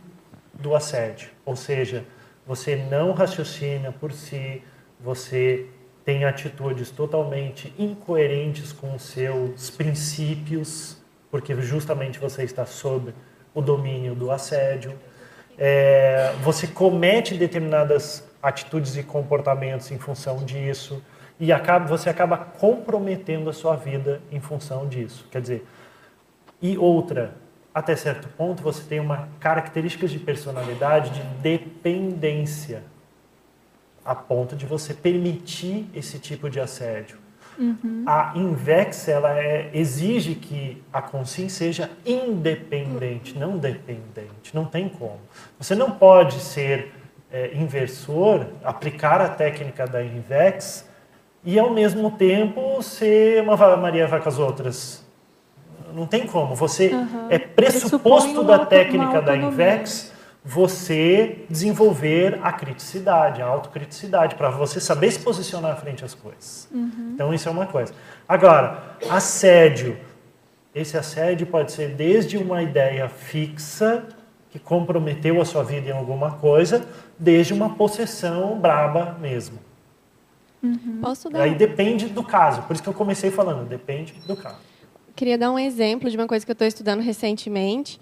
do 0.53 0.75
assédio, 0.75 1.29
ou 1.43 1.55
seja, 1.55 2.05
você 2.45 2.75
não 2.75 3.13
raciocina 3.13 3.91
por 3.91 4.11
si, 4.11 4.61
você 4.99 5.65
tem 6.05 6.23
atitudes 6.23 6.91
totalmente 6.91 7.73
incoerentes 7.79 8.71
com 8.71 8.93
os 8.93 9.01
seus 9.01 9.71
princípios, 9.71 10.97
porque 11.31 11.59
justamente 11.61 12.19
você 12.19 12.43
está 12.43 12.63
sob 12.63 13.11
o 13.55 13.61
domínio 13.61 14.13
do 14.13 14.29
assédio. 14.29 14.93
É, 15.57 16.31
você 16.43 16.67
comete 16.67 17.35
determinadas 17.35 18.29
atitudes 18.41 18.97
e 18.97 19.03
comportamentos 19.03 19.89
em 19.89 19.97
função 19.97 20.45
disso 20.45 21.01
e 21.39 21.51
acaba, 21.51 21.87
você 21.87 22.07
acaba 22.07 22.37
comprometendo 22.37 23.49
a 23.49 23.53
sua 23.53 23.75
vida 23.75 24.21
em 24.31 24.39
função 24.39 24.87
disso. 24.87 25.27
Quer 25.31 25.41
dizer, 25.41 25.65
e 26.61 26.77
outra, 26.77 27.40
até 27.73 27.95
certo 27.95 28.27
ponto, 28.29 28.61
você 28.61 28.83
tem 28.83 28.99
uma 28.99 29.29
características 29.39 30.11
de 30.11 30.19
personalidade 30.19 31.11
de 31.11 31.21
dependência, 31.41 32.83
a 34.03 34.13
ponto 34.13 34.55
de 34.55 34.65
você 34.65 34.93
permitir 34.93 35.89
esse 35.93 36.19
tipo 36.19 36.49
de 36.49 36.59
assédio. 36.59 37.17
A 38.07 38.33
Invex 38.35 39.07
ela 39.07 39.37
é- 39.37 39.69
exige 39.73 40.33
que 40.35 40.81
a 40.91 41.01
consciência 41.01 41.65
seja 41.65 41.91
independente, 42.05 43.37
não 43.37 43.57
dependente. 43.57 44.53
Não 44.53 44.65
tem 44.65 44.89
como. 44.89 45.19
Você 45.59 45.75
não 45.75 45.91
pode 45.91 46.39
ser 46.39 46.91
é, 47.33 47.55
inversor, 47.55 48.45
aplicar 48.63 49.21
a 49.21 49.29
técnica 49.29 49.87
da 49.87 50.03
Invex 50.03 50.85
e 51.45 51.57
ao 51.57 51.69
mesmo 51.69 52.11
tempo 52.11 52.81
ser 52.83 53.41
uma 53.41 53.55
Maria 53.77 54.05
vai 54.05 54.19
com 54.19 54.27
as 54.27 54.37
outras. 54.37 55.05
Não 55.93 56.05
tem 56.05 56.25
como. 56.25 56.55
Você 56.55 56.91
Aham. 56.93 57.27
é 57.29 57.39
pressuposto 57.39 58.43
da 58.43 58.65
técnica 58.65 59.21
da. 59.21 59.35
Invex 59.35 60.11
você 60.43 61.45
desenvolver 61.49 62.39
a 62.41 62.51
criticidade, 62.51 63.41
a 63.41 63.45
autocriticidade, 63.45 64.35
para 64.35 64.49
você 64.49 64.79
saber 64.79 65.11
se 65.11 65.19
posicionar 65.19 65.79
frente 65.79 66.03
às 66.03 66.15
coisas. 66.15 66.67
Uhum. 66.71 67.11
Então, 67.13 67.33
isso 67.33 67.47
é 67.47 67.51
uma 67.51 67.67
coisa. 67.67 67.93
Agora, 68.27 68.97
assédio. 69.09 69.97
Esse 70.73 70.97
assédio 70.97 71.45
pode 71.45 71.71
ser 71.71 71.89
desde 71.89 72.37
uma 72.37 72.63
ideia 72.63 73.07
fixa, 73.07 74.03
que 74.49 74.57
comprometeu 74.57 75.39
a 75.39 75.45
sua 75.45 75.63
vida 75.63 75.89
em 75.89 75.93
alguma 75.93 76.31
coisa, 76.31 76.85
desde 77.19 77.53
uma 77.53 77.75
possessão 77.75 78.59
braba 78.59 79.17
mesmo. 79.19 79.59
Posso 81.01 81.29
dar 81.29 81.41
Aí 81.41 81.55
depende 81.55 82.07
do 82.07 82.23
caso. 82.23 82.61
Por 82.63 82.73
isso 82.73 82.83
que 82.83 82.89
eu 82.89 82.93
comecei 82.93 83.31
falando, 83.31 83.67
depende 83.67 84.13
do 84.27 84.35
caso. 84.35 84.70
Queria 85.15 85.37
dar 85.37 85.51
um 85.51 85.59
exemplo 85.59 86.09
de 86.09 86.17
uma 86.17 86.27
coisa 86.27 86.45
que 86.45 86.51
eu 86.51 86.53
estou 86.53 86.67
estudando 86.67 87.01
recentemente, 87.01 87.99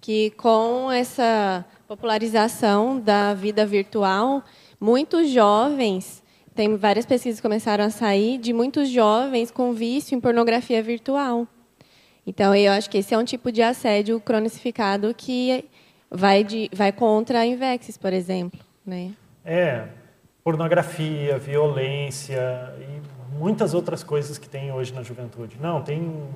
que 0.00 0.30
com 0.32 0.90
essa 0.90 1.64
popularização 1.86 2.98
da 2.98 3.34
vida 3.34 3.64
virtual, 3.66 4.42
muitos 4.80 5.30
jovens, 5.30 6.22
tem 6.54 6.76
várias 6.76 7.06
pesquisas 7.06 7.38
que 7.38 7.42
começaram 7.42 7.84
a 7.84 7.90
sair 7.90 8.38
de 8.38 8.52
muitos 8.52 8.88
jovens 8.88 9.50
com 9.50 9.72
vício 9.72 10.14
em 10.16 10.20
pornografia 10.20 10.82
virtual. 10.82 11.46
Então, 12.26 12.54
eu 12.54 12.72
acho 12.72 12.88
que 12.88 12.98
esse 12.98 13.14
é 13.14 13.18
um 13.18 13.24
tipo 13.24 13.50
de 13.50 13.62
assédio 13.62 14.20
cronificado 14.20 15.12
que 15.14 15.64
vai, 16.10 16.44
de, 16.44 16.70
vai 16.72 16.92
contra 16.92 17.40
a 17.40 17.46
Invexis, 17.46 17.96
por 17.96 18.12
exemplo. 18.12 18.60
Né? 18.86 19.12
É, 19.44 19.88
pornografia, 20.44 21.38
violência 21.38 22.74
e 22.78 23.38
muitas 23.38 23.74
outras 23.74 24.04
coisas 24.04 24.38
que 24.38 24.48
tem 24.48 24.72
hoje 24.72 24.92
na 24.92 25.02
juventude. 25.02 25.56
Não, 25.60 25.82
tem 25.82 26.28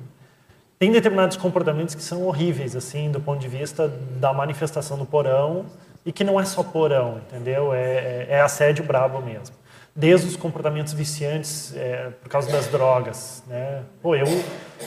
tem 0.79 0.91
determinados 0.91 1.37
comportamentos 1.37 1.95
que 1.95 2.03
são 2.03 2.23
horríveis 2.23 2.75
assim 2.75 3.09
do 3.09 3.19
ponto 3.19 3.39
de 3.39 3.47
vista 3.47 3.87
da 4.19 4.31
manifestação 4.31 4.97
do 4.97 5.05
porão 5.05 5.65
e 6.05 6.11
que 6.11 6.23
não 6.23 6.39
é 6.39 6.45
só 6.45 6.63
porão, 6.63 7.17
entendeu? 7.17 7.73
É, 7.73 7.81
é, 7.81 8.27
é 8.29 8.41
assédio 8.41 8.85
brabo 8.85 9.21
mesmo. 9.21 9.55
Desde 9.95 10.27
os 10.27 10.35
comportamentos 10.35 10.93
viciantes 10.93 11.75
é, 11.75 12.11
por 12.21 12.29
causa 12.29 12.51
das 12.51 12.67
drogas, 12.67 13.43
né? 13.47 13.83
Pô, 14.01 14.15
eu 14.15 14.27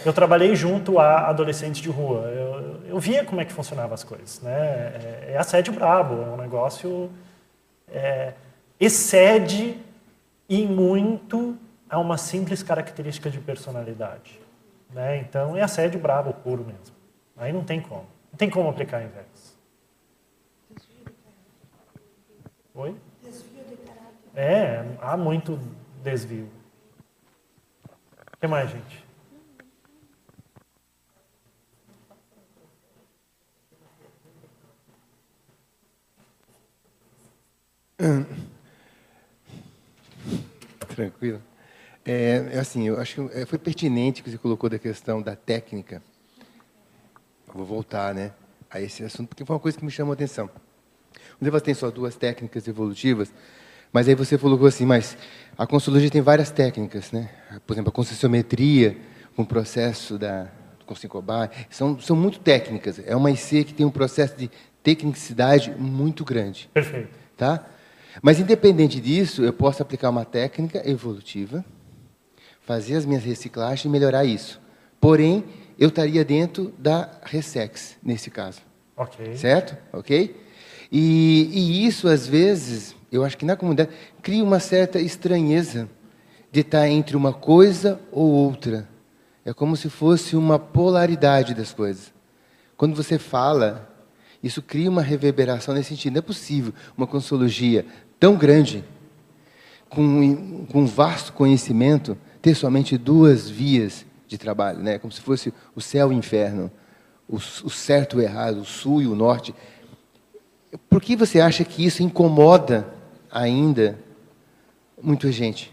eu 0.07 0.13
trabalhei 0.13 0.55
junto 0.55 1.01
a 1.01 1.29
adolescentes 1.29 1.81
de 1.81 1.91
rua. 1.91 2.21
Eu, 2.29 2.81
eu 2.89 2.99
via 3.01 3.25
como 3.25 3.41
é 3.41 3.45
que 3.45 3.53
funcionavam 3.53 3.93
as 3.93 4.05
coisas, 4.05 4.41
né? 4.41 4.53
É, 4.53 5.33
é 5.33 5.37
assédio 5.37 5.73
brabo, 5.73 6.23
é 6.23 6.27
um 6.27 6.37
negócio 6.37 7.11
é, 7.93 8.33
excede 8.79 9.77
e 10.49 10.67
muito 10.67 11.59
a 11.89 11.99
uma 11.99 12.17
simples 12.17 12.63
característica 12.63 13.29
de 13.29 13.39
personalidade. 13.41 14.40
Né? 14.93 15.19
Então 15.19 15.57
é 15.57 15.63
assédio 15.63 16.01
brabo 16.01 16.33
puro 16.33 16.65
mesmo. 16.65 16.97
Aí 17.37 17.53
não 17.53 17.65
tem 17.65 17.81
como. 17.81 18.07
Não 18.31 18.37
tem 18.37 18.51
como 18.51 18.69
aplicar 18.69 19.03
inverso. 19.03 19.59
Oi? 22.75 22.97
Desvio 23.23 23.65
de 23.65 23.77
caráter. 23.77 24.15
É, 24.35 24.97
há 25.01 25.17
muito 25.17 25.59
desvio. 26.03 26.49
O 28.33 28.37
que 28.41 28.47
mais, 28.47 28.71
gente? 28.71 29.11
Tranquilo. 40.95 41.50
É, 42.05 42.59
assim, 42.59 42.89
eu 42.89 42.99
acho 42.99 43.29
que 43.29 43.39
é, 43.39 43.47
foi 43.47 43.59
pertinente 43.59 44.23
que 44.23 44.31
você 44.31 44.39
colocou 44.39 44.71
da 44.71 44.79
questão 44.79 45.21
da 45.21 45.37
técnica. 45.37 46.03
Eu 47.49 47.55
vou 47.55 47.67
voltar, 47.67 48.15
né, 48.15 48.33
a 48.71 48.81
esse 48.81 49.05
assunto 49.05 49.29
porque 49.29 49.45
foi 49.45 49.55
uma 49.55 49.61
coisa 49.61 49.77
que 49.77 49.85
me 49.85 49.91
chamou 49.91 50.13
a 50.13 50.15
atenção. 50.15 50.49
Você 51.41 51.61
tem 51.61 51.75
só 51.75 51.91
duas 51.91 52.17
técnicas 52.17 52.69
evolutivas, 52.69 53.33
mas 53.93 54.09
aí 54.09 54.15
você 54.15 54.39
colocou 54.39 54.67
assim, 54.67 54.85
mas 54.85 55.17
a 55.57 55.67
consciologia 55.67 56.11
tem 56.11 56.21
várias 56.21 56.51
técnicas, 56.51 57.11
né? 57.13 57.31
Por 57.67 57.75
exemplo, 57.75 57.91
a 57.91 57.93
conscienciometria, 57.93 58.97
com 59.35 59.43
o 59.43 59.47
processo 59.47 60.19
da 60.19 60.49
com 60.87 60.95
são 61.71 62.01
são 62.01 62.17
muito 62.17 62.41
técnicas. 62.41 63.01
É 63.07 63.15
uma 63.15 63.31
IC 63.31 63.65
que 63.65 63.73
tem 63.73 63.87
um 63.87 63.91
processo 63.91 64.37
de 64.37 64.51
tecnicidade 64.83 65.71
muito 65.79 66.25
grande. 66.25 66.69
Perfeito. 66.75 67.09
Tá? 67.37 67.65
Mas 68.21 68.41
independente 68.41 69.01
disso, 69.01 69.45
eu 69.45 69.53
posso 69.53 69.83
aplicar 69.83 70.11
uma 70.11 70.25
técnica 70.25 70.83
evolutiva 70.89 71.65
fazer 72.71 72.95
as 72.95 73.05
minhas 73.05 73.25
reciclagens 73.25 73.85
e 73.85 73.89
melhorar 73.89 74.25
isso. 74.25 74.61
Porém, 75.01 75.43
eu 75.77 75.89
estaria 75.89 76.25
dentro 76.25 76.73
da 76.79 77.11
Resex, 77.25 77.97
nesse 78.01 78.31
caso. 78.31 78.61
Ok. 78.97 79.37
Certo? 79.37 79.77
Ok? 79.93 80.37
E, 80.93 81.51
e 81.53 81.85
isso, 81.85 82.07
às 82.07 82.29
vezes, 82.29 82.95
eu 83.11 83.25
acho 83.25 83.37
que 83.37 83.45
na 83.45 83.57
comunidade, 83.57 83.91
cria 84.23 84.45
uma 84.45 84.61
certa 84.61 85.01
estranheza 85.01 85.89
de 86.53 86.61
estar 86.61 86.89
entre 86.89 87.17
uma 87.17 87.33
coisa 87.33 88.01
ou 88.13 88.31
outra. 88.31 88.89
É 89.45 89.53
como 89.53 89.77
se 89.77 89.91
fosse 89.91 90.37
uma 90.37 90.57
polaridade 90.57 91.55
das 91.55 91.73
coisas. 91.73 92.13
Quando 92.77 92.95
você 92.95 93.19
fala, 93.19 93.91
isso 94.41 94.63
cria 94.63 94.89
uma 94.89 95.03
reverberação 95.03 95.75
nesse 95.75 95.89
sentido. 95.89 96.13
Não 96.13 96.19
é 96.21 96.23
possível 96.23 96.73
uma 96.97 97.09
consologia 97.09 97.85
tão 98.21 98.37
grande, 98.37 98.85
com, 99.89 100.67
com 100.67 100.83
um 100.83 100.87
vasto 100.87 101.33
conhecimento, 101.33 102.17
ter 102.41 102.55
somente 102.55 102.97
duas 102.97 103.49
vias 103.49 104.05
de 104.27 104.39
trabalho, 104.39 104.79
né? 104.79 104.99
como 104.99 105.13
se 105.13 105.21
fosse 105.21 105.53
o 105.75 105.81
céu 105.81 106.13
e 106.13 106.15
o 106.15 106.19
inferno, 106.19 106.71
o, 107.29 107.37
o 107.37 107.71
certo 107.71 108.17
e 108.17 108.21
o 108.21 108.23
errado, 108.23 108.61
o 108.61 108.65
sul 108.65 109.03
e 109.03 109.07
o 109.07 109.15
norte. 109.15 109.55
Por 110.89 111.01
que 111.01 111.17
você 111.17 111.41
acha 111.41 111.65
que 111.65 111.85
isso 111.85 112.03
incomoda 112.03 112.87
ainda 113.31 113.99
muita 115.03 115.31
gente 115.33 115.73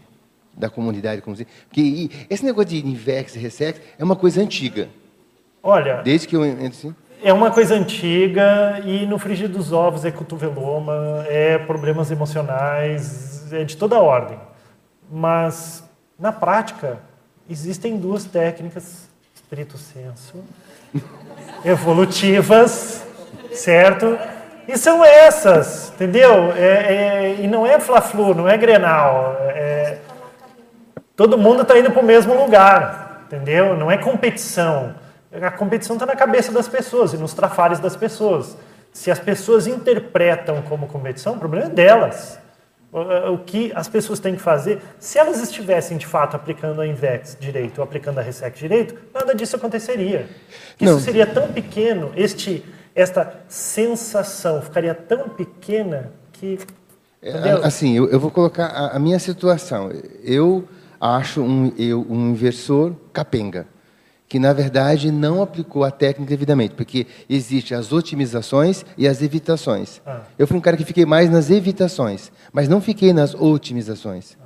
da 0.52 0.68
comunidade? 0.68 1.22
Porque 1.22 2.10
esse 2.28 2.44
negócio 2.44 2.70
de 2.70 2.86
Invex 2.86 3.36
e 3.36 3.38
Ressex 3.38 3.80
é 3.98 4.04
uma 4.04 4.16
coisa 4.16 4.40
antiga. 4.40 4.88
Olha. 5.62 6.02
Desde 6.02 6.26
que 6.26 6.36
eu 6.36 6.44
entro 6.44 6.66
assim. 6.66 6.94
É 7.22 7.32
uma 7.32 7.50
coisa 7.50 7.74
antiga 7.74 8.80
e 8.84 9.04
no 9.04 9.18
frigir 9.18 9.48
dos 9.48 9.72
ovos 9.72 10.04
é 10.04 10.10
cotoveloma, 10.10 11.24
é 11.26 11.58
problemas 11.58 12.10
emocionais, 12.10 13.52
é 13.52 13.64
de 13.64 13.76
toda 13.76 13.98
ordem. 13.98 14.38
Mas 15.10 15.87
na 16.18 16.32
prática, 16.32 16.98
existem 17.48 17.96
duas 17.96 18.24
técnicas, 18.24 19.08
espírito 19.34 19.78
senso, 19.78 20.44
evolutivas, 21.64 23.04
certo? 23.52 24.18
E 24.66 24.76
são 24.76 25.04
essas, 25.04 25.92
entendeu? 25.94 26.52
É, 26.52 26.60
é, 26.60 27.36
e 27.40 27.46
não 27.46 27.66
é 27.66 27.78
fla-flu, 27.78 28.34
não 28.34 28.48
é 28.48 28.58
grenal. 28.58 29.36
É, 29.40 29.98
todo 31.16 31.38
mundo 31.38 31.62
está 31.62 31.78
indo 31.78 31.90
para 31.90 32.02
o 32.02 32.04
mesmo 32.04 32.34
lugar, 32.34 33.22
entendeu? 33.26 33.76
Não 33.76 33.90
é 33.90 33.96
competição. 33.96 34.94
A 35.32 35.50
competição 35.50 35.96
está 35.96 36.04
na 36.04 36.16
cabeça 36.16 36.50
das 36.52 36.68
pessoas 36.68 37.12
e 37.12 37.16
nos 37.16 37.32
trafares 37.32 37.78
das 37.78 37.96
pessoas. 37.96 38.56
Se 38.92 39.10
as 39.10 39.18
pessoas 39.18 39.66
interpretam 39.66 40.62
como 40.62 40.86
competição, 40.88 41.34
o 41.34 41.38
problema 41.38 41.66
é 41.66 41.70
delas. 41.70 42.38
O 42.90 43.38
que 43.38 43.70
as 43.74 43.86
pessoas 43.86 44.18
têm 44.18 44.34
que 44.34 44.40
fazer, 44.40 44.80
se 44.98 45.18
elas 45.18 45.42
estivessem 45.42 45.98
de 45.98 46.06
fato 46.06 46.34
aplicando 46.34 46.80
a 46.80 46.86
Invex 46.86 47.36
direito 47.38 47.78
ou 47.78 47.84
aplicando 47.84 48.18
a 48.18 48.22
Resec 48.22 48.58
direito, 48.58 48.94
nada 49.12 49.34
disso 49.34 49.56
aconteceria. 49.56 50.26
Isso 50.80 51.00
seria 51.00 51.26
tão 51.26 51.52
pequeno, 51.52 52.12
este, 52.16 52.64
esta 52.94 53.40
sensação 53.46 54.62
ficaria 54.62 54.94
tão 54.94 55.28
pequena 55.28 56.12
que. 56.32 56.58
É, 57.20 57.50
assim, 57.62 57.94
eu, 57.94 58.08
eu, 58.08 58.18
vou 58.18 58.30
colocar 58.30 58.66
a, 58.66 58.96
a, 58.96 58.98
minha 58.98 59.18
situação. 59.18 59.90
Eu 60.24 60.66
acho 60.98 61.42
um, 61.42 61.72
eu, 61.76 62.06
um 62.08 62.30
inversor 62.30 62.94
capenga 63.12 63.66
que 64.28 64.38
na 64.38 64.52
verdade 64.52 65.10
não 65.10 65.40
aplicou 65.42 65.84
a 65.84 65.90
técnica 65.90 66.28
devidamente, 66.28 66.74
porque 66.74 67.06
existe 67.28 67.74
as 67.74 67.92
otimizações 67.92 68.84
e 68.96 69.08
as 69.08 69.22
evitações. 69.22 70.02
Ah. 70.06 70.20
Eu 70.38 70.46
fui 70.46 70.56
um 70.58 70.60
cara 70.60 70.76
que 70.76 70.84
fiquei 70.84 71.06
mais 71.06 71.30
nas 71.30 71.50
evitações, 71.50 72.30
mas 72.52 72.68
não 72.68 72.80
fiquei 72.80 73.12
nas 73.12 73.34
otimizações. 73.34 74.36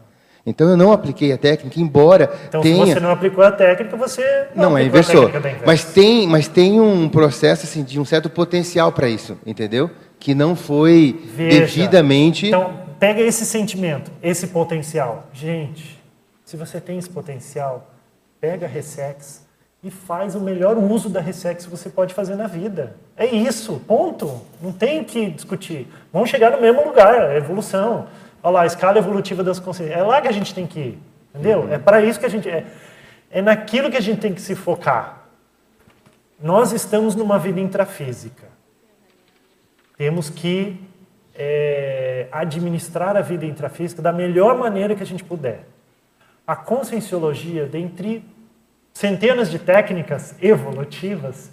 Então 0.44 0.68
eu 0.68 0.76
não 0.76 0.92
apliquei 0.92 1.32
a 1.32 1.38
técnica, 1.38 1.80
embora 1.80 2.32
então, 2.48 2.62
tenha. 2.62 2.74
Então 2.74 2.86
se 2.86 2.92
você 2.94 3.00
não 3.00 3.10
aplicou 3.10 3.44
a 3.44 3.52
técnica, 3.52 3.96
você 3.96 4.48
não, 4.54 4.70
não 4.70 4.78
é 4.78 4.84
inversor. 4.84 5.30
Mas 5.64 5.84
tem, 5.84 6.26
mas 6.26 6.48
tem 6.48 6.80
um 6.80 7.08
processo 7.08 7.64
assim 7.64 7.82
de 7.82 7.98
um 7.98 8.04
certo 8.04 8.28
potencial 8.28 8.90
para 8.90 9.08
isso, 9.08 9.38
entendeu? 9.46 9.90
Que 10.18 10.34
não 10.34 10.56
foi 10.56 11.20
Veja. 11.36 11.60
devidamente. 11.60 12.46
Então 12.46 12.76
pega 12.98 13.20
esse 13.20 13.44
sentimento, 13.44 14.10
esse 14.22 14.48
potencial, 14.48 15.28
gente. 15.32 16.00
Se 16.44 16.56
você 16.56 16.80
tem 16.80 16.98
esse 16.98 17.08
potencial, 17.08 17.92
pega 18.40 18.66
a 18.66 18.68
Ressex, 18.68 19.41
e 19.82 19.90
faz 19.90 20.36
o 20.36 20.40
melhor 20.40 20.78
uso 20.78 21.08
da 21.08 21.20
Ressex 21.20 21.64
que 21.64 21.70
você 21.70 21.90
pode 21.90 22.14
fazer 22.14 22.36
na 22.36 22.46
vida. 22.46 22.94
É 23.16 23.26
isso, 23.26 23.82
ponto. 23.86 24.40
Não 24.60 24.72
tem 24.72 25.02
que 25.02 25.30
discutir. 25.30 25.88
Vamos 26.12 26.30
chegar 26.30 26.52
no 26.52 26.60
mesmo 26.60 26.84
lugar, 26.84 27.32
é 27.32 27.36
evolução. 27.36 28.06
Olha 28.42 28.52
lá, 28.52 28.62
a 28.62 28.66
escala 28.66 28.98
evolutiva 28.98 29.42
das 29.42 29.58
consciências. 29.58 29.98
É 29.98 30.02
lá 30.02 30.20
que 30.20 30.28
a 30.28 30.32
gente 30.32 30.54
tem 30.54 30.66
que 30.66 30.78
ir, 30.78 30.98
entendeu? 31.34 31.62
Uhum. 31.62 31.72
É 31.72 31.78
para 31.78 32.00
isso 32.00 32.20
que 32.20 32.26
a 32.26 32.28
gente... 32.28 32.48
É, 32.48 32.64
é 33.30 33.42
naquilo 33.42 33.90
que 33.90 33.96
a 33.96 34.00
gente 34.00 34.20
tem 34.20 34.32
que 34.32 34.40
se 34.40 34.54
focar. 34.54 35.26
Nós 36.40 36.72
estamos 36.72 37.16
numa 37.16 37.38
vida 37.38 37.58
intrafísica. 37.58 38.46
Temos 39.96 40.30
que 40.30 40.80
é, 41.34 42.28
administrar 42.30 43.16
a 43.16 43.20
vida 43.20 43.46
intrafísica 43.46 44.00
da 44.00 44.12
melhor 44.12 44.56
maneira 44.56 44.94
que 44.94 45.02
a 45.02 45.06
gente 45.06 45.24
puder. 45.24 45.66
A 46.46 46.54
conscienciologia, 46.54 47.66
dentre 47.66 48.24
centenas 48.92 49.50
de 49.50 49.58
técnicas 49.58 50.34
evolutivas, 50.40 51.50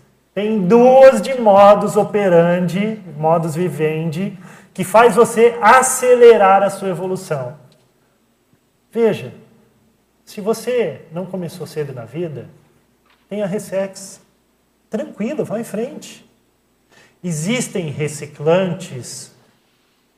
duas 0.68 1.22
de 1.22 1.40
modus 1.40 1.98
operandi, 1.98 3.02
modus 3.18 3.56
vivendi, 3.56 4.38
que 4.74 4.84
faz 4.84 5.16
você 5.16 5.58
acelerar 5.62 6.64
a 6.64 6.70
sua 6.70 6.90
evolução. 6.90 7.58
Veja, 8.92 9.34
se 10.24 10.40
você 10.40 11.02
não 11.12 11.26
começou 11.26 11.68
cedo 11.68 11.94
na 11.94 12.06
vida, 12.06 12.50
tenha 13.28 13.46
Ressex. 13.46 14.22
Tranquilo, 14.90 15.44
vá 15.44 15.60
em 15.60 15.64
frente. 15.64 16.26
Existem 17.24 17.90
reciclantes 17.90 19.32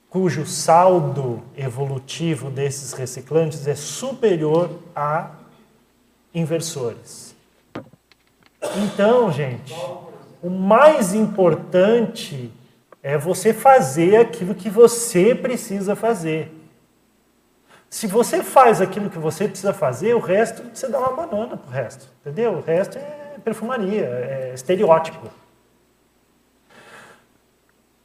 cujo 0.09 0.45
saldo 0.45 1.41
evolutivo 1.57 2.49
desses 2.49 2.93
reciclantes 2.93 3.65
é 3.65 3.75
superior 3.75 4.69
a 4.95 5.31
inversores. 6.33 7.35
Então, 8.77 9.31
gente, 9.31 9.73
o 10.41 10.49
mais 10.49 11.13
importante 11.13 12.51
é 13.03 13.17
você 13.17 13.53
fazer 13.53 14.17
aquilo 14.17 14.53
que 14.53 14.69
você 14.69 15.33
precisa 15.33 15.95
fazer. 15.95 16.51
Se 17.89 18.07
você 18.07 18.41
faz 18.41 18.79
aquilo 18.79 19.09
que 19.09 19.19
você 19.19 19.47
precisa 19.47 19.73
fazer, 19.73 20.15
o 20.15 20.19
resto 20.19 20.63
você 20.73 20.87
dá 20.87 20.99
uma 20.99 21.11
banana 21.11 21.57
pro 21.57 21.69
resto, 21.69 22.07
entendeu? 22.21 22.53
O 22.53 22.61
resto 22.61 22.97
é 22.97 23.37
perfumaria, 23.43 24.05
é 24.05 24.51
estereótipo. 24.53 25.27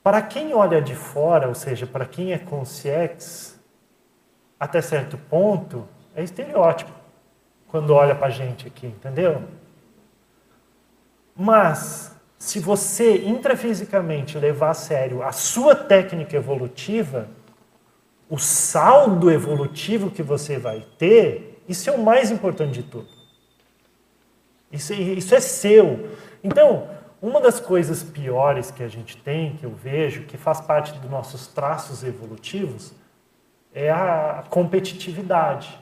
Para 0.02 0.22
quem 0.22 0.54
olha 0.54 0.80
de 0.80 0.94
fora, 0.94 1.48
ou 1.48 1.54
seja, 1.54 1.86
para 1.86 2.06
quem 2.06 2.32
é 2.32 2.38
consciex, 2.38 3.58
até 4.58 4.80
certo 4.80 5.18
ponto, 5.18 5.86
é 6.14 6.22
estereótipo 6.22 7.05
quando 7.68 7.90
olha 7.94 8.14
para 8.14 8.28
a 8.28 8.30
gente 8.30 8.66
aqui, 8.66 8.86
entendeu? 8.86 9.42
Mas, 11.34 12.16
se 12.38 12.58
você 12.58 13.18
intrafisicamente 13.18 14.38
levar 14.38 14.70
a 14.70 14.74
sério 14.74 15.22
a 15.22 15.32
sua 15.32 15.74
técnica 15.74 16.36
evolutiva, 16.36 17.28
o 18.28 18.38
saldo 18.38 19.30
evolutivo 19.30 20.10
que 20.10 20.22
você 20.22 20.58
vai 20.58 20.84
ter, 20.98 21.62
isso 21.68 21.88
é 21.90 21.92
o 21.92 22.02
mais 22.02 22.30
importante 22.30 22.74
de 22.74 22.82
tudo. 22.84 23.08
Isso, 24.70 24.92
isso 24.92 25.34
é 25.34 25.40
seu. 25.40 26.10
Então, 26.42 26.88
uma 27.20 27.40
das 27.40 27.60
coisas 27.60 28.02
piores 28.02 28.70
que 28.70 28.82
a 28.82 28.88
gente 28.88 29.16
tem, 29.16 29.56
que 29.56 29.64
eu 29.64 29.70
vejo, 29.70 30.24
que 30.24 30.36
faz 30.36 30.60
parte 30.60 30.92
dos 30.98 31.10
nossos 31.10 31.46
traços 31.46 32.04
evolutivos, 32.04 32.92
é 33.74 33.90
a 33.90 34.44
competitividade. 34.48 35.78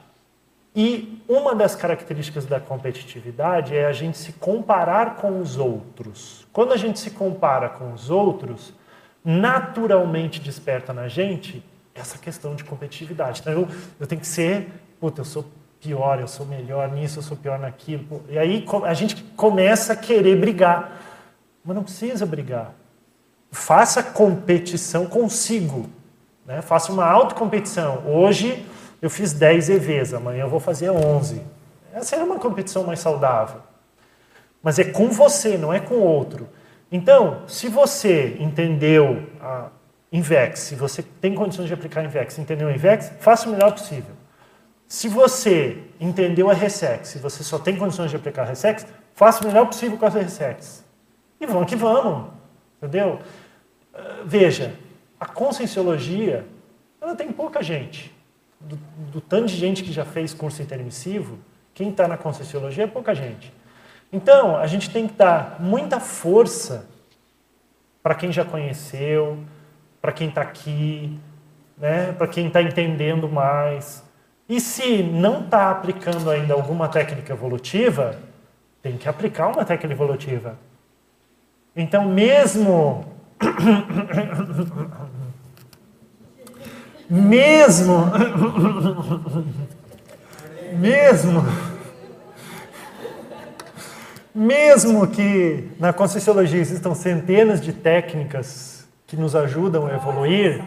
E 0.75 1.23
uma 1.27 1.55
das 1.55 1.73
características 1.73 2.45
da 2.45 2.59
competitividade 2.59 3.75
é 3.75 3.85
a 3.85 3.93
gente 3.93 4.17
se 4.17 4.33
comparar 4.33 5.15
com 5.15 5.39
os 5.39 5.57
outros. 5.57 6.45
Quando 6.51 6.73
a 6.73 6.77
gente 6.77 6.99
se 6.99 7.11
compara 7.11 7.69
com 7.69 7.93
os 7.93 8.09
outros, 8.09 8.73
naturalmente 9.23 10.39
desperta 10.41 10.91
na 10.91 11.07
gente 11.07 11.63
essa 11.93 12.17
questão 12.17 12.55
de 12.55 12.65
competitividade. 12.65 13.39
Então, 13.39 13.53
eu, 13.53 13.67
eu 14.01 14.05
tenho 14.05 14.19
que 14.19 14.27
ser, 14.27 14.67
puta, 14.99 15.21
eu 15.21 15.25
sou 15.25 15.45
pior, 15.79 16.19
eu 16.19 16.27
sou 16.27 16.45
melhor 16.45 16.91
nisso, 16.91 17.19
eu 17.19 17.23
sou 17.23 17.37
pior 17.37 17.57
naquilo. 17.57 18.21
E 18.27 18.37
aí 18.37 18.65
a 18.83 18.93
gente 18.93 19.23
começa 19.37 19.93
a 19.93 19.95
querer 19.95 20.35
brigar. 20.35 21.01
Mas 21.63 21.75
não 21.75 21.83
precisa 21.83 22.25
brigar. 22.25 22.73
Faça 23.49 24.03
competição 24.03 25.05
consigo. 25.05 25.89
Né? 26.45 26.61
Faça 26.61 26.91
uma 26.91 27.05
autocompetição. 27.05 28.03
Hoje 28.05 28.65
eu 29.05 29.09
fiz 29.09 29.33
10 29.33 29.69
EVs, 29.69 30.13
amanhã 30.15 30.45
eu 30.45 30.49
vou 30.49 30.59
fazer 30.59 30.89
11. 30.89 31.39
Essa 31.93 32.15
é 32.15 32.23
uma 32.23 32.39
competição 32.39 32.83
mais 32.83 32.99
saudável. 32.99 33.61
Mas 34.63 34.79
é 34.79 34.83
com 34.85 35.09
você, 35.09 35.59
não 35.59 35.71
é 35.71 35.79
com 35.79 35.95
outro. 35.95 36.49
Então, 36.91 37.43
se 37.47 37.69
você 37.69 38.35
entendeu 38.39 39.27
a 39.39 39.69
Invex, 40.11 40.61
se 40.61 40.75
você 40.75 41.03
tem 41.03 41.35
condições 41.35 41.67
de 41.67 41.73
aplicar 41.75 42.03
Invex, 42.03 42.39
entendeu 42.39 42.67
a 42.67 42.73
Invex, 42.73 43.11
faça 43.19 43.47
o 43.47 43.51
melhor 43.51 43.73
possível. 43.73 44.15
Se 44.87 45.07
você 45.07 45.83
entendeu 45.99 46.49
a 46.49 46.53
Resex, 46.53 47.09
se 47.09 47.19
você 47.19 47.43
só 47.43 47.59
tem 47.59 47.75
condições 47.75 48.09
de 48.09 48.15
aplicar 48.15 48.41
a 48.41 48.45
Resex, 48.45 48.87
faça 49.13 49.43
o 49.43 49.47
melhor 49.47 49.67
possível 49.67 49.99
com 49.99 50.05
a 50.07 50.09
Resex. 50.09 50.83
E 51.39 51.45
vamos 51.45 51.69
que 51.69 51.75
vamos, 51.75 52.31
entendeu? 52.77 53.19
Uh, 53.93 54.25
veja, 54.25 54.73
a 55.19 55.27
conscienciologia, 55.27 56.43
ela 56.99 57.15
tem 57.15 57.31
pouca 57.31 57.61
gente. 57.61 58.14
Do, 58.59 58.79
do, 59.11 59.21
tanto 59.21 59.47
de 59.47 59.55
gente 59.55 59.83
que 59.83 59.91
já 59.91 60.05
fez 60.05 60.33
curso 60.33 60.61
intermissivo, 60.61 61.37
quem 61.73 61.89
está 61.89 62.07
na 62.07 62.17
conscienciologia 62.17 62.85
é 62.85 62.87
pouca 62.87 63.13
gente. 63.13 63.53
Então, 64.11 64.55
a 64.55 64.65
gente 64.65 64.89
tem 64.89 65.07
que 65.07 65.13
dar 65.13 65.57
muita 65.59 65.99
força 65.99 66.87
para 68.01 68.15
quem 68.15 68.31
já 68.31 68.45
conheceu, 68.45 69.39
para 70.01 70.11
quem 70.11 70.29
está 70.29 70.41
aqui, 70.41 71.19
né, 71.77 72.13
para 72.13 72.27
quem 72.27 72.47
está 72.47 72.61
entendendo 72.61 73.27
mais. 73.27 74.03
E 74.47 74.61
se 74.61 75.03
não 75.03 75.43
está 75.43 75.71
aplicando 75.71 76.29
ainda 76.29 76.53
alguma 76.53 76.87
técnica 76.87 77.33
evolutiva, 77.33 78.17
tem 78.81 78.97
que 78.97 79.09
aplicar 79.09 79.47
uma 79.47 79.65
técnica 79.65 79.93
evolutiva. 79.93 80.57
Então, 81.75 82.07
mesmo. 82.07 83.05
mesmo. 87.09 88.11
mesmo. 90.77 91.43
Mesmo 94.33 95.07
que 95.07 95.69
na 95.79 95.93
Conscienciologia 95.93 96.59
existam 96.59 96.93
centenas 96.93 97.61
de 97.61 97.71
técnicas 97.71 98.85
que 99.07 99.15
nos 99.15 99.35
ajudam 99.35 99.87
a 99.87 99.93
evoluir, 99.93 100.61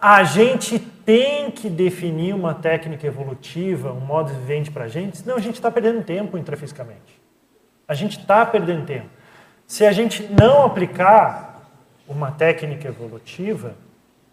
a 0.00 0.22
gente 0.22 0.78
tem 0.78 1.50
que 1.50 1.68
definir 1.68 2.34
uma 2.34 2.54
técnica 2.54 3.06
evolutiva, 3.06 3.92
um 3.92 4.00
modo 4.00 4.32
vivente 4.32 4.70
para 4.70 4.84
a 4.84 4.88
gente, 4.88 5.18
senão 5.18 5.36
a 5.36 5.40
gente 5.40 5.56
está 5.56 5.70
perdendo 5.70 6.02
tempo 6.04 6.38
intrafisicamente. 6.38 7.20
A 7.88 7.94
gente 7.94 8.18
está 8.18 8.46
perdendo 8.46 8.86
tempo. 8.86 9.08
Se 9.66 9.84
a 9.84 9.92
gente 9.92 10.22
não 10.40 10.64
aplicar 10.64 11.70
uma 12.06 12.30
técnica 12.30 12.88
evolutiva, 12.88 13.74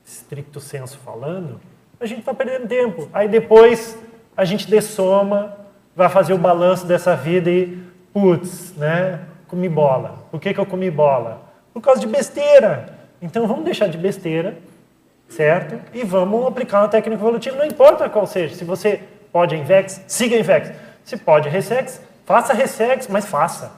stricto 0.10 0.60
senso 0.60 0.98
falando, 0.98 1.60
a 2.00 2.06
gente 2.06 2.20
está 2.20 2.34
perdendo 2.34 2.68
tempo. 2.68 3.08
Aí 3.14 3.28
depois 3.28 3.98
a 4.36 4.44
gente 4.46 4.70
dessoma, 4.70 5.56
vai 5.96 6.10
fazer 6.10 6.34
o 6.34 6.38
balanço 6.38 6.86
dessa 6.86 7.16
vida 7.16 7.50
e, 7.50 7.78
putz, 8.14 8.74
né, 8.76 9.20
comi 9.48 9.70
bola. 9.70 10.18
Por 10.32 10.40
que, 10.40 10.54
que 10.54 10.60
eu 10.60 10.66
comi 10.66 10.90
bola? 10.90 11.42
Por 11.74 11.82
causa 11.82 12.00
de 12.00 12.08
besteira. 12.08 12.98
Então 13.22 13.46
vamos 13.48 13.66
deixar 13.66 13.88
de 13.88 13.98
besteira, 13.98 14.58
certo? 15.28 15.80
E 15.94 16.04
vamos 16.04 16.48
aplicar 16.48 16.82
uma 16.82 16.88
técnica 16.88 17.22
evolutiva, 17.22 17.58
não 17.58 17.66
importa 17.66 18.10
qual 18.10 18.26
seja. 18.26 18.56
Se 18.56 18.64
você 18.64 19.02
pode 19.32 19.56
Invex, 19.56 20.02
siga 20.08 20.38
Invex. 20.38 20.72
Se 21.04 21.18
pode 21.18 21.50
Resex, 21.50 22.02
faça 22.26 22.54
Resex, 22.54 23.08
mas 23.08 23.26
faça. 23.26 23.72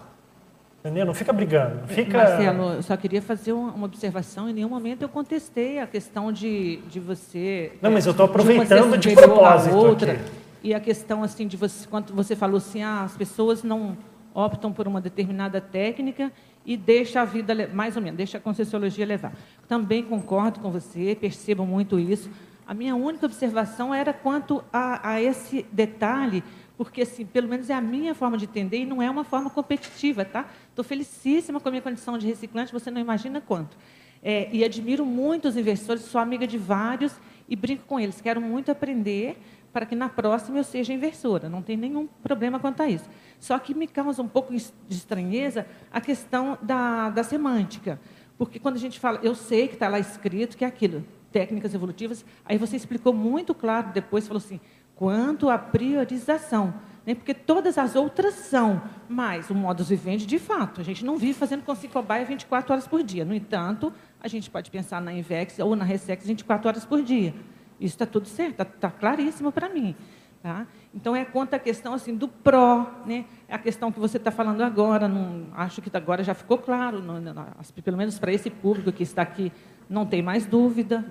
Entendeu? 0.82 1.06
Não 1.06 1.14
fica 1.14 1.32
brigando. 1.32 1.82
Não 1.82 1.88
fica... 1.88 2.18
Marcelo, 2.18 2.74
eu 2.74 2.84
só 2.84 2.98
queria 2.98 3.22
fazer 3.22 3.54
uma 3.54 3.86
observação. 3.86 4.50
Em 4.50 4.54
nenhum 4.54 4.70
momento 4.70 5.04
eu 5.04 5.10
contestei 5.10 5.80
a 5.80 5.86
questão 5.86 6.32
de, 6.32 6.78
de 6.90 7.00
você. 7.00 7.74
Não, 7.80 7.92
mas 7.92 8.06
eu 8.08 8.12
estou 8.12 8.26
aproveitando 8.26 8.98
de, 8.98 9.10
de 9.10 9.16
propósito. 9.16 9.76
Outra, 9.76 10.14
aqui. 10.14 10.22
E 10.64 10.74
a 10.74 10.80
questão 10.80 11.24
assim 11.24 11.48
de 11.48 11.56
você, 11.56 11.88
quando 11.88 12.14
você 12.14 12.36
falou 12.36 12.58
assim, 12.58 12.82
ah, 12.82 13.04
as 13.04 13.16
pessoas 13.16 13.62
não 13.62 13.96
optam 14.34 14.74
por 14.74 14.88
uma 14.88 15.00
determinada 15.00 15.62
técnica 15.62 16.32
e 16.66 16.76
deixa 16.76 17.22
a 17.22 17.26
vida, 17.26 17.70
mais 17.74 17.96
ou 17.96 18.02
menos, 18.02 18.18
deixa 18.18 18.38
a 18.38 18.42
Conscienciologia 18.42 19.06
levar. 19.06 19.34
Também 19.68 20.04
concordo 20.04 20.60
com 20.60 20.72
você, 20.72 21.16
percebo 21.20 21.66
muito 21.66 22.00
isso. 22.00 22.30
A 22.68 22.74
minha 22.74 22.96
única 22.96 23.26
observação 23.26 23.94
era 23.94 24.14
quanto 24.14 24.64
a, 24.72 25.12
a 25.12 25.22
esse 25.22 25.66
detalhe 25.72 26.44
porque 26.82 27.04
assim, 27.04 27.24
pelo 27.24 27.48
menos 27.48 27.70
é 27.70 27.76
a 27.76 27.80
minha 27.80 28.16
forma 28.16 28.36
de 28.36 28.46
entender 28.46 28.78
e 28.78 28.86
não 28.88 29.04
é 29.04 29.08
uma 29.08 29.24
forma 29.24 29.52
competitiva, 29.52 30.26
tá? 30.26 30.50
Estou 30.68 30.84
felicíssima 30.84 31.60
com 31.60 31.68
a 31.68 31.72
minha 31.72 31.82
condição 31.84 32.18
de 32.18 32.26
reciclante, 32.26 32.74
você 32.74 32.90
não 32.90 33.00
imagina 33.00 33.40
quanto. 33.40 33.78
É, 34.24 34.50
e 34.52 34.64
admiro 34.64 35.06
muito 35.06 35.48
os 35.48 35.56
investidores, 35.56 36.02
sou 36.06 36.20
amiga 36.20 36.48
de 36.48 36.58
vários 36.58 37.14
e 37.48 37.56
brinco 37.56 37.84
com 37.86 38.00
eles. 38.00 38.20
Quero 38.20 38.42
muito 38.42 38.72
aprender 38.72 39.38
para 39.72 39.86
que 39.86 39.96
na 39.96 40.10
próxima 40.10 40.58
eu 40.58 40.64
seja 40.64 40.92
inversora. 40.92 41.48
Não 41.48 41.62
tem 41.62 41.78
nenhum 41.78 42.08
problema 42.08 42.60
quanto 42.60 42.82
a 42.82 42.90
isso. 42.90 43.08
Só 43.40 43.60
que 43.60 43.76
me 43.76 43.86
causa 43.86 44.20
um 44.24 44.28
pouco 44.28 44.52
de 44.52 44.66
estranheza 44.90 45.68
a 45.92 46.02
questão 46.02 46.58
da, 46.64 47.12
da 47.12 47.24
semântica. 47.24 48.02
Porque 48.40 48.58
quando 48.58 48.78
a 48.78 48.80
gente 48.80 49.00
fala, 49.00 49.20
eu 49.22 49.36
sei 49.36 49.68
que 49.68 49.76
está 49.76 49.88
lá 49.88 50.00
escrito 50.00 50.58
que 50.58 50.66
é 50.66 50.68
aquilo, 50.68 51.06
técnicas 51.32 51.76
evolutivas, 51.76 52.26
aí 52.44 52.58
você 52.58 52.76
explicou 52.76 53.14
muito 53.14 53.54
claro 53.54 53.92
depois, 53.94 54.28
falou 54.28 54.40
assim, 54.40 54.60
quanto 55.02 55.50
à 55.50 55.58
priorização. 55.58 56.76
Né? 57.04 57.16
Porque 57.16 57.34
todas 57.34 57.80
as 57.80 57.96
outras 57.96 58.36
são, 58.36 58.84
mas 59.10 59.50
o 59.50 59.56
modus 59.56 59.90
vivendi, 59.90 60.28
de 60.28 60.38
fato, 60.38 60.80
a 60.80 60.84
gente 60.84 61.04
não 61.04 61.18
vive 61.18 61.34
fazendo 61.34 61.64
com 61.64 61.76
cobaia 61.92 62.24
24 62.24 62.72
horas 62.72 62.88
por 62.88 63.02
dia. 63.02 63.26
No 63.26 63.34
entanto, 63.34 63.92
a 64.22 64.28
gente 64.28 64.48
pode 64.52 64.70
pensar 64.70 65.02
na 65.02 65.12
Invex 65.12 65.58
ou 65.58 65.76
na 65.76 65.84
Resex 65.84 66.28
24 66.28 66.68
horas 66.68 66.86
por 66.86 67.02
dia. 67.02 67.34
Isso 67.80 67.96
está 67.96 68.06
tudo 68.06 68.28
certo, 68.28 68.52
está 68.52 68.64
tá 68.64 68.92
claríssimo 68.92 69.52
para 69.52 69.70
mim. 69.70 69.96
Tá? 70.44 70.68
Então, 70.94 71.16
é 71.16 71.26
quanto 71.26 71.56
à 71.56 71.60
questão 71.60 71.96
assim, 71.96 72.16
do 72.16 72.28
pró, 72.28 72.86
né? 73.04 73.26
É 73.48 73.56
a 73.56 73.60
questão 73.60 73.92
que 73.92 74.00
você 74.00 74.18
está 74.18 74.30
falando 74.30 74.62
agora, 74.62 75.08
não, 75.08 75.48
acho 75.54 75.82
que 75.82 75.90
agora 75.98 76.24
já 76.24 76.36
ficou 76.36 76.60
claro, 76.60 77.02
não, 77.02 77.20
não, 77.20 77.48
pelo 77.84 77.98
menos 77.98 78.20
para 78.20 78.32
esse 78.32 78.52
público 78.52 78.92
que 78.92 79.02
está 79.02 79.24
aqui, 79.24 79.52
não 79.90 80.06
tem 80.06 80.22
mais 80.22 80.46
dúvida. 80.46 81.04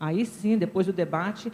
Aí 0.00 0.26
sim, 0.26 0.58
depois 0.58 0.86
do 0.86 0.92
debate, 0.92 1.52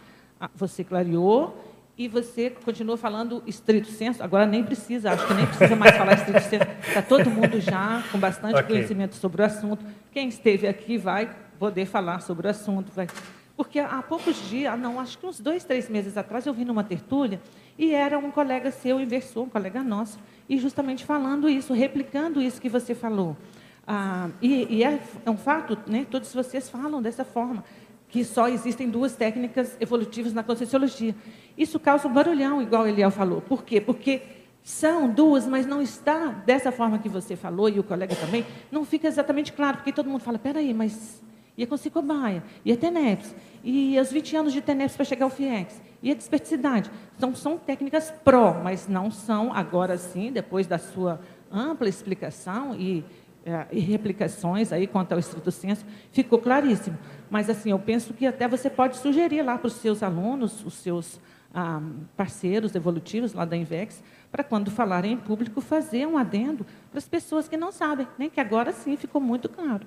você 0.55 0.83
clareou 0.83 1.72
e 1.97 2.07
você 2.07 2.49
continua 2.49 2.97
falando 2.97 3.43
estrito 3.45 3.87
senso. 3.87 4.23
Agora 4.23 4.45
nem 4.45 4.63
precisa, 4.63 5.11
acho 5.11 5.27
que 5.27 5.33
nem 5.33 5.45
precisa 5.45 5.75
mais 5.75 5.95
falar 5.95 6.13
estrito 6.13 6.41
senso. 6.41 6.65
Está 6.87 7.01
todo 7.01 7.29
mundo 7.29 7.59
já 7.59 8.03
com 8.11 8.17
bastante 8.17 8.55
Ok. 8.55 8.67
conhecimento 8.67 9.15
sobre 9.15 9.41
o 9.41 9.45
assunto. 9.45 9.85
Quem 10.11 10.27
esteve 10.27 10.67
aqui 10.67 10.97
vai 10.97 11.35
poder 11.59 11.85
falar 11.85 12.19
sobre 12.21 12.47
o 12.47 12.49
assunto. 12.49 12.91
Vai. 12.95 13.07
Porque 13.55 13.79
há 13.79 14.01
poucos 14.01 14.49
dias, 14.49 14.77
não, 14.79 14.99
acho 14.99 15.17
que 15.17 15.25
uns 15.25 15.39
dois, 15.39 15.63
três 15.63 15.87
meses 15.87 16.17
atrás, 16.17 16.45
eu 16.47 16.53
vi 16.53 16.65
numa 16.65 16.83
tertúlia 16.83 17.39
e 17.77 17.93
era 17.93 18.17
um 18.17 18.31
colega 18.31 18.71
seu, 18.71 18.99
inversor, 18.99 19.43
um 19.43 19.49
colega 19.49 19.83
nosso, 19.83 20.17
e 20.49 20.57
justamente 20.57 21.05
falando 21.05 21.47
isso, 21.47 21.73
replicando 21.73 22.41
isso 22.41 22.59
que 22.59 22.69
você 22.69 22.95
falou. 22.95 23.37
Ah, 23.85 24.29
e 24.41 24.77
e 24.77 24.83
é, 24.83 24.99
é 25.25 25.29
um 25.29 25.37
fato, 25.37 25.77
né, 25.85 26.05
todos 26.09 26.33
vocês 26.33 26.69
falam 26.69 27.01
dessa 27.01 27.23
forma, 27.23 27.63
que 28.09 28.23
só 28.23 28.47
existem 28.47 28.89
duas 28.89 29.15
técnicas 29.15 29.75
evolutivas 29.79 30.33
na 30.33 30.43
Conscienciologia. 30.43 31.15
Isso 31.57 31.79
causa 31.79 32.07
um 32.07 32.13
barulhão, 32.13 32.61
igual 32.61 32.87
Eliel 32.87 33.11
falou. 33.11 33.41
Por 33.41 33.63
quê? 33.63 33.79
Porque 33.79 34.21
são 34.63 35.09
duas, 35.09 35.45
mas 35.45 35.65
não 35.65 35.81
está 35.81 36.27
dessa 36.27 36.71
forma 36.71 36.97
que 36.97 37.09
você 37.09 37.35
falou, 37.35 37.69
e 37.69 37.79
o 37.79 37.83
colega 37.83 38.15
também, 38.15 38.45
não 38.71 38.85
fica 38.85 39.07
exatamente 39.07 39.51
claro, 39.51 39.77
porque 39.77 39.91
todo 39.91 40.09
mundo 40.09 40.21
fala, 40.21 40.39
peraí, 40.39 40.73
mas 40.73 41.21
e 41.57 41.63
a 41.63 41.67
Concicobaia, 41.67 42.43
e 42.65 42.71
a 42.71 42.77
TENEPS, 42.77 43.35
e 43.63 43.99
os 43.99 44.11
20 44.11 44.35
anos 44.37 44.53
de 44.53 44.61
TENEPS 44.61 44.95
para 44.95 45.05
chegar 45.05 45.25
ao 45.25 45.29
FIEX, 45.29 45.79
e 46.01 46.11
a 46.11 46.15
desperticidade. 46.15 46.89
Então, 47.15 47.35
são 47.35 47.57
técnicas 47.57 48.11
pró, 48.23 48.59
mas 48.63 48.87
não 48.87 49.11
são, 49.11 49.53
agora 49.53 49.97
sim, 49.97 50.31
depois 50.31 50.65
da 50.65 50.79
sua 50.79 51.21
ampla 51.51 51.87
explicação 51.87 52.75
e, 52.75 53.05
eh, 53.45 53.67
e 53.71 53.79
replicações 53.79 54.73
aí 54.73 54.87
quanto 54.87 55.11
ao 55.11 55.19
estrito 55.19 55.51
senso, 55.51 55.85
ficou 56.11 56.39
claríssimo. 56.39 56.97
Mas, 57.29 57.49
assim, 57.49 57.69
eu 57.69 57.79
penso 57.79 58.13
que 58.13 58.25
até 58.25 58.47
você 58.47 58.69
pode 58.69 58.97
sugerir 58.97 59.43
lá 59.43 59.57
para 59.57 59.67
os 59.67 59.73
seus 59.73 60.01
alunos, 60.01 60.65
os 60.65 60.73
seus 60.73 61.21
ah, 61.53 61.81
parceiros 62.17 62.75
evolutivos 62.75 63.33
lá 63.33 63.45
da 63.45 63.55
INVEX, 63.55 64.03
para 64.31 64.43
quando 64.43 64.71
falarem 64.71 65.13
em 65.13 65.17
público, 65.17 65.61
fazer 65.61 66.07
um 66.07 66.17
adendo 66.17 66.65
para 66.89 66.97
as 66.97 67.07
pessoas 67.07 67.47
que 67.47 67.55
não 67.55 67.71
sabem, 67.71 68.07
né? 68.17 68.29
que 68.29 68.39
agora 68.39 68.71
sim 68.71 68.97
ficou 68.97 69.21
muito 69.21 69.47
claro. 69.47 69.85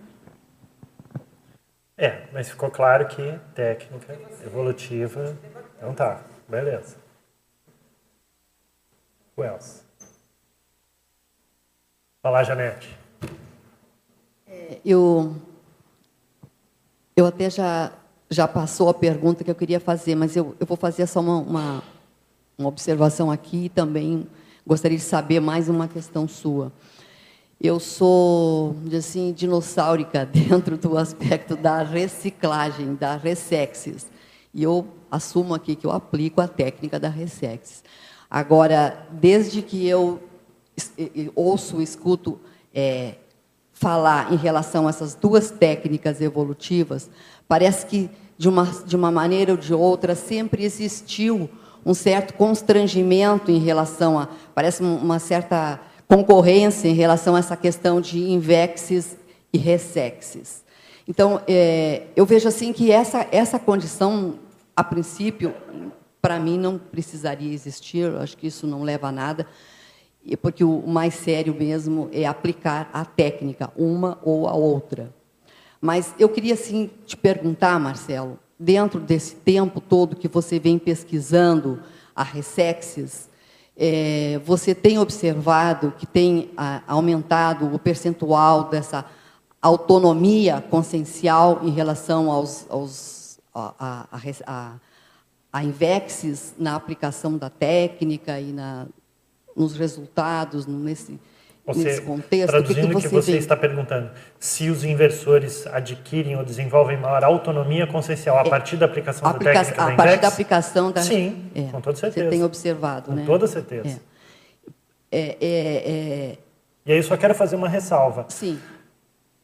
É, 1.98 2.26
mas 2.32 2.50
ficou 2.50 2.70
claro 2.70 3.08
que 3.08 3.38
técnica 3.54 4.18
evolutiva. 4.44 5.36
Então 5.76 5.94
tá, 5.94 6.20
beleza. 6.46 6.98
Wells. 9.36 9.82
Fala, 12.22 12.42
Janete. 12.42 12.96
Eu, 14.84 15.34
eu 17.16 17.26
até 17.26 17.48
já, 17.48 17.92
já 18.30 18.48
passou 18.48 18.88
a 18.88 18.94
pergunta 18.94 19.44
que 19.44 19.50
eu 19.50 19.54
queria 19.54 19.78
fazer, 19.78 20.14
mas 20.14 20.36
eu, 20.36 20.54
eu 20.58 20.66
vou 20.66 20.76
fazer 20.76 21.06
só 21.06 21.20
uma, 21.20 21.38
uma, 21.38 21.82
uma 22.58 22.68
observação 22.68 23.30
aqui 23.30 23.66
e 23.66 23.68
também 23.68 24.26
gostaria 24.66 24.98
de 24.98 25.04
saber 25.04 25.40
mais 25.40 25.68
uma 25.68 25.86
questão 25.86 26.26
sua. 26.26 26.72
Eu 27.60 27.80
sou, 27.80 28.76
assim, 28.96 29.32
dinossáurica 29.32 30.26
dentro 30.26 30.76
do 30.76 30.98
aspecto 30.98 31.56
da 31.56 31.82
reciclagem, 31.82 32.94
da 32.94 33.16
Resexis. 33.16 34.06
E 34.52 34.62
eu 34.62 34.86
assumo 35.10 35.54
aqui 35.54 35.76
que 35.76 35.86
eu 35.86 35.92
aplico 35.92 36.40
a 36.40 36.48
técnica 36.48 36.98
da 36.98 37.08
Resexis. 37.08 37.84
Agora, 38.28 39.06
desde 39.10 39.62
que 39.62 39.86
eu 39.86 40.20
ouço, 41.34 41.80
escuto 41.80 42.40
é, 42.74 43.14
falar 43.72 44.32
em 44.32 44.36
relação 44.36 44.86
a 44.86 44.90
essas 44.90 45.14
duas 45.14 45.50
técnicas 45.50 46.20
evolutivas, 46.20 47.08
parece 47.48 47.86
que, 47.86 48.10
de 48.38 48.48
uma, 48.48 48.64
de 48.84 48.96
uma 48.96 49.10
maneira 49.10 49.52
ou 49.52 49.56
de 49.58 49.72
outra, 49.72 50.14
sempre 50.14 50.64
existiu 50.64 51.48
um 51.84 51.94
certo 51.94 52.34
constrangimento 52.34 53.50
em 53.50 53.58
relação 53.58 54.18
a. 54.18 54.28
Parece 54.54 54.82
um- 54.82 54.96
uma 54.96 55.18
certa 55.18 55.80
concorrência 56.08 56.88
em 56.88 56.94
relação 56.94 57.36
a 57.36 57.38
essa 57.38 57.56
questão 57.56 58.00
de 58.00 58.30
invexes 58.30 59.16
e 59.52 59.58
resexes. 59.58 60.64
Então, 61.08 61.40
é, 61.46 62.04
eu 62.16 62.26
vejo 62.26 62.48
assim 62.48 62.72
que 62.72 62.90
essa, 62.90 63.26
essa 63.30 63.58
condição, 63.58 64.34
a 64.74 64.82
princípio, 64.82 65.54
para 66.20 66.38
mim, 66.40 66.58
não 66.58 66.76
precisaria 66.78 67.52
existir, 67.52 68.12
acho 68.16 68.36
que 68.36 68.48
isso 68.48 68.66
não 68.66 68.82
leva 68.82 69.08
a 69.08 69.12
nada, 69.12 69.46
porque 70.42 70.64
o 70.64 70.84
mais 70.86 71.14
sério 71.14 71.54
mesmo 71.54 72.08
é 72.12 72.26
aplicar 72.26 72.90
a 72.92 73.04
técnica, 73.04 73.70
uma 73.76 74.18
ou 74.24 74.48
a 74.48 74.54
outra. 74.54 75.14
Mas 75.80 76.14
eu 76.18 76.28
queria 76.28 76.54
assim 76.54 76.90
te 77.04 77.16
perguntar, 77.16 77.78
Marcelo, 77.78 78.38
dentro 78.58 78.98
desse 78.98 79.34
tempo 79.36 79.80
todo 79.80 80.16
que 80.16 80.28
você 80.28 80.58
vem 80.58 80.78
pesquisando 80.78 81.82
a 82.14 82.22
Resexis, 82.22 83.28
eh, 83.76 84.40
você 84.44 84.74
tem 84.74 84.98
observado 84.98 85.92
que 85.98 86.06
tem 86.06 86.50
ah, 86.56 86.82
aumentado 86.86 87.72
o 87.74 87.78
percentual 87.78 88.64
dessa 88.64 89.04
autonomia 89.60 90.64
consciencial 90.70 91.60
em 91.62 91.70
relação 91.70 92.30
aos, 92.30 92.66
aos 92.70 93.38
a, 93.54 93.74
a, 93.78 94.06
a, 94.12 94.78
a, 95.52 95.60
a 95.60 95.62
na 96.58 96.74
aplicação 96.74 97.36
da 97.36 97.50
técnica 97.50 98.40
e 98.40 98.52
na, 98.52 98.86
nos 99.54 99.74
resultados, 99.74 100.66
nesse 100.66 101.18
Você, 101.66 102.00
contexto? 102.00 102.46
traduzindo 102.48 102.96
o 102.96 103.00
que, 103.00 103.08
você 103.08 103.32
vê? 103.32 103.38
está 103.38 103.56
perguntando, 103.56 104.10
se 104.38 104.70
os 104.70 104.84
inversores 104.84 105.66
adquirem 105.66 106.36
ou 106.36 106.44
desenvolvem 106.44 106.96
maior 106.96 107.24
autonomia 107.24 107.86
consciencial 107.88 108.38
a 108.38 108.44
partir 108.48 108.76
da 108.76 108.86
aplicação 108.86 109.28
Aplica- 109.28 109.52
da 109.52 109.60
técnica 109.64 109.82
a 109.82 109.86
da 109.90 109.96
partir 109.96 110.08
Invex? 110.10 110.20
da 110.22 110.28
aplicação 110.28 110.92
da 110.92 111.02
Sim, 111.02 111.50
é, 111.54 111.62
com 111.72 111.80
toda 111.80 111.96
certeza. 111.96 112.26
Você 112.26 112.30
tem 112.30 112.44
observado, 112.44 113.06
Com 113.06 113.12
né? 113.14 113.24
toda 113.26 113.46
certeza. 113.48 114.00
É. 115.10 115.18
É, 115.18 115.20
é, 115.20 115.36
é, 115.40 116.38
E 116.86 116.92
aí 116.92 116.98
eu 116.98 117.02
só 117.02 117.16
quero 117.16 117.34
fazer 117.34 117.56
uma 117.56 117.68
ressalva. 117.68 118.26
Sim. 118.28 118.60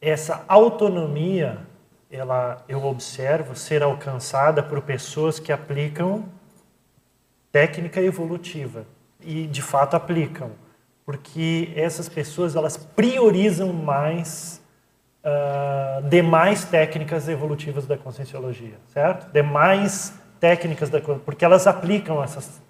Essa 0.00 0.44
autonomia, 0.46 1.58
ela, 2.10 2.62
eu 2.68 2.84
observo 2.84 3.54
ser 3.56 3.82
alcançada 3.82 4.62
por 4.62 4.80
pessoas 4.82 5.38
que 5.40 5.52
aplicam 5.52 6.24
técnica 7.50 8.00
evolutiva 8.00 8.84
e 9.20 9.46
de 9.46 9.60
fato 9.62 9.94
aplicam, 9.94 10.50
porque 11.12 11.70
essas 11.76 12.09
pessoas 12.09 12.56
elas 12.56 12.78
priorizam 12.78 13.70
mais 13.70 14.62
ah, 15.22 16.01
demais 16.09 16.64
técnicas 16.64 17.28
evolutivas 17.28 17.86
da 17.86 17.98
conscienciologia, 17.98 18.76
certo? 18.94 19.30
Demais 19.30 20.14
técnicas 20.40 20.89
da 20.89 21.02
porque 21.02 21.44
elas 21.44 21.66
aplicam 21.66 22.24
essas 22.24 22.62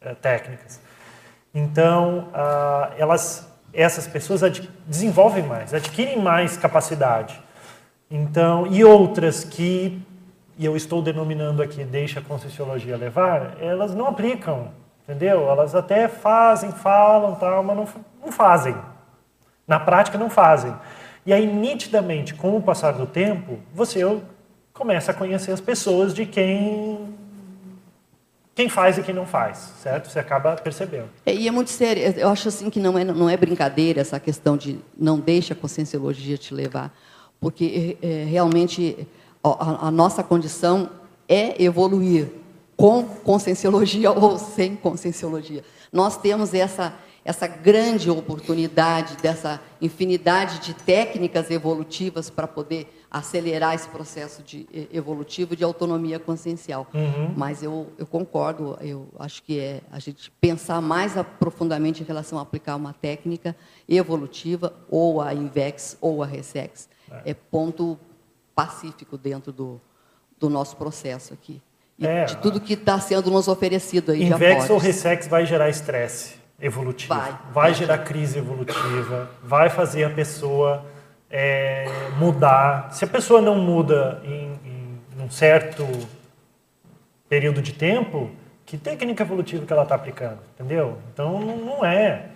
eh, 0.00 0.12
técnicas. 0.16 0.80
Então, 1.54 2.30
ah, 2.34 2.90
elas, 2.98 3.48
essas 3.72 4.08
pessoas 4.08 4.40
desenvolvem 4.84 5.44
mais, 5.44 5.72
adquirem 5.72 6.20
mais 6.20 6.56
capacidade. 6.56 7.40
Então, 8.10 8.66
e 8.66 8.84
outras 8.84 9.44
que, 9.44 10.02
e 10.58 10.64
eu 10.64 10.76
estou 10.76 11.00
denominando 11.00 11.62
aqui, 11.62 11.84
deixa 11.84 12.18
a 12.18 12.22
Conscienciologia 12.24 12.96
levar, 12.96 13.56
elas 13.60 13.94
não 13.94 14.08
aplicam, 14.08 14.72
entendeu? 15.04 15.48
Elas 15.48 15.74
até 15.74 16.08
fazem, 16.08 16.72
falam, 16.72 17.34
tal, 17.36 17.62
mas 17.62 17.76
não, 17.76 17.88
não 18.24 18.32
fazem. 18.32 18.74
Na 19.66 19.78
prática, 19.78 20.18
não 20.18 20.28
fazem. 20.28 20.74
E 21.24 21.32
aí, 21.32 21.46
nitidamente, 21.46 22.34
com 22.34 22.56
o 22.56 22.62
passar 22.62 22.92
do 22.92 23.06
tempo, 23.06 23.58
você 23.72 24.00
começa 24.72 25.12
a 25.12 25.14
conhecer 25.14 25.52
as 25.52 25.60
pessoas 25.60 26.12
de 26.12 26.26
quem 26.26 27.14
quem 28.54 28.68
faz 28.68 28.96
e 28.96 29.02
quem 29.02 29.12
não 29.12 29.26
faz, 29.26 29.72
certo? 29.82 30.08
Você 30.08 30.20
acaba 30.20 30.54
percebendo. 30.54 31.08
É, 31.26 31.34
e 31.34 31.48
é 31.48 31.50
muito 31.50 31.70
sério. 31.70 32.02
Eu 32.16 32.28
acho 32.28 32.46
assim 32.46 32.70
que 32.70 32.78
não 32.78 32.96
é, 32.96 33.02
não 33.02 33.28
é 33.28 33.36
brincadeira 33.36 34.00
essa 34.00 34.20
questão 34.20 34.56
de 34.56 34.78
não 34.96 35.18
deixa 35.18 35.54
a 35.54 35.56
conscienciologia 35.56 36.38
te 36.38 36.54
levar, 36.54 36.96
porque 37.40 37.98
é, 38.00 38.24
realmente 38.28 39.08
a, 39.42 39.88
a 39.88 39.90
nossa 39.90 40.22
condição 40.22 40.88
é 41.28 41.60
evoluir 41.60 42.28
com 42.76 43.04
conscienciologia 43.04 44.10
ou 44.12 44.38
sem 44.38 44.76
conscienciologia. 44.76 45.64
Nós 45.92 46.16
temos 46.16 46.54
essa 46.54 46.94
essa 47.24 47.46
grande 47.46 48.10
oportunidade 48.10 49.16
dessa 49.16 49.60
infinidade 49.80 50.58
de 50.58 50.74
técnicas 50.74 51.50
evolutivas 51.50 52.28
para 52.28 52.46
poder 52.46 52.86
acelerar 53.10 53.74
esse 53.74 53.88
processo 53.88 54.42
de 54.42 54.66
evolutivo 54.92 55.56
de 55.56 55.64
autonomia 55.64 56.18
consciencial. 56.18 56.86
Uhum. 56.92 57.32
Mas 57.34 57.62
eu, 57.62 57.86
eu 57.96 58.06
concordo, 58.06 58.76
eu 58.80 59.08
acho 59.18 59.42
que 59.42 59.58
é 59.58 59.80
a 59.90 59.98
gente 59.98 60.30
pensar 60.32 60.82
mais 60.82 61.14
profundamente 61.38 62.02
em 62.02 62.06
relação 62.06 62.38
a 62.38 62.42
aplicar 62.42 62.76
uma 62.76 62.92
técnica 62.92 63.56
evolutiva, 63.88 64.74
ou 64.90 65.22
a 65.22 65.32
INVEX, 65.32 65.96
ou 66.00 66.22
a 66.22 66.26
RESEX. 66.26 66.88
É, 67.24 67.32
ponto 67.32 67.98
pacífico 68.54 69.16
dentro 69.16 69.52
do, 69.52 69.80
do 70.38 70.50
nosso 70.50 70.76
processo 70.76 71.32
aqui. 71.32 71.62
É, 72.00 72.24
de 72.24 72.36
tudo 72.38 72.60
que 72.60 72.74
está 72.74 72.98
sendo 72.98 73.30
nos 73.30 73.46
oferecido 73.46 74.12
aí 74.12 74.24
Invex 74.24 74.68
ou. 74.68 74.78
Resex 74.78 75.28
vai 75.28 75.46
gerar 75.46 75.68
estresse 75.68 76.34
evolutivo, 76.60 77.14
Vai. 77.52 77.74
gerar 77.74 77.98
crise 77.98 78.38
evolutiva, 78.38 79.30
vai 79.42 79.68
fazer 79.70 80.04
a 80.04 80.10
pessoa 80.10 80.84
é, 81.30 81.86
mudar. 82.18 82.88
Se 82.92 83.04
a 83.04 83.08
pessoa 83.08 83.40
não 83.40 83.56
muda 83.56 84.20
em, 84.24 84.58
em 84.64 85.22
um 85.22 85.30
certo 85.30 85.86
período 87.28 87.60
de 87.62 87.72
tempo, 87.72 88.30
Que 88.66 88.78
técnica 88.78 89.22
evolutiva 89.22 89.66
que 89.66 89.72
ela 89.72 89.82
está 89.82 89.94
aplicando, 89.94 90.38
entendeu? 90.54 90.96
Então 91.12 91.38
não, 91.38 91.84
é. 91.84 92.26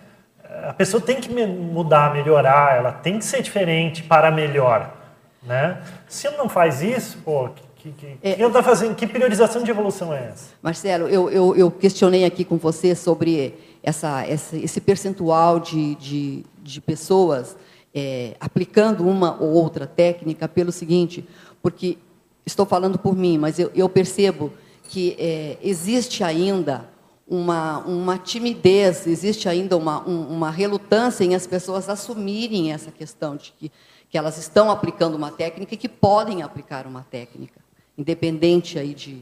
A 0.67 0.73
pessoa 0.73 1.01
tem 1.01 1.19
que 1.19 1.29
mudar, 1.29 2.13
melhorar, 2.13 2.77
ela 2.77 2.91
tem 2.91 3.17
que 3.19 3.25
ser 3.25 3.41
diferente 3.41 4.03
para 4.03 4.29
melhor, 4.31 4.93
né? 5.41 5.81
Se 6.07 6.29
não 6.31 6.47
faz 6.47 6.81
isso, 6.81 7.17
pô, 7.25 7.49
que, 7.79 7.91
que, 7.93 8.17
é, 8.21 8.35
que, 8.35 8.49
tá 8.49 8.61
fazendo, 8.61 8.93
que 8.93 9.07
priorização 9.07 9.63
de 9.63 9.71
evolução 9.71 10.13
é 10.13 10.27
essa? 10.27 10.53
Marcelo, 10.61 11.07
eu, 11.07 11.29
eu, 11.29 11.55
eu 11.55 11.71
questionei 11.71 12.25
aqui 12.25 12.43
com 12.43 12.57
você 12.57 12.93
sobre 12.93 13.55
essa, 13.81 14.25
essa, 14.25 14.57
esse 14.57 14.81
percentual 14.81 15.59
de, 15.59 15.95
de, 15.95 16.45
de 16.61 16.81
pessoas 16.81 17.55
é, 17.95 18.35
aplicando 18.39 19.07
uma 19.07 19.41
ou 19.41 19.53
outra 19.53 19.87
técnica 19.87 20.47
pelo 20.47 20.71
seguinte, 20.71 21.25
porque 21.61 21.97
estou 22.45 22.65
falando 22.65 22.99
por 22.99 23.15
mim, 23.15 23.37
mas 23.37 23.57
eu, 23.57 23.71
eu 23.73 23.87
percebo 23.87 24.51
que 24.83 25.15
é, 25.17 25.57
existe 25.61 26.23
ainda 26.23 26.89
uma, 27.25 27.77
uma 27.79 28.17
timidez, 28.17 29.07
existe 29.07 29.47
ainda 29.47 29.77
uma, 29.77 30.07
um, 30.07 30.27
uma 30.27 30.49
relutância 30.49 31.23
em 31.23 31.33
as 31.33 31.47
pessoas 31.47 31.87
assumirem 31.87 32.73
essa 32.73 32.91
questão 32.91 33.37
de 33.37 33.53
que, 33.53 33.71
que 34.09 34.17
elas 34.17 34.37
estão 34.37 34.69
aplicando 34.69 35.15
uma 35.15 35.31
técnica 35.31 35.75
e 35.75 35.77
que 35.77 35.87
podem 35.87 36.41
aplicar 36.41 36.87
uma 36.87 37.05
técnica, 37.09 37.61
independente 37.99 38.79
aí 38.79 38.93
de, 38.93 39.21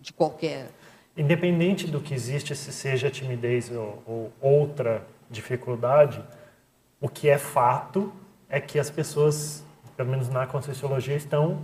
de 0.00 0.12
qualquer. 0.12 0.70
Independente 1.16 1.88
do 1.88 2.00
que 2.00 2.14
existe, 2.14 2.54
se 2.54 2.72
seja 2.72 3.10
timidez 3.10 3.70
ou, 3.72 4.02
ou 4.06 4.32
outra 4.40 5.04
dificuldade, 5.28 6.22
o 7.00 7.08
que 7.08 7.28
é 7.28 7.36
fato 7.36 8.12
é 8.48 8.60
que 8.60 8.78
as 8.78 8.88
pessoas, 8.88 9.64
pelo 9.96 10.10
menos 10.10 10.28
na 10.28 10.46
Conscienciologia, 10.46 11.16
estão 11.16 11.58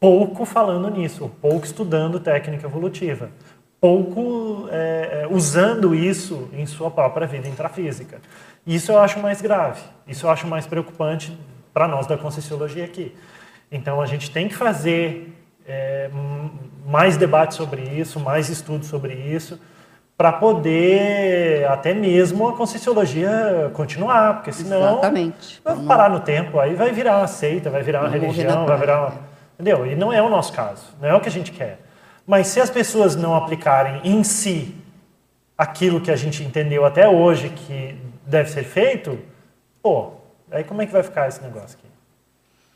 pouco 0.00 0.44
falando 0.44 0.90
nisso, 0.90 1.30
pouco 1.40 1.64
estudando 1.64 2.18
técnica 2.18 2.66
evolutiva, 2.66 3.30
pouco 3.80 4.68
é, 4.72 5.22
é, 5.22 5.28
usando 5.30 5.94
isso 5.94 6.48
em 6.52 6.66
sua 6.66 6.90
própria 6.90 7.26
vida 7.26 7.48
intrafísica. 7.48 8.20
Isso 8.66 8.90
eu 8.90 8.98
acho 8.98 9.20
mais 9.20 9.40
grave, 9.40 9.80
isso 10.08 10.26
eu 10.26 10.30
acho 10.30 10.46
mais 10.46 10.66
preocupante 10.66 11.38
para 11.72 11.86
nós 11.86 12.06
da 12.06 12.18
Conscienciologia 12.18 12.84
aqui. 12.84 13.14
Então 13.70 14.00
a 14.00 14.06
gente 14.06 14.30
tem 14.30 14.48
que 14.48 14.54
fazer 14.54 15.35
é, 15.66 16.10
mais 16.86 17.16
debate 17.16 17.54
sobre 17.54 17.82
isso, 17.82 18.20
mais 18.20 18.48
estudo 18.48 18.84
sobre 18.84 19.14
isso, 19.14 19.58
para 20.16 20.32
poder 20.32 21.66
até 21.68 21.92
mesmo 21.92 22.48
a 22.48 22.56
Conscienciologia 22.56 23.70
continuar, 23.74 24.34
porque 24.34 24.52
senão 24.52 24.92
Exatamente. 24.92 25.60
vai 25.62 25.76
parar 25.84 26.08
no 26.08 26.20
tempo, 26.20 26.58
aí 26.58 26.74
vai 26.74 26.90
virar 26.90 27.18
uma 27.18 27.26
seita, 27.26 27.68
vai 27.68 27.82
virar 27.82 28.00
uma 28.00 28.08
religião, 28.08 28.66
vai 28.66 28.78
virar 28.78 29.00
uma 29.00 29.36
Entendeu? 29.58 29.86
E 29.86 29.96
não 29.96 30.12
é 30.12 30.20
o 30.20 30.28
nosso 30.28 30.52
caso, 30.52 30.84
não 31.00 31.08
é 31.08 31.14
o 31.14 31.20
que 31.20 31.28
a 31.28 31.32
gente 31.32 31.50
quer. 31.50 31.78
Mas 32.26 32.48
se 32.48 32.60
as 32.60 32.68
pessoas 32.68 33.16
não 33.16 33.34
aplicarem 33.34 34.00
em 34.04 34.22
si 34.22 34.76
aquilo 35.56 36.00
que 36.00 36.10
a 36.10 36.16
gente 36.16 36.42
entendeu 36.42 36.84
até 36.84 37.08
hoje 37.08 37.48
que 37.48 37.98
deve 38.26 38.50
ser 38.50 38.64
feito, 38.64 39.18
pô, 39.82 40.12
aí 40.50 40.62
como 40.62 40.82
é 40.82 40.86
que 40.86 40.92
vai 40.92 41.02
ficar 41.02 41.26
esse 41.26 41.42
negócio 41.42 41.78
aqui? 41.78 41.88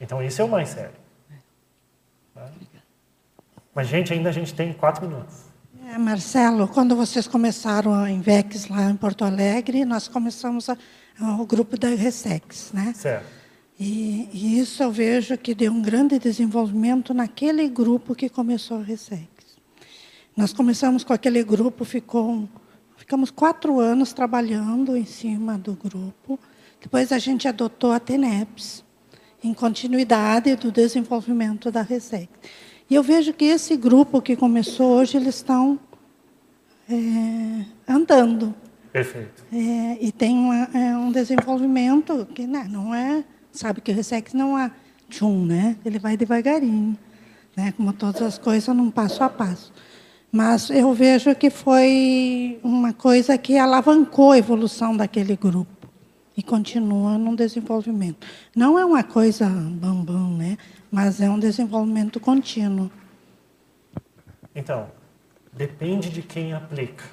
Então 0.00 0.22
isso 0.22 0.40
é 0.40 0.44
o 0.44 0.48
mais 0.48 0.70
sério. 0.70 0.99
Mas, 3.74 3.88
gente, 3.88 4.12
ainda 4.12 4.28
a 4.28 4.32
gente 4.32 4.52
tem 4.52 4.72
quatro 4.72 5.06
minutos. 5.06 5.51
É, 5.86 5.98
Marcelo, 5.98 6.68
quando 6.68 6.94
vocês 6.94 7.26
começaram 7.26 7.92
a 7.92 8.10
Invex 8.10 8.68
lá 8.68 8.90
em 8.90 8.97
Porto 8.97 9.24
Alegre, 9.24 9.84
nós 9.84 10.06
começamos 10.06 10.68
a, 10.68 10.76
o 11.40 11.47
grupo 11.47 11.78
da 11.78 11.88
Resex, 11.88 12.70
né? 12.72 12.92
Certo. 12.94 13.26
E, 13.78 14.28
e, 14.32 14.60
isso 14.60 14.82
eu 14.82 14.92
vejo 14.92 15.38
que 15.38 15.55
deu 15.55 15.72
um 15.72 15.80
grande 15.80 16.18
desenvolvimento 16.18 17.14
naquele 17.14 17.68
grupo 17.68 18.14
que 18.14 18.28
começou 18.28 18.78
a 18.78 18.82
Resex. 18.82 19.26
Nós 20.36 20.52
começamos 20.52 21.02
com 21.02 21.12
aquele 21.12 21.42
grupo, 21.42 21.84
ficou, 21.84 22.48
ficamos 22.97 23.30
quatro 23.30 23.80
anos 23.80 24.12
trabalhando 24.12 24.97
em 24.97 25.06
cima 25.06 25.56
do 25.56 25.72
grupo. 25.74 26.38
Depois 26.80 27.10
a 27.10 27.18
gente 27.18 27.48
adotou 27.48 27.92
a 27.92 27.98
TENEPS, 27.98 28.84
em 29.42 29.55
continuidade 29.55 30.55
do 30.56 30.70
desenvolvimento 30.70 31.70
da 31.70 31.82
Resex. 31.82 32.28
E 32.90 32.94
eu 32.96 33.02
vejo 33.02 33.32
que 33.32 33.44
esse 33.44 33.76
grupo 33.76 34.20
que 34.20 34.34
começou 34.34 34.98
hoje, 34.98 35.16
eles 35.16 35.36
estão 35.36 35.78
é, 36.90 37.64
andando. 37.86 38.52
Perfeito. 38.92 39.44
É, 39.52 39.98
e 40.00 40.10
tem 40.10 40.36
uma, 40.36 40.68
é, 40.74 40.96
um 40.96 41.12
desenvolvimento 41.12 42.26
que 42.34 42.48
né, 42.48 42.66
não 42.68 42.92
é 42.92 43.22
sabe 43.52 43.80
que 43.80 43.90
o 43.90 43.94
Resex 43.94 44.32
não 44.32 44.56
há 44.56 44.70
tchum, 45.08 45.44
né? 45.44 45.76
Ele 45.84 45.98
vai 45.98 46.16
devagarinho, 46.16 46.96
né? 47.56 47.72
Como 47.76 47.92
todas 47.92 48.22
as 48.22 48.38
coisas, 48.38 48.74
num 48.74 48.90
passo 48.90 49.22
a 49.22 49.28
passo. 49.28 49.72
Mas 50.32 50.70
eu 50.70 50.92
vejo 50.94 51.34
que 51.34 51.50
foi 51.50 52.58
uma 52.62 52.92
coisa 52.92 53.36
que 53.36 53.58
alavancou 53.58 54.32
a 54.32 54.38
evolução 54.38 54.96
daquele 54.96 55.36
grupo 55.36 55.88
e 56.36 56.42
continua 56.42 57.18
num 57.18 57.34
desenvolvimento. 57.34 58.26
Não 58.54 58.78
é 58.78 58.84
uma 58.84 59.02
coisa 59.02 59.46
bambam, 59.48 60.04
bam, 60.04 60.36
né? 60.36 60.58
Mas 60.90 61.20
é 61.20 61.30
um 61.30 61.38
desenvolvimento 61.38 62.18
contínuo. 62.18 62.90
Então, 64.54 64.90
depende 65.52 66.10
de 66.10 66.22
quem 66.22 66.52
aplica. 66.52 67.04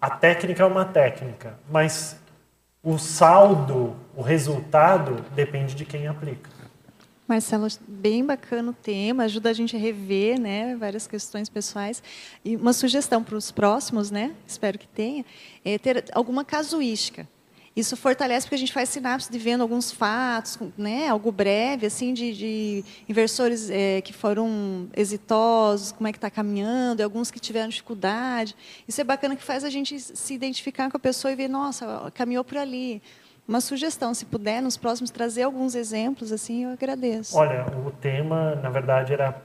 A 0.00 0.10
técnica 0.10 0.62
é 0.62 0.66
uma 0.66 0.84
técnica, 0.84 1.58
mas 1.70 2.16
o 2.82 2.98
saldo, 2.98 3.96
o 4.14 4.20
resultado, 4.20 5.24
depende 5.34 5.74
de 5.74 5.86
quem 5.86 6.06
aplica. 6.06 6.50
Marcelo, 7.26 7.66
bem 7.88 8.22
bacana 8.24 8.70
o 8.70 8.74
tema, 8.74 9.24
ajuda 9.24 9.48
a 9.48 9.52
gente 9.54 9.74
a 9.74 9.78
rever 9.78 10.38
né, 10.38 10.76
várias 10.76 11.06
questões 11.06 11.48
pessoais. 11.48 12.02
E 12.44 12.54
uma 12.54 12.74
sugestão 12.74 13.24
para 13.24 13.34
os 13.34 13.50
próximos, 13.50 14.10
né, 14.10 14.34
espero 14.46 14.78
que 14.78 14.86
tenha, 14.86 15.24
é 15.64 15.78
ter 15.78 16.04
alguma 16.12 16.44
casuística. 16.44 17.26
Isso 17.76 17.96
fortalece 17.96 18.46
porque 18.46 18.54
a 18.54 18.58
gente 18.58 18.72
faz 18.72 18.88
sinapse 18.88 19.30
de 19.30 19.38
vendo 19.38 19.62
alguns 19.62 19.90
fatos, 19.90 20.58
né, 20.78 21.08
algo 21.08 21.32
breve, 21.32 21.86
assim, 21.86 22.14
de, 22.14 22.32
de 22.32 22.84
inversores 23.08 23.68
é, 23.68 24.00
que 24.00 24.12
foram 24.12 24.88
exitosos, 24.96 25.90
como 25.90 26.06
é 26.06 26.12
que 26.12 26.18
está 26.18 26.30
caminhando, 26.30 27.00
e 27.00 27.02
alguns 27.02 27.32
que 27.32 27.40
tiveram 27.40 27.68
dificuldade. 27.68 28.54
Isso 28.86 29.00
é 29.00 29.04
bacana 29.04 29.34
que 29.34 29.42
faz 29.42 29.64
a 29.64 29.70
gente 29.70 29.98
se 29.98 30.34
identificar 30.34 30.88
com 30.88 30.96
a 30.96 31.00
pessoa 31.00 31.32
e 31.32 31.34
ver, 31.34 31.48
nossa, 31.48 32.12
caminhou 32.14 32.44
por 32.44 32.58
ali. 32.58 33.02
Uma 33.46 33.60
sugestão, 33.60 34.14
se 34.14 34.24
puder, 34.24 34.62
nos 34.62 34.76
próximos 34.76 35.10
trazer 35.10 35.42
alguns 35.42 35.74
exemplos, 35.74 36.32
assim, 36.32 36.64
eu 36.64 36.70
agradeço. 36.70 37.36
Olha, 37.36 37.66
o 37.84 37.90
tema, 37.90 38.54
na 38.54 38.70
verdade, 38.70 39.12
era 39.12 39.42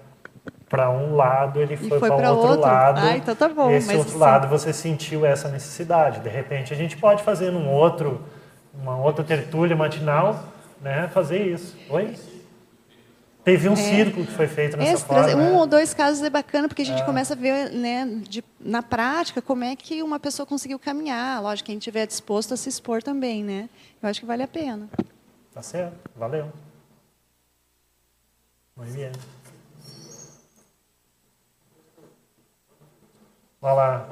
para 0.69 0.89
um 0.91 1.15
lado, 1.15 1.59
ele 1.59 1.75
foi, 1.75 1.99
foi 1.99 2.09
para 2.09 2.31
outro, 2.31 2.51
outro, 2.51 2.61
lado. 2.61 2.99
Ah, 2.99 3.17
então 3.17 3.35
tá 3.35 3.49
bom. 3.49 3.71
Esse 3.71 3.95
outro 3.95 4.17
lado 4.17 4.47
você 4.47 4.71
sentiu 4.71 5.25
essa 5.25 5.49
necessidade. 5.49 6.19
De 6.19 6.29
repente, 6.29 6.71
a 6.71 6.77
gente 6.77 6.95
pode 6.95 7.23
fazer 7.23 7.51
num 7.51 7.67
outro, 7.67 8.21
uma 8.73 8.97
outra 8.97 9.23
tertúlia 9.23 9.75
matinal, 9.75 10.43
né, 10.79 11.09
fazer 11.11 11.47
isso. 11.47 11.75
Oi? 11.89 12.15
Teve 13.43 13.67
um 13.67 13.73
é. 13.73 13.77
círculo 13.77 14.27
que 14.27 14.33
foi 14.33 14.47
feito 14.47 14.77
nessa 14.77 14.93
Esse, 14.93 15.05
forma. 15.05 15.33
Um 15.33 15.37
né? 15.37 15.51
ou 15.53 15.65
dois 15.65 15.91
casos 15.91 16.21
é 16.21 16.29
bacana, 16.29 16.67
porque 16.67 16.83
a 16.83 16.85
gente 16.85 17.01
é. 17.01 17.05
começa 17.05 17.33
a 17.33 17.37
ver 17.37 17.71
né, 17.71 18.05
de, 18.21 18.43
na 18.59 18.83
prática 18.83 19.41
como 19.41 19.63
é 19.63 19.75
que 19.75 20.03
uma 20.03 20.19
pessoa 20.19 20.45
conseguiu 20.45 20.77
caminhar. 20.77 21.41
Lógico, 21.41 21.65
quem 21.65 21.77
estiver 21.79 22.05
disposto 22.05 22.53
a 22.53 22.57
se 22.57 22.69
expor 22.69 23.01
também, 23.01 23.43
né? 23.43 23.67
Eu 24.03 24.09
acho 24.09 24.19
que 24.19 24.25
vale 24.25 24.43
a 24.43 24.47
pena. 24.47 24.87
Tá 25.51 25.63
certo, 25.63 25.97
valeu. 26.15 26.51
Muito 28.77 28.93
bem. 28.93 29.11
Vai 33.61 33.75
lá. 33.75 34.07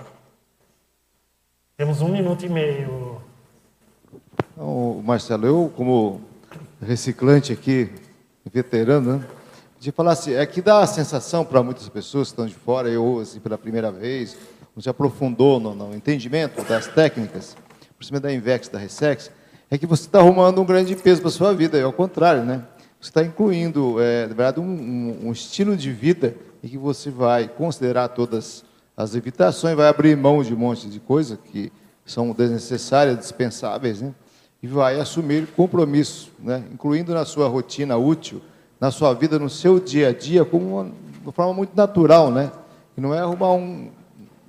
Temos 1.77 2.01
um 2.01 2.09
minuto 2.09 2.45
e 2.45 2.49
meio. 2.49 3.21
Então, 4.51 5.01
Marcelo, 5.05 5.47
eu 5.47 5.73
como 5.73 6.19
reciclante 6.81 7.53
aqui, 7.53 7.89
veterano, 8.51 9.19
né? 9.19 9.27
de 9.79 9.89
falar 9.93 10.11
assim, 10.11 10.33
é 10.33 10.45
que 10.45 10.61
dá 10.61 10.79
a 10.79 10.87
sensação 10.87 11.45
para 11.45 11.63
muitas 11.63 11.87
pessoas 11.87 12.27
que 12.27 12.33
estão 12.33 12.45
de 12.45 12.55
fora, 12.55 12.89
eu 12.89 13.19
assim, 13.19 13.39
pela 13.39 13.57
primeira 13.57 13.89
vez, 13.89 14.35
você 14.75 14.89
aprofundou 14.89 15.61
no, 15.61 15.73
no 15.73 15.95
entendimento 15.95 16.61
das 16.63 16.87
técnicas, 16.87 17.55
por 17.97 18.03
cima 18.03 18.19
da 18.19 18.33
Invex, 18.33 18.67
da 18.67 18.77
Resex, 18.77 19.31
é 19.71 19.77
que 19.77 19.85
você 19.85 20.07
está 20.07 20.19
arrumando 20.19 20.61
um 20.61 20.65
grande 20.65 20.93
peso 20.93 21.21
para 21.21 21.29
a 21.29 21.31
sua 21.31 21.53
vida, 21.53 21.77
é 21.77 21.83
ao 21.83 21.93
contrário, 21.93 22.43
né? 22.43 22.63
Você 22.99 23.11
está 23.11 23.23
incluindo, 23.23 24.01
é, 24.01 24.23
na 24.23 24.33
verdade, 24.33 24.59
um, 24.59 24.65
um, 24.65 25.27
um 25.27 25.31
estilo 25.31 25.77
de 25.77 25.89
vida 25.89 26.35
em 26.61 26.67
que 26.67 26.77
você 26.77 27.09
vai 27.09 27.47
considerar 27.47 28.09
todas 28.09 28.66
as 28.97 29.13
evitações, 29.13 29.75
vai 29.75 29.87
abrir 29.87 30.17
mão 30.17 30.41
de 30.41 30.55
um 30.55 30.57
monte 30.57 30.89
de 30.89 30.99
coisas 30.99 31.37
que 31.51 31.71
são 32.03 32.31
desnecessárias, 32.31 33.19
dispensáveis, 33.19 34.01
né? 34.01 34.11
e 34.61 34.65
vai 34.65 34.99
assumir 34.99 35.45
compromisso, 35.55 36.31
né? 36.39 36.63
incluindo 36.73 37.13
na 37.13 37.23
sua 37.23 37.47
rotina 37.47 37.95
útil, 37.95 38.41
na 38.79 38.89
sua 38.89 39.13
vida, 39.13 39.37
no 39.37 39.51
seu 39.51 39.79
dia 39.79 40.09
a 40.09 40.11
dia, 40.11 40.43
como 40.43 40.79
uma, 40.79 40.91
uma 41.21 41.31
forma 41.31 41.53
muito 41.53 41.75
natural, 41.75 42.31
né? 42.31 42.51
E 42.95 43.01
não 43.01 43.13
é 43.13 43.19
arrumar 43.19 43.53
um, 43.53 43.91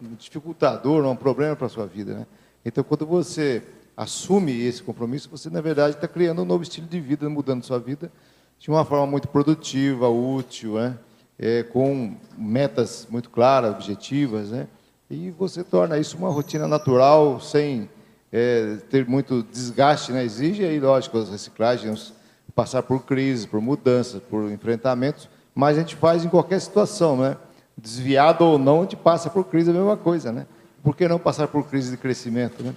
um 0.02 0.14
dificultador, 0.18 1.04
um 1.04 1.16
problema 1.16 1.56
para 1.56 1.66
a 1.66 1.70
sua 1.70 1.86
vida, 1.86 2.14
né? 2.14 2.26
Então, 2.64 2.84
quando 2.84 3.06
você 3.06 3.62
assume 3.96 4.52
esse 4.52 4.82
compromisso, 4.82 5.28
você, 5.30 5.48
na 5.50 5.60
verdade, 5.60 5.96
está 5.96 6.06
criando 6.06 6.42
um 6.42 6.44
novo 6.44 6.62
estilo 6.62 6.86
de 6.86 7.00
vida, 7.00 7.28
mudando 7.28 7.64
sua 7.64 7.78
vida 7.78 8.12
de 8.58 8.70
uma 8.70 8.84
forma 8.84 9.06
muito 9.06 9.28
produtiva, 9.28 10.08
útil, 10.08 10.74
né? 10.74 10.98
É, 11.39 11.62
com 11.62 12.16
metas 12.36 13.06
muito 13.09 13.31
claras, 13.31 13.74
objetivas, 13.74 14.51
né? 14.51 14.66
E 15.10 15.31
você 15.31 15.62
torna 15.62 15.97
isso 15.97 16.16
uma 16.19 16.28
rotina 16.28 16.66
natural, 16.66 17.40
sem 17.40 17.89
é, 18.32 18.77
ter 18.90 19.06
muito 19.06 19.43
desgaste, 19.43 20.12
né? 20.12 20.24
Exige 20.24 20.65
aí, 20.65 20.78
lógico, 20.81 21.16
as 21.19 21.31
reciclagens, 21.31 22.12
passar 22.55 22.82
por 22.82 23.05
crises, 23.05 23.47
por 23.47 23.60
mudanças, 23.60 24.20
por 24.20 24.51
enfrentamentos, 24.51 25.28
mas 25.55 25.77
a 25.77 25.81
gente 25.81 25.97
faz 25.97 26.24
em 26.24 26.28
qualquer 26.28 26.60
situação, 26.60 27.16
né? 27.16 27.36
Desviado 27.77 28.44
ou 28.44 28.59
não, 28.59 28.81
a 28.81 28.82
gente 28.82 28.97
passa 28.97 29.31
por 29.31 29.44
crise, 29.44 29.70
é 29.70 29.73
a 29.73 29.77
mesma 29.77 29.97
coisa, 29.97 30.32
né? 30.32 30.47
Por 30.82 30.97
que 30.97 31.06
não 31.06 31.19
passar 31.19 31.48
por 31.48 31.66
crise 31.69 31.93
de 31.93 31.97
crescimento, 31.97 32.62
né? 32.62 32.74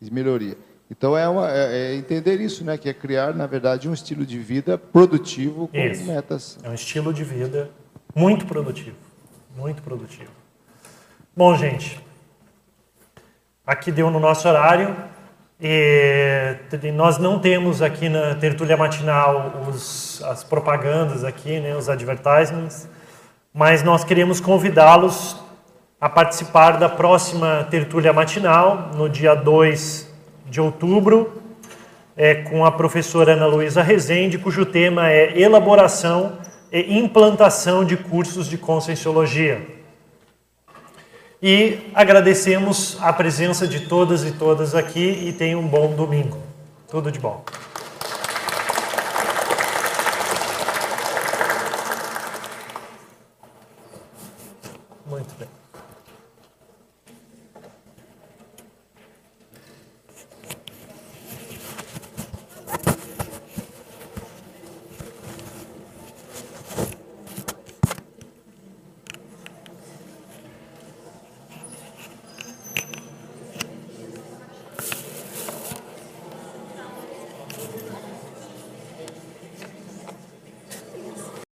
De 0.00 0.12
melhoria. 0.12 0.56
Então 0.90 1.16
é, 1.16 1.26
uma, 1.26 1.50
é, 1.50 1.92
é 1.92 1.94
entender 1.94 2.38
isso, 2.40 2.62
né? 2.62 2.76
Que 2.76 2.90
é 2.90 2.92
criar, 2.92 3.34
na 3.34 3.46
verdade, 3.46 3.88
um 3.88 3.94
estilo 3.94 4.26
de 4.26 4.38
vida 4.38 4.76
produtivo 4.76 5.68
com 5.68 5.78
isso. 5.78 6.04
metas. 6.04 6.58
É 6.62 6.68
um 6.68 6.74
estilo 6.74 7.12
de 7.14 7.24
vida 7.24 7.70
muito 8.14 8.46
produtivo, 8.46 8.96
muito 9.56 9.82
produtivo. 9.82 10.30
Bom, 11.34 11.56
gente, 11.56 11.98
aqui 13.66 13.90
deu 13.90 14.10
no 14.10 14.20
nosso 14.20 14.48
horário. 14.48 14.94
E 15.64 16.56
nós 16.92 17.18
não 17.18 17.38
temos 17.38 17.80
aqui 17.80 18.08
na 18.08 18.34
tertúlia 18.34 18.76
matinal 18.76 19.62
os, 19.68 20.20
as 20.24 20.42
propagandas 20.42 21.22
aqui, 21.22 21.60
né, 21.60 21.76
os 21.76 21.88
advertisements, 21.88 22.88
mas 23.54 23.80
nós 23.80 24.02
queremos 24.02 24.40
convidá-los 24.40 25.40
a 26.00 26.08
participar 26.08 26.78
da 26.78 26.88
próxima 26.88 27.64
tertúlia 27.70 28.12
matinal, 28.12 28.90
no 28.96 29.08
dia 29.08 29.36
2 29.36 30.12
de 30.46 30.60
outubro, 30.60 31.40
é, 32.16 32.34
com 32.34 32.64
a 32.64 32.72
professora 32.72 33.34
Ana 33.34 33.46
Luísa 33.46 33.82
Rezende, 33.82 34.38
cujo 34.38 34.66
tema 34.66 35.10
é 35.10 35.40
elaboração 35.40 36.38
e 36.72 36.98
implantação 36.98 37.84
de 37.84 37.96
cursos 37.96 38.48
de 38.48 38.56
conscienciologia. 38.56 39.60
E 41.42 41.90
agradecemos 41.94 42.96
a 43.00 43.12
presença 43.12 43.66
de 43.68 43.80
todas 43.80 44.24
e 44.24 44.32
todas 44.32 44.74
aqui 44.74 45.26
e 45.26 45.32
tenham 45.32 45.60
um 45.60 45.68
bom 45.68 45.92
domingo. 45.94 46.38
Tudo 46.88 47.10
de 47.10 47.18
bom. 47.18 47.44